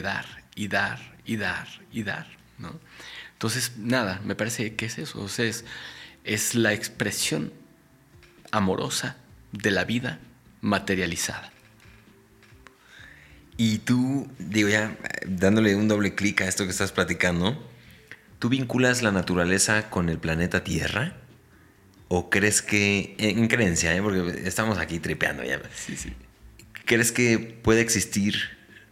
dar 0.03 0.25
y 0.55 0.67
dar 0.67 0.99
y 1.25 1.37
dar 1.37 1.67
y 1.91 2.03
dar. 2.03 2.27
¿no? 2.57 2.79
Entonces, 3.33 3.73
nada, 3.77 4.21
me 4.23 4.35
parece 4.35 4.75
que 4.75 4.85
es 4.85 4.97
eso. 4.97 5.25
es, 5.25 5.65
es 6.23 6.55
la 6.55 6.73
expresión 6.73 7.51
amorosa 8.51 9.17
de 9.51 9.71
la 9.71 9.85
vida 9.85 10.19
materializada. 10.61 11.51
Y 13.57 13.79
tú, 13.79 14.27
digo 14.39 14.69
ya, 14.69 14.97
dándole 15.27 15.75
un 15.75 15.87
doble 15.87 16.15
clic 16.15 16.41
a 16.41 16.47
esto 16.47 16.65
que 16.65 16.71
estás 16.71 16.91
platicando, 16.91 17.61
¿tú 18.39 18.49
vinculas 18.49 19.01
la 19.01 19.11
naturaleza 19.11 19.89
con 19.89 20.09
el 20.09 20.17
planeta 20.17 20.63
Tierra? 20.63 21.17
¿O 22.07 22.29
crees 22.29 22.61
que, 22.61 23.15
en 23.19 23.47
creencia, 23.47 23.95
¿eh? 23.95 24.01
porque 24.01 24.47
estamos 24.47 24.77
aquí 24.77 24.99
tripeando 24.99 25.43
ya? 25.43 25.61
Sí, 25.73 25.95
sí. 25.95 26.13
¿Crees 26.85 27.11
que 27.11 27.39
puede 27.39 27.81
existir 27.81 28.35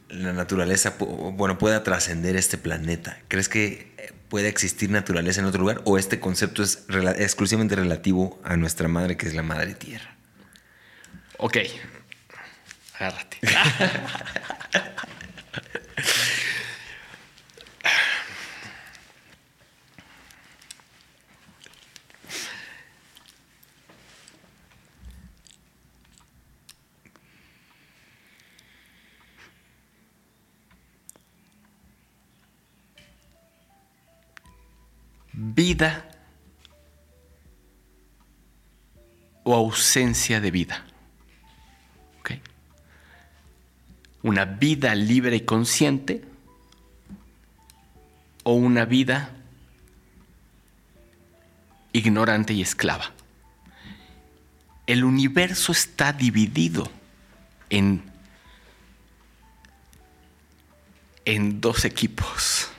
la 0.09 0.33
naturaleza, 0.33 0.95
bueno, 0.99 1.57
pueda 1.57 1.83
trascender 1.83 2.35
este 2.35 2.57
planeta? 2.57 3.19
¿Crees 3.27 3.49
que 3.49 4.13
puede 4.29 4.47
existir 4.47 4.89
naturaleza 4.89 5.41
en 5.41 5.47
otro 5.47 5.61
lugar 5.61 5.81
o 5.85 5.97
este 5.97 6.19
concepto 6.19 6.63
es 6.63 6.85
exclusivamente 7.17 7.75
relativo 7.75 8.39
a 8.43 8.55
nuestra 8.57 8.87
madre, 8.87 9.17
que 9.17 9.27
es 9.27 9.33
la 9.33 9.43
madre 9.43 9.73
tierra? 9.73 10.15
Ok, 11.37 11.57
agárrate. 12.95 13.37
vida 35.41 36.05
o 39.43 39.55
ausencia 39.55 40.41
de 40.41 40.51
vida. 40.51 40.85
Una 44.21 44.43
vida 44.43 44.93
libre 44.95 45.37
y 45.37 45.41
consciente 45.45 46.25
o 48.43 48.51
una 48.51 48.83
vida 48.83 49.29
ignorante 51.93 52.53
y 52.53 52.61
esclava. 52.61 53.13
El 54.87 55.05
universo 55.05 55.71
está 55.71 56.11
dividido 56.11 56.91
en, 57.69 58.03
en 61.23 61.61
dos 61.61 61.85
equipos. 61.85 62.69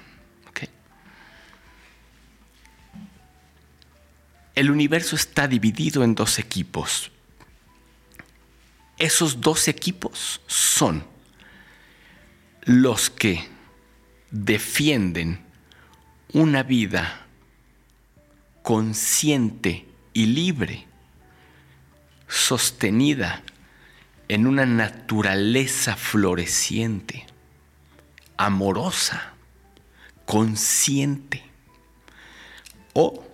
El 4.60 4.70
universo 4.70 5.16
está 5.16 5.48
dividido 5.48 6.04
en 6.04 6.14
dos 6.14 6.38
equipos. 6.38 7.10
Esos 8.98 9.40
dos 9.40 9.68
equipos 9.68 10.42
son 10.46 11.02
los 12.64 13.08
que 13.08 13.48
defienden 14.30 15.42
una 16.34 16.62
vida 16.62 17.26
consciente 18.62 19.88
y 20.12 20.26
libre, 20.26 20.86
sostenida 22.28 23.42
en 24.28 24.46
una 24.46 24.66
naturaleza 24.66 25.96
floreciente, 25.96 27.26
amorosa, 28.36 29.32
consciente, 30.26 31.42
o 32.92 33.30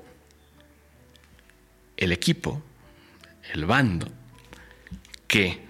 el 1.96 2.12
equipo, 2.12 2.62
el 3.52 3.64
bando, 3.64 4.08
que 5.26 5.66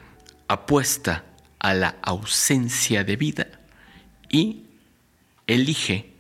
apuesta 0.49 1.25
a 1.59 1.75
la 1.75 1.97
ausencia 2.03 3.05
de 3.05 3.17
vida 3.17 3.61
y 4.29 4.65
elige 5.47 6.13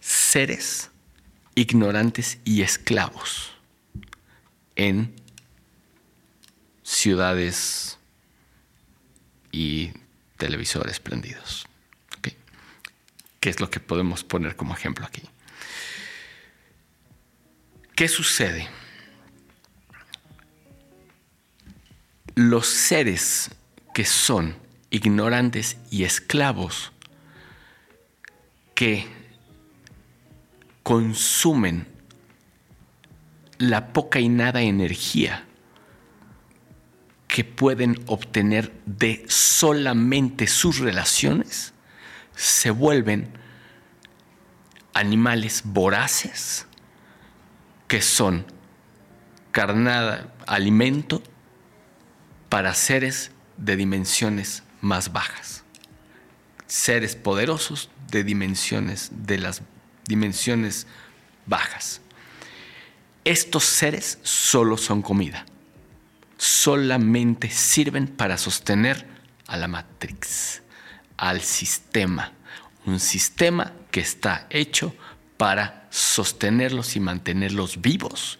seres 0.00 0.90
ignorantes 1.54 2.38
y 2.44 2.62
esclavos 2.62 3.52
en 4.76 5.14
ciudades 6.82 7.98
y 9.52 9.92
televisores 10.36 11.00
prendidos. 11.00 11.66
¿Qué 13.40 13.50
es 13.50 13.60
lo 13.60 13.70
que 13.70 13.78
podemos 13.78 14.24
poner 14.24 14.56
como 14.56 14.74
ejemplo 14.74 15.04
aquí? 15.04 15.22
¿Qué 17.94 18.08
sucede? 18.08 18.68
Los 22.34 22.66
seres 22.66 23.50
que 23.92 24.04
son 24.04 24.56
ignorantes 24.90 25.76
y 25.90 26.04
esclavos, 26.04 26.92
que 28.74 29.06
consumen 30.82 31.86
la 33.58 33.92
poca 33.92 34.20
y 34.20 34.28
nada 34.28 34.62
energía 34.62 35.44
que 37.28 37.44
pueden 37.44 38.00
obtener 38.06 38.72
de 38.86 39.24
solamente 39.28 40.46
sus 40.46 40.78
relaciones, 40.78 41.72
se 42.36 42.70
vuelven 42.70 43.28
animales 44.92 45.62
voraces 45.64 46.66
que 47.88 48.02
son 48.02 48.44
carnada, 49.50 50.32
alimento 50.46 51.22
para 52.48 52.74
seres 52.74 53.30
de 53.56 53.76
dimensiones 53.76 54.62
más 54.80 55.12
bajas. 55.12 55.64
Seres 56.66 57.16
poderosos 57.16 57.90
de 58.10 58.24
dimensiones, 58.24 59.10
de 59.12 59.38
las 59.38 59.62
dimensiones 60.06 60.86
bajas. 61.46 62.00
Estos 63.24 63.64
seres 63.64 64.18
solo 64.22 64.76
son 64.76 65.02
comida. 65.02 65.46
Solamente 66.36 67.48
sirven 67.50 68.06
para 68.06 68.36
sostener 68.36 69.06
a 69.46 69.56
la 69.56 69.68
Matrix, 69.68 70.62
al 71.16 71.40
sistema. 71.40 72.32
Un 72.86 73.00
sistema 73.00 73.72
que 73.90 74.00
está 74.00 74.46
hecho 74.50 74.94
para 75.36 75.86
sostenerlos 75.90 76.96
y 76.96 77.00
mantenerlos 77.00 77.80
vivos. 77.80 78.38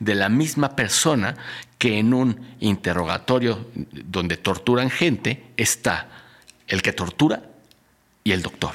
De 0.00 0.14
la 0.14 0.28
misma 0.28 0.74
persona 0.74 1.36
que 1.78 1.98
en 1.98 2.12
un 2.12 2.56
interrogatorio 2.58 3.70
donde 3.74 4.36
torturan 4.36 4.90
gente 4.90 5.52
está 5.56 6.08
el 6.66 6.82
que 6.82 6.92
tortura 6.92 7.42
y 8.24 8.32
el 8.32 8.42
doctor. 8.42 8.72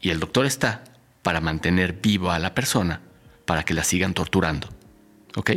Y 0.00 0.10
el 0.10 0.20
doctor 0.20 0.46
está 0.46 0.84
para 1.22 1.40
mantener 1.40 1.94
viva 1.94 2.34
a 2.34 2.38
la 2.38 2.54
persona 2.54 3.00
para 3.44 3.64
que 3.64 3.74
la 3.74 3.84
sigan 3.84 4.14
torturando. 4.14 4.68
¿Ok? 5.36 5.52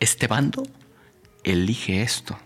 Este 0.00 0.26
bando 0.26 0.64
elige 1.44 2.02
esto. 2.02 2.38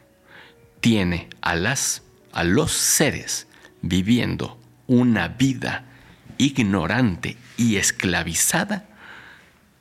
Tiene 0.80 1.28
a, 1.40 1.54
las, 1.54 2.02
a 2.32 2.44
los 2.44 2.72
seres 2.72 3.46
viviendo 3.82 4.58
una 4.86 5.28
vida 5.28 5.84
ignorante 6.38 7.36
y 7.56 7.76
esclavizada, 7.76 8.88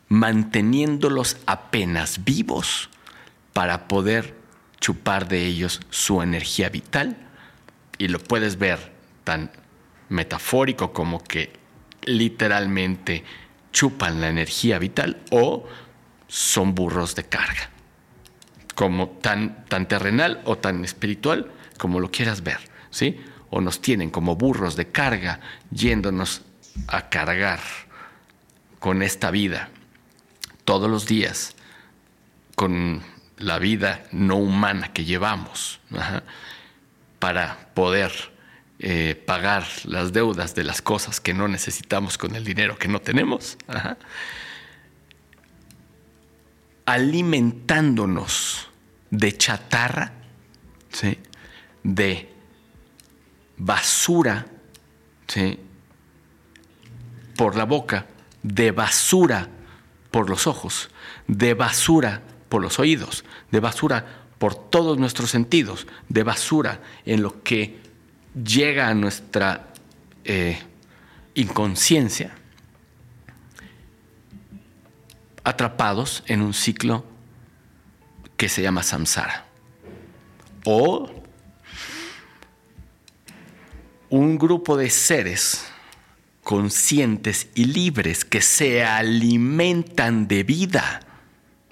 manteniéndolos 0.09 1.37
apenas 1.45 2.25
vivos 2.25 2.89
para 3.53 3.87
poder 3.87 4.35
chupar 4.79 5.27
de 5.27 5.45
ellos 5.45 5.79
su 5.89 6.21
energía 6.21 6.69
vital. 6.69 7.15
Y 7.97 8.07
lo 8.07 8.19
puedes 8.19 8.57
ver 8.57 8.91
tan 9.23 9.51
metafórico 10.09 10.91
como 10.91 11.23
que 11.23 11.53
literalmente 12.03 13.23
chupan 13.71 14.19
la 14.19 14.29
energía 14.29 14.79
vital 14.79 15.21
o 15.31 15.67
son 16.27 16.73
burros 16.73 17.15
de 17.15 17.25
carga, 17.25 17.69
como 18.75 19.09
tan, 19.09 19.65
tan 19.65 19.87
terrenal 19.87 20.41
o 20.45 20.57
tan 20.57 20.83
espiritual 20.83 21.51
como 21.77 21.99
lo 21.99 22.09
quieras 22.09 22.41
ver, 22.41 22.59
¿sí? 22.89 23.19
O 23.51 23.61
nos 23.61 23.81
tienen 23.81 24.09
como 24.09 24.35
burros 24.35 24.75
de 24.75 24.87
carga 24.91 25.39
yéndonos 25.71 26.41
a 26.87 27.09
cargar 27.09 27.59
con 28.79 29.01
esta 29.01 29.31
vida 29.31 29.69
todos 30.69 30.87
los 30.87 31.07
días, 31.07 31.55
con 32.53 33.01
la 33.39 33.57
vida 33.57 34.03
no 34.11 34.35
humana 34.35 34.93
que 34.93 35.03
llevamos, 35.03 35.79
para 37.17 37.71
poder 37.73 38.11
eh, 38.77 39.15
pagar 39.25 39.65
las 39.85 40.13
deudas 40.13 40.53
de 40.53 40.63
las 40.63 40.83
cosas 40.83 41.19
que 41.19 41.33
no 41.33 41.47
necesitamos 41.47 42.19
con 42.19 42.35
el 42.35 42.43
dinero 42.45 42.77
que 42.77 42.87
no 42.87 43.01
tenemos, 43.01 43.57
alimentándonos 46.85 48.69
de 49.09 49.35
chatarra, 49.35 50.13
de 51.81 52.31
basura 53.57 54.45
por 57.35 57.55
la 57.55 57.63
boca, 57.63 58.05
de 58.43 58.69
basura 58.69 59.49
por 60.11 60.29
los 60.29 60.47
ojos, 60.47 60.89
de 61.27 61.53
basura 61.53 62.21
por 62.49 62.61
los 62.61 62.79
oídos, 62.79 63.23
de 63.51 63.59
basura 63.59 64.05
por 64.37 64.55
todos 64.55 64.97
nuestros 64.97 65.29
sentidos, 65.29 65.85
de 66.07 66.23
basura 66.23 66.81
en 67.05 67.21
lo 67.21 67.43
que 67.43 67.79
llega 68.33 68.87
a 68.87 68.93
nuestra 68.93 69.67
eh, 70.23 70.59
inconsciencia, 71.35 72.35
atrapados 75.43 76.23
en 76.27 76.41
un 76.41 76.53
ciclo 76.53 77.05
que 78.37 78.49
se 78.49 78.61
llama 78.61 78.83
samsara. 78.83 79.45
O 80.65 81.09
un 84.09 84.37
grupo 84.37 84.75
de 84.75 84.89
seres 84.89 85.68
conscientes 86.49 87.49
y 87.53 87.65
libres 87.65 88.25
que 88.25 88.41
se 88.41 88.83
alimentan 88.83 90.27
de 90.27 90.41
vida, 90.41 91.01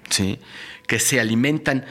¿sí? 0.08 0.38
que 0.86 1.00
se 1.00 1.18
alimentan 1.18 1.84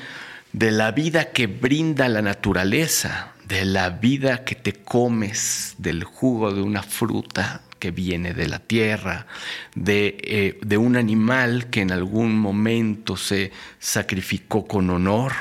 de 0.53 0.71
la 0.71 0.93
vida 0.93 1.33
que 1.33 1.47
brinda 1.47 2.07
la 2.07 2.21
naturaleza, 2.21 3.33
de 3.43 3.65
la 3.65 3.89
vida 3.89 4.45
que 4.45 4.55
te 4.55 4.71
comes, 4.71 5.75
del 5.79 6.05
jugo 6.05 6.53
de 6.53 6.61
una 6.61 6.81
fruta 6.81 7.61
que 7.77 7.91
viene 7.91 8.33
de 8.33 8.47
la 8.47 8.59
tierra, 8.59 9.27
de, 9.75 10.17
eh, 10.21 10.57
de, 10.61 10.77
un 10.77 10.95
animal 10.95 11.69
que 11.69 11.81
en 11.81 11.91
algún 11.91 12.39
momento 12.39 13.17
se 13.17 13.51
sacrificó 13.79 14.65
con 14.65 14.89
honor, 14.91 15.33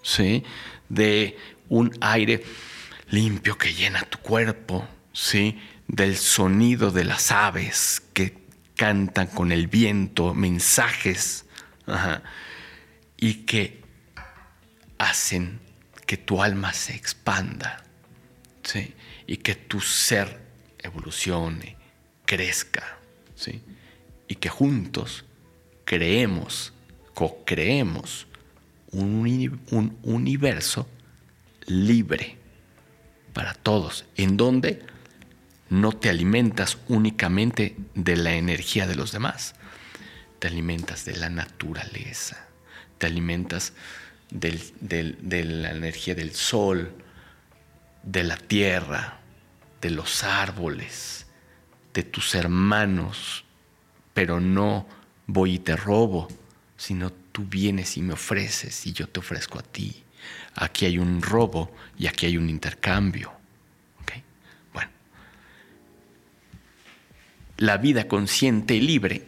¿sí? 0.00 0.42
de 0.88 1.36
un 1.68 1.94
aire 2.00 2.42
limpio 3.10 3.58
que 3.58 3.74
llena 3.74 4.00
tu 4.04 4.16
cuerpo, 4.20 4.88
¿sí? 5.12 5.58
Del 5.88 6.16
sonido 6.16 6.90
de 6.90 7.04
las 7.04 7.30
aves 7.30 8.02
que 8.12 8.44
cantan 8.76 9.28
con 9.28 9.52
el 9.52 9.68
viento 9.68 10.34
mensajes 10.34 11.44
y 13.16 13.34
que 13.46 13.82
hacen 14.98 15.60
que 16.06 16.16
tu 16.16 16.42
alma 16.42 16.72
se 16.72 16.94
expanda 16.94 17.84
¿sí? 18.62 18.94
y 19.26 19.38
que 19.38 19.54
tu 19.54 19.80
ser 19.80 20.40
evolucione, 20.78 21.76
crezca 22.26 22.98
¿sí? 23.34 23.62
y 24.28 24.36
que 24.36 24.48
juntos 24.48 25.24
creemos, 25.84 26.72
co-creemos 27.14 28.26
un, 28.90 29.60
un 29.70 29.98
universo 30.02 30.88
libre 31.66 32.36
para 33.32 33.54
todos, 33.54 34.04
en 34.16 34.36
donde 34.36 34.82
no 35.80 35.92
te 35.92 36.08
alimentas 36.08 36.78
únicamente 36.88 37.76
de 37.94 38.16
la 38.16 38.34
energía 38.34 38.86
de 38.86 38.94
los 38.94 39.10
demás, 39.10 39.54
te 40.38 40.46
alimentas 40.46 41.04
de 41.04 41.16
la 41.16 41.30
naturaleza, 41.30 42.46
te 42.98 43.06
alimentas 43.06 43.72
de 44.30 45.44
la 45.44 45.70
energía 45.72 46.14
del 46.14 46.32
sol, 46.32 46.94
de 48.04 48.22
la 48.22 48.36
tierra, 48.36 49.18
de 49.80 49.90
los 49.90 50.22
árboles, 50.22 51.26
de 51.92 52.04
tus 52.04 52.34
hermanos, 52.34 53.44
pero 54.12 54.40
no 54.40 54.86
voy 55.26 55.54
y 55.54 55.58
te 55.58 55.76
robo, 55.76 56.28
sino 56.76 57.10
tú 57.10 57.46
vienes 57.46 57.96
y 57.96 58.02
me 58.02 58.12
ofreces 58.14 58.86
y 58.86 58.92
yo 58.92 59.08
te 59.08 59.20
ofrezco 59.20 59.58
a 59.58 59.62
ti. 59.62 60.04
Aquí 60.54 60.86
hay 60.86 60.98
un 60.98 61.20
robo 61.20 61.74
y 61.98 62.06
aquí 62.06 62.26
hay 62.26 62.36
un 62.36 62.48
intercambio. 62.48 63.33
La 67.56 67.76
vida 67.76 68.08
consciente 68.08 68.74
y 68.74 68.80
libre 68.80 69.26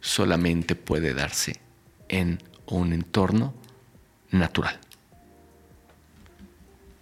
solamente 0.00 0.74
puede 0.76 1.14
darse 1.14 1.60
en 2.08 2.42
un 2.66 2.92
entorno 2.92 3.54
natural. 4.30 4.78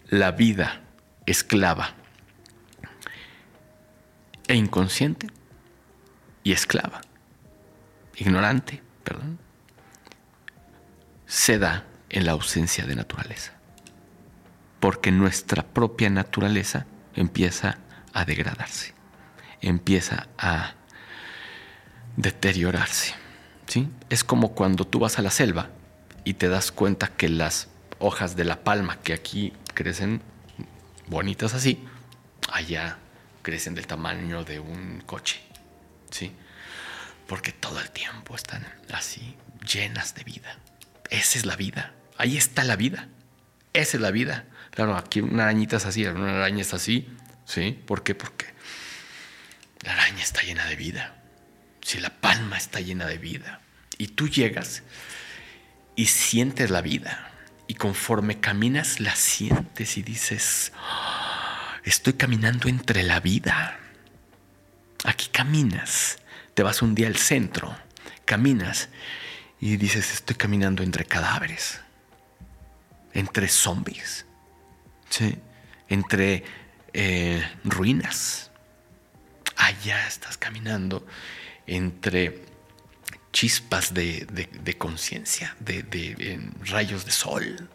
La 0.09 0.33
vida 0.33 0.83
esclava 1.27 1.95
e 4.47 4.55
inconsciente 4.55 5.29
y 6.43 6.53
esclava, 6.53 7.01
ignorante, 8.17 8.83
perdón, 9.03 9.39
se 11.27 11.59
da 11.59 11.85
en 12.11 12.27
la 12.27 12.33
ausencia 12.33 12.87
de 12.87 12.95
naturaleza. 12.95 13.53
Porque 14.81 15.11
nuestra 15.11 15.63
propia 15.63 16.11
naturaleza 16.11 16.87
empieza 17.15 17.79
a 18.13 18.25
degradarse, 18.25 18.94
empieza 19.69 20.29
a 20.39 20.75
deteriorarse. 22.17 23.15
¿sí? 23.67 23.89
Es 24.11 24.25
como 24.25 24.55
cuando 24.55 24.87
tú 24.87 24.99
vas 24.99 25.19
a 25.19 25.23
la 25.23 25.31
selva 25.31 25.71
y 26.25 26.35
te 26.35 26.49
das 26.49 26.73
cuenta 26.73 27.09
que 27.09 27.29
las 27.29 27.69
hojas 27.99 28.37
de 28.37 28.45
la 28.45 28.63
palma 28.63 28.99
que 29.01 29.13
aquí 29.13 29.53
crecen 29.75 30.23
bonitas 31.07 31.55
así, 31.55 31.85
allá 32.51 32.99
crecen 33.43 33.75
del 33.75 33.87
tamaño 33.87 34.45
de 34.45 34.59
un 34.59 35.03
coche, 35.05 35.41
¿sí? 36.11 36.33
Porque 37.27 37.53
todo 37.53 37.81
el 37.81 37.91
tiempo 37.91 38.35
están 38.35 38.67
así, 38.93 39.37
llenas 39.71 40.15
de 40.15 40.25
vida. 40.25 40.59
Esa 41.11 41.39
es 41.39 41.47
la 41.47 41.57
vida. 41.57 41.95
Ahí 42.17 42.37
está 42.37 42.65
la 42.65 42.77
vida. 42.77 43.09
Esa 43.73 43.97
es 43.97 44.01
la 44.01 44.11
vida. 44.11 44.47
Claro, 44.71 44.97
aquí 44.97 45.21
una 45.21 45.45
arañita 45.45 45.77
es 45.77 45.87
así, 45.87 46.05
una 46.07 46.37
araña 46.37 46.63
es 46.63 46.75
así, 46.75 47.09
¿sí? 47.45 47.73
¿Por 47.87 48.03
qué? 48.03 48.15
Porque 48.15 48.47
la 49.85 49.93
araña 49.93 50.23
está 50.23 50.43
llena 50.43 50.67
de 50.67 50.77
vida. 50.77 51.23
Si 51.83 52.01
la 52.01 52.11
palma 52.11 52.57
está 52.57 52.81
llena 52.81 53.07
de 53.07 53.19
vida 53.19 53.61
y 53.99 54.09
tú 54.09 54.29
llegas 54.29 54.83
y 55.97 56.07
sientes 56.07 56.71
la 56.71 56.81
vida. 56.81 57.31
Y 57.67 57.75
conforme 57.75 58.41
caminas, 58.41 59.01
la 59.01 59.15
sientes 59.15 59.97
y 59.97 60.03
dices, 60.03 60.73
ah, 60.77 61.79
estoy 61.85 62.15
caminando 62.15 62.69
entre 62.69 63.03
la 63.03 63.21
vida. 63.21 63.79
Aquí 65.05 65.29
caminas, 65.31 66.19
te 66.55 66.63
vas 66.63 66.83
un 66.83 66.95
día 66.95 67.07
al 67.07 67.17
centro, 67.17 67.77
caminas 68.25 68.89
y 69.61 69.77
dices, 69.77 70.13
estoy 70.13 70.37
caminando 70.37 70.83
entre 70.83 71.05
cadáveres, 71.05 71.81
entre 73.13 73.49
zombies, 73.49 74.27
entre 75.89 76.45
eh, 76.93 77.47
ruinas. 77.65 78.51
Allá 79.57 80.07
estás 80.07 80.37
caminando 80.37 81.07
entre 81.67 82.43
chispas 83.33 83.93
de, 83.93 84.77
conciencia, 84.79 85.57
de, 85.59 86.41
rayos 86.67 87.05
de 87.05 87.11
sol, 87.11 87.69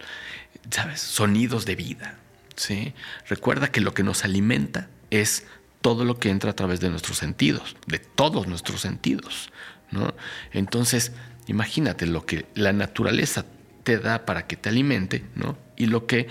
¿sabes? 0.70 1.02
Sonidos 1.02 1.66
de 1.66 1.76
vida. 1.76 2.18
¿sí? 2.56 2.94
Recuerda 3.28 3.72
que 3.72 3.82
lo 3.82 3.94
que 3.94 4.04
nos 4.04 4.24
alimenta 4.24 4.90
es 5.10 5.46
todo 5.82 6.06
lo 6.06 6.18
que 6.18 6.30
entra 6.30 6.52
a 6.52 6.56
través 6.56 6.80
de 6.80 6.90
nuestros 6.90 7.18
sentidos, 7.18 7.76
de 7.88 8.00
todos 8.00 8.48
nuestros 8.48 8.82
sentidos. 8.82 9.52
¿no? 9.92 10.14
Entonces, 10.54 11.12
imagínate 11.48 12.06
lo 12.06 12.26
que 12.26 12.46
la 12.56 12.72
naturaleza 12.72 13.46
te 13.84 13.98
da 13.98 14.26
para 14.26 14.48
que 14.48 14.56
te 14.56 14.70
alimente, 14.70 15.26
¿no? 15.36 15.58
Y 15.76 15.88
lo 15.88 16.06
que 16.06 16.28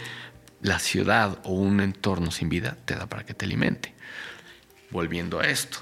la 0.63 0.79
ciudad 0.79 1.39
o 1.45 1.53
un 1.53 1.81
entorno 1.81 2.31
sin 2.31 2.49
vida 2.49 2.77
te 2.85 2.95
da 2.95 3.07
para 3.07 3.25
que 3.25 3.35
te 3.35 3.45
alimente. 3.45 3.95
Volviendo 4.91 5.41
a 5.41 5.45
esto, 5.45 5.79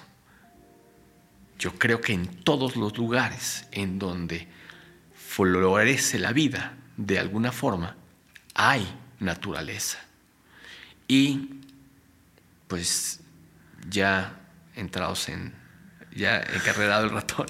yo 1.58 1.78
creo 1.78 2.00
que 2.00 2.12
en 2.12 2.26
todos 2.26 2.76
los 2.76 2.96
lugares 2.96 3.66
en 3.70 3.98
donde 3.98 4.48
florece 5.14 6.18
la 6.18 6.32
vida 6.32 6.76
de 6.96 7.18
alguna 7.18 7.52
forma, 7.52 7.96
hay 8.54 8.86
naturaleza. 9.20 9.98
Y 11.08 11.60
pues 12.68 13.20
ya 13.88 14.40
entrados 14.74 15.28
en, 15.28 15.54
ya 16.14 16.38
encarrerado 16.38 17.04
el 17.04 17.10
ratón, 17.10 17.46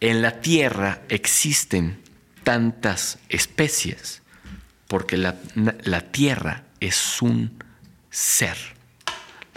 en 0.00 0.22
la 0.22 0.40
Tierra 0.40 1.02
existen 1.08 2.02
tantas 2.44 3.18
especies 3.28 4.22
porque 4.86 5.16
la, 5.16 5.34
Tierra 6.10 6.64
es 6.80 7.20
un 7.20 7.62
ser. 8.10 8.56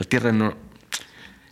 La 0.02 0.06
Tierra 0.06 0.32
no, 0.32 0.57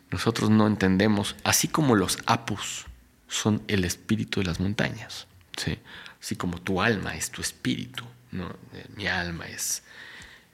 nosotros 0.10 0.50
no 0.50 0.66
entendemos, 0.66 1.36
así 1.44 1.68
como 1.68 1.94
los 1.94 2.18
apus 2.26 2.88
son 3.28 3.62
el 3.68 3.86
espíritu 3.86 4.40
de 4.40 4.48
las 4.48 4.60
montañas, 4.60 5.28
¿sí? 5.56 5.78
así 6.20 6.36
como 6.36 6.60
tu 6.60 6.82
alma 6.82 7.16
es 7.16 7.30
tu 7.30 7.44
espíritu, 7.44 8.06
¿no? 8.32 8.52
mi 8.96 9.06
alma 9.06 9.46
es 9.46 9.84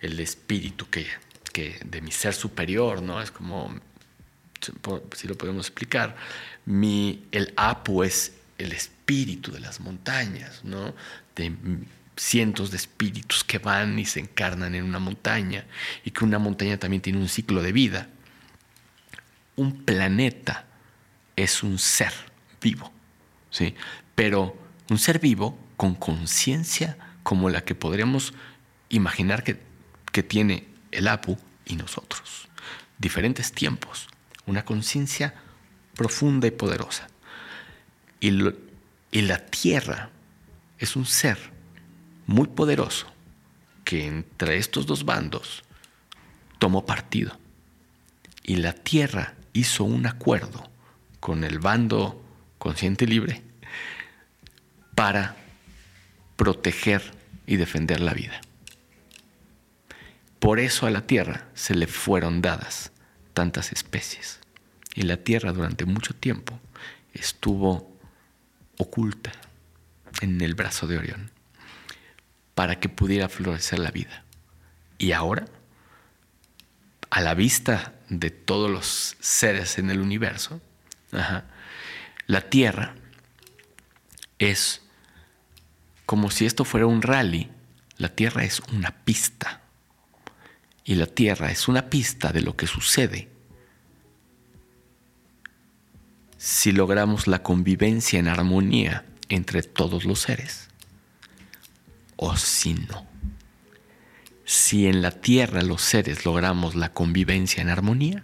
el 0.01 0.19
espíritu 0.19 0.89
que, 0.89 1.07
que 1.53 1.79
de 1.85 2.01
mi 2.01 2.11
ser 2.11 2.33
superior, 2.33 3.01
¿no? 3.01 3.21
es 3.21 3.31
como, 3.31 3.73
si 5.15 5.29
lo 5.29 5.37
podemos 5.37 5.67
explicar, 5.67 6.17
mi, 6.65 7.23
el 7.31 7.53
apu 7.55 8.03
es 8.03 8.33
el 8.57 8.73
espíritu 8.73 9.53
de 9.53 9.61
las 9.61 9.79
montañas, 9.79 10.65
¿no? 10.65 10.93
de 11.33 11.53
cientos 12.17 12.71
de 12.71 12.77
espíritus 12.77 13.43
que 13.43 13.59
van 13.59 13.99
y 13.99 14.05
se 14.05 14.19
encarnan 14.19 14.75
en 14.75 14.83
una 14.83 14.99
montaña 14.99 15.65
y 16.03 16.11
que 16.11 16.23
una 16.23 16.39
montaña 16.39 16.77
también 16.77 17.01
tiene 17.01 17.19
un 17.19 17.29
ciclo 17.29 17.61
de 17.61 17.71
vida 17.71 18.09
un 19.55 19.83
planeta 19.83 20.65
es 21.35 21.63
un 21.63 21.79
ser 21.79 22.11
vivo, 22.61 22.91
¿sí? 23.49 23.75
Pero 24.13 24.57
un 24.89 24.97
ser 24.97 25.19
vivo 25.19 25.57
con 25.77 25.95
conciencia 25.95 26.97
como 27.23 27.49
la 27.49 27.63
que 27.63 27.75
podríamos 27.75 28.33
imaginar 28.89 29.43
que, 29.43 29.63
tiene 30.23 30.65
el 30.91 31.09
Apu 31.09 31.37
y 31.65 31.75
nosotros. 31.75 32.47
Diferentes 32.97 33.51
tiempos, 33.51 34.07
una 34.45 34.63
conciencia 34.63 35.33
profunda 35.93 36.47
y 36.47 36.51
poderosa. 36.51 37.09
Y, 38.21 38.29
y 39.11 39.21
la 39.23 39.45
Tierra 39.45 40.09
es 40.79 40.95
un 40.95 41.05
ser 41.05 41.37
muy 42.25 42.47
poderoso 42.47 43.07
que 43.83 44.07
entre 44.07 44.57
estos 44.57 44.85
dos 44.85 45.05
bandos 45.05 45.63
tomó 46.59 46.85
partido. 46.85 47.37
Y 48.43 48.57
la 48.57 48.73
Tierra 48.73 49.35
hizo 49.53 49.83
un 49.83 50.05
acuerdo 50.07 50.69
con 51.19 51.43
el 51.43 51.59
bando 51.59 52.21
consciente 52.57 53.07
libre 53.07 53.41
para 54.95 55.35
proteger 56.35 57.13
y 57.47 57.57
defender 57.57 58.01
la 58.01 58.13
vida. 58.13 58.41
Por 60.39 60.59
eso 60.59 60.85
a 60.85 60.91
la 60.91 61.07
Tierra 61.07 61.47
se 61.53 61.75
le 61.75 61.87
fueron 61.87 62.41
dadas 62.41 62.91
tantas 63.33 63.71
especies. 63.71 64.39
Y 64.93 65.03
la 65.03 65.17
Tierra 65.17 65.51
durante 65.51 65.85
mucho 65.85 66.13
tiempo 66.13 66.59
estuvo 67.13 67.91
oculta 68.77 69.31
en 70.21 70.41
el 70.41 70.55
brazo 70.55 70.87
de 70.87 70.97
Orión 70.97 71.34
para 72.55 72.79
que 72.79 72.89
pudiera 72.89 73.29
florecer 73.29 73.79
la 73.79 73.91
vida. 73.91 74.23
Y 74.97 75.11
ahora, 75.11 75.45
a 77.09 77.21
la 77.21 77.35
vista 77.35 77.93
de 78.09 78.31
todos 78.31 78.71
los 78.71 79.17
seres 79.19 79.77
en 79.77 79.91
el 79.91 79.99
universo, 79.99 80.61
la 82.27 82.41
Tierra 82.49 82.95
es 84.39 84.81
como 86.05 86.31
si 86.31 86.45
esto 86.45 86.65
fuera 86.65 86.87
un 86.87 87.01
rally, 87.01 87.51
la 87.97 88.09
Tierra 88.09 88.43
es 88.43 88.61
una 88.71 88.91
pista. 88.91 89.61
Y 90.83 90.95
la 90.95 91.07
Tierra 91.07 91.51
es 91.51 91.67
una 91.67 91.89
pista 91.89 92.31
de 92.31 92.41
lo 92.41 92.55
que 92.55 92.67
sucede 92.67 93.29
si 96.37 96.71
logramos 96.71 97.25
la 97.25 97.41
convivencia 97.41 98.19
en 98.19 98.27
armonía 98.27 99.03
entre 99.29 99.63
todos 99.63 100.05
los 100.05 100.19
seres 100.19 100.64
o 102.17 102.35
si 102.37 102.73
no 102.73 103.15
si 104.45 104.85
en 104.85 105.01
la 105.01 105.11
tierra 105.11 105.63
los 105.63 105.81
seres 105.81 106.23
logramos 106.23 106.75
la 106.75 106.93
convivencia 106.93 107.61
en 107.61 107.69
armonía, 107.69 108.23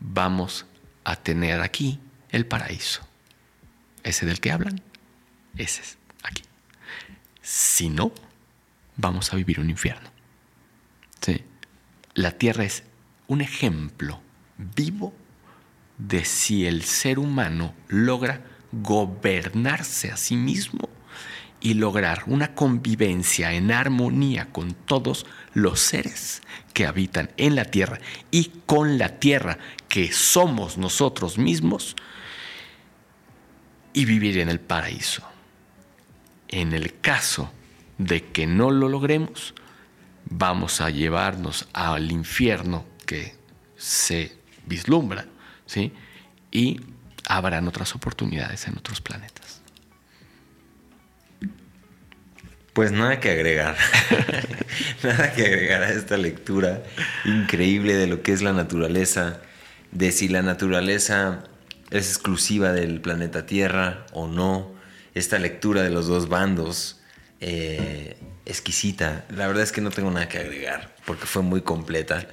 vamos 0.00 0.66
a 1.04 1.16
tener 1.16 1.60
aquí 1.60 2.00
el 2.30 2.46
paraíso. 2.46 3.06
Ese 4.02 4.24
del 4.26 4.40
que 4.40 4.50
hablan, 4.50 4.80
ese 5.56 5.82
es 5.82 5.98
aquí. 6.22 6.42
Si 7.42 7.90
no, 7.90 8.12
vamos 8.96 9.32
a 9.32 9.36
vivir 9.36 9.60
un 9.60 9.70
infierno. 9.70 10.12
La 12.14 12.30
tierra 12.30 12.64
es 12.64 12.84
un 13.26 13.40
ejemplo 13.40 14.20
vivo 14.56 15.12
de 15.98 16.24
si 16.24 16.64
el 16.64 16.84
ser 16.84 17.18
humano 17.18 17.74
logra 17.88 18.44
gobernarse 18.70 20.12
a 20.12 20.16
sí 20.16 20.36
mismo 20.36 20.88
y 21.64 21.72
lograr 21.72 22.24
una 22.26 22.54
convivencia 22.54 23.54
en 23.54 23.72
armonía 23.72 24.52
con 24.52 24.74
todos 24.74 25.24
los 25.54 25.80
seres 25.80 26.42
que 26.74 26.84
habitan 26.84 27.30
en 27.38 27.56
la 27.56 27.64
tierra 27.64 28.00
y 28.30 28.52
con 28.66 28.98
la 28.98 29.18
tierra 29.18 29.56
que 29.88 30.12
somos 30.12 30.76
nosotros 30.76 31.38
mismos 31.38 31.96
y 33.94 34.04
vivir 34.04 34.36
en 34.40 34.50
el 34.50 34.60
paraíso. 34.60 35.22
En 36.48 36.74
el 36.74 37.00
caso 37.00 37.50
de 37.96 38.26
que 38.26 38.46
no 38.46 38.70
lo 38.70 38.90
logremos, 38.90 39.54
vamos 40.26 40.82
a 40.82 40.90
llevarnos 40.90 41.66
al 41.72 42.12
infierno 42.12 42.84
que 43.06 43.36
se 43.74 44.36
vislumbra, 44.66 45.24
¿sí? 45.64 45.94
Y 46.50 46.78
habrán 47.26 47.68
otras 47.68 47.94
oportunidades 47.94 48.68
en 48.68 48.76
otros 48.76 49.00
planetas. 49.00 49.43
Pues 52.74 52.90
nada 52.90 53.20
que 53.20 53.30
agregar. 53.30 53.76
nada 55.04 55.32
que 55.32 55.46
agregar 55.46 55.84
a 55.84 55.90
esta 55.92 56.16
lectura 56.16 56.82
increíble 57.24 57.94
de 57.94 58.08
lo 58.08 58.22
que 58.22 58.32
es 58.32 58.42
la 58.42 58.52
naturaleza, 58.52 59.40
de 59.92 60.10
si 60.10 60.26
la 60.26 60.42
naturaleza 60.42 61.44
es 61.92 62.08
exclusiva 62.08 62.72
del 62.72 63.00
planeta 63.00 63.46
Tierra 63.46 64.04
o 64.12 64.26
no. 64.26 64.74
Esta 65.14 65.38
lectura 65.38 65.82
de 65.84 65.90
los 65.90 66.08
dos 66.08 66.28
bandos, 66.28 67.00
eh, 67.40 68.16
exquisita. 68.44 69.24
La 69.30 69.46
verdad 69.46 69.62
es 69.62 69.70
que 69.70 69.80
no 69.80 69.90
tengo 69.90 70.10
nada 70.10 70.28
que 70.28 70.38
agregar 70.38 70.96
porque 71.06 71.26
fue 71.26 71.42
muy 71.42 71.60
completa. 71.60 72.26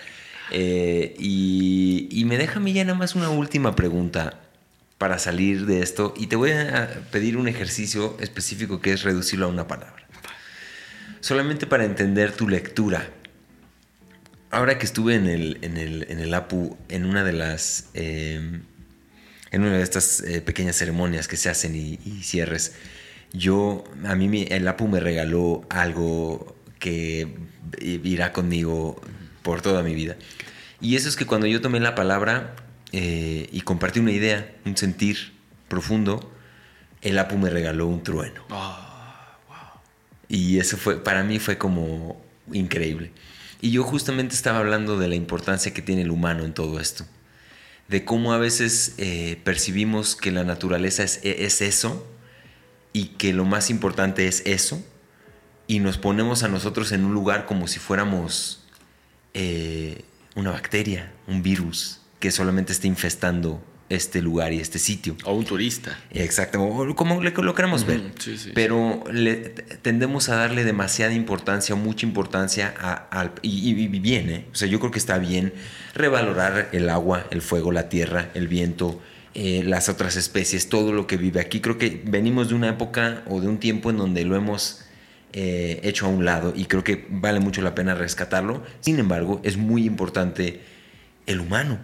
Eh, 0.49 1.15
y, 1.19 2.09
y, 2.11 2.25
me 2.25 2.39
deja 2.39 2.57
a 2.57 2.61
mí 2.61 2.73
ya 2.73 2.83
nada 2.83 2.97
más 2.97 3.13
una 3.13 3.29
última 3.29 3.75
pregunta 3.75 4.39
para 4.97 5.19
salir 5.19 5.67
de 5.67 5.83
esto 5.83 6.15
y 6.17 6.27
te 6.27 6.35
voy 6.35 6.51
a 6.51 6.89
pedir 7.11 7.37
un 7.37 7.47
ejercicio 7.47 8.17
específico 8.19 8.81
que 8.81 8.91
es 8.91 9.03
reducirlo 9.03 9.45
a 9.45 9.49
una 9.49 9.67
palabra 9.67 10.00
solamente 11.21 11.67
para 11.67 11.85
entender 11.85 12.33
tu 12.33 12.49
lectura. 12.49 13.09
Ahora 14.49 14.77
que 14.77 14.85
estuve 14.85 15.15
en 15.15 15.27
el, 15.27 15.59
en 15.61 15.77
el, 15.77 16.33
APU, 16.33 16.77
en 16.89 17.05
una 17.05 17.23
de 17.23 17.31
las. 17.31 17.89
Em, 17.93 18.63
en 19.51 19.63
una 19.63 19.77
de 19.77 19.83
estas 19.83 20.21
eh, 20.21 20.41
pequeñas 20.41 20.77
ceremonias 20.77 21.27
que 21.27 21.37
se 21.37 21.49
hacen 21.49 21.75
y, 21.75 21.97
cierres, 22.23 22.75
yo. 23.31 23.85
A 24.03 24.15
mí 24.15 24.45
el 24.49 24.67
APU 24.67 24.87
me 24.87 24.99
regaló 24.99 25.65
algo 25.69 26.57
que 26.79 27.33
irá 27.79 28.33
conmigo 28.33 28.99
por 29.41 29.61
toda 29.61 29.83
mi 29.83 29.95
vida. 29.95 30.17
Y 30.81 30.95
eso 30.95 31.07
es 31.07 31.15
que 31.15 31.25
cuando 31.25 31.47
yo 31.47 31.61
tomé 31.61 31.79
la 31.79 31.95
palabra 31.95 32.55
eh, 32.91 33.47
y 33.51 33.61
compartí 33.61 33.99
una 33.99 34.11
idea, 34.11 34.53
un 34.65 34.75
sentir 34.75 35.33
profundo, 35.67 36.33
el 37.01 37.17
APU 37.19 37.37
me 37.37 37.49
regaló 37.49 37.87
un 37.87 38.03
trueno. 38.03 38.43
Ah. 38.49 38.90
Y 40.33 40.59
eso 40.59 40.77
fue, 40.77 41.03
para 41.03 41.25
mí 41.25 41.39
fue 41.39 41.57
como 41.57 42.21
increíble. 42.53 43.11
Y 43.59 43.71
yo 43.71 43.83
justamente 43.83 44.33
estaba 44.33 44.59
hablando 44.59 44.97
de 44.97 45.09
la 45.09 45.15
importancia 45.15 45.73
que 45.73 45.81
tiene 45.81 46.03
el 46.03 46.09
humano 46.09 46.45
en 46.45 46.53
todo 46.53 46.79
esto. 46.79 47.05
De 47.89 48.05
cómo 48.05 48.31
a 48.31 48.37
veces 48.37 48.95
eh, 48.97 49.41
percibimos 49.43 50.15
que 50.15 50.31
la 50.31 50.45
naturaleza 50.45 51.03
es, 51.03 51.19
es 51.21 51.61
eso 51.61 52.07
y 52.93 53.07
que 53.17 53.33
lo 53.33 53.43
más 53.43 53.69
importante 53.69 54.25
es 54.29 54.41
eso. 54.45 54.81
Y 55.67 55.79
nos 55.79 55.97
ponemos 55.97 56.43
a 56.43 56.47
nosotros 56.47 56.93
en 56.93 57.03
un 57.03 57.13
lugar 57.13 57.45
como 57.45 57.67
si 57.67 57.79
fuéramos 57.79 58.63
eh, 59.33 60.05
una 60.35 60.51
bacteria, 60.51 61.11
un 61.27 61.43
virus 61.43 61.99
que 62.21 62.31
solamente 62.31 62.71
está 62.71 62.87
infestando 62.87 63.61
este 63.95 64.21
lugar 64.21 64.53
y 64.53 64.59
este 64.59 64.79
sitio. 64.79 65.15
O 65.25 65.33
un 65.33 65.45
turista. 65.45 65.97
Exacto, 66.11 66.61
o 66.63 66.95
como 66.95 67.21
le- 67.21 67.31
lo 67.31 67.53
queramos 67.55 67.85
ver. 67.85 67.99
Ujú, 67.99 68.09
sí, 68.19 68.37
sí, 68.37 68.51
Pero 68.53 69.03
le- 69.11 69.35
tendemos 69.81 70.29
a 70.29 70.35
darle 70.35 70.63
demasiada 70.63 71.13
importancia, 71.13 71.75
mucha 71.75 72.05
importancia 72.05 72.73
a- 72.79 72.93
al... 73.11 73.31
Y, 73.41 73.69
y- 73.71 73.83
y 73.83 73.87
bien, 73.99 74.29
¿eh? 74.29 74.45
O 74.51 74.55
sea, 74.55 74.67
yo 74.67 74.79
creo 74.79 74.91
que 74.91 74.99
está 74.99 75.17
bien 75.17 75.53
revalorar 75.93 76.69
el 76.71 76.89
agua, 76.89 77.25
el 77.31 77.41
fuego, 77.41 77.71
la 77.71 77.89
tierra, 77.89 78.29
el 78.33 78.47
viento, 78.47 79.01
eh, 79.33 79.63
las 79.65 79.87
otras 79.89 80.15
especies, 80.15 80.69
todo 80.69 80.91
lo 80.93 81.07
que 81.07 81.17
vive 81.17 81.39
aquí. 81.39 81.59
Creo 81.61 81.77
que 81.77 82.01
venimos 82.05 82.49
de 82.49 82.55
una 82.55 82.69
época 82.69 83.23
o 83.27 83.39
de 83.41 83.47
un 83.47 83.57
tiempo 83.59 83.89
en 83.89 83.97
donde 83.97 84.23
lo 84.25 84.35
hemos 84.35 84.85
eh, 85.33 85.79
hecho 85.83 86.07
a 86.07 86.09
un 86.09 86.25
lado 86.25 86.51
y 86.53 86.65
creo 86.65 86.83
que 86.83 87.07
vale 87.09 87.39
mucho 87.39 87.61
la 87.61 87.73
pena 87.73 87.95
rescatarlo. 87.95 88.63
Sin 88.81 88.99
embargo, 88.99 89.39
es 89.45 89.55
muy 89.55 89.85
importante 89.85 90.59
el 91.25 91.39
humano. 91.39 91.79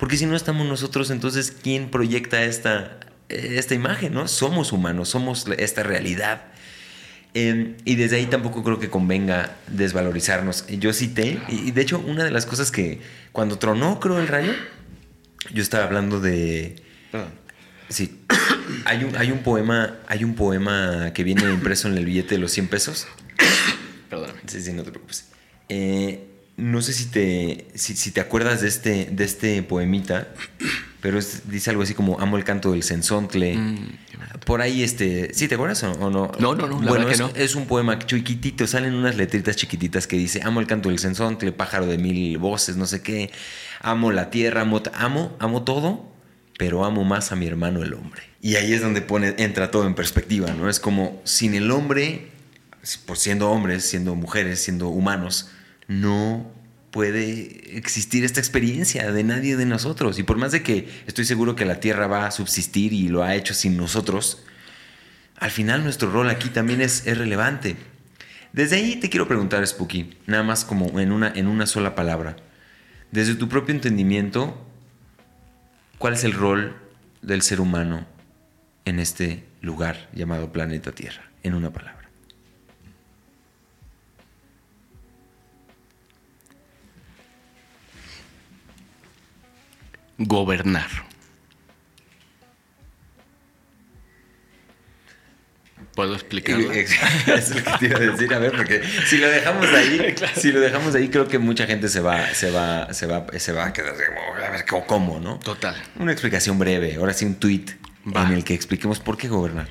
Porque 0.00 0.16
si 0.16 0.24
no 0.24 0.34
estamos 0.34 0.66
nosotros, 0.66 1.10
entonces, 1.10 1.54
¿quién 1.62 1.90
proyecta 1.90 2.42
esta, 2.42 2.98
esta 3.28 3.74
imagen? 3.74 4.14
¿no? 4.14 4.26
Somos 4.28 4.72
humanos, 4.72 5.10
somos 5.10 5.46
esta 5.58 5.82
realidad. 5.82 6.46
Eh, 7.34 7.76
y 7.84 7.94
desde 7.94 8.16
ahí 8.16 8.26
tampoco 8.26 8.64
creo 8.64 8.80
que 8.80 8.88
convenga 8.88 9.56
desvalorizarnos. 9.68 10.66
Yo 10.68 10.94
cité, 10.94 11.38
y 11.48 11.70
de 11.70 11.82
hecho, 11.82 11.98
una 11.98 12.24
de 12.24 12.30
las 12.30 12.46
cosas 12.46 12.70
que 12.70 13.00
cuando 13.30 13.58
tronó, 13.58 14.00
creo, 14.00 14.18
el 14.18 14.26
rayo, 14.26 14.52
yo 15.52 15.62
estaba 15.62 15.84
hablando 15.84 16.18
de. 16.18 16.82
Sí. 17.90 18.24
Hay 18.86 19.04
un, 19.04 19.16
hay 19.16 19.32
un 19.32 19.40
poema, 19.40 19.98
hay 20.06 20.24
un 20.24 20.34
poema 20.34 21.12
que 21.12 21.24
viene 21.24 21.42
impreso 21.42 21.88
en 21.88 21.98
el 21.98 22.06
billete 22.06 22.36
de 22.36 22.40
los 22.40 22.52
100 22.52 22.68
pesos. 22.68 23.06
Perdóname. 24.08 24.40
Sí, 24.46 24.62
sí, 24.62 24.72
no 24.72 24.82
te 24.82 24.90
preocupes. 24.90 25.28
Eh, 25.68 26.29
no 26.60 26.82
sé 26.82 26.92
si 26.92 27.06
te, 27.06 27.66
si, 27.74 27.96
si 27.96 28.10
te 28.10 28.20
acuerdas 28.20 28.60
de 28.60 28.68
este, 28.68 29.06
de 29.10 29.24
este 29.24 29.62
poemita, 29.62 30.28
pero 31.00 31.18
es- 31.18 31.48
dice 31.50 31.70
algo 31.70 31.82
así 31.82 31.94
como 31.94 32.20
amo 32.20 32.36
el 32.36 32.44
canto 32.44 32.72
del 32.72 32.82
sensontle. 32.82 33.58
Por 34.44 34.60
ahí, 34.60 34.82
este, 34.82 35.32
¿sí 35.34 35.48
te 35.48 35.54
acuerdas 35.56 35.82
o, 35.82 35.90
o 35.92 36.10
no? 36.10 36.30
No, 36.38 36.54
no, 36.54 36.66
no, 36.66 36.78
Bueno, 36.78 37.08
es, 37.08 37.16
que 37.16 37.22
no. 37.22 37.30
es 37.34 37.54
un 37.54 37.66
poema 37.66 37.98
chiquitito, 37.98 38.66
salen 38.66 38.94
unas 38.94 39.16
letritas 39.16 39.56
chiquititas 39.56 40.06
que 40.06 40.16
dice 40.16 40.40
amo 40.44 40.60
el 40.60 40.66
canto 40.66 40.88
del 40.90 40.98
sensontle, 40.98 41.52
pájaro 41.52 41.86
de 41.86 41.98
mil 41.98 42.36
voces, 42.38 42.76
no 42.76 42.86
sé 42.86 43.02
qué. 43.02 43.30
Amo 43.80 44.12
la 44.12 44.30
tierra, 44.30 44.60
amo, 44.62 44.82
amo, 44.94 45.36
amo 45.40 45.62
todo, 45.64 46.12
pero 46.58 46.84
amo 46.84 47.04
más 47.04 47.32
a 47.32 47.36
mi 47.36 47.46
hermano 47.46 47.82
el 47.82 47.94
hombre. 47.94 48.22
Y 48.42 48.56
ahí 48.56 48.72
es 48.72 48.82
donde 48.82 49.00
pone, 49.02 49.34
entra 49.38 49.70
todo 49.70 49.86
en 49.86 49.94
perspectiva, 49.94 50.50
¿no? 50.52 50.68
Es 50.68 50.80
como 50.80 51.20
sin 51.24 51.54
el 51.54 51.70
hombre, 51.70 52.28
por 53.06 53.16
siendo 53.16 53.50
hombres, 53.50 53.84
siendo 53.84 54.14
mujeres, 54.14 54.62
siendo 54.62 54.88
humanos, 54.88 55.50
no 55.90 56.48
puede 56.92 57.76
existir 57.76 58.24
esta 58.24 58.38
experiencia 58.38 59.10
de 59.10 59.24
nadie 59.24 59.56
de 59.56 59.66
nosotros. 59.66 60.20
Y 60.20 60.22
por 60.22 60.36
más 60.36 60.52
de 60.52 60.62
que 60.62 60.88
estoy 61.08 61.24
seguro 61.24 61.56
que 61.56 61.64
la 61.64 61.80
Tierra 61.80 62.06
va 62.06 62.26
a 62.26 62.30
subsistir 62.30 62.92
y 62.92 63.08
lo 63.08 63.24
ha 63.24 63.34
hecho 63.34 63.54
sin 63.54 63.76
nosotros, 63.76 64.44
al 65.36 65.50
final 65.50 65.82
nuestro 65.82 66.08
rol 66.12 66.30
aquí 66.30 66.48
también 66.48 66.80
es, 66.80 67.08
es 67.08 67.18
relevante. 67.18 67.76
Desde 68.52 68.76
ahí 68.76 68.96
te 68.96 69.10
quiero 69.10 69.26
preguntar, 69.26 69.66
Spooky, 69.66 70.16
nada 70.26 70.44
más 70.44 70.64
como 70.64 71.00
en 71.00 71.10
una, 71.10 71.32
en 71.34 71.48
una 71.48 71.66
sola 71.66 71.96
palabra. 71.96 72.36
Desde 73.10 73.34
tu 73.34 73.48
propio 73.48 73.74
entendimiento, 73.74 74.64
¿cuál 75.98 76.14
es 76.14 76.22
el 76.22 76.34
rol 76.34 76.76
del 77.20 77.42
ser 77.42 77.60
humano 77.60 78.06
en 78.84 79.00
este 79.00 79.42
lugar 79.60 80.08
llamado 80.12 80.52
planeta 80.52 80.92
Tierra? 80.92 81.30
En 81.42 81.54
una 81.54 81.72
palabra. 81.72 81.99
Gobernar. 90.22 90.88
¿Puedo 95.94 96.14
explicarlo? 96.14 96.70
Es 96.72 97.54
lo 97.54 97.62
que 97.64 97.70
te 97.78 97.86
iba 97.86 97.96
a 97.96 98.00
decir, 98.00 98.32
a 98.34 98.38
ver, 98.38 98.52
porque 98.52 98.82
si 99.06 99.18
lo 99.18 99.28
dejamos 99.28 99.66
ahí, 99.66 100.14
si 100.36 100.52
lo 100.52 100.60
dejamos 100.60 100.94
ahí, 100.94 101.08
creo 101.08 101.26
que 101.26 101.38
mucha 101.38 101.66
gente 101.66 101.88
se 101.88 102.00
va, 102.00 102.32
se 102.34 102.50
va, 102.50 102.92
se 102.92 103.06
va, 103.06 103.26
se 103.38 103.52
va 103.52 103.66
a 103.66 103.72
quedar 103.72 103.94
como, 103.94 104.34
a 104.36 104.50
ver, 104.50 104.66
¿cómo- 104.66 104.86
¿cómo, 104.86 105.20
no? 105.20 105.38
Total. 105.38 105.74
Una 105.98 106.12
explicación 106.12 106.58
breve, 106.58 106.94
ahora 106.96 107.12
sí 107.12 107.24
un 107.24 107.36
tweet 107.36 107.64
Va. 108.14 108.24
en 108.26 108.32
el 108.32 108.44
que 108.44 108.54
expliquemos 108.54 109.00
por 109.00 109.16
qué 109.16 109.28
gobernar. 109.28 109.68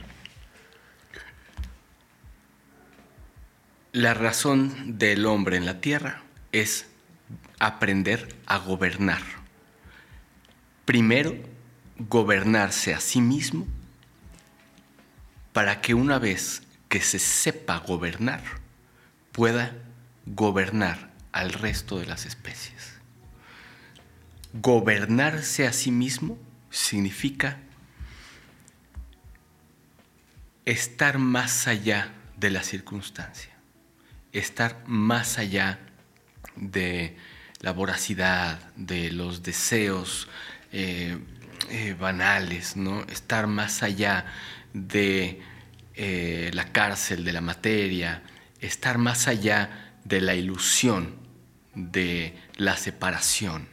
La 3.91 4.13
razón 4.13 4.97
del 4.99 5.25
hombre 5.25 5.57
en 5.57 5.65
la 5.65 5.79
tierra 5.81 6.21
es 6.51 6.87
aprender 7.59 8.35
a 8.45 8.57
gobernar. 8.57 9.21
Primero, 10.89 11.37
gobernarse 11.99 12.95
a 12.95 12.99
sí 12.99 13.21
mismo 13.21 13.67
para 15.53 15.81
que 15.81 15.93
una 15.93 16.17
vez 16.17 16.63
que 16.87 16.99
se 16.99 17.19
sepa 17.19 17.77
gobernar, 17.77 18.41
pueda 19.31 19.75
gobernar 20.25 21.11
al 21.31 21.53
resto 21.53 21.99
de 21.99 22.07
las 22.07 22.25
especies. 22.25 22.95
Gobernarse 24.53 25.67
a 25.67 25.73
sí 25.73 25.91
mismo 25.91 26.39
significa 26.71 27.59
estar 30.65 31.19
más 31.19 31.67
allá 31.67 32.15
de 32.35 32.49
la 32.49 32.63
circunstancia, 32.63 33.53
estar 34.31 34.83
más 34.87 35.37
allá 35.37 35.77
de 36.55 37.15
la 37.59 37.73
voracidad, 37.73 38.73
de 38.75 39.11
los 39.11 39.43
deseos 39.43 40.27
eh, 40.71 41.17
eh, 41.69 41.95
banales, 41.99 42.75
¿no? 42.75 43.03
estar 43.03 43.47
más 43.47 43.83
allá 43.83 44.25
de 44.73 45.41
eh, 45.95 46.51
la 46.53 46.71
cárcel, 46.71 47.23
de 47.23 47.33
la 47.33 47.41
materia, 47.41 48.23
estar 48.59 48.97
más 48.97 49.27
allá 49.27 49.95
de 50.03 50.21
la 50.21 50.35
ilusión, 50.35 51.15
de 51.75 52.37
la 52.55 52.77
separación. 52.77 53.67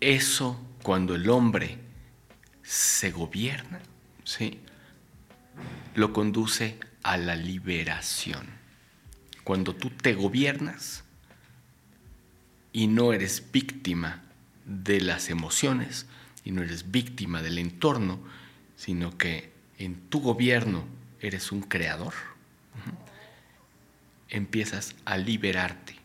Eso 0.00 0.60
cuando 0.82 1.14
el 1.14 1.28
hombre 1.28 1.78
se 2.62 3.10
gobierna, 3.10 3.80
¿sí? 4.24 4.60
lo 5.94 6.12
conduce 6.12 6.78
a 7.02 7.16
la 7.16 7.36
liberación. 7.36 8.46
Cuando 9.44 9.74
tú 9.74 9.90
te 9.90 10.14
gobiernas 10.14 11.04
y 12.72 12.86
no 12.86 13.12
eres 13.12 13.50
víctima 13.50 14.22
de 14.70 15.00
las 15.00 15.30
emociones 15.30 16.06
y 16.44 16.52
no 16.52 16.62
eres 16.62 16.92
víctima 16.92 17.42
del 17.42 17.58
entorno, 17.58 18.20
sino 18.76 19.18
que 19.18 19.52
en 19.78 19.96
tu 20.08 20.20
gobierno 20.20 20.84
eres 21.20 21.50
un 21.50 21.62
creador, 21.62 22.14
empiezas 24.28 24.94
a 25.04 25.16
liberarte. 25.16 25.96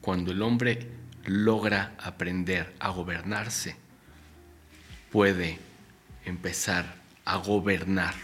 Cuando 0.00 0.32
el 0.32 0.42
hombre 0.42 0.90
logra 1.24 1.94
aprender 1.98 2.74
a 2.80 2.90
gobernarse, 2.90 3.76
puede 5.12 5.60
empezar 6.24 6.96
a 7.24 7.36
gobernar 7.36 8.14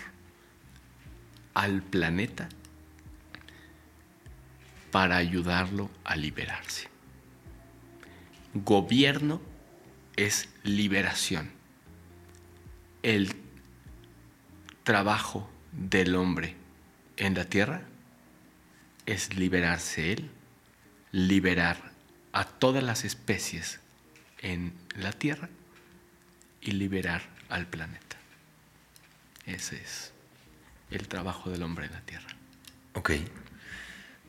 al 1.55 1.83
planeta 1.83 2.49
para 4.91 5.17
ayudarlo 5.17 5.91
a 6.05 6.17
liberarse. 6.17 6.92
Gobierno 8.55 9.41
es 10.17 10.49
liberación. 10.63 11.51
El 13.03 13.35
trabajo 14.85 15.51
del 15.73 16.15
hombre 16.17 16.57
en 17.17 17.35
la 17.35 17.45
tierra 17.45 17.83
es 19.07 19.35
liberarse 19.35 20.13
él, 20.13 20.31
liberar 21.13 21.93
a 22.33 22.45
todas 22.45 22.83
las 22.83 23.05
especies 23.05 23.81
en 24.39 24.75
la 24.97 25.13
tierra 25.13 25.49
y 26.61 26.73
liberar 26.73 27.23
al 27.49 27.67
planeta. 27.67 28.17
Ese 29.47 29.77
es 29.77 30.13
el 30.91 31.09
trabajo 31.09 31.51
del 31.51 31.63
hombre 31.63 31.87
en 31.87 31.93
la 31.93 32.01
tierra. 32.03 32.29
Ok. 32.95 33.13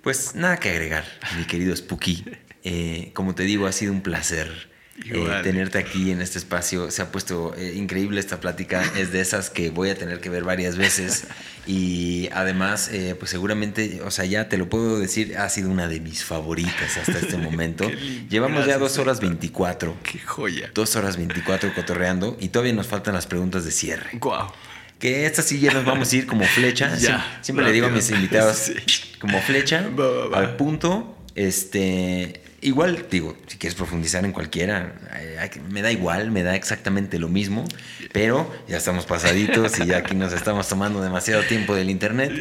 Pues 0.02 0.36
nada 0.36 0.60
que 0.60 0.70
agregar, 0.70 1.06
mi 1.38 1.46
querido 1.46 1.76
Spooky. 1.76 2.26
Eh, 2.64 3.12
como 3.14 3.36
te 3.36 3.44
digo, 3.44 3.68
ha 3.68 3.72
sido 3.72 3.92
un 3.92 4.02
placer 4.02 4.72
eh, 5.06 5.26
tenerte 5.44 5.80
aquí 5.80 6.12
en 6.12 6.22
este 6.22 6.38
espacio. 6.38 6.92
Se 6.92 7.02
ha 7.02 7.12
puesto 7.12 7.54
eh, 7.58 7.74
increíble 7.76 8.20
esta 8.20 8.40
plática. 8.40 8.84
Es 8.98 9.12
de 9.12 9.22
esas 9.22 9.50
que 9.50 9.70
voy 9.70 9.90
a 9.90 9.96
tener 9.96 10.20
que 10.22 10.30
ver 10.30 10.44
varias 10.44 10.78
veces 10.78 11.26
Y 11.66 12.30
además, 12.32 12.90
eh, 12.94 13.16
pues 13.18 13.32
seguramente, 13.32 14.02
o 14.06 14.12
sea, 14.12 14.26
ya 14.26 14.50
te 14.50 14.58
lo 14.58 14.70
puedo 14.70 15.00
decir, 15.00 15.36
ha 15.38 15.50
sido 15.50 15.70
una 15.72 15.88
de 15.88 16.00
mis 16.00 16.24
favoritas 16.24 16.98
hasta 16.98 17.20
este 17.20 17.38
momento. 17.48 17.90
Llevamos 18.30 18.66
ya 18.68 18.78
dos 18.78 18.98
horas 18.98 19.20
24. 19.20 19.96
Qué 20.04 20.20
joya. 20.20 20.70
Dos 20.74 20.96
horas 20.96 21.18
24 21.18 21.74
cotorreando 21.74 22.38
y 22.40 22.50
todavía 22.50 22.74
nos 22.74 22.88
faltan 22.88 23.14
las 23.16 23.26
preguntas 23.26 23.66
de 23.66 23.72
cierre. 23.72 24.12
Guau. 24.14 24.52
Que 25.00 25.26
estas 25.26 25.46
sí 25.46 25.60
ya 25.60 25.74
nos 25.74 25.84
vamos 25.84 26.14
a 26.14 26.16
ir 26.16 26.28
como 26.28 26.46
flecha. 26.46 26.96
Ya, 27.00 27.40
siempre, 27.42 27.66
le 27.66 27.72
digo 27.74 27.88
a 27.88 27.90
mis 27.90 28.10
invitados, 28.12 28.56
Sí. 28.58 28.74
como 29.20 29.42
flecha, 29.42 29.90
Va, 30.00 30.08
va, 30.08 30.28
va. 30.28 30.38
al 30.40 30.56
punto. 30.56 31.18
Este, 31.36 32.43
igual, 32.64 33.06
digo, 33.12 33.38
si 33.48 33.58
quieres 33.58 33.76
profundizar 33.76 34.26
en 34.26 34.32
cualquiera, 34.32 34.96
eh, 35.16 35.50
me 35.70 35.82
da 35.82 35.92
igual, 35.92 36.32
me 36.32 36.44
da 36.44 36.56
exactamente 36.56 37.20
lo 37.20 37.28
mismo, 37.30 37.66
pero 38.12 38.52
ya 38.68 38.78
estamos 38.78 39.06
pasaditos 39.06 39.80
y 39.80 39.86
ya 39.86 39.98
aquí 39.98 40.16
nos 40.16 40.34
estamos 40.34 40.68
tomando 40.68 41.02
demasiado 41.02 41.44
tiempo 41.44 41.76
del 41.76 41.90
internet. 41.90 42.32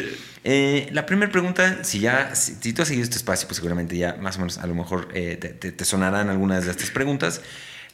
Eh, 0.45 0.89
la 0.93 1.07
primera 1.07 1.31
pregunta, 1.31 1.85
si 1.85 2.01
ya, 2.01 2.35
si, 2.35 2.73
tú 2.73 2.83
has 2.83 2.89
seguido 2.89 3.05
este 3.05 3.17
espacio, 3.17 3.47
pues 3.49 3.57
seguramente 3.57 3.97
ya 3.97 4.15
más 4.21 4.37
o 4.37 4.41
menos 4.41 4.59
a 4.59 4.67
lo 4.67 4.75
mejor 4.75 5.09
eh, 5.15 5.37
te- 5.37 5.73
te 5.73 5.85
sonarán 5.85 6.31
algunas 6.31 6.65
de 6.65 6.71
estas 6.71 6.91
preguntas. 6.91 7.41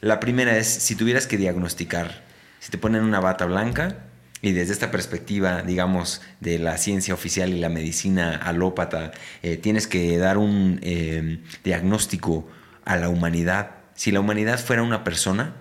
La 0.01 0.19
primera 0.19 0.57
es, 0.57 0.67
si 0.67 0.95
tuvieras 0.95 1.27
que 1.27 1.37
diagnosticar, 1.37 2.23
si 2.59 2.71
te 2.71 2.77
ponen 2.77 3.03
una 3.03 3.19
bata 3.19 3.45
blanca 3.45 3.97
y 4.41 4.53
desde 4.53 4.73
esta 4.73 4.89
perspectiva, 4.89 5.61
digamos, 5.63 6.21
de 6.39 6.59
la 6.59 6.77
ciencia 6.77 7.13
oficial 7.13 7.53
y 7.53 7.59
la 7.59 7.69
medicina 7.69 8.35
alópata, 8.35 9.11
eh, 9.43 9.57
tienes 9.57 9.85
que 9.85 10.17
dar 10.17 10.37
un 10.37 10.79
eh, 10.81 11.43
diagnóstico 11.63 12.47
a 12.85 12.95
la 12.95 13.09
humanidad. 13.09 13.71
Si 13.95 14.11
la 14.11 14.21
humanidad 14.21 14.59
fuera 14.59 14.81
una 14.81 15.03
persona, 15.03 15.55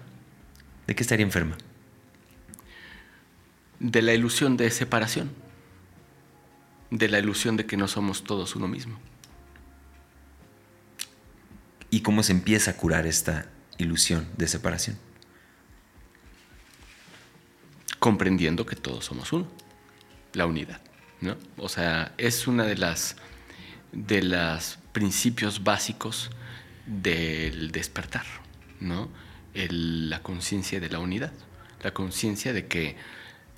¿de 0.86 0.94
qué 0.94 1.02
estaría 1.02 1.26
enferma? 1.26 1.58
De 3.81 4.00
la 4.00 4.15
ilusión 4.15 4.57
de 4.57 4.70
separación. 4.70 5.31
De 6.90 7.08
la 7.08 7.18
ilusión 7.18 7.57
de 7.57 7.66
que 7.66 7.76
no 7.76 7.89
somos 7.89 8.23
todos 8.23 8.55
uno 8.55 8.68
mismo. 8.68 8.98
¿Y 11.90 12.00
cómo 12.02 12.23
se 12.23 12.32
empieza 12.32 12.73
a 12.73 12.76
curar 12.76 13.07
esta 13.07 13.47
ilusión 13.76 14.28
de 14.36 14.47
separación? 14.47 14.98
Comprendiendo 18.09 18.65
que 18.65 18.75
todos 18.75 19.05
somos 19.05 19.35
uno, 19.35 19.47
la 20.33 20.47
unidad, 20.47 20.81
¿no? 21.20 21.37
O 21.59 21.69
sea, 21.69 22.15
es 22.17 22.47
una 22.47 22.65
de 22.65 22.75
las 22.75 23.17
de 23.93 24.23
los 24.23 24.78
principios 24.93 25.62
básicos 25.62 26.31
del 26.87 27.70
despertar, 27.70 28.25
¿no? 28.81 29.11
La 29.53 30.23
conciencia 30.23 30.81
de 30.81 30.89
la 30.89 31.01
unidad, 31.01 31.35
la 31.83 31.93
conciencia 31.93 32.55
de 32.55 32.67
que 32.67 32.97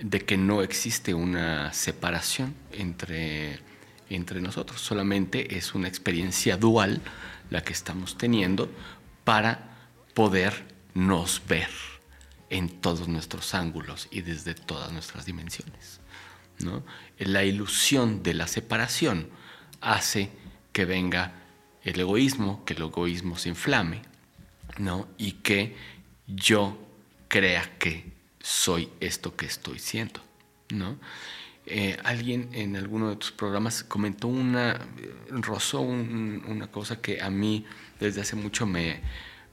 de 0.01 0.19
que 0.23 0.37
no 0.37 0.63
existe 0.63 1.15
una 1.15 1.73
separación 1.73 2.53
entre 2.73 3.61
entre 4.09 4.41
nosotros, 4.41 4.81
solamente 4.81 5.57
es 5.59 5.77
una 5.77 5.87
experiencia 5.87 6.57
dual 6.57 7.01
la 7.51 7.63
que 7.63 7.73
estamos 7.73 8.19
teniendo 8.19 8.69
para 9.23 9.77
podernos 10.13 11.41
ver 11.47 11.69
en 12.51 12.69
todos 12.69 13.09
nuestros 13.09 13.55
ángulos 13.55 14.09
y 14.11 14.21
desde 14.23 14.55
todas 14.55 14.93
nuestras 14.93 15.25
dimensiones. 15.25 16.01
¿no? 16.59 16.83
La 17.19 17.45
ilusión 17.45 18.23
de 18.23 18.35
la 18.35 18.47
separación 18.47 19.29
hace 19.81 20.31
que 20.73 20.85
venga 20.85 21.33
el 21.85 21.99
egoísmo, 22.01 22.65
que 22.65 22.75
el 22.75 22.83
egoísmo 22.83 23.39
se 23.39 23.49
inflame, 23.49 24.03
¿no? 24.79 25.09
y 25.17 25.33
que 25.33 25.75
yo 26.27 26.77
crea 27.29 27.79
que 27.79 28.13
soy 28.41 28.89
esto 29.01 29.35
que 29.37 29.47
estoy 29.47 29.79
siendo. 29.79 30.21
¿no? 30.71 30.99
Eh, 31.67 31.97
alguien 32.05 32.49
en 32.53 32.77
alguno 32.77 33.11
de 33.11 33.17
tus 33.17 33.31
programas 33.33 33.85
comentó 33.85 34.27
una, 34.29 34.73
eh, 34.99 35.15
rozó 35.31 35.81
un- 35.81 36.43
una 36.49 36.67
cosa 36.67 37.01
que 37.01 37.21
a 37.23 37.31
mí 37.31 37.65
desde 38.01 38.21
hace 38.23 38.35
mucho 38.35 38.67
me, 38.67 39.01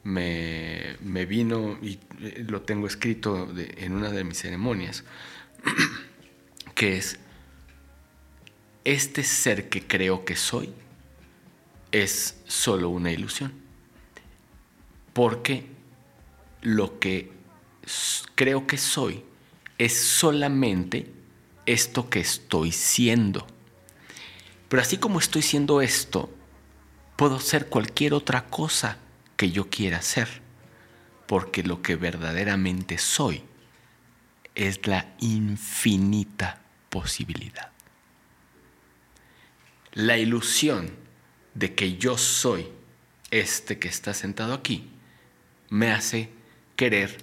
me, 0.08 1.26
vino 1.26 1.78
y 1.82 2.00
eh, 2.22 2.46
lo 2.48 2.62
tengo 2.62 2.88
escrito 2.88 3.54
en 3.58 3.94
una 3.94 4.10
de 4.10 4.24
mis 4.24 4.40
ceremonias, 4.40 5.04
que 6.76 6.98
es, 6.98 7.20
este 8.86 9.24
ser 9.24 9.68
que 9.68 9.86
creo 9.86 10.24
que 10.24 10.38
soy 10.38 10.74
es 11.92 12.38
solo 12.46 12.90
una 12.90 13.12
ilusión, 13.12 13.52
porque 15.12 15.66
lo 16.62 17.00
que 17.00 17.32
creo 18.36 18.66
que 18.66 18.78
soy 18.78 19.24
es 19.78 20.00
solamente 20.00 21.12
esto 21.66 22.10
que 22.10 22.22
estoy 22.22 22.72
siendo. 22.72 23.46
Pero 24.70 24.82
así 24.82 24.98
como 24.98 25.20
estoy 25.20 25.42
siendo 25.42 25.82
esto, 25.82 26.30
puedo 27.18 27.42
ser 27.42 27.68
cualquier 27.68 28.14
otra 28.14 28.46
cosa 28.46 29.00
que 29.38 29.52
yo 29.52 29.70
quiera 29.70 30.02
ser, 30.02 30.28
porque 31.28 31.64
lo 31.64 31.82
que 31.82 31.96
verdaderamente 31.96 32.98
soy 32.98 33.44
es 34.56 34.86
la 34.88 35.16
infinita 35.20 36.62
posibilidad. 36.90 37.72
La 39.94 40.18
ilusión 40.18 40.92
de 41.54 41.76
que 41.76 41.98
yo 41.98 42.18
soy 42.18 42.68
este 43.32 43.78
que 43.78 43.88
está 43.88 44.14
sentado 44.14 44.54
aquí 44.54 44.90
me 45.70 45.92
hace 45.92 46.30
querer 46.76 47.18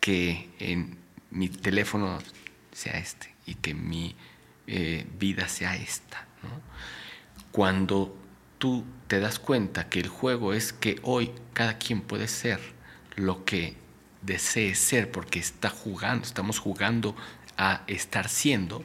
que 0.00 0.50
en 0.58 0.98
mi 1.30 1.48
teléfono 1.48 2.18
sea 2.72 2.98
este 2.98 3.34
y 3.46 3.54
que 3.54 3.74
mi 3.74 4.14
eh, 4.66 5.06
vida 5.18 5.48
sea 5.48 5.76
esta. 5.76 6.26
Cuando 7.52 8.16
tú 8.58 8.84
te 9.06 9.20
das 9.20 9.38
cuenta 9.38 9.88
que 9.88 10.00
el 10.00 10.08
juego 10.08 10.52
es 10.52 10.72
que 10.72 10.98
hoy 11.02 11.32
cada 11.52 11.78
quien 11.78 12.00
puede 12.00 12.28
ser 12.28 12.60
lo 13.14 13.44
que 13.44 13.76
desee 14.22 14.74
ser 14.74 15.10
porque 15.10 15.38
está 15.38 15.70
jugando, 15.70 16.24
estamos 16.24 16.58
jugando 16.58 17.14
a 17.56 17.82
estar 17.86 18.28
siendo, 18.28 18.84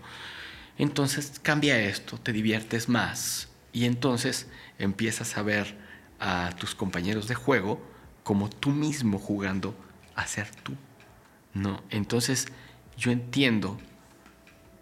entonces 0.77 1.39
cambia 1.41 1.79
esto, 1.79 2.17
te 2.17 2.31
diviertes 2.31 2.89
más 2.89 3.49
y 3.73 3.85
entonces 3.85 4.47
empiezas 4.79 5.37
a 5.37 5.43
ver 5.43 5.77
a 6.19 6.51
tus 6.57 6.75
compañeros 6.75 7.27
de 7.27 7.35
juego 7.35 7.81
como 8.23 8.49
tú 8.49 8.69
mismo 8.69 9.19
jugando 9.19 9.75
a 10.15 10.27
ser 10.27 10.49
tú. 10.63 10.73
No, 11.53 11.83
entonces 11.89 12.47
yo 12.97 13.11
entiendo 13.11 13.79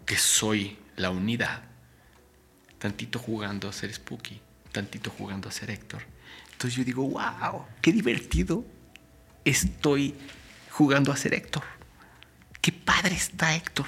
que 0.06 0.16
soy 0.16 0.78
la 0.96 1.10
unidad, 1.10 1.62
tantito 2.78 3.18
jugando 3.18 3.68
a 3.68 3.72
ser 3.72 3.92
Spooky, 3.92 4.40
tantito 4.72 5.10
jugando 5.10 5.48
a 5.48 5.52
ser 5.52 5.70
Héctor. 5.70 6.02
Entonces 6.52 6.76
yo 6.76 6.84
digo, 6.84 7.08
wow, 7.08 7.64
qué 7.80 7.92
divertido 7.92 8.64
estoy 9.44 10.14
jugando 10.70 11.12
a 11.12 11.16
ser 11.16 11.34
Héctor. 11.34 11.62
Qué 12.60 12.72
padre 12.72 13.14
está 13.14 13.54
Héctor. 13.54 13.86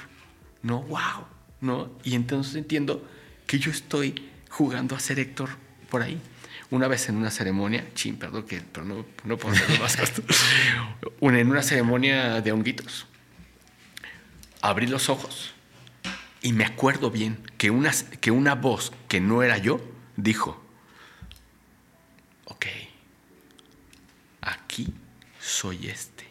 No, 0.63 0.83
wow, 0.83 1.27
¿no? 1.61 1.91
Y 2.05 2.15
entonces 2.15 2.55
entiendo 2.55 3.07
que 3.47 3.59
yo 3.59 3.71
estoy 3.71 4.31
jugando 4.49 4.97
a 4.97 5.01
ser 5.01 5.19
Héctor 5.19 5.51
por 5.91 6.03
ahí. 6.03 6.21
Una 6.71 6.89
vez 6.89 7.09
en 7.09 7.17
una 7.17 7.31
ceremonia, 7.31 7.87
chin, 7.95 8.17
perdón, 8.17 8.45
que, 8.45 8.63
pero 8.63 8.87
no, 8.87 9.05
no 9.25 9.37
puedo 9.37 9.55
hacerlo 9.55 9.79
más 9.79 9.97
gasto. 9.97 10.23
Una, 11.21 11.39
en 11.39 11.51
una 11.51 11.63
ceremonia 11.63 12.41
de 12.41 12.51
honguitos, 12.51 13.07
abrí 14.63 14.87
los 14.87 15.09
ojos 15.11 15.53
y 16.41 16.53
me 16.53 16.65
acuerdo 16.65 17.11
bien 17.11 17.39
que 17.59 17.71
una, 17.71 17.93
que 18.21 18.31
una 18.31 18.55
voz 18.55 18.93
que 19.09 19.21
no 19.21 19.43
era 19.43 19.59
yo 19.59 19.81
dijo, 20.17 20.61
ok, 22.47 22.67
aquí 24.43 24.93
soy 25.41 25.89
este 25.89 26.27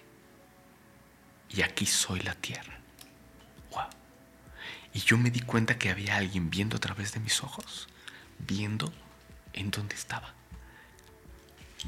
y 1.50 1.64
aquí 1.64 1.86
soy 1.86 2.20
la 2.20 2.36
tierra. 2.36 2.78
Wow. 3.72 3.88
Y 4.94 5.00
yo 5.00 5.18
me 5.18 5.32
di 5.32 5.40
cuenta 5.40 5.78
que 5.78 5.90
había 5.90 6.18
alguien 6.18 6.50
viendo 6.50 6.78
a 6.78 6.80
través 6.80 7.14
de 7.14 7.20
mis 7.20 7.42
ojos, 7.44 7.88
viendo 8.40 8.94
en 9.54 9.72
dónde 9.72 9.96
estaba. 9.96 10.34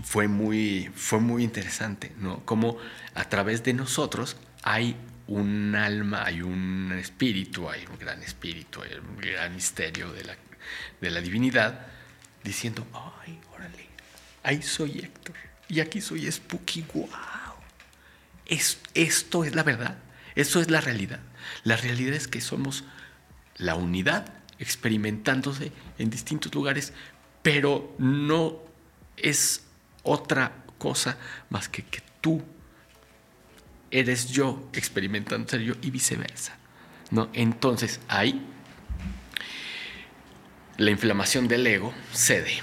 Fue 0.03 0.27
muy, 0.27 0.91
fue 0.95 1.19
muy 1.19 1.43
interesante, 1.43 2.13
¿no? 2.17 2.43
Como 2.45 2.77
a 3.13 3.29
través 3.29 3.63
de 3.63 3.73
nosotros 3.73 4.37
hay 4.63 4.95
un 5.27 5.75
alma, 5.75 6.25
hay 6.25 6.41
un 6.41 6.91
espíritu, 6.99 7.69
hay 7.69 7.85
un 7.85 7.97
gran 7.99 8.21
espíritu, 8.23 8.81
hay 8.81 8.95
un 8.95 9.17
gran 9.17 9.53
misterio 9.53 10.11
de 10.11 10.23
la, 10.23 10.35
de 10.99 11.09
la 11.11 11.21
divinidad, 11.21 11.87
diciendo, 12.43 12.85
ay, 13.23 13.39
órale, 13.53 13.87
ahí 14.43 14.61
soy 14.61 14.99
Héctor 14.99 15.52
y 15.73 15.79
aquí 15.79 16.01
soy 16.01 16.31
Spooky, 16.31 16.85
wow. 16.93 17.09
Es, 18.45 18.79
esto 18.93 19.43
es 19.43 19.55
la 19.55 19.63
verdad, 19.63 19.97
eso 20.35 20.61
es 20.61 20.69
la 20.69 20.81
realidad. 20.81 21.19
La 21.63 21.75
realidad 21.77 22.13
es 22.13 22.27
que 22.27 22.41
somos 22.41 22.83
la 23.57 23.75
unidad 23.75 24.31
experimentándose 24.59 25.71
en 25.97 26.09
distintos 26.09 26.53
lugares, 26.53 26.93
pero 27.41 27.95
no 27.97 28.59
es 29.17 29.63
otra 30.03 30.63
cosa 30.77 31.17
más 31.49 31.69
que 31.69 31.83
que 31.83 32.01
tú 32.21 32.43
eres 33.89 34.29
yo 34.29 34.69
experimentando 34.73 35.49
ser 35.49 35.61
yo 35.61 35.73
y 35.81 35.89
viceversa. 35.89 36.57
¿no? 37.09 37.29
Entonces 37.33 37.99
ahí 38.07 38.45
la 40.77 40.91
inflamación 40.91 41.47
del 41.47 41.65
ego 41.65 41.93
cede, 42.11 42.59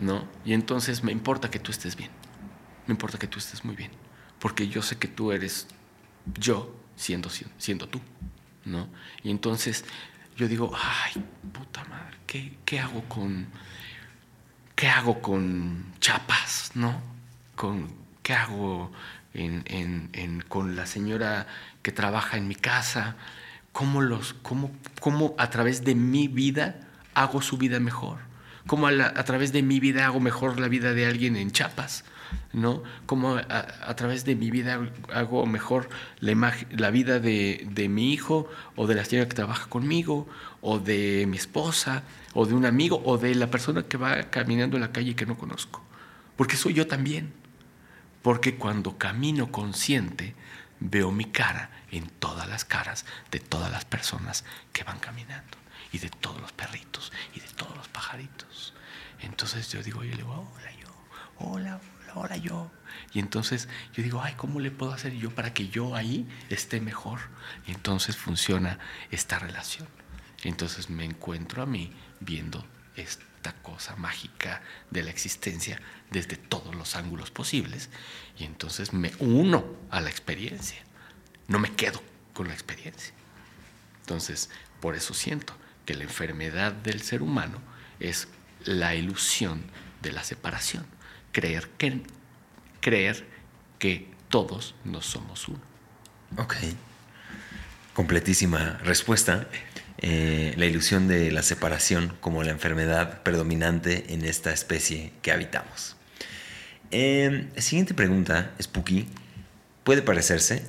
¿no? 0.00 0.26
Y 0.44 0.52
entonces 0.52 1.02
me 1.02 1.12
importa 1.12 1.50
que 1.50 1.58
tú 1.58 1.70
estés 1.70 1.96
bien. 1.96 2.10
Me 2.86 2.92
importa 2.92 3.18
que 3.18 3.26
tú 3.26 3.38
estés 3.38 3.64
muy 3.64 3.76
bien. 3.76 3.90
Porque 4.38 4.68
yo 4.68 4.82
sé 4.82 4.98
que 4.98 5.08
tú 5.08 5.32
eres 5.32 5.68
yo 6.38 6.74
siendo, 6.96 7.30
siendo 7.58 7.88
tú, 7.88 8.00
¿no? 8.64 8.88
Y 9.22 9.30
entonces 9.30 9.84
yo 10.36 10.48
digo, 10.48 10.72
ay, 10.74 11.22
puta 11.52 11.84
madre, 11.84 12.16
¿qué, 12.26 12.58
qué 12.64 12.80
hago 12.80 13.02
con... 13.08 13.46
¿Qué 14.74 14.88
hago 14.88 15.20
con 15.20 15.92
chapas, 16.00 16.72
no? 16.74 17.00
Con, 17.54 17.88
¿Qué 18.22 18.34
hago 18.34 18.90
con 20.48 20.76
la 20.76 20.86
señora 20.86 21.46
que 21.82 21.92
trabaja 21.92 22.36
en 22.36 22.48
mi 22.48 22.54
casa? 22.54 23.16
¿Cómo, 23.72 24.00
los, 24.00 24.34
cómo, 24.42 24.70
cómo 25.00 25.34
a 25.38 25.50
través 25.50 25.84
de 25.84 25.94
mi 25.94 26.28
vida 26.28 26.80
hago 27.14 27.42
su 27.42 27.58
vida 27.58 27.80
mejor? 27.80 28.18
¿Cómo 28.66 28.86
a, 28.86 29.24
través 29.24 29.52
de 29.52 29.62
mi 29.62 29.80
vida 29.80 30.06
hago 30.06 30.20
mejor 30.20 30.60
la 30.60 30.68
vida 30.68 30.94
de 30.94 31.06
alguien 31.06 31.36
en 31.36 31.50
Chiapas? 31.50 32.04
¿No? 32.52 32.82
Cómo 33.06 33.36
a, 33.36 33.96
través 33.96 34.24
de 34.24 34.34
mi 34.34 34.50
vida 34.50 34.80
hago 35.12 35.46
mejor 35.46 35.88
la, 36.20 36.54
la 36.70 36.90
vida 36.90 37.20
de, 37.20 37.66
de, 37.70 37.88
mi 37.88 38.12
hijo 38.12 38.48
o 38.76 38.86
de 38.86 38.94
la 38.94 39.04
señora 39.04 39.28
que 39.28 39.34
trabaja 39.34 39.68
conmigo 39.68 40.28
o 40.60 40.78
de 40.78 41.26
mi 41.28 41.36
esposa 41.36 42.02
o 42.34 42.46
de 42.46 42.54
un 42.54 42.64
amigo 42.64 43.02
o 43.04 43.18
de 43.18 43.34
la 43.34 43.48
persona 43.48 43.82
que 43.82 43.96
va 43.96 44.30
caminando 44.30 44.76
en 44.76 44.82
la 44.82 44.92
calle 44.92 45.16
que 45.16 45.26
no 45.26 45.36
conozco. 45.36 45.82
Porque 46.36 46.56
soy 46.56 46.74
yo 46.74 46.86
también. 46.86 47.32
Porque 48.22 48.54
cuando 48.54 48.98
camino 48.98 49.50
consciente 49.50 50.34
veo 50.78 51.10
mi 51.10 51.26
cara 51.26 51.70
en 51.90 52.08
todas 52.08 52.48
las 52.48 52.64
caras 52.64 53.04
de 53.30 53.40
todas 53.40 53.70
las 53.70 53.84
personas 53.84 54.44
que 54.72 54.84
van 54.84 54.98
caminando 54.98 55.58
y 55.92 55.98
de 55.98 56.08
todos 56.08 56.40
los 56.40 56.52
perritos 56.52 57.12
y 57.34 57.40
de 57.40 57.48
todos 57.48 57.76
los 57.76 57.88
pajaritos. 57.88 58.74
Entonces 59.20 59.70
yo 59.70 59.82
digo, 59.82 60.02
yo 60.02 60.10
le 60.10 60.16
digo, 60.16 60.50
hola 60.54 60.72
yo, 60.80 60.88
hola, 61.38 61.80
hola 62.14 62.36
yo. 62.36 62.70
Y 63.12 63.18
entonces 63.18 63.68
yo 63.94 64.02
digo, 64.02 64.22
ay, 64.22 64.34
¿cómo 64.36 64.60
le 64.60 64.70
puedo 64.70 64.92
hacer 64.92 65.14
yo 65.14 65.34
para 65.34 65.54
que 65.54 65.68
yo 65.68 65.94
ahí 65.94 66.28
esté 66.50 66.80
mejor? 66.80 67.20
Y 67.66 67.72
entonces 67.72 68.16
funciona 68.16 68.78
esta 69.10 69.38
relación. 69.38 69.88
Entonces 70.44 70.90
me 70.90 71.04
encuentro 71.04 71.62
a 71.62 71.66
mí 71.66 71.92
viendo 72.20 72.66
esta 72.96 73.52
cosa 73.62 73.96
mágica 73.96 74.62
de 74.90 75.02
la 75.02 75.10
existencia 75.10 75.80
desde 76.10 76.36
todos 76.36 76.74
los 76.74 76.96
ángulos 76.96 77.30
posibles 77.30 77.90
y 78.38 78.44
entonces 78.44 78.92
me 78.92 79.12
uno 79.18 79.64
a 79.90 80.00
la 80.00 80.10
experiencia. 80.10 80.82
No 81.48 81.58
me 81.58 81.72
quedo 81.72 82.02
con 82.34 82.48
la 82.48 82.54
experiencia. 82.54 83.14
Entonces, 84.00 84.50
por 84.80 84.94
eso 84.94 85.14
siento 85.14 85.54
que 85.86 85.94
la 85.94 86.04
enfermedad 86.04 86.72
del 86.72 87.02
ser 87.02 87.22
humano 87.22 87.58
es 88.00 88.28
la 88.64 88.94
ilusión 88.94 89.62
de 90.02 90.12
la 90.12 90.24
separación. 90.24 90.84
Creer 91.32 91.68
que, 91.78 92.02
creer 92.80 93.26
que 93.78 94.08
todos 94.28 94.74
no 94.84 95.00
somos 95.00 95.48
uno. 95.48 95.60
Ok. 96.38 96.54
Completísima 97.94 98.78
respuesta. 98.84 99.48
Eh, 99.98 100.54
la 100.56 100.66
ilusión 100.66 101.08
de 101.08 101.30
la 101.30 101.42
separación 101.42 102.16
como 102.20 102.42
la 102.42 102.50
enfermedad 102.50 103.22
predominante 103.22 104.12
en 104.12 104.24
esta 104.24 104.52
especie 104.52 105.12
que 105.22 105.32
habitamos. 105.32 105.96
Eh, 106.90 107.48
siguiente 107.56 107.94
pregunta, 107.94 108.52
Spooky. 108.60 109.08
Puede 109.84 110.02
parecerse, 110.02 110.64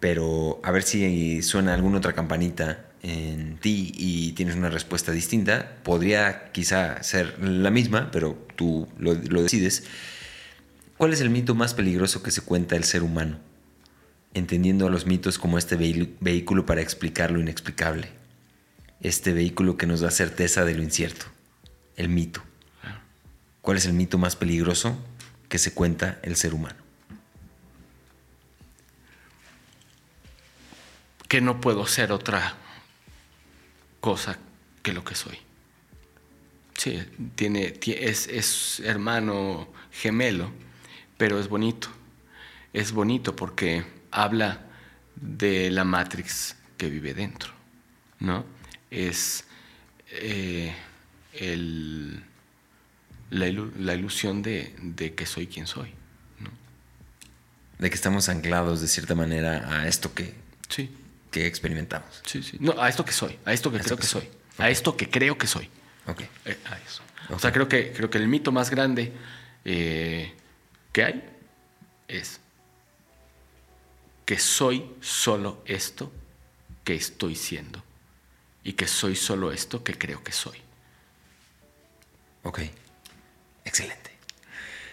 pero 0.00 0.60
a 0.62 0.70
ver 0.70 0.82
si 0.82 1.42
suena 1.42 1.74
alguna 1.74 1.98
otra 1.98 2.12
campanita 2.12 2.89
en 3.02 3.58
ti 3.58 3.92
y 3.96 4.32
tienes 4.32 4.56
una 4.56 4.70
respuesta 4.70 5.12
distinta. 5.12 5.76
Podría 5.82 6.52
quizá 6.52 7.02
ser 7.02 7.42
la 7.42 7.70
misma, 7.70 8.10
pero 8.10 8.46
tú 8.56 8.88
lo, 8.98 9.14
decides. 9.14 9.84
¿Cuál 10.96 11.12
es 11.12 11.20
el 11.20 11.30
mito 11.30 11.54
más 11.54 11.74
peligroso 11.74 12.22
que 12.22 12.30
se 12.30 12.42
cuenta 12.42 12.76
el 12.76 12.84
ser 12.84 13.02
humano? 13.02 13.38
Entendiendo 14.34 14.86
a 14.86 14.90
los 14.90 15.06
mitos 15.06 15.38
como 15.38 15.58
este 15.58 15.76
vehículo 15.76 16.66
para 16.66 16.80
explicar 16.80 17.30
lo 17.30 17.40
inexplicable 17.40 18.20
este 19.00 19.32
vehículo 19.32 19.76
que 19.76 19.86
nos 19.86 20.00
da 20.00 20.10
certeza 20.10 20.64
de 20.64 20.74
lo 20.74 20.82
incierto, 20.82 21.26
el 21.96 22.08
mito. 22.08 22.42
¿Cuál 23.62 23.76
es 23.76 23.86
el 23.86 23.92
mito 23.92 24.18
más 24.18 24.36
peligroso 24.36 24.98
que 25.48 25.58
se 25.58 25.72
cuenta 25.72 26.18
el 26.22 26.36
ser 26.36 26.54
humano? 26.54 26.76
Que 31.28 31.40
no 31.40 31.60
puedo 31.60 31.86
ser 31.86 32.12
otra 32.12 32.54
cosa 34.00 34.38
que 34.82 34.92
lo 34.92 35.04
que 35.04 35.14
soy. 35.14 35.38
Sí, 36.76 37.02
tiene, 37.34 37.74
es, 37.86 38.26
es 38.28 38.80
hermano 38.80 39.68
gemelo, 39.92 40.50
pero 41.16 41.38
es 41.38 41.48
bonito. 41.48 41.88
Es 42.72 42.92
bonito 42.92 43.36
porque 43.36 43.84
habla 44.10 44.66
de 45.16 45.70
la 45.70 45.84
Matrix 45.84 46.56
que 46.78 46.88
vive 46.88 47.12
dentro, 47.12 47.52
¿no? 48.20 48.44
es 48.90 49.44
eh, 50.10 50.74
la, 53.30 53.94
ilusión 53.94 54.42
de, 54.42 55.14
que 55.16 55.26
soy 55.26 55.46
quien 55.46 55.66
soy. 55.66 55.94
De 57.78 57.88
que 57.88 57.94
estamos 57.94 58.28
anclados 58.28 58.82
de 58.82 58.88
cierta 58.88 59.14
manera 59.14 59.80
a 59.80 59.88
esto 59.88 60.12
que, 60.12 60.34
sí. 60.68 60.94
Que 61.30 61.46
experimentamos. 61.46 62.22
Sí, 62.26 62.42
sí. 62.42 62.56
No, 62.60 62.80
a 62.80 62.88
esto 62.88 63.04
que 63.04 63.12
soy, 63.12 63.38
a 63.44 63.52
esto 63.52 63.70
que 63.70 63.78
creo 63.78 63.96
que, 63.96 64.06
soy, 64.06 64.28
a 64.58 64.70
esto 64.70 64.96
que 64.96 65.08
creo 65.08 65.38
que 65.38 65.46
soy. 65.46 65.68
Ok. 66.06 66.22
Eh, 66.44 66.58
a 66.66 66.78
eso. 66.78 67.02
O 67.30 67.38
sea, 67.38 67.52
creo 67.52 67.68
que, 67.68 67.92
creo 67.92 68.10
que 68.10 68.18
el 68.18 68.28
mito 68.28 68.52
más 68.52 68.70
grande 68.70 69.12
eh, 69.64 70.34
que 70.92 71.04
hay 71.04 71.24
es 72.08 72.40
que 74.24 74.38
soy 74.38 74.92
solo 75.00 75.62
esto 75.66 76.12
que 76.84 76.94
estoy 76.94 77.36
siendo 77.36 77.82
y 78.64 78.72
que 78.72 78.86
soy 78.86 79.16
solo 79.16 79.52
esto 79.52 79.84
que 79.84 79.96
creo 79.96 80.22
que 80.22 80.32
soy. 80.32 80.58
Ok, 82.42 82.60
excelente. 83.64 84.09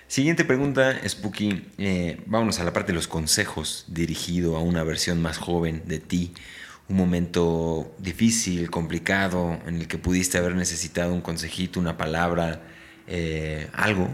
Siguiente 0.08 0.46
pregunta, 0.46 0.98
Spooky. 1.08 1.66
Eh, 1.78 2.22
vámonos 2.28 2.62
a 2.62 2.64
la 2.64 2.72
parte 2.72 2.94
de 2.94 2.96
los 2.96 3.10
consejos 3.10 3.84
dirigido 3.90 4.56
a 4.56 4.62
una 4.62 4.82
versión 4.84 5.22
más 5.22 5.38
joven 5.38 5.84
de 5.86 6.00
ti. 6.00 6.34
Un 6.88 6.96
momento 6.96 7.94
difícil, 8.00 8.72
complicado, 8.72 9.60
en 9.68 9.76
el 9.76 9.88
que 9.90 9.98
pudiste 9.98 10.38
haber 10.38 10.56
necesitado 10.56 11.14
un 11.14 11.20
consejito, 11.20 11.82
una 11.82 11.98
palabra, 11.98 12.62
eh, 13.06 13.68
algo. 13.74 14.10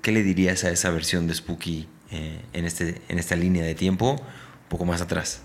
¿Qué 0.00 0.12
le 0.12 0.22
dirías 0.22 0.62
a 0.62 0.70
esa 0.70 0.90
versión 0.90 1.26
de 1.26 1.34
Spooky 1.34 1.88
eh, 2.12 2.40
en, 2.52 2.64
este, 2.64 3.02
en 3.08 3.18
esta 3.18 3.34
línea 3.34 3.64
de 3.64 3.74
tiempo, 3.74 4.12
un 4.12 4.68
poco 4.68 4.84
más 4.84 5.00
atrás? 5.00 5.42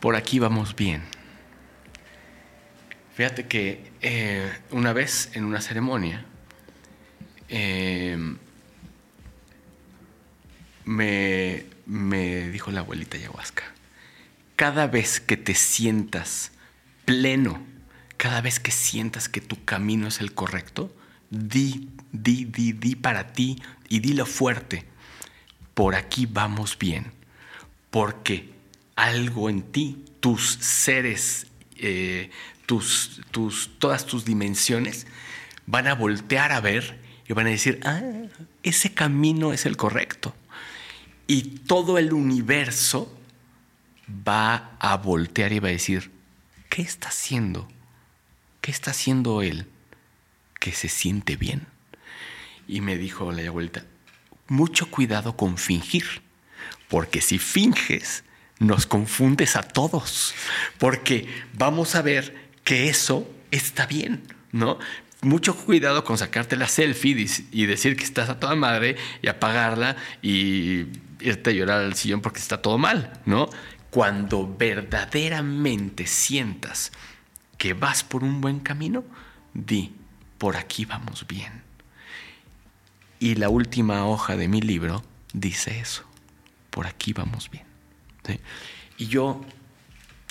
Por 0.00 0.16
aquí 0.16 0.40
vamos 0.40 0.74
bien. 0.74 1.02
Fíjate 3.14 3.46
que 3.46 3.84
una 4.72 4.92
vez 4.92 5.30
en 5.34 5.44
una 5.44 5.60
ceremonia 5.60 6.26
em, 7.48 8.36
me, 10.84 11.64
me 11.86 12.48
dijo 12.50 12.70
la 12.70 12.80
abuelita 12.80 13.16
ayahuasca, 13.16 13.64
cada 14.56 14.86
vez 14.86 15.20
que 15.20 15.36
te 15.36 15.54
sientas 15.54 16.52
pleno, 17.04 17.62
cada 18.16 18.40
vez 18.40 18.60
que 18.60 18.72
sientas 18.72 19.28
que 19.28 19.40
tu 19.40 19.64
camino 19.64 20.08
es 20.08 20.20
el 20.20 20.32
correcto, 20.32 20.94
di, 21.30 21.90
di, 22.12 22.44
di, 22.44 22.72
di 22.72 22.96
para 22.96 23.32
ti 23.32 23.60
y 23.88 24.00
dilo 24.00 24.26
fuerte, 24.26 24.84
por 25.74 25.94
aquí 25.94 26.26
vamos 26.26 26.78
bien, 26.78 27.12
porque 27.90 28.50
algo 28.94 29.50
en 29.50 29.62
ti, 29.62 30.04
tus 30.20 30.58
seres 30.60 31.46
eh, 31.78 32.30
tus, 32.66 33.20
tus, 33.30 33.70
todas 33.78 34.06
tus 34.06 34.24
dimensiones 34.24 35.06
van 35.66 35.86
a 35.86 35.94
voltear 35.94 36.52
a 36.52 36.60
ver 36.60 36.98
y 37.28 37.32
van 37.32 37.46
a 37.46 37.50
decir, 37.50 37.80
ah, 37.84 38.00
ese 38.62 38.94
camino 38.94 39.52
es 39.52 39.66
el 39.66 39.76
correcto. 39.76 40.34
Y 41.26 41.42
todo 41.66 41.98
el 41.98 42.12
universo 42.12 43.12
va 44.08 44.76
a 44.78 44.96
voltear 44.96 45.52
y 45.52 45.58
va 45.58 45.68
a 45.68 45.72
decir, 45.72 46.10
¿qué 46.68 46.82
está 46.82 47.08
haciendo? 47.08 47.68
¿Qué 48.60 48.70
está 48.70 48.92
haciendo 48.92 49.42
él? 49.42 49.66
Que 50.60 50.72
se 50.72 50.88
siente 50.88 51.36
bien. 51.36 51.66
Y 52.68 52.80
me 52.80 52.96
dijo 52.96 53.32
la 53.32 53.46
abuelita, 53.46 53.84
mucho 54.48 54.90
cuidado 54.90 55.36
con 55.36 55.58
fingir, 55.58 56.22
porque 56.88 57.20
si 57.20 57.38
finges, 57.38 58.24
nos 58.58 58.86
confundes 58.86 59.56
a 59.56 59.62
todos, 59.62 60.34
porque 60.78 61.28
vamos 61.54 61.94
a 61.94 62.02
ver 62.02 62.50
que 62.64 62.88
eso 62.88 63.28
está 63.50 63.86
bien, 63.86 64.22
¿no? 64.52 64.78
Mucho 65.22 65.56
cuidado 65.56 66.04
con 66.04 66.18
sacarte 66.18 66.56
la 66.56 66.68
selfie 66.68 67.26
y 67.50 67.66
decir 67.66 67.96
que 67.96 68.04
estás 68.04 68.28
a 68.28 68.38
toda 68.38 68.54
madre 68.54 68.96
y 69.22 69.28
apagarla 69.28 69.96
y 70.22 70.86
irte 71.20 71.50
a 71.50 71.52
llorar 71.52 71.80
al 71.80 71.94
sillón 71.94 72.20
porque 72.20 72.38
está 72.38 72.60
todo 72.60 72.78
mal, 72.78 73.20
¿no? 73.24 73.48
Cuando 73.90 74.54
verdaderamente 74.56 76.06
sientas 76.06 76.92
que 77.56 77.72
vas 77.72 78.04
por 78.04 78.22
un 78.22 78.40
buen 78.40 78.60
camino, 78.60 79.04
di, 79.54 79.94
por 80.38 80.56
aquí 80.56 80.84
vamos 80.84 81.26
bien. 81.26 81.62
Y 83.18 83.36
la 83.36 83.48
última 83.48 84.06
hoja 84.06 84.36
de 84.36 84.48
mi 84.48 84.60
libro 84.60 85.02
dice 85.32 85.80
eso, 85.80 86.04
por 86.70 86.86
aquí 86.86 87.14
vamos 87.14 87.50
bien. 87.50 87.64
Y 88.98 89.06
yo 89.06 89.40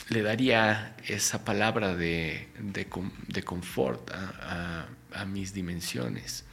le 0.10 0.22
daría 0.22 0.96
esa 1.08 1.44
palabra 1.44 1.96
de, 1.96 2.48
de, 2.60 3.44
confort 3.44 4.12
a, 4.12 4.88
a, 5.14 5.26
mis 5.26 5.54
dimensiones. 5.54 6.44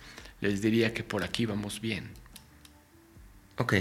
Les 0.41 0.63
diría 0.63 0.95
que 0.95 1.05
por 1.05 1.23
aquí 1.23 1.47
vamos 1.47 1.81
bien. 1.81 2.11
Ok. 3.59 3.75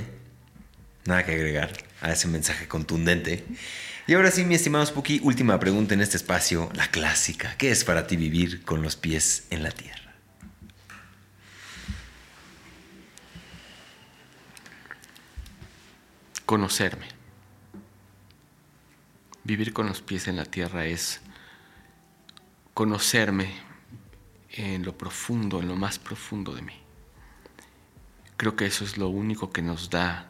Nada 1.06 1.26
que 1.26 1.32
agregar 1.32 1.72
a 2.02 2.12
ese 2.12 2.28
mensaje 2.28 2.68
contundente. 2.68 3.46
Y 4.08 4.14
ahora 4.14 4.30
sí, 4.30 4.44
mi 4.44 4.56
estimado 4.56 4.86
Spooky, 4.86 5.22
última 5.24 5.60
pregunta 5.60 5.94
en 5.94 6.02
este 6.02 6.18
espacio, 6.18 6.70
la 6.74 6.88
clásica. 6.90 7.56
¿Qué 7.58 7.72
es 7.72 7.84
para 7.84 8.08
ti 8.08 8.18
vivir 8.18 8.64
con 8.64 8.82
los 8.82 8.96
pies 8.96 9.48
en 9.50 9.64
la 9.64 9.72
tierra? 9.72 10.14
Conocerme. 16.46 17.21
Vivir 19.52 19.74
con 19.74 19.86
los 19.86 20.02
pies 20.02 20.30
en 20.30 20.38
la 20.38 20.46
tierra 20.46 20.86
es 20.86 21.20
conocerme 22.74 23.52
en 24.52 24.86
lo 24.86 24.98
profundo, 24.98 25.60
en 25.60 25.68
lo 25.68 25.76
más 25.76 26.00
profundo 26.00 26.56
de 26.56 26.62
mí. 26.62 26.76
Creo 28.38 28.56
que 28.56 28.66
eso 28.66 28.86
es 28.86 28.98
lo 28.98 29.10
único 29.10 29.52
que 29.52 29.62
nos 29.62 29.90
da 29.90 30.30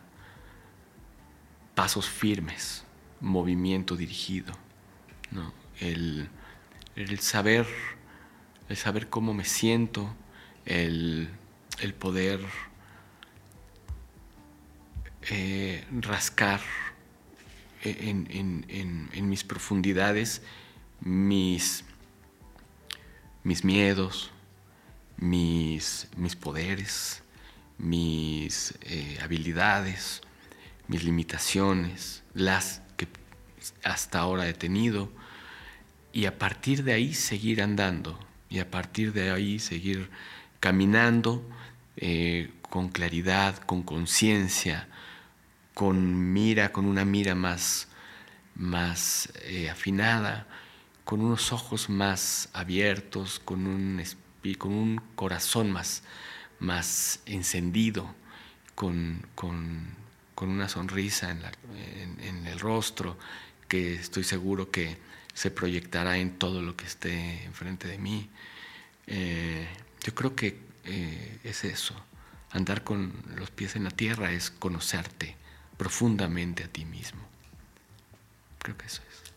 pasos 1.75 2.09
firmes 2.09 2.83
movimiento 3.19 3.95
dirigido, 3.95 4.56
¿no? 5.30 5.53
el, 5.80 6.27
saber, 7.19 7.67
el 8.69 8.75
saber 8.75 9.08
cómo 9.08 9.35
me 9.35 9.45
siento, 9.45 10.16
el, 10.66 11.30
poder 12.00 12.40
eh, 15.30 15.85
rascar 15.91 16.61
en, 17.84 19.30
mis 19.30 19.43
profundidades 19.43 20.42
mis, 21.01 21.84
mis 23.43 23.64
miedos, 23.64 24.32
mis, 25.18 26.08
mis 26.16 26.35
poderes, 26.35 27.24
mis 27.77 28.76
eh, 28.82 29.18
habilidades, 29.22 30.22
mis 30.88 31.03
limitaciones, 31.03 32.24
las 32.34 32.82
hasta 33.84 34.19
ahora 34.19 34.48
he 34.48 34.53
tenido 34.53 35.11
y 36.14 36.26
a 36.26 36.38
partir 36.38 36.84
de 36.84 36.93
ahí 36.93 37.14
seguir 37.14 37.61
andando 37.61 38.19
y 38.50 38.60
a 38.60 38.69
partir 38.69 39.14
de 39.14 39.32
ahí 39.32 39.60
seguir 39.60 40.10
caminando 40.60 41.48
eh, 41.98 42.51
con 42.69 42.90
claridad, 42.90 43.58
con 43.60 43.84
conciencia, 43.84 44.88
con 45.82 46.32
mira, 46.32 46.72
con 46.72 46.85
una 46.85 47.06
mira 47.06 47.34
más, 47.34 47.88
más 48.53 49.34
eh, 49.45 49.68
afinada, 49.68 50.45
con 51.03 51.22
unos 51.22 51.51
ojos 51.51 51.90
más 51.90 52.50
abiertos, 52.53 53.40
con 53.40 53.66
un, 53.66 55.01
corazón 55.16 55.72
más, 55.72 56.03
más 56.60 57.22
encendido, 57.26 58.14
con, 58.76 59.26
una 60.40 60.69
sonrisa 60.69 61.32
en 61.32 62.45
el 62.45 62.60
rostro, 62.60 63.18
que 63.68 63.95
estoy 63.95 64.24
seguro 64.24 64.69
que 64.69 64.98
se 65.34 65.50
proyectará 65.50 66.19
en 66.19 66.38
todo 66.38 66.61
lo 66.61 66.77
que 66.77 66.85
esté 66.85 67.43
enfrente 67.45 67.88
de 67.88 67.98
mí. 67.98 68.30
Eh, 69.08 69.68
yo 70.03 70.14
creo 70.14 70.35
que 70.35 70.60
eh, 70.84 71.40
es 71.43 71.64
eso. 71.64 71.95
Andar 72.51 72.84
con 72.84 73.14
los 73.35 73.50
pies 73.50 73.76
en 73.76 73.85
la 73.85 73.90
tierra 73.90 74.32
es 74.32 74.51
conocerte 74.51 75.41
profundamente 75.82 76.66
a 76.66 76.68
ti 76.68 76.85
mismo. 76.85 77.27
Creo 78.60 78.77
que 78.77 78.85
eso 78.85 79.01
es. 79.10 79.34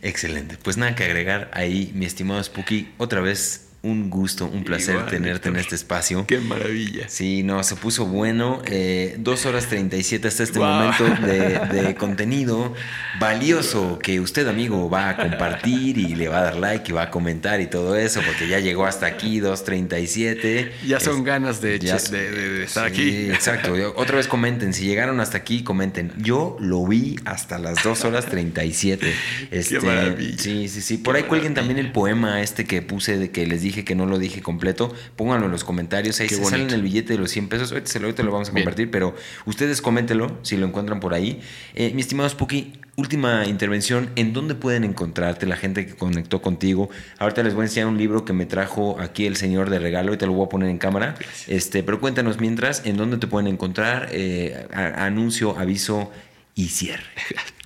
Excelente. 0.00 0.56
Pues 0.56 0.78
nada 0.78 0.94
que 0.94 1.04
agregar 1.04 1.50
ahí, 1.52 1.92
mi 1.94 2.06
estimado 2.06 2.42
Spooky. 2.42 2.94
Otra 2.96 3.20
vez 3.20 3.68
un 3.82 4.10
gusto, 4.10 4.44
un 4.44 4.62
placer 4.62 5.06
tenerte 5.06 5.48
en 5.48 5.56
este 5.56 5.74
espacio. 5.74 6.26
Qué 6.26 6.38
maravilla. 6.38 7.08
Sí, 7.08 7.42
no, 7.42 7.62
se 7.64 7.76
puso 7.76 8.04
bueno. 8.04 8.60
Eh, 8.66 9.16
dos 9.18 9.46
horas 9.46 9.68
37 9.68 10.28
hasta 10.28 10.42
este 10.42 10.58
momento 10.58 11.04
de, 11.26 11.94
contenido 11.98 12.74
valioso 13.18 13.98
que 13.98 14.20
usted, 14.20 14.46
amigo, 14.48 14.90
va 14.90 15.10
a 15.10 15.16
compartir 15.16 15.96
y 15.96 16.14
le 16.14 16.28
va 16.28 16.40
a 16.40 16.42
dar 16.42 16.56
like 16.56 16.90
y 16.90 16.94
va 16.94 17.04
a 17.04 17.10
comentar 17.10 17.60
y 17.60 17.68
todo 17.68 17.96
eso, 17.96 18.20
porque 18.26 18.48
ya 18.48 18.60
llegó 18.60 18.84
hasta 18.84 19.06
aquí, 19.06 19.40
2.37. 19.40 20.70
Ya 20.86 21.00
son 21.00 21.24
ganas 21.24 21.62
de, 21.62 21.78
de, 21.78 22.64
estar 22.64 22.86
aquí. 22.86 23.30
Exacto. 23.30 23.72
Otra 23.96 24.16
vez 24.16 24.28
comenten. 24.28 24.74
Si 24.74 24.84
llegaron 24.84 25.20
hasta 25.20 25.38
aquí, 25.38 25.62
comenten. 25.62 26.12
Yo 26.18 26.56
lo 26.60 26.86
vi 26.86 27.16
hasta 27.24 27.58
las 27.58 27.82
dos 27.82 28.04
horas 28.04 28.26
37. 28.26 29.12
Este, 29.50 29.78
Qué 29.78 29.86
maravilla. 29.86 30.38
Sí, 30.38 30.68
sí, 30.68 30.82
sí. 30.82 30.98
Por 30.98 31.16
ahí 31.16 31.22
cuelguen 31.22 31.54
también 31.54 31.78
el 31.78 31.92
poema 31.92 32.42
este 32.42 32.66
que 32.66 32.82
puse 32.82 33.16
de 33.16 33.30
que 33.30 33.46
les 33.46 33.62
dije 33.62 33.69
dije 33.70 33.84
que 33.84 33.94
no 33.94 34.06
lo 34.06 34.18
dije 34.18 34.42
completo, 34.42 34.94
pónganlo 35.16 35.46
en 35.46 35.52
los 35.52 35.64
comentarios. 35.64 36.20
Ahí 36.20 36.28
se 36.28 36.44
sale 36.44 36.64
en 36.64 36.70
el 36.70 36.82
billete 36.82 37.14
de 37.14 37.18
los 37.18 37.30
100 37.30 37.48
pesos. 37.48 37.72
Ahorita, 37.72 37.90
se 37.90 38.00
lo, 38.00 38.10
lo 38.10 38.32
vamos 38.32 38.50
a 38.50 38.52
compartir, 38.52 38.90
pero 38.90 39.14
ustedes 39.46 39.80
coméntenlo 39.80 40.38
si 40.42 40.56
lo 40.56 40.66
encuentran 40.66 41.00
por 41.00 41.14
ahí. 41.14 41.40
Eh, 41.74 41.92
mi 41.94 42.00
estimado 42.00 42.28
Spooky, 42.28 42.72
última 42.96 43.46
intervención. 43.46 44.10
¿En 44.16 44.32
dónde 44.32 44.54
pueden 44.54 44.84
encontrarte 44.84 45.46
la 45.46 45.56
gente 45.56 45.86
que 45.86 45.94
conectó 45.94 46.42
contigo? 46.42 46.90
Ahorita 47.18 47.42
les 47.42 47.54
voy 47.54 47.62
a 47.62 47.64
enseñar 47.66 47.88
un 47.88 47.98
libro 47.98 48.24
que 48.24 48.32
me 48.32 48.46
trajo 48.46 48.98
aquí 49.00 49.26
el 49.26 49.36
señor 49.36 49.70
de 49.70 49.78
regalo 49.78 50.12
te 50.18 50.26
lo 50.26 50.32
voy 50.32 50.46
a 50.46 50.48
poner 50.48 50.68
en 50.68 50.78
cámara. 50.78 51.14
Este, 51.46 51.82
pero 51.82 52.00
cuéntanos 52.00 52.40
mientras, 52.40 52.84
¿en 52.84 52.96
dónde 52.96 53.16
te 53.16 53.26
pueden 53.26 53.46
encontrar? 53.46 54.08
Eh, 54.12 54.66
anuncio, 54.72 55.58
aviso 55.58 56.10
y 56.54 56.68
cierre. 56.68 57.04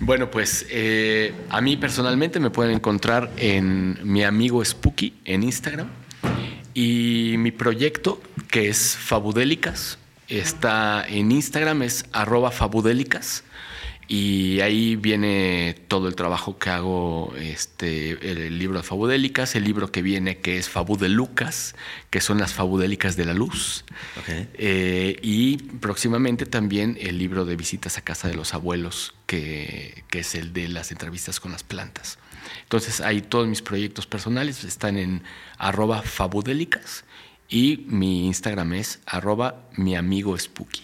Bueno, 0.00 0.30
pues 0.30 0.66
eh, 0.70 1.34
a 1.50 1.60
mí 1.60 1.76
personalmente 1.76 2.40
me 2.40 2.50
pueden 2.50 2.74
encontrar 2.74 3.30
en 3.36 3.98
mi 4.02 4.24
amigo 4.24 4.64
Spooky 4.64 5.14
en 5.24 5.42
Instagram 5.42 5.88
y 6.74 7.36
mi 7.38 7.52
proyecto 7.52 8.20
que 8.50 8.68
es 8.68 8.96
Fabudélicas 8.96 9.98
está 10.28 11.06
en 11.06 11.32
Instagram, 11.32 11.82
es 11.82 12.04
arroba 12.12 12.50
fabudélicas. 12.50 13.44
Y 14.06 14.60
ahí 14.60 14.96
viene 14.96 15.76
todo 15.88 16.08
el 16.08 16.14
trabajo 16.14 16.58
que 16.58 16.70
hago, 16.70 17.32
este, 17.38 18.10
el 18.30 18.58
libro 18.58 18.78
de 18.78 18.82
Fabudélicas, 18.82 19.54
el 19.54 19.64
libro 19.64 19.90
que 19.90 20.02
viene 20.02 20.38
que 20.38 20.58
es 20.58 20.68
Fabudelucas, 20.68 21.74
que 22.10 22.20
son 22.20 22.38
las 22.38 22.52
Fabudélicas 22.52 23.16
de 23.16 23.24
la 23.24 23.34
Luz. 23.34 23.84
Eh, 24.28 25.18
y 25.22 25.56
próximamente 25.56 26.44
también 26.44 26.98
el 27.00 27.18
libro 27.18 27.44
de 27.44 27.56
Visitas 27.56 27.96
a 27.96 28.02
Casa 28.02 28.28
de 28.28 28.34
los 28.34 28.52
Abuelos, 28.52 29.14
que, 29.26 30.04
que, 30.08 30.20
es 30.20 30.34
el 30.34 30.52
de 30.52 30.68
las 30.68 30.92
entrevistas 30.92 31.40
con 31.40 31.52
las 31.52 31.62
plantas. 31.62 32.18
Entonces 32.62 33.00
ahí 33.00 33.22
todos 33.22 33.48
mis 33.48 33.62
proyectos 33.62 34.06
personales 34.06 34.64
están 34.64 34.98
en 34.98 35.22
arroba 35.56 36.02
Fabudélicas 36.02 37.04
y 37.48 37.84
mi 37.88 38.26
Instagram 38.26 38.74
es 38.74 39.00
arroba 39.06 39.62
mi 39.76 39.96
amigo 39.96 40.36
Spooky. 40.38 40.82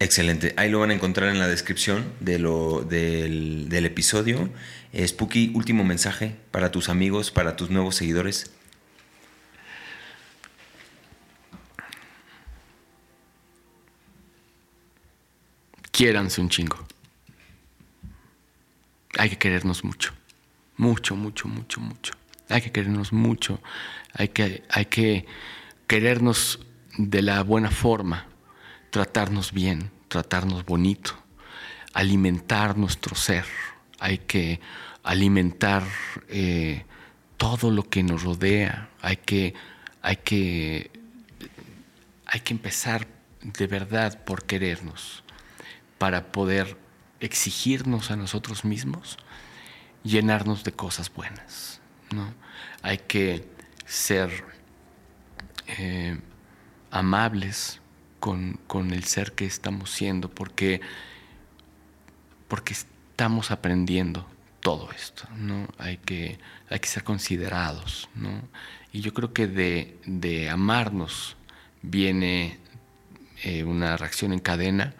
Excelente. 0.00 0.54
Ahí 0.56 0.70
lo 0.70 0.78
van 0.78 0.90
a 0.90 0.94
encontrar 0.94 1.28
en 1.28 1.40
la 1.40 1.48
descripción 1.48 2.12
de 2.20 2.38
lo, 2.38 2.82
del, 2.82 3.84
episodio. 3.84 4.48
Eh, 4.92 5.06
Spooky, 5.06 5.50
último 5.54 5.82
mensaje 5.82 6.36
para 6.52 6.70
tus 6.70 6.88
amigos, 6.88 7.32
para 7.32 7.56
tus 7.56 7.70
nuevos 7.70 7.96
seguidores. 7.96 8.52
Quiéranse 15.90 16.40
un 16.40 16.48
chingo. 16.48 16.86
Hay 19.18 19.30
que 19.30 19.38
querernos 19.38 19.82
mucho. 19.82 20.12
Mucho, 20.76 21.16
mucho, 21.16 21.48
mucho, 21.48 21.80
mucho. 21.80 22.12
Hay 22.48 22.62
que 22.62 22.70
querernos 22.70 23.12
mucho. 23.12 23.60
Hay 24.12 24.28
que, 24.28 24.62
hay 24.70 24.84
que 24.86 25.26
querernos 25.88 26.60
de 26.98 27.20
la 27.20 27.42
buena 27.42 27.72
forma 27.72 28.27
tratarnos 28.98 29.52
bien, 29.52 29.92
tratarnos 30.08 30.64
bonito, 30.64 31.12
alimentar 31.94 32.76
nuestro 32.76 33.14
ser. 33.14 33.44
Hay 34.00 34.18
que 34.18 34.58
alimentar 35.04 35.84
eh, 36.28 36.84
todo 37.36 37.70
lo 37.70 37.84
que 37.84 38.02
nos 38.02 38.24
rodea. 38.24 38.90
Hay 39.00 39.18
que, 39.18 39.54
hay 40.02 40.16
que, 40.16 40.90
hay 42.26 42.40
que 42.40 42.52
empezar 42.52 43.06
de 43.40 43.68
verdad 43.68 44.24
por 44.24 44.46
querernos 44.46 45.22
para 45.98 46.32
poder 46.32 46.76
exigirnos 47.20 48.10
a 48.10 48.16
nosotros 48.16 48.64
mismos, 48.64 49.16
llenarnos 50.02 50.64
de 50.64 50.72
cosas 50.72 51.08
buenas. 51.14 51.80
¿no? 52.12 52.34
Hay 52.82 52.98
que 52.98 53.48
ser 53.86 54.28
eh, 55.68 56.18
amables 56.90 57.77
con, 58.20 58.58
el 58.92 59.04
ser 59.04 59.32
que 59.32 59.46
estamos 59.46 59.90
siendo, 59.90 60.30
porque, 60.30 60.80
porque 62.48 62.74
estamos 62.74 63.50
aprendiendo 63.50 64.26
todo 64.60 64.90
esto, 64.92 65.28
¿no? 65.36 65.68
Hay 65.78 65.98
que, 65.98 66.38
hay 66.68 66.80
que 66.80 66.88
ser 66.88 67.04
considerados, 67.04 68.08
¿no? 68.14 68.42
Y 68.92 69.00
yo 69.00 69.14
creo 69.14 69.32
que 69.32 69.46
de, 69.46 69.98
de 70.06 70.50
amarnos 70.50 71.36
viene 71.82 72.58
eh, 73.44 73.64
una 73.64 73.96
reacción 73.96 74.32
en 74.32 74.40
cadena 74.40 74.94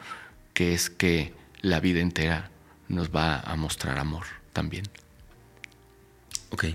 que 0.55 0.75
es 0.75 0.91
que 0.91 1.35
la 1.61 1.81
vida 1.81 2.01
entera 2.01 2.51
nos 2.89 3.15
va 3.15 3.41
a 3.41 3.57
mostrar 3.57 3.99
amor 3.99 4.27
también. 4.53 4.85
Ok. 6.51 6.67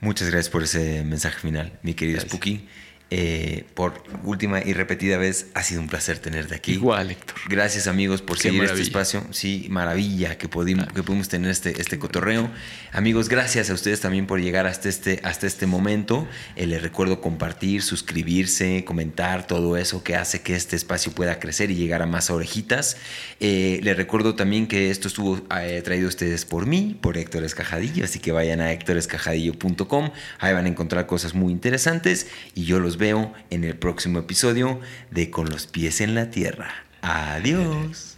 Muchas 0.00 0.30
gracias 0.30 0.50
por 0.50 0.62
ese 0.62 1.04
mensaje 1.04 1.38
final, 1.38 1.78
mi 1.82 1.94
querido 1.94 2.16
Gracias. 2.16 2.32
Spooky. 2.32 2.68
Eh, 3.12 3.64
por 3.74 4.04
última 4.22 4.60
y 4.64 4.72
repetida 4.72 5.18
vez, 5.18 5.48
ha 5.54 5.64
sido 5.64 5.80
un 5.80 5.88
placer 5.88 6.20
tenerte 6.20 6.54
aquí. 6.54 6.74
Igual, 6.74 7.10
Héctor. 7.10 7.36
Gracias 7.48 7.88
amigos 7.88 8.22
por 8.22 8.36
Qué 8.36 8.44
seguir 8.44 8.60
maravilla. 8.60 8.82
este 8.82 8.90
espacio. 8.90 9.24
Sí, 9.32 9.66
maravilla 9.68 10.38
que, 10.38 10.48
pudimos, 10.48 10.86
que 10.86 11.02
pudimos 11.02 11.28
tener 11.28 11.50
este, 11.50 11.80
este 11.80 11.98
cotorreo. 11.98 12.48
Amigos, 12.92 13.28
gracias 13.28 13.68
a 13.68 13.74
ustedes 13.74 14.00
también 14.00 14.28
por 14.28 14.40
llegar 14.40 14.68
hasta 14.68 14.88
este, 14.88 15.20
hasta 15.24 15.48
este 15.48 15.66
momento. 15.66 16.28
Eh, 16.54 16.68
les 16.68 16.82
recuerdo 16.82 17.20
compartir, 17.20 17.82
suscribirse, 17.82 18.84
comentar, 18.84 19.44
todo 19.48 19.76
eso 19.76 20.04
que 20.04 20.14
hace 20.14 20.42
que 20.42 20.54
este 20.54 20.76
espacio 20.76 21.10
pueda 21.10 21.40
crecer 21.40 21.72
y 21.72 21.74
llegar 21.74 22.02
a 22.02 22.06
más 22.06 22.30
orejitas. 22.30 22.96
Eh, 23.40 23.80
les 23.82 23.96
recuerdo 23.96 24.36
también 24.36 24.68
que 24.68 24.90
esto 24.90 25.08
estuvo 25.08 25.42
traído 25.82 26.06
a 26.06 26.08
ustedes 26.08 26.44
por 26.44 26.66
mí, 26.66 26.96
por 27.00 27.18
Héctor 27.18 27.42
Escajadillo, 27.42 28.04
así 28.04 28.20
que 28.20 28.30
vayan 28.30 28.60
a 28.60 28.72
héctorescajadillo.com. 28.72 30.10
Ahí 30.38 30.54
van 30.54 30.66
a 30.66 30.68
encontrar 30.68 31.06
cosas 31.06 31.34
muy 31.34 31.52
interesantes 31.52 32.28
y 32.54 32.64
yo 32.64 32.78
los 32.78 32.99
veo 33.00 33.32
en 33.50 33.64
el 33.64 33.76
próximo 33.76 34.20
episodio 34.20 34.78
de 35.10 35.30
Con 35.30 35.50
los 35.50 35.66
pies 35.66 36.00
en 36.00 36.14
la 36.14 36.30
tierra. 36.30 36.70
Adiós. 37.02 38.09